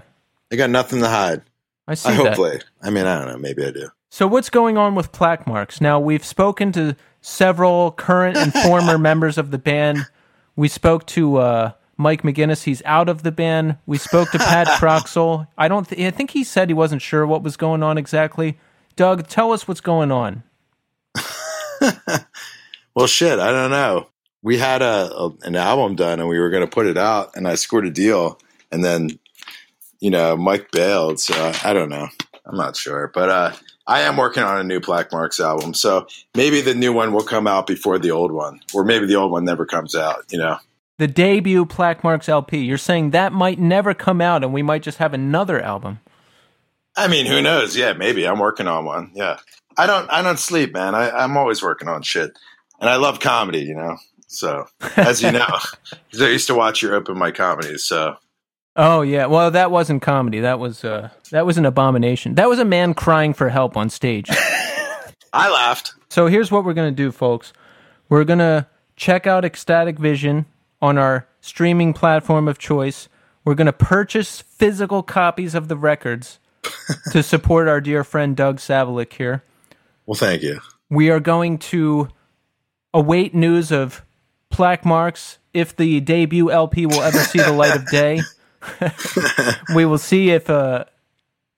I 0.52 0.56
got 0.56 0.70
nothing 0.70 1.00
to 1.02 1.08
hide. 1.08 1.42
I 1.86 1.94
see 1.94 2.08
I 2.08 2.16
that. 2.16 2.26
hopefully. 2.26 2.60
I 2.82 2.90
mean, 2.90 3.06
I 3.06 3.16
don't 3.16 3.28
know. 3.28 3.38
Maybe 3.38 3.64
I 3.64 3.70
do. 3.70 3.90
So 4.16 4.26
what's 4.26 4.48
going 4.48 4.78
on 4.78 4.94
with 4.94 5.12
Black 5.12 5.46
Marks? 5.46 5.78
Now 5.78 6.00
we've 6.00 6.24
spoken 6.24 6.72
to 6.72 6.96
several 7.20 7.90
current 7.90 8.38
and 8.38 8.50
former 8.50 8.96
members 9.08 9.36
of 9.36 9.50
the 9.50 9.58
band. 9.58 10.06
We 10.56 10.68
spoke 10.68 11.06
to 11.08 11.36
uh, 11.36 11.72
Mike 11.98 12.22
McGinnis. 12.22 12.62
He's 12.62 12.82
out 12.86 13.10
of 13.10 13.24
the 13.24 13.30
band. 13.30 13.76
We 13.84 13.98
spoke 13.98 14.30
to 14.30 14.38
Pat 14.38 14.66
Croxall. 14.80 15.48
I 15.58 15.68
don't. 15.68 15.86
Th- 15.86 16.00
I 16.10 16.16
think 16.16 16.30
he 16.30 16.44
said 16.44 16.70
he 16.70 16.72
wasn't 16.72 17.02
sure 17.02 17.26
what 17.26 17.42
was 17.42 17.58
going 17.58 17.82
on 17.82 17.98
exactly. 17.98 18.56
Doug, 18.96 19.28
tell 19.28 19.52
us 19.52 19.68
what's 19.68 19.82
going 19.82 20.10
on. 20.10 20.42
Well, 22.94 23.08
shit, 23.08 23.38
I 23.38 23.50
don't 23.50 23.70
know. 23.70 24.08
We 24.40 24.56
had 24.56 24.80
a, 24.80 25.14
a 25.14 25.30
an 25.42 25.56
album 25.56 25.96
done 25.96 26.18
and 26.20 26.28
we 26.30 26.38
were 26.38 26.48
going 26.48 26.64
to 26.64 26.74
put 26.74 26.86
it 26.86 26.96
out, 26.96 27.36
and 27.36 27.46
I 27.46 27.56
scored 27.56 27.84
a 27.84 27.90
deal, 27.90 28.40
and 28.72 28.82
then 28.82 29.18
you 30.00 30.08
know 30.08 30.38
Mike 30.38 30.70
bailed, 30.72 31.20
so 31.20 31.34
I, 31.34 31.70
I 31.70 31.72
don't 31.74 31.90
know. 31.90 32.08
I'm 32.46 32.56
not 32.56 32.74
sure, 32.74 33.10
but 33.12 33.28
uh, 33.28 33.52
I 33.86 34.00
am 34.02 34.16
working 34.16 34.42
on 34.42 34.58
a 34.58 34.64
new 34.64 34.80
Black 34.80 35.12
Marks 35.12 35.38
album, 35.38 35.72
so 35.74 36.06
maybe 36.34 36.60
the 36.60 36.74
new 36.74 36.92
one 36.92 37.12
will 37.12 37.22
come 37.22 37.46
out 37.46 37.66
before 37.66 37.98
the 37.98 38.10
old 38.10 38.32
one, 38.32 38.60
or 38.74 38.84
maybe 38.84 39.06
the 39.06 39.14
old 39.16 39.30
one 39.30 39.44
never 39.44 39.64
comes 39.64 39.94
out. 39.94 40.24
You 40.30 40.38
know, 40.38 40.58
The 40.98 41.06
debut 41.06 41.64
Black 41.64 42.02
Marks 42.02 42.28
LP. 42.28 42.58
You're 42.58 42.78
saying 42.78 43.10
that 43.10 43.32
might 43.32 43.58
never 43.60 43.94
come 43.94 44.20
out, 44.20 44.42
and 44.42 44.52
we 44.52 44.62
might 44.62 44.82
just 44.82 44.98
have 44.98 45.14
another 45.14 45.60
album. 45.60 46.00
I 46.96 47.08
mean, 47.08 47.26
who 47.26 47.40
knows? 47.42 47.76
Yeah, 47.76 47.92
maybe 47.92 48.26
I'm 48.26 48.38
working 48.38 48.66
on 48.66 48.84
one. 48.86 49.10
Yeah, 49.14 49.38
I 49.76 49.86
don't 49.86 50.10
I 50.10 50.22
don't 50.22 50.38
sleep, 50.38 50.72
man. 50.72 50.94
I, 50.94 51.10
I'm 51.10 51.36
always 51.36 51.62
working 51.62 51.88
on 51.88 52.02
shit, 52.02 52.36
and 52.80 52.90
I 52.90 52.96
love 52.96 53.20
comedy. 53.20 53.60
You 53.60 53.74
know, 53.76 53.98
so 54.26 54.66
as 54.96 55.22
you 55.22 55.30
know, 55.30 55.46
'cause 55.46 56.20
I 56.22 56.28
used 56.28 56.46
to 56.48 56.54
watch 56.54 56.82
your 56.82 56.94
open 56.94 57.18
mic 57.18 57.34
comedies, 57.36 57.84
so. 57.84 58.16
Oh 58.76 59.00
yeah. 59.00 59.26
Well, 59.26 59.50
that 59.50 59.70
wasn't 59.70 60.02
comedy. 60.02 60.40
That 60.40 60.58
was 60.58 60.84
uh, 60.84 61.08
that 61.30 61.46
was 61.46 61.56
an 61.56 61.64
abomination. 61.64 62.34
That 62.34 62.48
was 62.48 62.58
a 62.58 62.64
man 62.64 62.92
crying 62.94 63.32
for 63.32 63.48
help 63.48 63.76
on 63.76 63.88
stage. 63.88 64.28
I 65.32 65.50
laughed. 65.50 65.94
So 66.08 66.26
here's 66.26 66.50
what 66.50 66.64
we're 66.64 66.74
going 66.74 66.92
to 66.92 66.96
do, 66.96 67.10
folks. 67.10 67.52
We're 68.08 68.24
going 68.24 68.38
to 68.38 68.66
check 68.96 69.26
out 69.26 69.44
Ecstatic 69.44 69.98
Vision 69.98 70.46
on 70.80 70.98
our 70.98 71.26
streaming 71.40 71.92
platform 71.92 72.48
of 72.48 72.58
choice. 72.58 73.08
We're 73.44 73.54
going 73.54 73.66
to 73.66 73.72
purchase 73.72 74.40
physical 74.40 75.02
copies 75.02 75.54
of 75.54 75.68
the 75.68 75.76
records 75.76 76.38
to 77.12 77.22
support 77.22 77.68
our 77.68 77.80
dear 77.80 78.04
friend 78.04 78.36
Doug 78.36 78.58
Sabolick 78.58 79.12
here. 79.14 79.42
Well, 80.04 80.16
thank 80.16 80.42
you. 80.42 80.60
We 80.88 81.10
are 81.10 81.20
going 81.20 81.58
to 81.58 82.08
await 82.94 83.34
news 83.34 83.72
of 83.72 84.02
Black 84.50 84.84
Marks 84.84 85.38
if 85.52 85.74
the 85.76 86.00
debut 86.00 86.50
LP 86.50 86.86
will 86.86 87.02
ever 87.02 87.18
see 87.18 87.38
the 87.38 87.52
light 87.52 87.74
of 87.74 87.86
day. 87.88 88.20
we 89.74 89.84
will 89.84 89.98
see 89.98 90.30
if 90.30 90.48
uh 90.50 90.84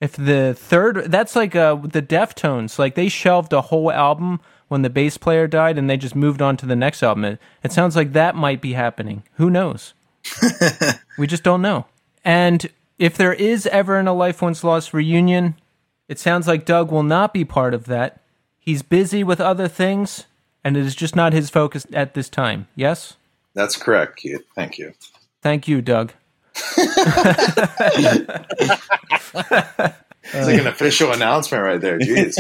if 0.00 0.12
the 0.12 0.54
third 0.54 1.11
that's 1.11 1.34
like 1.34 1.56
uh 1.56 1.74
the 1.76 2.02
Deftones 2.02 2.78
like 2.78 2.94
they 2.94 3.09
shelved 3.09 3.52
a 3.52 3.62
whole 3.62 3.90
album 3.90 4.40
when 4.68 4.82
the 4.82 4.90
bass 4.90 5.16
player 5.16 5.46
died 5.46 5.78
and 5.78 5.88
they 5.88 5.96
just 5.96 6.14
moved 6.14 6.40
on 6.40 6.56
to 6.59 6.66
the 6.66 6.76
next 6.76 7.02
album. 7.02 7.24
It, 7.24 7.40
it 7.64 7.72
sounds 7.72 7.96
like 7.96 8.12
that 8.12 8.36
might 8.36 8.61
be 8.61 8.74
happening. 8.74 9.24
Who 9.34 9.50
knows? 9.50 9.94
we 11.18 11.26
just 11.26 11.42
don't 11.42 11.62
know. 11.62 11.86
And 12.24 12.70
if 12.98 13.16
there 13.16 13.32
is 13.32 13.66
ever 13.66 13.98
an 13.98 14.06
A 14.06 14.12
Life 14.12 14.42
Once 14.42 14.62
Lost 14.62 14.92
reunion, 14.92 15.54
it 16.09 16.18
sounds 16.18 16.46
like 16.46 16.64
Doug 16.64 16.90
will 16.90 17.02
not 17.02 17.32
be 17.32 17.44
part 17.44 17.74
of 17.74 17.86
that. 17.86 18.20
He's 18.59 18.82
busy 18.82 19.24
with 19.24 19.40
other 19.40 19.68
things, 19.68 20.26
and 20.62 20.76
it 20.76 20.84
is 20.84 20.94
just 20.94 21.16
not 21.16 21.32
his 21.32 21.48
focus 21.48 21.86
at 21.92 22.14
this 22.14 22.28
time. 22.28 22.68
Yes? 22.74 23.16
That's 23.54 23.76
correct, 23.76 24.16
Keith. 24.16 24.44
Thank 24.54 24.78
you. 24.78 24.92
Thank 25.40 25.68
you, 25.68 25.80
Doug. 25.80 26.12
It's 30.30 30.46
like 30.46 30.61
an 30.61 30.66
official 30.66 31.12
announcement 31.12 31.64
right 31.64 31.80
there. 31.80 31.98
Jeez. 31.98 32.36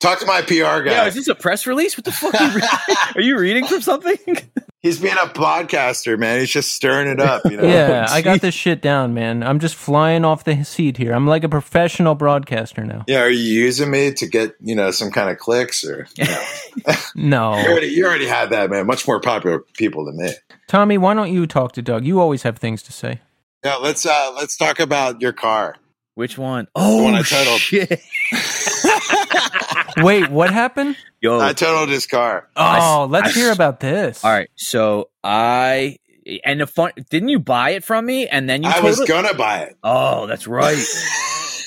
Talk 0.00 0.18
to 0.18 0.26
my 0.26 0.42
PR 0.42 0.82
guy. 0.82 0.86
Yeah, 0.90 1.06
is 1.06 1.14
this 1.14 1.28
a 1.28 1.36
press 1.36 1.66
release? 1.66 1.96
What 1.96 2.04
the 2.04 2.10
fuck 2.10 2.34
are 2.34 2.48
you, 2.48 2.54
re- 2.56 2.96
are 3.14 3.20
you 3.20 3.38
reading 3.38 3.64
from 3.66 3.80
something? 3.80 4.18
He's 4.80 4.98
being 4.98 5.14
a 5.14 5.28
podcaster, 5.28 6.18
man. 6.18 6.40
He's 6.40 6.50
just 6.50 6.72
stirring 6.74 7.06
it 7.06 7.20
up. 7.20 7.42
You 7.44 7.58
know? 7.58 7.62
Yeah, 7.62 8.06
I 8.10 8.20
got 8.22 8.40
this 8.40 8.56
shit 8.56 8.82
down, 8.82 9.14
man. 9.14 9.44
I'm 9.44 9.60
just 9.60 9.76
flying 9.76 10.24
off 10.24 10.42
the 10.42 10.64
seat 10.64 10.96
here. 10.96 11.12
I'm 11.12 11.24
like 11.28 11.44
a 11.44 11.48
professional 11.48 12.16
broadcaster 12.16 12.84
now. 12.84 13.04
Yeah. 13.06 13.20
Are 13.20 13.30
you 13.30 13.38
using 13.38 13.92
me 13.92 14.12
to 14.14 14.26
get 14.26 14.56
you 14.60 14.74
know 14.74 14.90
some 14.90 15.12
kind 15.12 15.30
of 15.30 15.38
clicks 15.38 15.84
or? 15.84 16.08
You, 16.16 16.24
know? 16.24 16.44
you, 16.88 16.94
No. 17.14 17.44
already, 17.52 17.88
you 17.88 18.04
already 18.04 18.26
had 18.26 18.50
that, 18.50 18.70
man. 18.70 18.86
Much 18.86 19.06
more 19.06 19.20
popular 19.20 19.60
people 19.60 20.04
than 20.06 20.16
me. 20.16 20.32
Tommy, 20.66 20.98
why 20.98 21.14
don't 21.14 21.32
you 21.32 21.46
talk 21.46 21.70
to 21.72 21.82
Doug? 21.82 22.04
You 22.04 22.18
always 22.18 22.42
have 22.42 22.58
things 22.58 22.82
to 22.82 22.92
say. 22.92 23.20
Yeah. 23.64 23.76
Let's 23.76 24.04
uh 24.06 24.32
let's 24.36 24.56
talk 24.56 24.80
about 24.80 25.20
your 25.20 25.32
car. 25.32 25.76
Which 26.14 26.36
one? 26.36 26.68
Oh, 26.74 27.04
one 27.04 27.14
I 27.14 27.22
titled. 27.22 27.60
shit. 27.60 28.00
Wait, 30.04 30.30
what 30.30 30.50
happened? 30.52 30.96
Yo, 31.20 31.40
I 31.40 31.52
totaled 31.52 31.88
his 31.88 32.06
car. 32.06 32.48
Oh, 32.56 33.06
let's 33.10 33.30
I- 33.30 33.32
hear 33.32 33.52
about 33.52 33.80
this. 33.80 34.24
all 34.24 34.30
right. 34.30 34.50
So 34.56 35.08
I 35.24 35.96
and 36.44 36.60
the 36.60 36.66
fun. 36.66 36.92
Didn't 37.10 37.28
you 37.30 37.38
buy 37.38 37.70
it 37.70 37.84
from 37.84 38.04
me 38.06 38.26
and 38.28 38.48
then 38.48 38.62
you? 38.62 38.68
I 38.68 38.80
was 38.80 38.98
totaled- 38.98 39.08
gonna 39.08 39.34
buy 39.34 39.60
it. 39.60 39.76
Oh, 39.82 40.26
that's 40.26 40.46
right. 40.46 40.76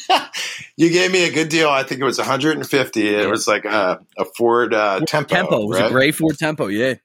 you 0.78 0.90
gave 0.92 1.12
me 1.12 1.26
a 1.28 1.32
good 1.32 1.50
deal. 1.50 1.70
I 1.70 1.84
think 1.84 2.02
it 2.02 2.06
was 2.06 2.18
150. 2.18 3.08
It 3.08 3.30
was 3.30 3.48
like 3.48 3.66
a, 3.66 4.00
a 4.18 4.26
Ford 4.38 4.74
uh, 4.74 5.00
Tempo. 5.08 5.34
Tempo 5.36 5.62
it 5.64 5.68
was 5.68 5.80
right? 5.80 5.90
a 5.90 5.94
gray 5.94 6.12
Ford 6.12 6.38
Tempo. 6.38 6.68
Yeah. 6.68 6.96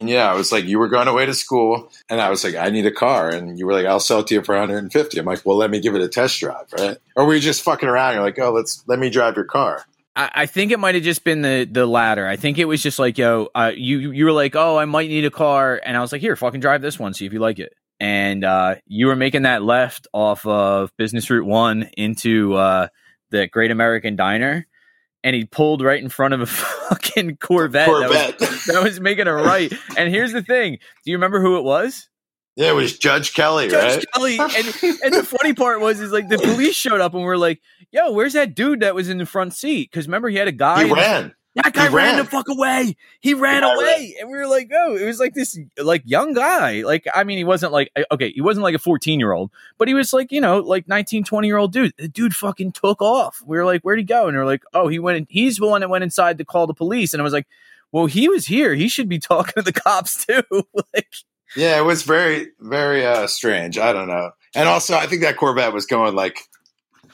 Yeah, 0.00 0.30
I 0.30 0.34
was 0.34 0.50
like, 0.52 0.64
you 0.64 0.78
were 0.78 0.88
going 0.88 1.08
away 1.08 1.26
to 1.26 1.34
school, 1.34 1.90
and 2.10 2.20
I 2.20 2.28
was 2.28 2.42
like, 2.44 2.56
I 2.56 2.70
need 2.70 2.84
a 2.84 2.90
car, 2.90 3.30
and 3.30 3.58
you 3.58 3.66
were 3.66 3.72
like, 3.72 3.86
I'll 3.86 4.00
sell 4.00 4.20
it 4.20 4.26
to 4.28 4.34
you 4.34 4.42
for 4.42 4.54
150. 4.54 5.18
I'm 5.18 5.24
like, 5.24 5.46
well, 5.46 5.56
let 5.56 5.70
me 5.70 5.80
give 5.80 5.94
it 5.94 6.02
a 6.02 6.08
test 6.08 6.40
drive, 6.40 6.66
right? 6.78 6.98
Or 7.16 7.24
were 7.24 7.34
you 7.34 7.40
just 7.40 7.62
fucking 7.62 7.88
around? 7.88 8.14
You're 8.14 8.24
like, 8.24 8.38
oh, 8.38 8.52
let's 8.52 8.82
let 8.86 8.98
me 8.98 9.08
drive 9.08 9.36
your 9.36 9.44
car. 9.44 9.84
I, 10.16 10.30
I 10.34 10.46
think 10.46 10.72
it 10.72 10.78
might 10.78 10.94
have 10.94 11.04
just 11.04 11.24
been 11.24 11.42
the 11.42 11.68
the 11.70 11.86
latter. 11.86 12.26
I 12.26 12.36
think 12.36 12.58
it 12.58 12.66
was 12.66 12.82
just 12.82 12.98
like, 12.98 13.18
yo, 13.18 13.48
uh, 13.54 13.72
you 13.74 14.10
you 14.10 14.24
were 14.24 14.32
like, 14.32 14.56
oh, 14.56 14.76
I 14.76 14.84
might 14.84 15.08
need 15.08 15.24
a 15.24 15.30
car, 15.30 15.80
and 15.84 15.96
I 15.96 16.00
was 16.00 16.12
like, 16.12 16.20
here, 16.20 16.36
fucking 16.36 16.60
drive 16.60 16.82
this 16.82 16.98
one, 16.98 17.14
see 17.14 17.26
if 17.26 17.32
you 17.32 17.38
like 17.38 17.58
it. 17.58 17.72
And 18.00 18.44
uh, 18.44 18.76
you 18.86 19.06
were 19.06 19.16
making 19.16 19.42
that 19.42 19.62
left 19.62 20.08
off 20.12 20.44
of 20.44 20.90
Business 20.96 21.30
Route 21.30 21.46
One 21.46 21.88
into 21.96 22.54
uh, 22.54 22.88
the 23.30 23.46
Great 23.46 23.70
American 23.70 24.16
Diner, 24.16 24.66
and 25.24 25.34
he 25.34 25.44
pulled 25.44 25.82
right 25.82 26.00
in 26.00 26.08
front 26.08 26.34
of 26.34 26.40
a 26.40 26.46
fucking 26.90 27.38
Corvette. 27.38 27.88
that 27.88 28.38
was- 28.40 28.64
that 28.66 28.82
was 28.84 29.00
making 29.00 29.26
a 29.26 29.34
right. 29.34 29.72
And 29.96 30.08
here's 30.14 30.32
the 30.32 30.42
thing: 30.42 30.78
Do 31.04 31.10
you 31.10 31.16
remember 31.16 31.40
who 31.40 31.58
it 31.58 31.64
was? 31.64 32.08
Yeah, 32.56 32.70
it 32.70 32.74
was 32.74 32.96
Judge 32.96 33.34
Kelly, 33.34 33.66
Judge 33.68 33.96
right? 33.96 34.04
Kelly. 34.14 34.36
And, 34.38 35.02
and 35.02 35.12
the 35.14 35.24
funny 35.24 35.54
part 35.54 35.80
was, 35.80 35.98
is 35.98 36.12
like 36.12 36.28
the 36.28 36.38
police 36.38 36.76
showed 36.76 37.00
up 37.00 37.12
and 37.12 37.24
we're 37.24 37.36
like, 37.36 37.60
yo, 37.90 38.12
where's 38.12 38.34
that 38.34 38.54
dude 38.54 38.78
that 38.78 38.94
was 38.94 39.08
in 39.08 39.18
the 39.18 39.26
front 39.26 39.54
seat? 39.54 39.90
Because 39.90 40.06
remember, 40.06 40.28
he 40.28 40.36
had 40.36 40.46
a 40.46 40.52
guy. 40.52 40.84
He 40.84 40.92
ran. 40.92 41.34
That 41.54 41.72
guy 41.72 41.84
ran. 41.84 41.92
ran. 41.92 42.16
the 42.16 42.24
fuck 42.24 42.48
away. 42.48 42.96
He 43.20 43.34
ran 43.34 43.62
guy 43.62 43.74
away. 43.74 44.16
And 44.20 44.28
we 44.28 44.36
were 44.36 44.46
like, 44.46 44.70
oh, 44.74 44.96
it 44.96 45.06
was 45.06 45.20
like 45.20 45.34
this 45.34 45.58
like 45.78 46.02
young 46.04 46.32
guy. 46.34 46.82
Like, 46.82 47.06
I 47.14 47.22
mean, 47.22 47.38
he 47.38 47.44
wasn't 47.44 47.72
like, 47.72 47.90
eh, 47.94 48.02
okay, 48.10 48.32
he 48.32 48.40
wasn't 48.40 48.64
like 48.64 48.74
a 48.74 48.78
14 48.80 49.20
year 49.20 49.32
old, 49.32 49.50
but 49.78 49.86
he 49.86 49.94
was 49.94 50.12
like, 50.12 50.32
you 50.32 50.40
know, 50.40 50.58
like 50.58 50.88
19, 50.88 51.24
20 51.24 51.46
year 51.46 51.56
old 51.56 51.72
dude. 51.72 51.92
The 51.96 52.08
dude 52.08 52.34
fucking 52.34 52.72
took 52.72 53.00
off. 53.00 53.42
We 53.46 53.56
were 53.56 53.64
like, 53.64 53.82
where'd 53.82 53.98
he 53.98 54.04
go? 54.04 54.26
And 54.26 54.36
they're 54.36 54.44
like, 54.44 54.62
oh, 54.74 54.88
he 54.88 54.98
went, 54.98 55.18
in, 55.18 55.26
he's 55.30 55.58
the 55.58 55.68
one 55.68 55.80
that 55.80 55.90
went 55.90 56.04
inside 56.04 56.38
to 56.38 56.44
call 56.44 56.66
the 56.66 56.74
police. 56.74 57.14
And 57.14 57.20
I 57.20 57.24
was 57.24 57.32
like, 57.32 57.46
well, 57.92 58.06
he 58.06 58.28
was 58.28 58.46
here. 58.46 58.74
He 58.74 58.88
should 58.88 59.08
be 59.08 59.18
talking 59.20 59.54
to 59.56 59.62
the 59.62 59.72
cops 59.72 60.26
too. 60.26 60.42
like, 60.94 61.06
Yeah, 61.56 61.78
it 61.78 61.84
was 61.84 62.02
very, 62.02 62.48
very 62.58 63.06
uh, 63.06 63.28
strange. 63.28 63.78
I 63.78 63.92
don't 63.92 64.08
know. 64.08 64.32
And 64.56 64.68
also, 64.68 64.96
I 64.96 65.06
think 65.06 65.22
that 65.22 65.36
Corvette 65.36 65.72
was 65.72 65.86
going 65.86 66.14
like 66.14 66.40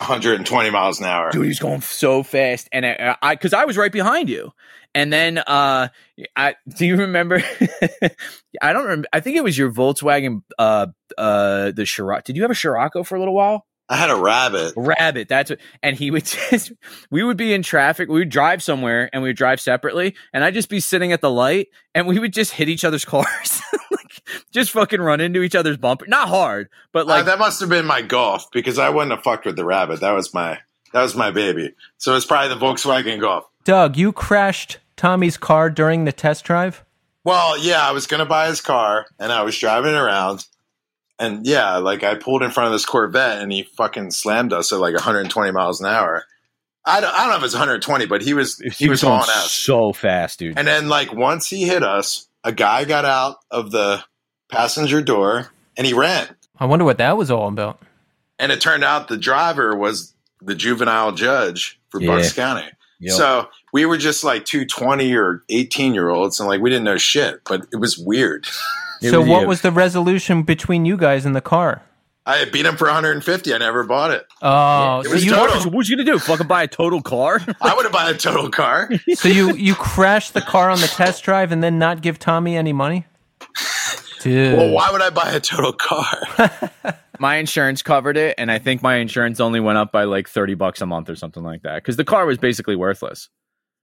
120 0.01 0.71
miles 0.71 0.99
an 0.99 1.07
hour. 1.07 1.31
dude, 1.31 1.47
he's 1.47 1.59
going 1.59 1.83
so 1.83 2.23
fast. 2.23 2.69
And 2.73 2.87
I, 2.87 3.17
I, 3.21 3.37
cause 3.37 3.53
I 3.53 3.67
was 3.67 3.77
right 3.77 3.93
behind 3.93 4.29
you. 4.29 4.53
And 4.95 5.13
then, 5.13 5.39
uh, 5.39 5.89
I, 6.35 6.57
do 6.77 6.87
you 6.87 6.97
remember? 6.97 7.43
I 8.63 8.73
don't 8.73 8.83
remember. 8.83 9.09
I 9.13 9.21
think 9.21 9.37
it 9.37 9.45
was 9.45 9.57
your 9.57 9.71
Volkswagen, 9.71 10.43
uh, 10.59 10.87
uh, 11.17 11.71
the 11.73 11.87
Scirocco. 11.87 12.23
Did 12.25 12.37
you 12.37 12.43
have 12.43 12.51
a 12.51 12.55
Scirocco 12.55 13.05
for 13.05 13.15
a 13.15 13.19
little 13.19 13.35
while? 13.35 13.67
I 13.91 13.97
had 13.97 14.11
a 14.11 14.17
rabbit. 14.17 14.75
Rabbit. 14.77 15.29
That's 15.29 15.51
what, 15.51 15.59
and 15.83 15.97
he 15.97 16.11
would 16.11 16.25
just, 16.51 16.73
we 17.11 17.23
would 17.23 17.37
be 17.37 17.53
in 17.53 17.63
traffic. 17.63 18.09
We 18.09 18.21
would 18.21 18.31
drive 18.31 18.63
somewhere 18.63 19.11
and 19.13 19.23
we 19.23 19.29
would 19.29 19.37
drive 19.37 19.61
separately. 19.61 20.15
And 20.33 20.45
I'd 20.45 20.55
just 20.55 20.69
be 20.69 20.81
sitting 20.81 21.13
at 21.13 21.21
the 21.21 21.31
light 21.31 21.69
and 21.95 22.07
we 22.07 22.19
would 22.19 22.33
just 22.33 22.53
hit 22.53 22.69
each 22.69 22.85
other's 22.85 23.05
cars. 23.05 23.61
Like, 24.27 24.45
just 24.53 24.71
fucking 24.71 25.01
run 25.01 25.21
into 25.21 25.43
each 25.43 25.55
other's 25.55 25.77
bumper. 25.77 26.07
Not 26.07 26.29
hard, 26.29 26.69
but 26.93 27.07
Like 27.07 27.19
like, 27.19 27.27
that 27.27 27.39
must 27.39 27.61
have 27.61 27.69
been 27.69 27.87
my 27.87 28.03
golf 28.03 28.51
because 28.53 28.79
I 28.79 28.91
wouldn't 28.91 29.13
have 29.13 29.23
fucked 29.23 29.47
with 29.47 29.57
the 29.57 29.65
rabbit. 29.65 30.01
That 30.01 30.13
was 30.13 30.33
my 30.35 30.59
that 30.93 31.03
was 31.03 31.15
my 31.15 31.31
baby. 31.31 31.73
So 31.99 32.17
it's 32.17 32.27
probably 32.27 32.55
the 32.55 32.61
Volkswagen 32.61 33.21
Golf. 33.21 33.47
Doug, 33.65 33.97
you 33.97 34.13
crashed 34.13 34.79
Tommy's 34.97 35.37
car 35.37 35.71
during 35.71 36.05
the 36.05 36.13
test 36.13 36.45
drive? 36.45 36.85
Well, 37.25 37.59
yeah, 37.59 37.87
I 37.87 37.93
was 37.93 38.07
gonna 38.07 38.27
buy 38.27 38.49
his 38.49 38.61
car 38.61 39.07
and 39.19 39.33
I 39.33 39.43
was 39.43 39.59
driving 39.59 39.95
around, 39.95 40.47
and 41.19 41.47
yeah, 41.47 41.77
like 41.77 42.03
I 42.03 42.15
pulled 42.15 42.43
in 42.43 42.51
front 42.51 42.69
of 42.69 42.73
this 42.73 42.87
Corvette 42.87 43.41
and 43.43 43.53
he 43.53 43.63
fucking 43.63 44.11
slammed 44.11 44.53
us 44.53 44.73
at 44.73 44.81
like 44.81 44.95
120 44.95 45.51
miles 45.53 45.81
an 45.81 45.87
hour. 45.87 46.25
I 46.85 47.01
don't, 47.01 47.15
I 47.15 47.19
don't 47.21 47.31
know 47.31 47.37
if 47.37 47.45
it's 47.45 47.55
120, 47.55 48.07
but 48.07 48.23
he 48.23 48.33
was 48.33 48.59
he, 48.59 48.89
was 48.89 49.03
going 49.03 49.21
hauling 49.21 49.49
so 49.49 49.93
fast, 49.93 50.39
dude. 50.39 50.59
And 50.59 50.67
then 50.67 50.89
like 50.89 51.13
once 51.13 51.47
he 51.49 51.67
hit 51.67 51.83
us, 51.83 52.27
a 52.45 52.53
guy 52.53 52.85
got 52.85 53.05
out 53.05 53.37
of 53.51 53.71
the 53.71 54.03
passenger 54.51 55.03
door 55.03 55.51
and 55.77 55.87
he 55.87 55.93
ran. 55.93 56.29
I 56.59 56.67
wonder 56.67 56.85
what 56.85 56.99
that 56.99 57.17
was 57.17 57.31
all 57.31 57.49
about. 57.49 57.81
And 58.39 58.51
it 58.53 58.61
turned 58.61 58.85
out 58.85 59.09
the 59.09 59.17
driver 59.17 59.77
was 59.77 60.15
the 60.41 60.55
juvenile 60.55 61.13
judge 61.13 61.79
for 61.91 62.01
Yeah. 62.01 62.17
Bucks 62.17 62.33
County. 62.33 62.67
Yep. 63.01 63.15
So 63.17 63.49
we 63.73 63.87
were 63.87 63.97
just 63.97 64.25
like 64.25 64.45
two 64.45 64.65
20 64.67 65.15
or 65.15 65.43
18 65.49 65.95
year 65.95 66.09
olds 66.11 66.39
and 66.41 66.49
like 66.49 66.61
we 66.61 66.71
didn't 66.71 66.85
know 66.85 66.99
shit, 66.99 67.41
but 67.49 67.67
it 67.73 67.77
was 67.77 67.97
weird. 67.99 68.47
It 69.03 69.11
so, 69.11 69.21
was- 69.21 69.29
what 69.29 69.41
yeah. 69.43 69.47
was 69.47 69.61
the 69.63 69.73
resolution 69.73 70.43
between 70.43 70.85
you 70.85 70.97
guys 70.97 71.25
in 71.25 71.33
the 71.33 71.41
car? 71.41 71.83
I 72.27 72.45
beat 72.45 72.67
him 72.67 72.77
for 72.77 72.87
150. 72.87 73.55
I 73.55 73.59
never 73.59 73.83
bought 73.85 74.11
it. 74.11 74.27
Oh, 74.43 75.01
it 75.01 75.07
so 75.07 75.11
was 75.13 75.25
you 75.25 75.33
total. 75.33 75.63
What 75.65 75.75
was 75.75 75.89
you 75.89 75.97
gonna 75.97 76.11
do? 76.11 76.19
Fucking 76.19 76.47
buy 76.47 76.65
a 76.65 76.69
total 76.69 77.01
car? 77.01 77.41
I 77.61 77.75
would 77.75 77.85
have 77.85 77.93
bought 77.93 78.11
a 78.11 78.17
total 78.17 78.51
car. 78.51 78.91
so 79.15 79.29
you 79.29 79.55
you 79.55 79.75
crashed 79.75 80.35
the 80.35 80.41
car 80.41 80.71
on 80.71 80.81
the 80.81 80.87
test 80.87 81.25
drive 81.25 81.51
and 81.53 81.63
then 81.63 81.79
not 81.79 82.03
give 82.03 82.19
Tommy 82.19 82.57
any 82.57 82.73
money? 82.73 83.07
Dude. 84.21 84.59
Well, 84.59 84.71
why 84.71 84.91
would 84.93 85.01
I 85.01 85.09
buy 85.09 85.31
a 85.31 85.41
total 85.41 85.73
car? 85.73 86.71
my 87.19 87.37
insurance 87.37 87.81
covered 87.81 88.19
it, 88.19 88.35
and 88.37 88.51
I 88.51 88.59
think 88.59 88.83
my 88.83 88.97
insurance 88.97 89.41
only 89.41 89.61
went 89.61 89.79
up 89.79 89.93
by 89.93 90.05
like 90.05 90.29
thirty 90.29 90.55
bucks 90.55 90.83
a 90.83 90.87
month 90.87 91.09
or 91.09 91.17
something 91.17 91.43
like 91.43 91.63
that 91.63 91.77
because 91.77 91.97
the 91.97 92.05
car 92.05 92.27
was 92.27 92.37
basically 92.37 92.77
worthless. 92.77 93.31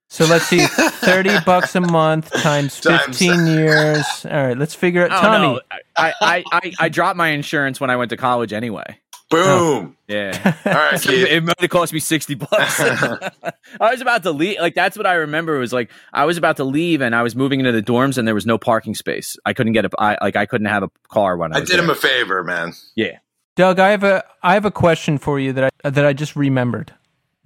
So 0.10 0.26
let's 0.26 0.45
see, 0.45 0.66
thirty 0.66 1.38
bucks 1.45 1.76
a 1.76 1.82
month 1.82 2.32
times 2.32 2.80
Times- 2.80 3.03
fifteen 3.18 3.45
years. 3.47 4.05
All 4.26 4.32
right, 4.47 4.58
let's 4.58 4.74
figure 4.74 5.03
it 5.05 5.12
out. 5.12 5.24
Oh, 5.24 5.28
Tommy, 5.28 5.47
no. 5.55 5.62
I, 5.97 6.14
I, 6.22 6.43
I, 6.51 6.74
I 6.80 6.89
dropped 6.89 7.18
my 7.18 7.30
insurance 7.30 7.80
when 7.82 7.89
I 7.89 7.97
went 7.97 8.10
to 8.12 8.18
college 8.18 8.53
anyway. 8.53 8.99
Boom. 9.30 9.43
Oh. 9.45 9.93
Yeah. 10.08 10.53
All 10.66 10.72
right, 10.72 10.97
So 10.99 11.10
Keith. 11.10 11.28
it 11.28 11.43
might 11.43 11.60
have 11.60 11.70
cost 11.70 11.91
me 11.91 11.99
60 11.99 12.36
bucks. 12.36 12.80
I 12.80 13.91
was 13.91 13.99
about 13.99 14.24
to 14.24 14.32
leave. 14.32 14.58
Like, 14.62 14.74
that's 14.74 14.95
what 14.95 15.05
I 15.05 15.16
remember 15.16 15.60
was 15.60 15.74
like, 15.74 15.91
I 16.14 16.24
was 16.24 16.38
about 16.38 16.55
to 16.58 16.64
leave 16.64 17.01
and 17.01 17.14
I 17.14 17.24
was 17.24 17.36
moving 17.36 17.60
into 17.60 17.74
the 17.74 17.84
dorms 17.84 18.18
and 18.18 18.26
there 18.26 18.34
was 18.34 18.45
no 18.45 18.58
parking 18.58 18.95
space. 18.95 19.36
I 19.45 19.51
couldn't 19.51 19.74
get 19.74 19.84
a, 19.84 19.89
I, 19.99 20.18
like, 20.22 20.38
I 20.38 20.45
couldn't 20.45 20.68
have 20.68 20.84
a 20.84 20.89
car 21.10 21.36
when 21.36 21.51
I 21.51 21.58
I 21.58 21.60
was 21.60 21.70
did 21.70 21.78
him 21.78 21.89
a 21.89 21.95
favor, 21.95 22.41
man. 22.45 22.72
yeah. 22.95 23.18
Doug, 23.58 23.80
I 23.80 23.89
have 23.89 24.03
a 24.05 24.24
I 24.43 24.53
have 24.53 24.64
a 24.66 24.72
question 24.72 25.18
for 25.18 25.39
you 25.39 25.51
that 25.53 25.74
I 25.84 25.89
that 25.89 26.05
I 26.05 26.14
just 26.14 26.36
remembered. 26.38 26.93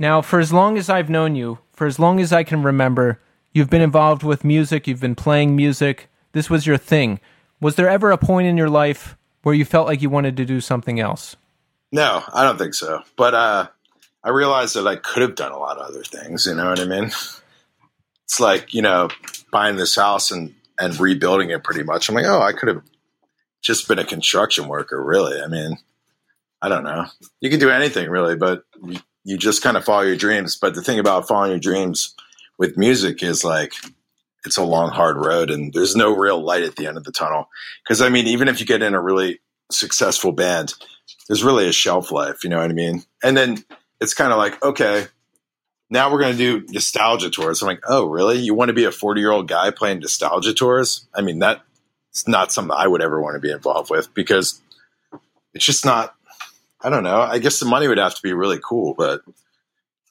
Now, 0.01 0.23
for 0.23 0.39
as 0.39 0.51
long 0.51 0.79
as 0.79 0.89
I've 0.89 1.11
known 1.11 1.35
you, 1.35 1.59
for 1.73 1.85
as 1.85 1.99
long 1.99 2.19
as 2.19 2.33
I 2.33 2.43
can 2.43 2.63
remember, 2.63 3.19
you've 3.53 3.69
been 3.69 3.83
involved 3.83 4.23
with 4.23 4.43
music. 4.43 4.87
You've 4.87 4.99
been 4.99 5.13
playing 5.13 5.55
music. 5.55 6.09
This 6.31 6.49
was 6.49 6.65
your 6.65 6.77
thing. 6.77 7.19
Was 7.59 7.75
there 7.75 7.87
ever 7.87 8.09
a 8.09 8.17
point 8.17 8.47
in 8.47 8.57
your 8.57 8.67
life 8.67 9.15
where 9.43 9.53
you 9.53 9.63
felt 9.63 9.85
like 9.85 10.01
you 10.01 10.09
wanted 10.09 10.37
to 10.37 10.45
do 10.45 10.59
something 10.59 10.99
else? 10.99 11.35
No, 11.91 12.23
I 12.33 12.43
don't 12.43 12.57
think 12.57 12.73
so. 12.73 13.03
But 13.15 13.35
uh, 13.35 13.67
I 14.23 14.29
realized 14.29 14.75
that 14.75 14.87
I 14.87 14.95
could 14.95 15.21
have 15.21 15.35
done 15.35 15.51
a 15.51 15.59
lot 15.59 15.77
of 15.77 15.87
other 15.87 16.01
things. 16.01 16.47
You 16.47 16.55
know 16.55 16.69
what 16.71 16.79
I 16.79 16.85
mean? 16.85 17.11
It's 18.25 18.39
like 18.39 18.73
you 18.73 18.81
know 18.81 19.09
buying 19.51 19.75
this 19.75 19.93
house 19.93 20.31
and 20.31 20.55
and 20.79 20.97
rebuilding 20.97 21.49
it 21.49 21.65
pretty 21.65 21.83
much. 21.83 22.07
I'm 22.07 22.15
like, 22.15 22.23
oh, 22.25 22.41
I 22.41 22.53
could 22.53 22.69
have 22.69 22.81
just 23.61 23.89
been 23.89 23.99
a 23.99 24.05
construction 24.05 24.69
worker. 24.69 25.03
Really? 25.03 25.41
I 25.41 25.47
mean, 25.47 25.77
I 26.61 26.69
don't 26.69 26.85
know. 26.85 27.07
You 27.41 27.49
can 27.49 27.59
do 27.59 27.69
anything 27.69 28.09
really, 28.09 28.37
but 28.37 28.63
you, 29.24 29.38
just 29.38 29.61
kind 29.61 29.78
of 29.78 29.86
follow 29.86 30.01
your 30.01 30.15
dreams. 30.15 30.55
But 30.55 30.76
the 30.76 30.82
thing 30.82 30.99
about 30.99 31.28
following 31.28 31.51
your 31.51 31.59
dreams 31.59 32.15
with 32.57 32.78
music 32.78 33.24
is 33.24 33.43
like 33.43 33.74
it's 34.45 34.57
a 34.57 34.63
long, 34.63 34.89
hard 34.89 35.17
road, 35.17 35.49
and 35.49 35.74
there's 35.74 35.95
no 35.95 36.15
real 36.15 36.43
light 36.43 36.63
at 36.63 36.76
the 36.76 36.88
end 36.88 36.97
of 36.97 37.03
the 37.03 37.11
tunnel. 37.11 37.49
Because 37.84 38.01
I 38.01 38.09
mean, 38.09 38.28
even 38.28 38.47
if 38.47 38.59
you 38.59 38.65
get 38.65 38.82
in 38.82 38.93
a 38.93 39.01
really 39.01 39.39
successful 39.72 40.32
band, 40.32 40.74
there's 41.28 41.43
really 41.43 41.67
a 41.67 41.72
shelf 41.72 42.11
life. 42.11 42.43
You 42.43 42.49
know 42.49 42.57
what 42.57 42.69
I 42.69 42.74
mean? 42.74 43.03
And 43.24 43.38
then 43.38 43.63
it's 43.99 44.13
kind 44.13 44.32
of 44.32 44.38
like, 44.38 44.61
okay, 44.63 45.07
now 45.89 46.11
we're 46.11 46.22
going 46.22 46.36
to 46.36 46.59
do 46.61 46.74
nostalgia 46.74 47.30
tours. 47.30 47.61
I'm 47.61 47.67
like, 47.67 47.84
oh, 47.88 48.05
really? 48.05 48.39
You 48.39 48.53
want 48.53 48.69
to 48.69 48.74
be 48.74 48.86
a 48.86 48.91
40 48.91 49.22
year 49.22 49.32
old 49.32 49.47
guy 49.47 49.72
playing 49.72 49.99
nostalgia 49.99 50.53
tours? 50.53 51.05
I 51.13 51.22
mean, 51.22 51.39
that's 51.39 52.28
not 52.28 52.51
something 52.51 52.76
I 52.76 52.88
would 52.88 53.01
ever 53.01 53.22
want 53.22 53.36
to 53.36 53.39
be 53.39 53.51
involved 53.51 53.91
with 53.91 54.13
because 54.13 54.61
it's 55.53 55.65
just 55.65 55.86
not. 55.86 56.15
I 56.84 56.89
don't 56.89 57.03
know. 57.03 57.21
I 57.21 57.39
guess 57.39 57.59
the 57.59 57.65
money 57.65 57.88
would 57.88 57.97
have 57.97 58.15
to 58.15 58.21
be 58.21 58.34
really 58.34 58.59
cool, 58.63 58.93
but 58.97 59.21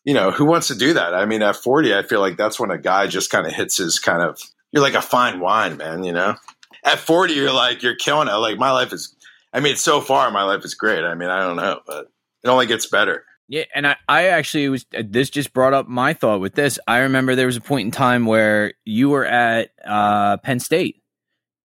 you 0.04 0.14
know, 0.14 0.30
who 0.30 0.44
wants 0.44 0.68
to 0.68 0.74
do 0.74 0.94
that? 0.94 1.14
I 1.14 1.26
mean, 1.26 1.42
at 1.42 1.56
40, 1.56 1.94
I 1.94 2.02
feel 2.02 2.20
like 2.20 2.36
that's 2.36 2.58
when 2.58 2.70
a 2.70 2.78
guy 2.78 3.06
just 3.06 3.30
kind 3.30 3.46
of 3.46 3.52
hits 3.52 3.76
his 3.76 3.98
kind 3.98 4.22
of, 4.22 4.40
you're 4.72 4.82
like 4.82 4.94
a 4.94 5.02
fine 5.02 5.40
wine, 5.40 5.76
man, 5.76 6.04
you 6.04 6.12
know? 6.12 6.36
At 6.84 6.98
40, 6.98 7.34
you're 7.34 7.52
like, 7.52 7.82
you're 7.82 7.96
killing 7.96 8.28
it. 8.28 8.32
Like, 8.32 8.56
my 8.56 8.70
life 8.70 8.92
is, 8.92 9.14
I 9.52 9.60
mean, 9.60 9.76
so 9.76 10.00
far, 10.00 10.30
my 10.30 10.44
life 10.44 10.64
is 10.64 10.74
great. 10.74 11.04
I 11.04 11.14
mean, 11.14 11.28
I 11.28 11.40
don't 11.40 11.56
know, 11.56 11.80
but 11.86 12.10
it 12.42 12.48
only 12.48 12.66
gets 12.66 12.86
better. 12.86 13.24
Yeah, 13.48 13.64
and 13.74 13.84
I, 13.84 13.96
I 14.08 14.28
actually 14.28 14.68
was. 14.68 14.86
This 14.92 15.28
just 15.28 15.52
brought 15.52 15.74
up 15.74 15.88
my 15.88 16.14
thought 16.14 16.38
with 16.38 16.54
this. 16.54 16.78
I 16.86 16.98
remember 16.98 17.34
there 17.34 17.46
was 17.46 17.56
a 17.56 17.60
point 17.60 17.84
in 17.84 17.90
time 17.90 18.24
where 18.24 18.74
you 18.84 19.10
were 19.10 19.26
at 19.26 19.70
uh, 19.84 20.36
Penn 20.36 20.60
State, 20.60 21.02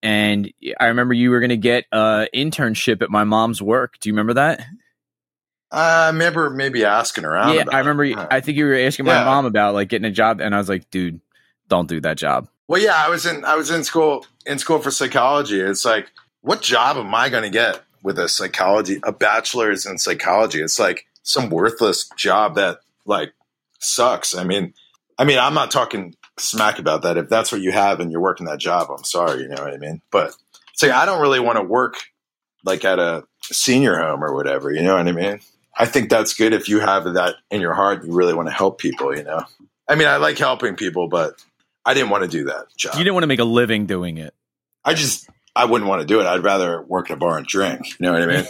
and 0.01 0.51
I 0.79 0.87
remember 0.87 1.13
you 1.13 1.29
were 1.29 1.39
going 1.39 1.49
to 1.51 1.57
get 1.57 1.85
an 1.91 2.27
internship 2.33 3.03
at 3.03 3.11
my 3.11 3.23
mom's 3.23 3.61
work. 3.61 3.99
Do 3.99 4.09
you 4.09 4.13
remember 4.13 4.33
that? 4.33 4.65
I 5.71 6.07
remember 6.07 6.49
maybe 6.49 6.85
asking 6.85 7.25
around. 7.25 7.55
yeah, 7.55 7.63
I 7.71 7.79
remember. 7.79 8.03
it. 8.05 8.17
I 8.17 8.39
think 8.39 8.57
you 8.57 8.65
were 8.65 8.75
asking 8.75 9.05
my 9.05 9.13
Yeah. 9.15 9.25
mom 9.25 9.45
about 9.45 9.73
like 9.73 9.89
getting 9.89 10.05
a 10.05 10.11
job, 10.11 10.39
and 10.39 10.53
I 10.55 10.57
was 10.57 10.69
like, 10.69 10.89
"Dude, 10.91 11.19
don't 11.67 11.87
do 11.89 11.99
that 12.01 12.17
job." 12.17 12.47
Well, 12.67 12.81
yeah, 12.81 12.95
I 12.95 13.09
was 13.09 13.25
in 13.25 13.43
I 13.45 13.55
was 13.55 13.69
in 13.71 13.83
school 13.83 14.25
in 14.45 14.59
school 14.59 14.79
for 14.79 14.91
psychology. 14.91 15.59
It's 15.59 15.85
like, 15.85 16.11
what 16.41 16.61
job 16.61 16.97
am 16.97 17.13
I 17.13 17.29
going 17.29 17.43
to 17.43 17.49
get 17.49 17.81
with 18.03 18.19
a 18.19 18.29
psychology, 18.29 18.99
a 19.03 19.11
bachelor's 19.11 19.85
in 19.85 19.97
psychology? 19.97 20.61
It's 20.61 20.79
like 20.79 21.05
some 21.23 21.49
worthless 21.49 22.07
job 22.15 22.55
that 22.55 22.79
like 23.05 23.33
sucks. 23.79 24.35
I 24.35 24.43
mean, 24.43 24.73
I 25.17 25.23
mean, 25.25 25.39
I'm 25.39 25.53
not 25.55 25.71
talking 25.71 26.15
smack 26.37 26.79
about 26.79 27.01
that. 27.03 27.17
If 27.17 27.29
that's 27.29 27.51
what 27.51 27.61
you 27.61 27.71
have 27.71 27.99
and 27.99 28.11
you're 28.11 28.21
working 28.21 28.45
that 28.47 28.59
job, 28.59 28.89
I'm 28.89 29.03
sorry. 29.03 29.41
You 29.41 29.47
know 29.49 29.63
what 29.63 29.73
I 29.73 29.77
mean? 29.77 30.01
But 30.11 30.35
say 30.73 30.91
I 30.91 31.05
don't 31.05 31.21
really 31.21 31.39
want 31.39 31.57
to 31.57 31.63
work 31.63 31.95
like 32.63 32.85
at 32.85 32.99
a 32.99 33.23
senior 33.41 33.97
home 33.97 34.23
or 34.23 34.33
whatever. 34.33 34.71
You 34.71 34.81
know 34.83 34.95
what 34.95 35.07
I 35.07 35.11
mean? 35.11 35.39
I 35.77 35.85
think 35.85 36.09
that's 36.09 36.33
good 36.33 36.53
if 36.53 36.69
you 36.69 36.79
have 36.79 37.03
that 37.13 37.35
in 37.51 37.61
your 37.61 37.73
heart. 37.73 38.05
You 38.05 38.13
really 38.13 38.33
want 38.33 38.47
to 38.47 38.53
help 38.53 38.79
people. 38.79 39.15
You 39.15 39.23
know. 39.23 39.43
I 39.87 39.95
mean, 39.95 40.07
I 40.07 40.17
like 40.17 40.37
helping 40.37 40.75
people, 40.75 41.07
but 41.07 41.43
I 41.85 41.93
didn't 41.93 42.09
want 42.09 42.23
to 42.23 42.29
do 42.29 42.45
that 42.45 42.65
job. 42.75 42.95
You 42.95 43.03
didn't 43.03 43.13
want 43.13 43.23
to 43.23 43.27
make 43.27 43.39
a 43.39 43.45
living 43.45 43.85
doing 43.85 44.17
it. 44.17 44.33
I 44.83 44.93
just 44.93 45.29
I 45.55 45.65
wouldn't 45.65 45.89
want 45.89 46.01
to 46.01 46.07
do 46.07 46.19
it. 46.19 46.25
I'd 46.25 46.43
rather 46.43 46.81
work 46.81 47.09
in 47.09 47.15
a 47.15 47.17
bar 47.17 47.37
and 47.37 47.45
drink. 47.45 47.99
You 47.99 48.05
know 48.05 48.13
what 48.13 48.21
I 48.21 48.27
mean? 48.27 48.45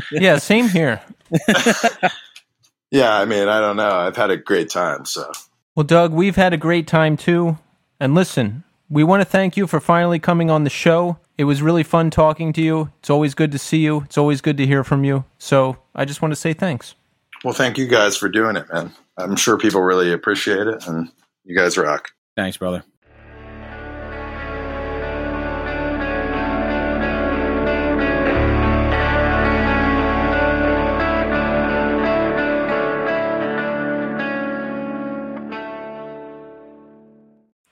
Yeah, 0.12 0.38
same 0.38 0.68
here. 0.68 1.02
yeah, 2.90 3.14
I 3.14 3.24
mean, 3.24 3.48
I 3.48 3.60
don't 3.60 3.76
know. 3.76 3.90
I've 3.90 4.16
had 4.16 4.30
a 4.30 4.36
great 4.36 4.70
time. 4.70 5.04
So 5.04 5.30
Well, 5.74 5.84
Doug, 5.84 6.12
we've 6.12 6.36
had 6.36 6.52
a 6.52 6.56
great 6.56 6.86
time 6.86 7.16
too. 7.16 7.58
And 7.98 8.14
listen, 8.14 8.64
we 8.88 9.04
want 9.04 9.20
to 9.20 9.24
thank 9.26 9.56
you 9.56 9.66
for 9.66 9.80
finally 9.80 10.18
coming 10.18 10.50
on 10.50 10.64
the 10.64 10.70
show. 10.70 11.18
It 11.40 11.44
was 11.44 11.62
really 11.62 11.84
fun 11.84 12.10
talking 12.10 12.52
to 12.52 12.60
you. 12.60 12.92
It's 12.98 13.08
always 13.08 13.34
good 13.34 13.50
to 13.52 13.58
see 13.58 13.78
you. 13.78 14.02
It's 14.02 14.18
always 14.18 14.42
good 14.42 14.58
to 14.58 14.66
hear 14.66 14.84
from 14.84 15.04
you. 15.04 15.24
So 15.38 15.78
I 15.94 16.04
just 16.04 16.20
want 16.20 16.32
to 16.32 16.36
say 16.36 16.52
thanks. 16.52 16.94
Well, 17.42 17.54
thank 17.54 17.78
you 17.78 17.88
guys 17.88 18.14
for 18.14 18.28
doing 18.28 18.56
it, 18.56 18.70
man. 18.70 18.92
I'm 19.16 19.36
sure 19.36 19.56
people 19.56 19.80
really 19.80 20.12
appreciate 20.12 20.66
it, 20.66 20.86
and 20.86 21.08
you 21.44 21.56
guys 21.56 21.78
rock. 21.78 22.10
Thanks, 22.36 22.58
brother. 22.58 22.84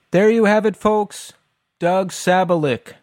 There 0.09 0.31
you 0.31 0.45
have 0.45 0.65
it, 0.65 0.75
folks. 0.75 1.33
Doug 1.77 2.11
Sabolick. 2.11 2.93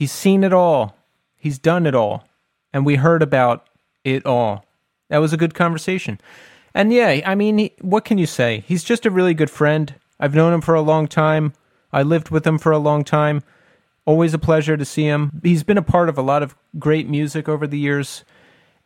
He's 0.00 0.10
seen 0.10 0.44
it 0.44 0.54
all. 0.54 0.96
He's 1.36 1.58
done 1.58 1.84
it 1.84 1.94
all. 1.94 2.24
And 2.72 2.86
we 2.86 2.96
heard 2.96 3.22
about 3.22 3.68
it 4.02 4.24
all. 4.24 4.64
That 5.10 5.18
was 5.18 5.34
a 5.34 5.36
good 5.36 5.52
conversation. 5.52 6.18
And 6.72 6.90
yeah, 6.90 7.20
I 7.26 7.34
mean, 7.34 7.58
he, 7.58 7.72
what 7.82 8.06
can 8.06 8.16
you 8.16 8.24
say? 8.24 8.64
He's 8.66 8.82
just 8.82 9.04
a 9.04 9.10
really 9.10 9.34
good 9.34 9.50
friend. 9.50 9.94
I've 10.18 10.34
known 10.34 10.54
him 10.54 10.62
for 10.62 10.74
a 10.74 10.80
long 10.80 11.06
time. 11.06 11.52
I 11.92 12.02
lived 12.02 12.30
with 12.30 12.46
him 12.46 12.58
for 12.58 12.72
a 12.72 12.78
long 12.78 13.04
time. 13.04 13.42
Always 14.06 14.32
a 14.32 14.38
pleasure 14.38 14.78
to 14.78 14.86
see 14.86 15.04
him. 15.04 15.38
He's 15.42 15.64
been 15.64 15.76
a 15.76 15.82
part 15.82 16.08
of 16.08 16.16
a 16.16 16.22
lot 16.22 16.42
of 16.42 16.56
great 16.78 17.06
music 17.06 17.46
over 17.46 17.66
the 17.66 17.78
years. 17.78 18.24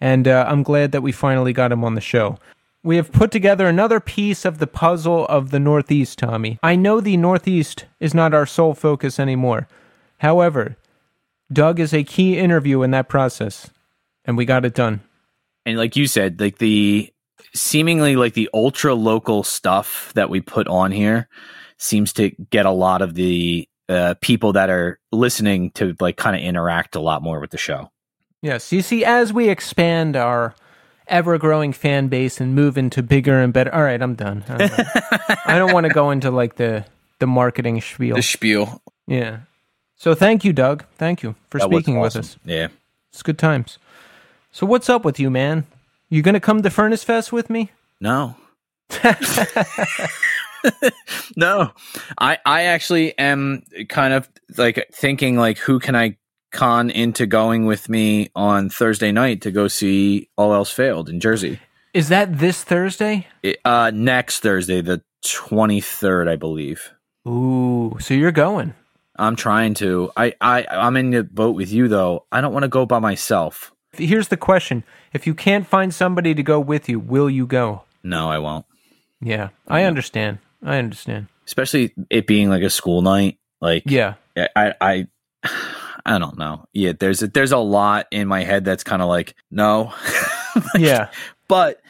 And 0.01 0.27
uh, 0.27 0.47
I'm 0.49 0.65
glad 0.65 0.91
that 0.91 1.03
we 1.05 1.13
finally 1.13 1.53
got 1.53 1.71
him 1.71 1.85
on 1.85 1.95
the 1.95 2.01
show 2.01 2.41
we 2.85 2.97
have 2.97 3.11
put 3.11 3.31
together 3.31 3.67
another 3.67 3.99
piece 3.99 4.45
of 4.45 4.59
the 4.59 4.67
puzzle 4.67 5.25
of 5.29 5.51
the 5.51 5.59
Northeast, 5.59 6.19
Tommy. 6.19 6.59
I 6.63 6.77
know 6.77 7.01
the 7.01 7.17
Northeast 7.17 7.87
is 7.99 8.13
not 8.13 8.35
our 8.35 8.45
sole 8.45 8.75
focus 8.75 9.19
anymore. 9.19 9.67
However, 10.19 10.77
Doug 11.53 11.81
is 11.81 11.93
a 11.93 12.05
key 12.05 12.39
interview 12.39 12.83
in 12.83 12.91
that 12.93 13.09
process, 13.09 13.71
and 14.25 14.37
we 14.37 14.45
got 14.45 14.65
it 14.65 14.75
done. 14.75 15.01
And 15.67 15.79
like 15.79 15.97
you 15.97 16.07
said, 16.07 16.41
like 16.41 16.59
the 16.59 17.13
seemingly 17.55 18.17
like 18.17 18.35
the 18.35 18.51
ultra 18.53 18.95
local 18.95 19.43
stuff 19.43 20.13
that 20.15 20.31
we 20.31 20.41
put 20.41 20.67
on 20.69 20.91
here 20.91 21.29
seems 21.79 22.13
to 22.15 22.31
get 22.51 22.67
a 22.67 22.71
lot 22.71 23.03
of 23.03 23.15
the 23.15 23.69
uh, 23.89 24.15
people 24.21 24.53
that 24.55 24.71
are 24.71 24.99
listening 25.13 25.71
to 25.73 25.95
like 26.01 26.17
kind 26.17 26.37
of 26.37 26.43
interact 26.43 26.97
a 26.97 27.01
lot 27.01 27.23
more 27.23 27.41
with 27.41 27.51
the 27.51 27.59
show. 27.59 27.91
Yes, 28.43 28.73
you 28.73 28.83
see, 28.83 29.05
as 29.05 29.33
we 29.33 29.49
expand 29.49 30.17
our 30.17 30.55
ever 31.07 31.39
growing 31.39 31.73
fan 31.73 32.09
base 32.09 32.41
and 32.41 32.55
move 32.55 32.79
into 32.79 33.03
bigger 33.03 33.41
and 33.41 33.53
better. 33.53 33.75
All 33.75 33.83
right, 33.83 34.01
I'm 34.01 34.15
done. 34.15 34.45
I'm 34.49 34.59
done. 34.59 34.87
I 35.45 35.59
don't 35.59 35.73
want 35.73 35.87
to 35.87 35.93
go 35.93 36.11
into 36.11 36.31
like 36.31 36.57
the 36.57 36.85
the 37.19 37.27
marketing 37.27 37.81
spiel. 37.81 38.17
The 38.17 38.23
spiel. 38.23 38.83
Yeah. 39.07 39.41
So 40.05 40.15
thank 40.15 40.45
you, 40.45 40.53
Doug. 40.53 40.85
Thank 40.99 41.23
you 41.23 41.35
for 41.49 41.59
That 41.59 41.71
speaking 41.71 41.99
with 41.99 42.15
us. 42.15 42.37
Yeah. 42.45 42.69
It's 43.11 43.23
good 43.23 43.39
times. 43.39 43.79
So 44.53 44.67
what's 44.67 44.91
up 44.91 45.03
with 45.03 45.19
you, 45.19 45.31
man? 45.31 45.67
You 46.11 46.21
gonna 46.21 46.41
come 46.41 46.61
to 46.61 46.69
Furnace 46.69 47.03
Fest 47.03 47.33
with 47.33 47.49
me? 47.49 47.71
No. 48.03 48.37
no. 51.37 51.71
I 52.19 52.37
I 52.45 52.65
actually 52.65 53.19
am 53.19 53.63
kind 53.89 54.13
of 54.13 54.29
like 54.59 54.91
thinking 54.93 55.39
like 55.39 55.57
who 55.57 55.79
can 55.79 55.97
I 55.97 56.19
con 56.53 56.91
into 56.91 57.25
going 57.25 57.65
with 57.65 57.89
me 57.89 58.29
on 58.37 58.69
Thursday 58.69 59.11
night 59.11 59.41
to 59.41 59.51
go 59.51 59.69
see 59.69 60.29
All 60.37 60.53
Else 60.53 60.71
Failed 60.71 61.09
in 61.09 61.19
Jersey. 61.19 61.61
Is 61.95 62.11
that 62.11 62.41
this 62.41 62.63
Thursday? 62.63 63.27
It, 63.43 63.57
uh 63.65 63.91
next 63.95 64.41
Thursday 64.41 64.83
the 64.83 65.03
23rd, 65.25 66.29
I 66.29 66.37
believe. 66.37 66.93
Ooh, 67.27 67.97
so 68.01 68.13
you're 68.13 68.33
going. 68.33 68.75
I'm 69.17 69.37
trying 69.37 69.75
to. 69.75 70.11
I 70.17 70.35
I 70.41 70.67
I'm 70.69 70.97
in 70.97 71.11
the 71.11 71.25
boat 71.25 71.55
with 71.55 71.73
you 71.73 71.89
though. 71.89 72.27
I 72.33 72.41
don't 72.41 72.53
want 72.53 72.65
to 72.65 72.69
go 72.69 72.87
by 72.87 72.99
myself. 72.99 73.73
Here's 73.93 74.29
the 74.29 74.37
question: 74.37 74.85
If 75.13 75.27
you 75.27 75.35
can't 75.35 75.67
find 75.67 75.95
somebody 75.95 76.35
to 76.35 76.43
go 76.43 76.59
with 76.59 76.89
you, 76.89 76.99
will 76.99 77.31
you 77.31 77.47
go? 77.47 77.83
No, 78.03 78.29
I 78.29 78.39
won't. 78.39 78.67
Yeah, 79.21 79.51
I 79.69 79.85
understand. 79.85 80.39
I 80.63 80.79
understand. 80.79 81.29
Especially 81.47 81.95
it 82.11 82.27
being 82.27 82.49
like 82.49 82.63
a 82.63 82.71
school 82.71 83.03
night. 83.03 83.39
Like 83.61 83.85
Yeah, 83.87 84.15
I 84.37 84.75
I 84.81 85.07
I 86.07 86.19
don't 86.19 86.39
know. 86.39 86.67
Yeah, 86.73 86.93
there's 86.99 87.23
a, 87.23 87.29
there's 87.29 87.53
a 87.53 87.59
lot 87.59 88.07
in 88.11 88.29
my 88.29 88.43
head 88.43 88.65
that's 88.65 88.85
kind 88.85 89.03
of 89.03 89.09
like 89.09 89.35
no. 89.51 89.93
Like, 90.55 90.83
yeah, 90.83 91.09
but 91.49 91.81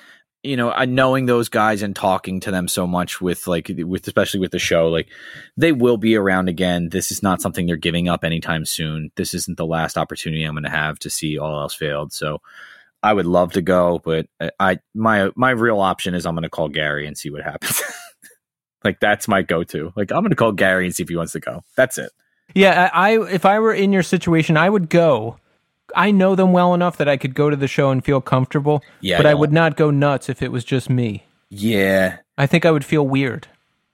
you 0.45 0.57
know, 0.57 0.71
I 0.71 0.85
knowing 0.85 1.25
those 1.25 1.49
guys 1.49 1.83
and 1.83 1.97
talking 1.97 2.41
to 2.41 2.51
them 2.51 2.69
so 2.69 2.87
much 2.87 3.21
with 3.21 3.47
like 3.47 3.71
with 3.77 4.07
especially 4.07 4.41
with 4.41 4.53
the 4.53 4.59
show, 4.59 4.89
like 4.89 5.09
they 5.57 5.73
will 5.73 5.97
be 5.97 6.16
around 6.16 6.49
again. 6.49 6.91
This 6.91 7.11
is 7.11 7.23
not 7.23 7.41
something 7.41 7.66
they're 7.66 7.77
giving 7.77 8.09
up 8.09 8.25
anytime 8.25 8.66
soon. 8.66 9.11
This 9.16 9.33
isn't 9.33 9.57
the 9.57 9.66
last 9.66 9.97
opportunity 9.97 10.45
I'm 10.45 10.53
going 10.55 10.65
to 10.65 10.71
have 10.71 10.99
to 11.01 11.11
see 11.11 11.39
all 11.39 11.61
else 11.61 11.75
failed. 11.75 12.12
So 12.12 12.43
I 13.03 13.15
would 13.15 13.27
love 13.27 13.53
to 13.53 13.62
go, 13.62 14.01
but 14.05 14.27
I, 14.39 14.51
I 14.61 14.79
my 14.95 15.31
my 15.35 15.51
real 15.51 15.81
option 15.81 16.15
is 16.15 16.27
I'm 16.27 16.35
going 16.35 16.43
to 16.43 16.51
call 16.51 16.69
Gary 16.69 17.07
and 17.07 17.16
see 17.16 17.31
what 17.31 17.43
happens. 17.43 17.83
like 18.85 19.01
that's 19.01 19.27
my 19.27 19.41
go 19.41 19.65
to. 19.65 19.93
Like 19.97 20.12
I'm 20.12 20.21
going 20.21 20.31
to 20.31 20.37
call 20.37 20.53
Gary 20.53 20.85
and 20.85 20.95
see 20.95 21.03
if 21.03 21.09
he 21.09 21.16
wants 21.16 21.33
to 21.33 21.41
go. 21.41 21.62
That's 21.75 21.97
it. 21.97 22.12
yeah. 22.55 22.91
I 22.93 23.19
if 23.19 23.47
I 23.47 23.61
were 23.61 23.73
in 23.73 23.95
your 23.95 24.03
situation, 24.03 24.59
I 24.59 24.69
would 24.69 24.91
go. 24.91 25.39
I 25.97 26.11
know 26.11 26.35
them 26.35 26.53
well 26.53 26.75
enough 26.75 26.97
that 26.99 27.09
I 27.09 27.16
could 27.16 27.35
go 27.35 27.51
to 27.51 27.57
the 27.57 27.69
show 27.69 27.91
and 27.91 28.05
feel 28.05 28.21
comfortable. 28.21 28.83
Yeah, 29.01 29.16
but 29.19 29.27
I 29.27 29.31
I, 29.31 29.35
would 29.35 29.53
not 29.53 29.77
go 29.77 29.91
nuts 29.91 30.29
if 30.29 30.43
it 30.43 30.53
was 30.53 30.65
just 30.65 30.89
me. 30.91 31.25
Yeah, 31.51 32.19
I 32.39 32.47
think 32.47 32.65
I 32.66 32.71
would 32.71 32.85
feel 32.85 33.07
weird. 33.07 33.49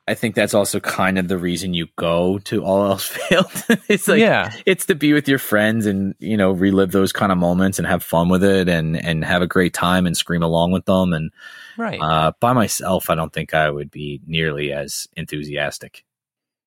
I 0.08 0.14
think 0.14 0.34
that's 0.34 0.54
also 0.54 0.80
kind 0.80 1.18
of 1.18 1.28
the 1.28 1.38
reason 1.38 1.72
you 1.72 1.86
go 1.96 2.38
to 2.40 2.64
All 2.64 2.84
Else 2.84 3.04
Failed. 3.28 3.46
it's 3.88 4.08
like 4.08 4.18
Yeah. 4.18 4.52
it's 4.66 4.86
to 4.86 4.96
be 4.96 5.12
with 5.12 5.28
your 5.28 5.38
friends 5.38 5.86
and 5.86 6.16
you 6.18 6.36
know 6.36 6.50
relive 6.50 6.90
those 6.90 7.12
kind 7.12 7.30
of 7.30 7.38
moments 7.38 7.78
and 7.78 7.86
have 7.86 8.02
fun 8.02 8.28
with 8.28 8.42
it 8.42 8.68
and 8.68 8.96
and 8.96 9.24
have 9.24 9.40
a 9.40 9.46
great 9.46 9.72
time 9.72 10.06
and 10.06 10.16
scream 10.16 10.42
along 10.42 10.72
with 10.72 10.84
them. 10.86 11.12
And 11.12 11.30
Right. 11.76 12.00
uh, 12.00 12.32
by 12.40 12.52
myself, 12.54 13.08
I 13.08 13.14
don't 13.14 13.32
think 13.32 13.54
I 13.54 13.70
would 13.70 13.90
be 13.90 14.20
nearly 14.26 14.72
as 14.72 15.06
enthusiastic. 15.16 16.04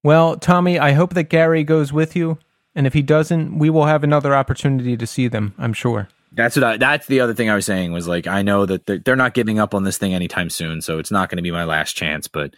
Well, 0.03 0.37
Tommy, 0.37 0.79
I 0.79 0.93
hope 0.93 1.13
that 1.13 1.23
Gary 1.29 1.63
goes 1.65 1.91
with 1.93 2.15
you, 2.15 2.37
and 2.75 2.87
if 2.87 2.93
he 2.93 3.01
doesn't, 3.01 3.57
we 3.57 3.69
will 3.69 3.85
have 3.85 4.03
another 4.03 4.35
opportunity 4.35 4.97
to 4.97 5.07
see 5.07 5.27
them. 5.27 5.53
I'm 5.57 5.73
sure. 5.73 6.09
That's 6.31 6.55
what 6.55 6.63
I, 6.63 6.77
that's 6.77 7.05
the 7.05 7.19
other 7.19 7.33
thing 7.33 7.49
I 7.49 7.55
was 7.55 7.65
saying 7.65 7.91
was 7.91 8.07
like 8.07 8.25
I 8.25 8.41
know 8.41 8.65
that 8.65 8.87
they're, 8.87 8.97
they're 8.97 9.15
not 9.15 9.35
giving 9.35 9.59
up 9.59 9.75
on 9.75 9.83
this 9.83 9.97
thing 9.97 10.15
anytime 10.15 10.49
soon, 10.49 10.81
so 10.81 10.97
it's 10.97 11.11
not 11.11 11.29
going 11.29 11.37
to 11.37 11.43
be 11.43 11.51
my 11.51 11.63
last 11.63 11.93
chance. 11.95 12.27
But 12.27 12.55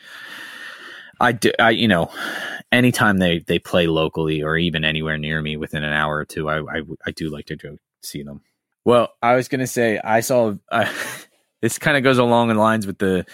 I 1.20 1.34
do, 1.34 1.52
I 1.60 1.72
you 1.72 1.88
know, 1.88 2.10
anytime 2.72 3.18
they 3.18 3.40
they 3.40 3.60
play 3.60 3.88
locally 3.88 4.42
or 4.42 4.58
even 4.58 4.86
anywhere 4.86 5.18
near 5.18 5.42
me 5.42 5.58
within 5.58 5.84
an 5.84 5.92
hour 5.92 6.16
or 6.16 6.26
two, 6.26 6.48
I 6.50 6.60
I, 6.60 6.82
I 7.06 7.12
do 7.12 7.30
like 7.30 7.48
to 7.48 7.58
go 7.58 7.78
see 8.02 8.24
them. 8.24 8.42
Well, 8.86 9.14
I 9.22 9.36
was 9.36 9.50
going 9.50 9.62
to 9.62 9.68
say 9.68 10.00
I 10.00 10.22
saw. 10.22 10.56
This 11.62 11.80
kind 11.80 11.98
of 11.98 12.04
goes 12.04 12.20
along 12.20 12.52
in 12.52 12.58
lines 12.58 12.86
with 12.86 13.00
the 13.00 13.26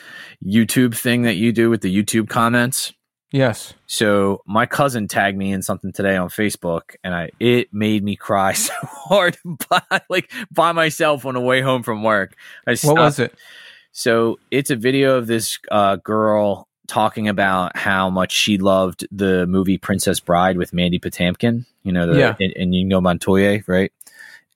YouTube 0.41 0.95
thing 0.95 1.24
that 1.24 1.36
you 1.36 1.52
do 1.52 1.70
with 1.70 1.82
the 1.82 1.94
YouTube 1.94 2.30
comments. 2.30 2.94
Yes. 3.32 3.74
So 3.88 4.41
my 4.45 4.66
cousin 4.66 5.08
tagged 5.08 5.38
me 5.38 5.52
in 5.52 5.62
something 5.62 5.91
today 5.94 6.18
on 6.18 6.30
Facebook, 6.30 6.95
and 7.03 7.16
I 7.16 7.32
it 7.40 7.74
made 7.74 8.03
me 8.03 8.16
cry 8.16 8.53
so 8.53 8.74
hard, 8.84 9.38
by, 9.70 10.02
like 10.10 10.32
by 10.52 10.72
myself 10.74 11.26
on 11.26 11.36
the 11.36 11.40
way 11.41 11.62
home 11.62 11.84
from 11.84 12.03
work. 12.03 12.36
I 12.68 12.76
What 12.84 12.98
was 12.98 13.20
it? 13.20 13.34
So 13.94 14.40
it's 14.52 14.70
a 14.70 14.76
video 14.76 15.18
of 15.18 15.28
this 15.28 15.60
uh, 15.70 15.98
girl 15.98 16.68
talking 16.88 17.28
about 17.30 17.76
how 17.78 18.10
much 18.10 18.34
she 18.34 18.58
loved 18.58 19.08
the 19.12 19.48
movie 19.48 19.78
Princess 19.78 20.20
Bride 20.20 20.58
with 20.58 20.74
Mandy 20.74 20.99
Patinkin. 20.99 21.66
You 21.84 21.91
know, 21.94 22.12
the, 22.12 22.20
Yeah. 22.20 22.36
and, 22.40 22.53
and 22.56 22.76
you 22.76 22.84
know 22.84 23.02
Montoya, 23.02 23.62
right? 23.68 23.91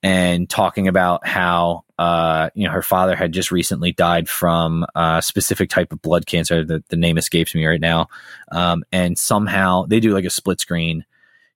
And 0.02 0.48
talking 0.48 0.88
about 0.88 1.26
how 1.26 1.84
uh, 1.98 2.50
you 2.54 2.66
know 2.66 2.72
her 2.72 2.82
father 2.82 3.16
had 3.16 3.32
just 3.32 3.50
recently 3.50 3.92
died 3.92 4.28
from 4.28 4.84
a 4.94 5.22
specific 5.22 5.70
type 5.70 5.92
of 5.92 6.02
blood 6.02 6.26
cancer. 6.26 6.64
The, 6.64 6.84
the 6.88 6.96
name 6.96 7.18
escapes 7.18 7.54
me 7.54 7.64
right 7.66 7.80
now. 7.80 8.08
Um, 8.52 8.84
and 8.92 9.18
somehow 9.18 9.86
they 9.86 10.00
do 10.00 10.12
like 10.12 10.24
a 10.24 10.30
split 10.30 10.60
screen. 10.60 11.04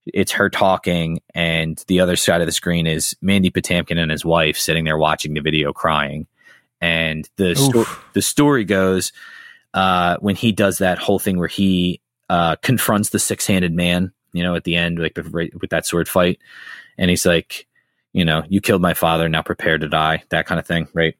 It's 0.06 0.32
her 0.32 0.48
talking, 0.48 1.20
and 1.34 1.82
the 1.86 2.00
other 2.00 2.16
side 2.16 2.40
of 2.40 2.46
the 2.46 2.52
screen 2.52 2.86
is 2.86 3.14
Mandy 3.20 3.50
Patinkin 3.50 3.98
and 3.98 4.10
his 4.10 4.24
wife 4.24 4.56
sitting 4.56 4.84
there 4.84 4.98
watching 4.98 5.34
the 5.34 5.40
video, 5.40 5.72
crying. 5.72 6.26
And 6.80 7.28
the 7.36 7.54
sto- 7.54 7.86
the 8.14 8.22
story 8.22 8.64
goes 8.64 9.12
uh, 9.74 10.16
when 10.20 10.36
he 10.36 10.52
does 10.52 10.78
that 10.78 10.98
whole 10.98 11.18
thing 11.18 11.38
where 11.38 11.48
he 11.48 12.00
uh, 12.30 12.56
confronts 12.56 13.10
the 13.10 13.18
six 13.18 13.46
handed 13.46 13.74
man, 13.74 14.12
you 14.32 14.42
know, 14.42 14.54
at 14.54 14.64
the 14.64 14.76
end, 14.76 14.98
like 14.98 15.16
with 15.16 15.70
that 15.70 15.84
sword 15.84 16.08
fight, 16.08 16.40
and 16.96 17.10
he's 17.10 17.26
like, 17.26 17.66
you 18.12 18.24
know, 18.24 18.42
you 18.48 18.60
killed 18.60 18.82
my 18.82 18.94
father, 18.94 19.28
now 19.28 19.42
prepare 19.42 19.78
to 19.78 19.88
die, 19.88 20.22
that 20.30 20.46
kind 20.46 20.58
of 20.58 20.66
thing, 20.66 20.88
right? 20.94 21.14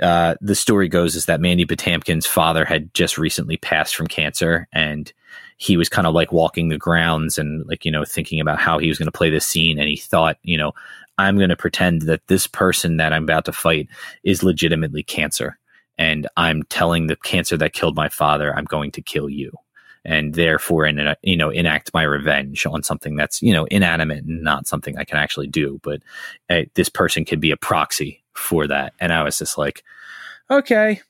Uh, 0.00 0.34
the 0.40 0.54
story 0.54 0.88
goes 0.88 1.14
is 1.14 1.26
that 1.26 1.40
Mandy 1.40 1.64
Patinkin's 1.64 2.26
father 2.26 2.64
had 2.64 2.92
just 2.94 3.16
recently 3.16 3.56
passed 3.56 3.94
from 3.94 4.08
cancer, 4.08 4.66
and 4.72 5.12
he 5.56 5.76
was 5.76 5.88
kind 5.88 6.06
of 6.06 6.14
like 6.14 6.32
walking 6.32 6.68
the 6.68 6.78
grounds 6.78 7.38
and 7.38 7.64
like 7.66 7.84
you 7.84 7.92
know 7.92 8.04
thinking 8.04 8.40
about 8.40 8.58
how 8.58 8.78
he 8.78 8.88
was 8.88 8.98
going 8.98 9.06
to 9.06 9.12
play 9.12 9.30
this 9.30 9.46
scene, 9.46 9.78
and 9.78 9.88
he 9.88 9.96
thought, 9.96 10.38
you 10.42 10.58
know, 10.58 10.72
I'm 11.18 11.36
going 11.36 11.50
to 11.50 11.56
pretend 11.56 12.02
that 12.02 12.26
this 12.26 12.46
person 12.48 12.96
that 12.96 13.12
I'm 13.12 13.22
about 13.22 13.44
to 13.44 13.52
fight 13.52 13.88
is 14.24 14.42
legitimately 14.42 15.04
cancer, 15.04 15.58
and 15.96 16.26
I'm 16.36 16.64
telling 16.64 17.06
the 17.06 17.16
cancer 17.16 17.56
that 17.56 17.72
killed 17.72 17.94
my 17.94 18.08
father, 18.08 18.54
I'm 18.54 18.64
going 18.64 18.90
to 18.92 19.02
kill 19.02 19.28
you. 19.28 19.52
And 20.04 20.34
therefore, 20.34 20.86
in, 20.86 21.14
you 21.22 21.36
know, 21.36 21.50
enact 21.50 21.92
my 21.94 22.02
revenge 22.02 22.66
on 22.66 22.82
something 22.82 23.16
that's 23.16 23.42
you 23.42 23.52
know 23.52 23.64
inanimate 23.66 24.24
and 24.24 24.42
not 24.42 24.66
something 24.66 24.96
I 24.98 25.04
can 25.04 25.18
actually 25.18 25.46
do. 25.46 25.80
But 25.82 26.02
uh, 26.50 26.62
this 26.74 26.88
person 26.88 27.24
could 27.24 27.40
be 27.40 27.50
a 27.50 27.56
proxy 27.56 28.22
for 28.32 28.66
that, 28.66 28.94
and 29.00 29.12
I 29.12 29.22
was 29.22 29.38
just 29.38 29.56
like, 29.56 29.82
okay, 30.50 31.00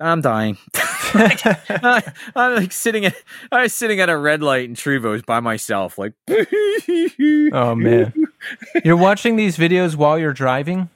I'm 0.00 0.20
dying. 0.20 0.56
like, 1.14 1.44
I, 1.44 2.12
am 2.36 2.54
like 2.54 2.72
sitting 2.72 3.04
at 3.04 3.14
I 3.50 3.62
was 3.62 3.74
sitting 3.74 4.00
at 4.00 4.08
a 4.08 4.16
red 4.16 4.42
light 4.42 4.64
in 4.64 4.74
Trevose 4.74 5.24
by 5.24 5.40
myself, 5.40 5.98
like. 5.98 6.14
oh 7.52 7.74
man, 7.74 8.12
you're 8.84 8.96
watching 8.96 9.36
these 9.36 9.56
videos 9.56 9.96
while 9.96 10.18
you're 10.18 10.32
driving. 10.32 10.88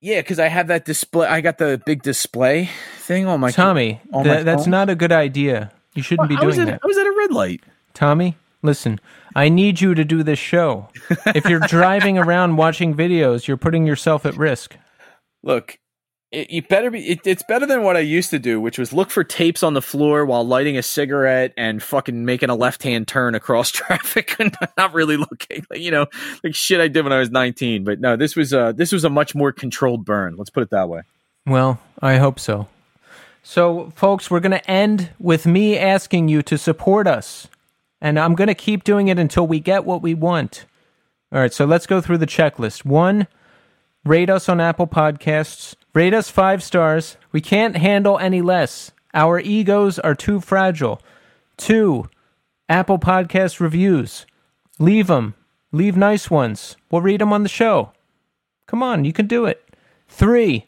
Yeah, 0.00 0.20
because 0.20 0.38
I 0.38 0.46
have 0.46 0.68
that 0.68 0.84
display. 0.84 1.26
I 1.26 1.40
got 1.40 1.58
the 1.58 1.82
big 1.84 2.02
display 2.02 2.70
thing 2.98 3.26
on 3.26 3.40
my 3.40 3.50
Tommy. 3.50 4.00
on 4.12 4.24
th- 4.24 4.36
my 4.36 4.42
that's 4.44 4.66
not 4.66 4.88
a 4.88 4.94
good 4.94 5.10
idea. 5.10 5.72
You 5.98 6.02
shouldn't 6.04 6.30
Well, 6.30 6.38
be 6.38 6.46
I 6.46 6.50
doing 6.50 6.60
at, 6.60 6.66
that. 6.66 6.80
I 6.82 6.86
was 6.86 6.96
at 6.96 7.06
a 7.06 7.14
red 7.18 7.32
light. 7.32 7.60
Tommy, 7.92 8.36
listen. 8.62 9.00
I 9.34 9.48
need 9.48 9.80
you 9.80 9.94
to 9.94 10.04
do 10.04 10.22
this 10.22 10.38
show. 10.38 10.88
if 11.26 11.44
you're 11.46 11.58
driving 11.68 12.18
around 12.18 12.56
watching 12.56 12.94
videos, 12.94 13.46
you're 13.48 13.56
putting 13.56 13.84
yourself 13.84 14.24
at 14.24 14.36
risk. 14.36 14.76
Look, 15.42 15.78
it, 16.30 16.50
you 16.50 16.62
better 16.62 16.90
be. 16.90 17.04
It, 17.08 17.26
it's 17.26 17.42
better 17.48 17.66
than 17.66 17.82
what 17.82 17.96
I 17.96 18.00
used 18.00 18.30
to 18.30 18.38
do, 18.38 18.60
which 18.60 18.78
was 18.78 18.92
look 18.92 19.10
for 19.10 19.24
tapes 19.24 19.62
on 19.64 19.74
the 19.74 19.82
floor 19.82 20.24
while 20.24 20.46
lighting 20.46 20.76
a 20.76 20.82
cigarette 20.82 21.52
and 21.56 21.82
fucking 21.82 22.24
making 22.24 22.50
a 22.50 22.54
left 22.54 22.82
hand 22.84 23.08
turn 23.08 23.34
across 23.34 23.70
traffic 23.72 24.36
and 24.38 24.54
not 24.76 24.94
really 24.94 25.16
looking. 25.16 25.66
Like, 25.68 25.80
you 25.80 25.90
know, 25.90 26.06
like 26.44 26.54
shit 26.54 26.80
I 26.80 26.86
did 26.88 27.02
when 27.02 27.12
I 27.12 27.18
was 27.18 27.30
nineteen. 27.30 27.82
But 27.82 27.98
no, 28.00 28.16
this 28.16 28.36
was 28.36 28.52
a, 28.52 28.72
this 28.76 28.92
was 28.92 29.04
a 29.04 29.10
much 29.10 29.34
more 29.34 29.50
controlled 29.52 30.04
burn. 30.04 30.36
Let's 30.36 30.50
put 30.50 30.62
it 30.62 30.70
that 30.70 30.88
way. 30.88 31.02
Well, 31.46 31.80
I 32.00 32.18
hope 32.18 32.38
so. 32.38 32.68
So, 33.42 33.90
folks, 33.94 34.30
we're 34.30 34.40
going 34.40 34.52
to 34.52 34.70
end 34.70 35.10
with 35.18 35.46
me 35.46 35.78
asking 35.78 36.28
you 36.28 36.42
to 36.42 36.58
support 36.58 37.06
us. 37.06 37.48
And 38.00 38.18
I'm 38.18 38.34
going 38.34 38.48
to 38.48 38.54
keep 38.54 38.84
doing 38.84 39.08
it 39.08 39.18
until 39.18 39.46
we 39.46 39.60
get 39.60 39.84
what 39.84 40.02
we 40.02 40.14
want. 40.14 40.66
All 41.32 41.40
right, 41.40 41.52
so 41.52 41.64
let's 41.64 41.86
go 41.86 42.00
through 42.00 42.18
the 42.18 42.26
checklist. 42.26 42.84
One, 42.84 43.26
rate 44.04 44.30
us 44.30 44.48
on 44.48 44.60
Apple 44.60 44.86
Podcasts. 44.86 45.74
Rate 45.94 46.14
us 46.14 46.30
five 46.30 46.62
stars. 46.62 47.16
We 47.32 47.40
can't 47.40 47.76
handle 47.76 48.18
any 48.18 48.40
less. 48.40 48.92
Our 49.14 49.40
egos 49.40 49.98
are 49.98 50.14
too 50.14 50.40
fragile. 50.40 51.02
Two, 51.56 52.08
Apple 52.68 52.98
Podcast 52.98 53.58
reviews. 53.58 54.26
Leave 54.78 55.08
them. 55.08 55.34
Leave 55.72 55.96
nice 55.96 56.30
ones. 56.30 56.76
We'll 56.90 57.02
read 57.02 57.20
them 57.20 57.32
on 57.32 57.42
the 57.42 57.48
show. 57.48 57.92
Come 58.66 58.82
on, 58.82 59.04
you 59.04 59.12
can 59.12 59.26
do 59.26 59.44
it. 59.44 59.68
Three, 60.08 60.66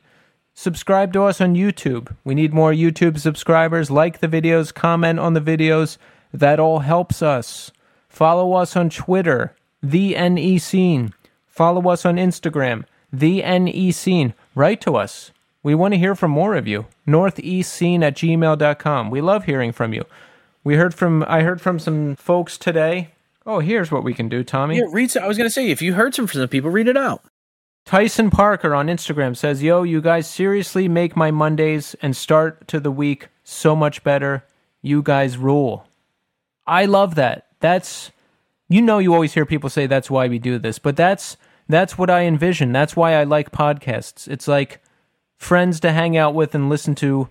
subscribe 0.60 1.10
to 1.14 1.22
us 1.22 1.40
on 1.40 1.54
YouTube. 1.54 2.14
We 2.22 2.34
need 2.34 2.52
more 2.52 2.72
YouTube 2.72 3.18
subscribers. 3.18 3.90
Like 3.90 4.18
the 4.18 4.28
videos, 4.28 4.74
comment 4.74 5.18
on 5.18 5.32
the 5.32 5.40
videos. 5.40 5.96
That 6.34 6.60
all 6.60 6.80
helps 6.80 7.22
us. 7.22 7.72
Follow 8.10 8.52
us 8.52 8.76
on 8.76 8.90
Twitter, 8.90 9.54
the 9.82 10.14
NE 10.14 10.58
Scene. 10.58 11.14
Follow 11.48 11.88
us 11.88 12.04
on 12.04 12.16
Instagram, 12.16 12.84
the 13.10 13.42
NE 13.42 13.90
Scene. 13.92 14.34
Write 14.54 14.82
to 14.82 14.96
us. 14.96 15.32
We 15.62 15.74
want 15.74 15.94
to 15.94 15.98
hear 15.98 16.14
from 16.14 16.30
more 16.30 16.54
of 16.54 16.68
you. 16.68 16.86
Northeastscene 17.06 18.02
at 18.02 18.16
gmail.com. 18.16 19.10
We 19.10 19.20
love 19.20 19.44
hearing 19.44 19.72
from 19.72 19.94
you. 19.94 20.04
We 20.62 20.74
heard 20.76 20.94
from 20.94 21.24
I 21.26 21.40
heard 21.40 21.62
from 21.62 21.78
some 21.78 22.16
folks 22.16 22.58
today. 22.58 23.12
Oh, 23.46 23.60
here's 23.60 23.90
what 23.90 24.04
we 24.04 24.12
can 24.12 24.28
do, 24.28 24.44
Tommy. 24.44 24.76
Yeah, 24.76 24.84
read. 24.90 25.16
I 25.16 25.26
was 25.26 25.38
gonna 25.38 25.48
say 25.48 25.70
if 25.70 25.80
you 25.80 25.94
heard 25.94 26.14
some 26.14 26.26
from 26.26 26.40
some 26.40 26.48
people, 26.48 26.70
read 26.70 26.88
it 26.88 26.98
out. 26.98 27.24
Tyson 27.90 28.30
Parker 28.30 28.72
on 28.72 28.86
Instagram 28.86 29.36
says, 29.36 29.64
Yo, 29.64 29.82
you 29.82 30.00
guys 30.00 30.30
seriously 30.30 30.86
make 30.86 31.16
my 31.16 31.32
Mondays 31.32 31.96
and 32.00 32.16
start 32.16 32.68
to 32.68 32.78
the 32.78 32.92
week 32.92 33.30
so 33.42 33.74
much 33.74 34.04
better. 34.04 34.44
You 34.80 35.02
guys 35.02 35.36
rule. 35.36 35.88
I 36.68 36.84
love 36.84 37.16
that. 37.16 37.48
That's, 37.58 38.12
you 38.68 38.80
know, 38.80 39.00
you 39.00 39.12
always 39.12 39.34
hear 39.34 39.44
people 39.44 39.68
say 39.68 39.88
that's 39.88 40.08
why 40.08 40.28
we 40.28 40.38
do 40.38 40.56
this, 40.56 40.78
but 40.78 40.94
that's, 40.94 41.36
that's 41.68 41.98
what 41.98 42.10
I 42.10 42.26
envision. 42.26 42.70
That's 42.70 42.94
why 42.94 43.14
I 43.14 43.24
like 43.24 43.50
podcasts. 43.50 44.28
It's 44.28 44.46
like 44.46 44.80
friends 45.36 45.80
to 45.80 45.90
hang 45.90 46.16
out 46.16 46.32
with 46.32 46.54
and 46.54 46.68
listen 46.68 46.94
to 46.94 47.28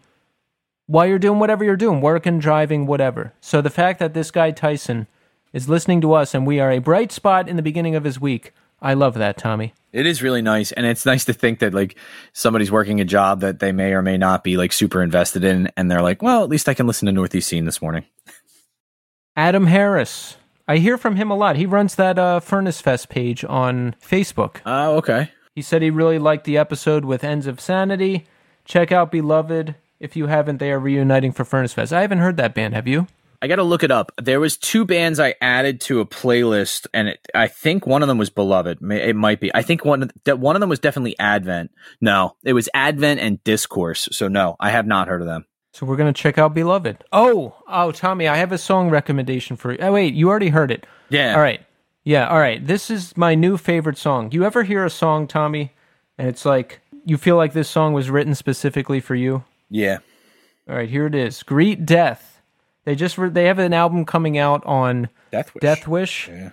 while 0.88 1.08
you're 1.08 1.20
doing 1.20 1.40
whatever 1.40 1.64
you're 1.64 1.78
doing, 1.78 2.02
working, 2.02 2.38
driving, 2.38 2.86
whatever. 2.86 3.32
So 3.40 3.62
the 3.62 3.70
fact 3.70 4.00
that 4.00 4.14
this 4.14 4.30
guy, 4.30 4.52
Tyson, 4.52 5.08
is 5.54 5.70
listening 5.70 6.02
to 6.02 6.12
us 6.12 6.36
and 6.36 6.46
we 6.46 6.60
are 6.60 6.70
a 6.70 6.80
bright 6.80 7.14
spot 7.14 7.48
in 7.48 7.56
the 7.56 7.62
beginning 7.62 7.96
of 7.96 8.04
his 8.04 8.20
week, 8.20 8.52
I 8.82 8.94
love 8.94 9.16
that, 9.16 9.38
Tommy. 9.38 9.74
It 9.92 10.06
is 10.06 10.22
really 10.22 10.42
nice, 10.42 10.72
and 10.72 10.86
it's 10.86 11.06
nice 11.06 11.26
to 11.26 11.34
think 11.34 11.60
that 11.60 11.74
like 11.74 11.96
somebody's 12.32 12.72
working 12.72 13.02
a 13.02 13.06
job 13.06 13.42
that 13.42 13.60
they 13.60 13.72
may 13.72 13.94
or 13.94 14.02
may 14.02 14.18
not 14.18 14.44
be 14.44 14.56
like 14.56 14.72
super 14.72 15.02
invested 15.02 15.44
in, 15.44 15.72
and 15.76 15.90
they're 15.90 16.02
like, 16.02 16.22
well, 16.22 16.44
at 16.44 16.50
least 16.50 16.70
I 16.70 16.74
can 16.74 16.88
listen 16.88 17.08
to 17.08 17.12
Northeast 17.12 17.48
Scene 17.50 17.66
this 17.66 17.82
morning. 17.82 18.06
Adam 19.36 19.68
Harris. 19.68 20.38
I 20.68 20.78
hear 20.78 21.00
from 21.00 21.16
him 21.16 21.32
a 21.32 21.36
lot. 21.36 21.56
He 21.56 21.66
runs 21.66 21.96
that 21.96 22.20
uh, 22.20 22.40
Furnace 22.40 22.80
Fest 22.80 23.10
page 23.10 23.44
on 23.44 23.96
Facebook. 24.06 24.58
Oh, 24.66 24.98
okay. 24.98 25.32
He 25.56 25.64
said 25.64 25.82
he 25.82 25.90
really 25.90 26.20
liked 26.20 26.44
the 26.44 26.58
episode 26.58 27.04
with 27.06 27.24
Ends 27.24 27.48
of 27.48 27.60
Sanity. 27.60 28.28
Check 28.66 28.92
out 28.92 29.12
Beloved. 29.12 29.76
If 30.00 30.16
you 30.16 30.28
haven't, 30.28 30.58
they 30.58 30.72
are 30.72 30.80
reuniting 30.80 31.32
for 31.32 31.44
Furnace 31.44 31.74
Fest. 31.74 31.92
I 31.92 32.02
haven't 32.02 32.20
heard 32.20 32.38
that 32.38 32.54
band. 32.54 32.76
Have 32.76 32.88
you? 32.88 33.08
I 33.42 33.48
got 33.48 33.56
to 33.56 33.64
look 33.64 33.84
it 33.84 33.92
up. 33.92 34.12
There 34.22 34.40
was 34.40 34.58
two 34.58 34.86
bands 34.86 35.20
I 35.20 35.36
added 35.40 35.80
to 35.82 36.02
a 36.02 36.06
playlist, 36.06 36.88
and 36.94 37.10
it, 37.10 37.26
I 37.34 37.48
think 37.48 37.88
one 37.88 38.02
of 38.02 38.08
them 38.08 38.18
was 38.18 38.30
Beloved. 38.30 38.80
It 38.92 39.16
might 39.16 39.40
be. 39.40 39.50
I 39.56 39.62
think 39.62 39.86
one 39.86 40.12
that 40.26 40.40
one 40.40 40.56
of 40.56 40.60
them 40.60 40.70
was 40.70 40.80
definitely 40.80 41.18
Advent. 41.20 41.72
No, 42.02 42.36
it 42.44 42.54
was 42.54 42.68
Advent 42.74 43.22
and 43.22 43.42
Discourse. 43.44 44.10
So 44.12 44.28
no, 44.28 44.58
I 44.60 44.72
have 44.72 44.86
not 44.86 45.08
heard 45.08 45.22
of 45.22 45.28
them. 45.28 45.46
So 45.72 45.86
we're 45.86 45.96
gonna 45.96 46.12
check 46.12 46.38
out 46.38 46.54
Beloved. 46.54 47.06
Oh, 47.14 47.56
oh, 47.68 47.92
Tommy, 47.92 48.28
I 48.28 48.36
have 48.38 48.52
a 48.52 48.58
song 48.58 48.90
recommendation 48.90 49.56
for 49.56 49.72
you. 49.72 49.78
Oh, 49.80 49.94
wait, 49.94 50.14
you 50.14 50.28
already 50.30 50.50
heard 50.50 50.72
it. 50.72 50.86
Yeah. 51.10 51.36
All 51.36 51.42
right. 51.42 51.66
Yeah. 52.04 52.28
All 52.28 52.40
right. 52.40 52.66
This 52.66 52.90
is 52.90 53.16
my 53.16 53.36
new 53.36 53.56
favorite 53.56 53.98
song. 53.98 54.32
You 54.32 54.44
ever 54.44 54.64
hear 54.64 54.84
a 54.84 54.90
song, 54.90 55.28
Tommy, 55.28 55.74
and 56.18 56.28
it's 56.28 56.44
like 56.44 56.82
you 57.06 57.18
feel 57.18 57.38
like 57.38 57.54
this 57.54 57.70
song 57.70 57.94
was 57.94 58.10
written 58.10 58.36
specifically 58.36 59.00
for 59.00 59.16
you? 59.16 59.46
Yeah. 59.70 60.00
All 60.68 60.76
right. 60.76 60.90
Here 60.90 61.06
it 61.06 61.16
is. 61.16 61.44
Greet 61.44 61.86
Death. 61.86 62.39
They 62.90 62.96
just 62.96 63.20
re- 63.20 63.30
they 63.30 63.46
have 63.46 63.60
an 63.60 63.72
album 63.72 64.04
coming 64.04 64.40
out 64.40 64.66
on 64.66 65.10
Death 65.32 65.54
Wish. 65.54 65.62
Death 65.62 65.88
Wish. 65.88 66.28
Yeah. 66.28 66.50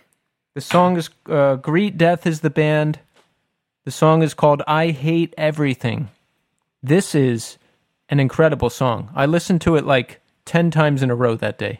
The 0.53 0.61
song 0.61 0.99
is 0.99 1.09
uh, 1.31 1.57
Greet 1.57 1.97
Death 1.97 2.27
is 2.27 2.41
the 2.41 2.51
band. 2.51 2.99
The 3.87 3.91
song 3.91 4.23
is 4.23 4.35
called 4.35 4.63
I 4.67 4.89
Hate 4.91 5.33
Everything. 5.39 6.11
This 6.83 7.15
is 7.15 7.57
an 8.11 8.21
incredible 8.21 8.69
song. 8.69 9.09
I 9.15 9.25
listened 9.25 9.63
to 9.63 9.77
it 9.77 9.87
like 9.87 10.21
10 10.45 10.71
times 10.71 11.03
in 11.03 11.11
a 11.11 11.15
row 11.15 11.37
that 11.37 11.57
day. 11.57 11.79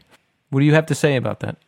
What 0.49 0.61
do 0.61 0.65
you 0.65 0.73
have 0.73 0.87
to 0.87 0.95
say 0.95 1.17
about 1.17 1.41
that? 1.41 1.59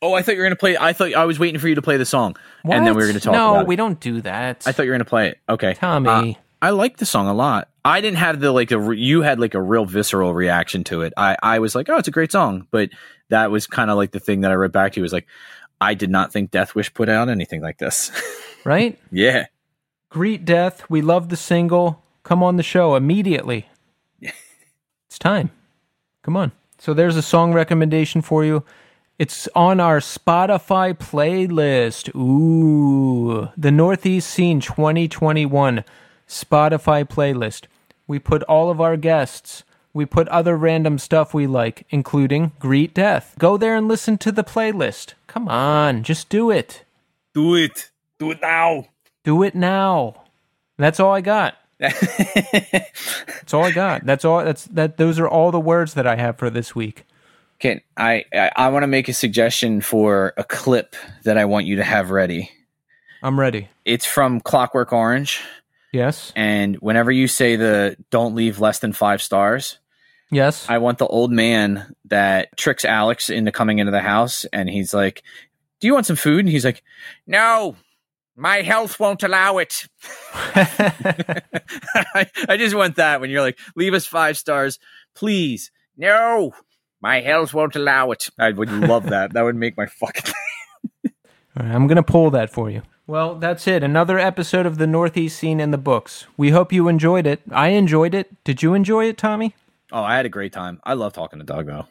Oh, 0.00 0.14
I 0.14 0.22
thought 0.22 0.32
you 0.32 0.38
were 0.38 0.46
gonna 0.46 0.56
play. 0.56 0.78
I 0.78 0.94
thought 0.94 1.12
I 1.12 1.26
was 1.26 1.38
waiting 1.38 1.60
for 1.60 1.68
you 1.68 1.74
to 1.74 1.82
play 1.82 1.98
the 1.98 2.06
song, 2.06 2.34
and 2.64 2.86
then 2.86 2.94
we 2.94 3.02
were 3.02 3.08
gonna 3.08 3.20
talk. 3.20 3.34
No, 3.34 3.50
about 3.50 3.62
it. 3.62 3.68
we 3.68 3.76
don't 3.76 4.00
do 4.00 4.22
that. 4.22 4.64
I 4.66 4.72
thought 4.72 4.84
you 4.84 4.90
were 4.90 4.94
gonna 4.94 5.04
play 5.04 5.28
it. 5.28 5.38
Okay, 5.50 5.74
Tommy. 5.74 6.08
Uh, 6.08 6.40
I 6.60 6.70
like 6.70 6.96
the 6.96 7.06
song 7.06 7.28
a 7.28 7.34
lot. 7.34 7.68
I 7.84 8.00
didn't 8.00 8.18
have 8.18 8.40
the 8.40 8.52
like 8.52 8.70
a 8.72 8.96
you 8.96 9.22
had 9.22 9.40
like 9.40 9.54
a 9.54 9.62
real 9.62 9.84
visceral 9.84 10.34
reaction 10.34 10.84
to 10.84 11.02
it. 11.02 11.12
I 11.16 11.36
I 11.42 11.58
was 11.58 11.74
like, 11.74 11.88
oh, 11.88 11.96
it's 11.96 12.08
a 12.08 12.12
great 12.12 12.32
song, 12.32 12.66
but 12.70 12.90
that 13.28 13.50
was 13.50 13.66
kind 13.66 13.90
of 13.90 13.96
like 13.96 14.10
the 14.10 14.20
thing 14.20 14.40
that 14.42 14.50
I 14.50 14.54
read 14.54 14.72
back 14.72 14.92
to 14.92 15.00
you 15.00 15.02
was 15.02 15.12
like, 15.12 15.26
I 15.80 15.94
did 15.94 16.10
not 16.10 16.32
think 16.32 16.50
Death 16.50 16.74
Wish 16.74 16.92
put 16.92 17.08
out 17.08 17.28
anything 17.28 17.62
like 17.62 17.78
this. 17.78 18.10
right? 18.64 18.98
yeah, 19.10 19.46
Greet 20.10 20.44
Death. 20.44 20.88
We 20.90 21.02
love 21.02 21.28
the 21.28 21.36
single. 21.36 22.02
Come 22.24 22.42
on 22.42 22.56
the 22.56 22.62
show 22.62 22.96
immediately. 22.96 23.68
it's 24.20 25.18
time. 25.18 25.50
Come 26.22 26.36
on. 26.36 26.52
So 26.78 26.94
there's 26.94 27.16
a 27.16 27.22
song 27.22 27.52
recommendation 27.52 28.22
for 28.22 28.44
you. 28.44 28.64
It's 29.18 29.48
on 29.54 29.80
our 29.80 29.98
Spotify 29.98 30.94
playlist. 30.96 32.14
Ooh, 32.14 33.48
the 33.56 33.72
Northeast 33.72 34.30
Scene 34.30 34.60
2021 34.60 35.84
Spotify 36.28 37.04
playlist. 37.04 37.64
We 38.06 38.18
put 38.18 38.42
all 38.44 38.70
of 38.70 38.80
our 38.80 38.96
guests. 38.96 39.64
We 39.92 40.06
put 40.06 40.28
other 40.28 40.56
random 40.56 40.98
stuff 40.98 41.34
we 41.34 41.46
like, 41.46 41.86
including 41.90 42.52
Greet 42.60 42.94
Death. 42.94 43.34
Go 43.38 43.56
there 43.56 43.74
and 43.74 43.88
listen 43.88 44.18
to 44.18 44.30
the 44.30 44.44
playlist. 44.44 45.14
Come 45.26 45.48
on, 45.48 46.02
just 46.04 46.28
do 46.28 46.50
it. 46.50 46.84
do 47.34 47.54
it, 47.54 47.90
do 48.18 48.30
it 48.30 48.40
now. 48.40 48.86
Do 49.24 49.42
it 49.42 49.54
now. 49.54 50.22
That's 50.76 51.00
all 51.00 51.12
I 51.12 51.20
got. 51.20 51.56
That's 51.78 53.54
all 53.54 53.64
I 53.64 53.70
got. 53.70 54.04
That's 54.04 54.24
all. 54.24 54.44
That's 54.44 54.64
that. 54.66 54.96
Those 54.96 55.18
are 55.18 55.28
all 55.28 55.50
the 55.50 55.60
words 55.60 55.94
that 55.94 56.06
I 56.06 56.16
have 56.16 56.36
for 56.36 56.50
this 56.50 56.74
week. 56.74 57.04
Can 57.58 57.80
I? 57.96 58.24
I, 58.32 58.50
I 58.56 58.68
want 58.68 58.82
to 58.82 58.88
make 58.88 59.08
a 59.08 59.12
suggestion 59.12 59.80
for 59.80 60.34
a 60.36 60.44
clip 60.44 60.96
that 61.24 61.38
I 61.38 61.44
want 61.44 61.66
you 61.66 61.76
to 61.76 61.84
have 61.84 62.10
ready. 62.10 62.50
I'm 63.22 63.38
ready. 63.38 63.68
It's 63.84 64.06
from 64.06 64.40
Clockwork 64.40 64.92
Orange, 64.92 65.40
Yes. 65.92 66.32
and 66.36 66.76
whenever 66.76 67.10
you 67.10 67.28
say 67.28 67.56
the 67.56 67.96
"Don't 68.10 68.34
leave 68.34 68.60
less 68.60 68.78
than 68.80 68.92
five 68.92 69.22
stars," 69.22 69.78
Yes. 70.30 70.66
I 70.68 70.76
want 70.78 70.98
the 70.98 71.06
old 71.06 71.32
man 71.32 71.94
that 72.06 72.54
tricks 72.58 72.84
Alex 72.84 73.30
into 73.30 73.50
coming 73.50 73.78
into 73.78 73.92
the 73.92 74.02
house, 74.02 74.44
and 74.52 74.68
he's 74.68 74.92
like, 74.92 75.22
"Do 75.80 75.86
you 75.86 75.94
want 75.94 76.06
some 76.06 76.16
food?" 76.16 76.40
And 76.40 76.48
he's 76.50 76.64
like, 76.66 76.82
"No, 77.26 77.76
my 78.36 78.60
health 78.62 79.00
won't 79.00 79.22
allow 79.22 79.56
it." 79.58 79.86
I, 80.54 82.26
I 82.48 82.56
just 82.56 82.74
want 82.74 82.96
that 82.96 83.20
when 83.20 83.30
you're 83.30 83.40
like, 83.42 83.58
"Leave 83.76 83.94
us 83.94 84.06
five 84.06 84.36
stars, 84.36 84.78
please." 85.14 85.70
No, 85.96 86.52
My 87.00 87.20
health 87.20 87.52
won't 87.54 87.74
allow 87.74 88.10
it. 88.12 88.28
I 88.38 88.50
would 88.52 88.70
love 88.70 89.06
that. 89.10 89.32
That 89.32 89.42
would 89.42 89.56
make 89.56 89.76
my 89.76 89.86
fucking. 89.86 90.32
All 91.56 91.66
right, 91.66 91.74
I'm 91.74 91.86
going 91.88 91.96
to 91.96 92.02
pull 92.04 92.30
that 92.30 92.50
for 92.52 92.70
you. 92.70 92.82
Well, 93.08 93.36
that's 93.36 93.66
it. 93.66 93.82
Another 93.82 94.18
episode 94.18 94.66
of 94.66 94.76
the 94.76 94.86
Northeast 94.86 95.38
Scene 95.38 95.60
in 95.60 95.70
the 95.70 95.78
books. 95.78 96.26
We 96.36 96.50
hope 96.50 96.74
you 96.74 96.88
enjoyed 96.88 97.26
it. 97.26 97.40
I 97.50 97.68
enjoyed 97.68 98.12
it. 98.14 98.44
Did 98.44 98.62
you 98.62 98.74
enjoy 98.74 99.06
it, 99.06 99.16
Tommy? 99.16 99.54
Oh, 99.90 100.02
I 100.02 100.14
had 100.16 100.26
a 100.26 100.28
great 100.28 100.52
time. 100.52 100.78
I 100.84 100.92
love 100.92 101.14
talking 101.14 101.38
to 101.38 101.44
Doug 101.44 101.66
though. 101.66 101.86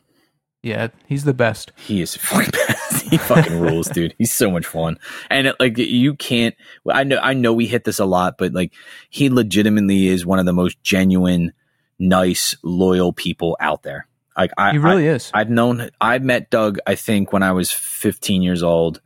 Yeah, 0.62 0.90
he's 1.08 1.24
the 1.24 1.34
best. 1.34 1.72
He 1.76 2.02
is 2.04 2.16
fucking 2.18 2.52
best. 2.52 3.06
he 3.08 3.18
fucking 3.18 3.60
rules, 3.60 3.88
dude. 3.88 4.14
He's 4.20 4.32
so 4.32 4.52
much 4.52 4.68
fun. 4.68 5.00
And 5.32 5.48
it, 5.48 5.56
like 5.60 5.80
you 5.80 6.14
can't 6.14 6.54
I 6.88 7.04
know 7.04 7.18
I 7.18 7.34
know 7.34 7.52
we 7.52 7.66
hit 7.66 7.84
this 7.84 7.98
a 7.98 8.06
lot, 8.06 8.38
but 8.38 8.54
like 8.54 8.74
he 9.10 9.30
legitimately 9.32 10.10
is 10.10 10.24
one 10.24 10.38
of 10.38 10.46
the 10.46 10.54
most 10.54 10.84
genuine, 10.84 11.52
nice, 11.98 12.56
loyal 12.62 13.12
people 13.12 13.58
out 13.60 13.82
there. 13.82 14.08
Like 14.38 14.52
I 14.56 14.74
He 14.74 14.78
really 14.78 15.10
I, 15.10 15.14
is. 15.14 15.32
I've 15.34 15.50
known 15.50 15.90
I've 16.00 16.22
met 16.22 16.52
Doug 16.52 16.78
I 16.86 16.94
think 16.94 17.34
when 17.34 17.42
I 17.42 17.54
was 17.54 17.72
15 17.72 18.44
years 18.44 18.62
old 18.62 19.02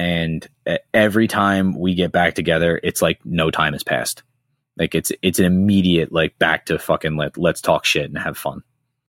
and 0.00 0.48
uh, 0.66 0.78
every 0.94 1.28
time 1.28 1.78
we 1.78 1.94
get 1.94 2.10
back 2.10 2.34
together, 2.34 2.80
it's 2.82 3.02
like 3.02 3.20
no 3.26 3.50
time 3.50 3.74
has 3.74 3.82
passed. 3.82 4.22
Like 4.78 4.94
it's 4.94 5.12
it's 5.20 5.38
an 5.38 5.44
immediate 5.44 6.10
like 6.10 6.38
back 6.38 6.66
to 6.66 6.78
fucking 6.78 7.16
let 7.16 7.36
let's 7.36 7.60
talk 7.60 7.84
shit 7.84 8.06
and 8.06 8.16
have 8.16 8.38
fun. 8.38 8.62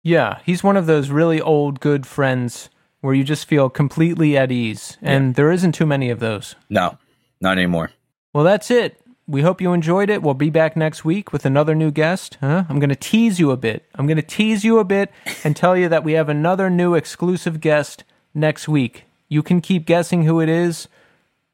Yeah, 0.03 0.39
he's 0.47 0.65
one 0.65 0.79
of 0.79 0.87
those 0.87 1.11
really 1.11 1.39
old, 1.39 1.81
good 1.81 2.07
friends 2.07 2.71
where 3.03 3.13
you 3.13 3.25
just 3.25 3.47
feel 3.47 3.69
completely 3.69 4.39
at 4.39 4.51
ease. 4.51 4.97
And 5.03 5.35
there 5.35 5.53
isn't 5.53 5.73
too 5.73 5.85
many 5.85 6.09
of 6.09 6.19
those. 6.19 6.55
No, 6.71 6.97
not 7.43 7.59
anymore. 7.59 7.91
Well, 8.33 8.45
that's 8.45 8.71
it. 8.71 8.99
We 9.27 9.43
hope 9.43 9.61
you 9.61 9.75
enjoyed 9.75 10.09
it. 10.09 10.23
We'll 10.23 10.33
be 10.33 10.49
back 10.49 10.77
next 10.77 11.05
week 11.05 11.31
with 11.31 11.45
another 11.45 11.75
new 11.75 11.91
guest. 11.91 12.39
Huh? 12.41 12.65
I'm 12.71 12.79
going 12.79 12.89
to 12.89 12.97
tease 12.97 13.39
you 13.39 13.51
a 13.51 13.57
bit. 13.59 13.85
I'm 13.95 14.07
going 14.07 14.17
to 14.17 14.23
tease 14.23 14.65
you 14.65 14.79
a 14.79 14.85
bit 14.85 15.11
and 15.45 15.55
tell 15.55 15.77
you 15.77 15.91
that 15.91 16.05
we 16.05 16.15
have 16.15 16.31
another 16.31 16.71
new 16.71 16.95
exclusive 16.95 17.61
guest 17.61 18.05
next 18.35 18.67
week. 18.67 19.05
You 19.31 19.43
can 19.43 19.63
keep 19.63 19.87
guessing 19.87 20.25
who 20.25 20.41
it 20.41 20.51
is 20.51 20.89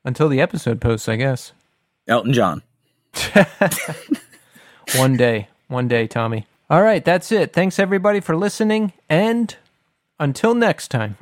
until 0.04 0.28
the 0.28 0.40
episode 0.40 0.80
posts, 0.80 1.08
I 1.08 1.14
guess. 1.14 1.52
Elton 2.08 2.32
John. 2.32 2.62
One 4.96 5.16
day. 5.16 5.48
One 5.68 5.86
day, 5.86 6.06
Tommy. 6.06 6.46
All 6.70 6.82
right, 6.82 7.04
that's 7.04 7.30
it. 7.30 7.52
Thanks 7.52 7.78
everybody 7.78 8.20
for 8.20 8.34
listening 8.34 8.92
and 9.08 9.54
until 10.18 10.54
next 10.54 10.88
time. 10.88 11.16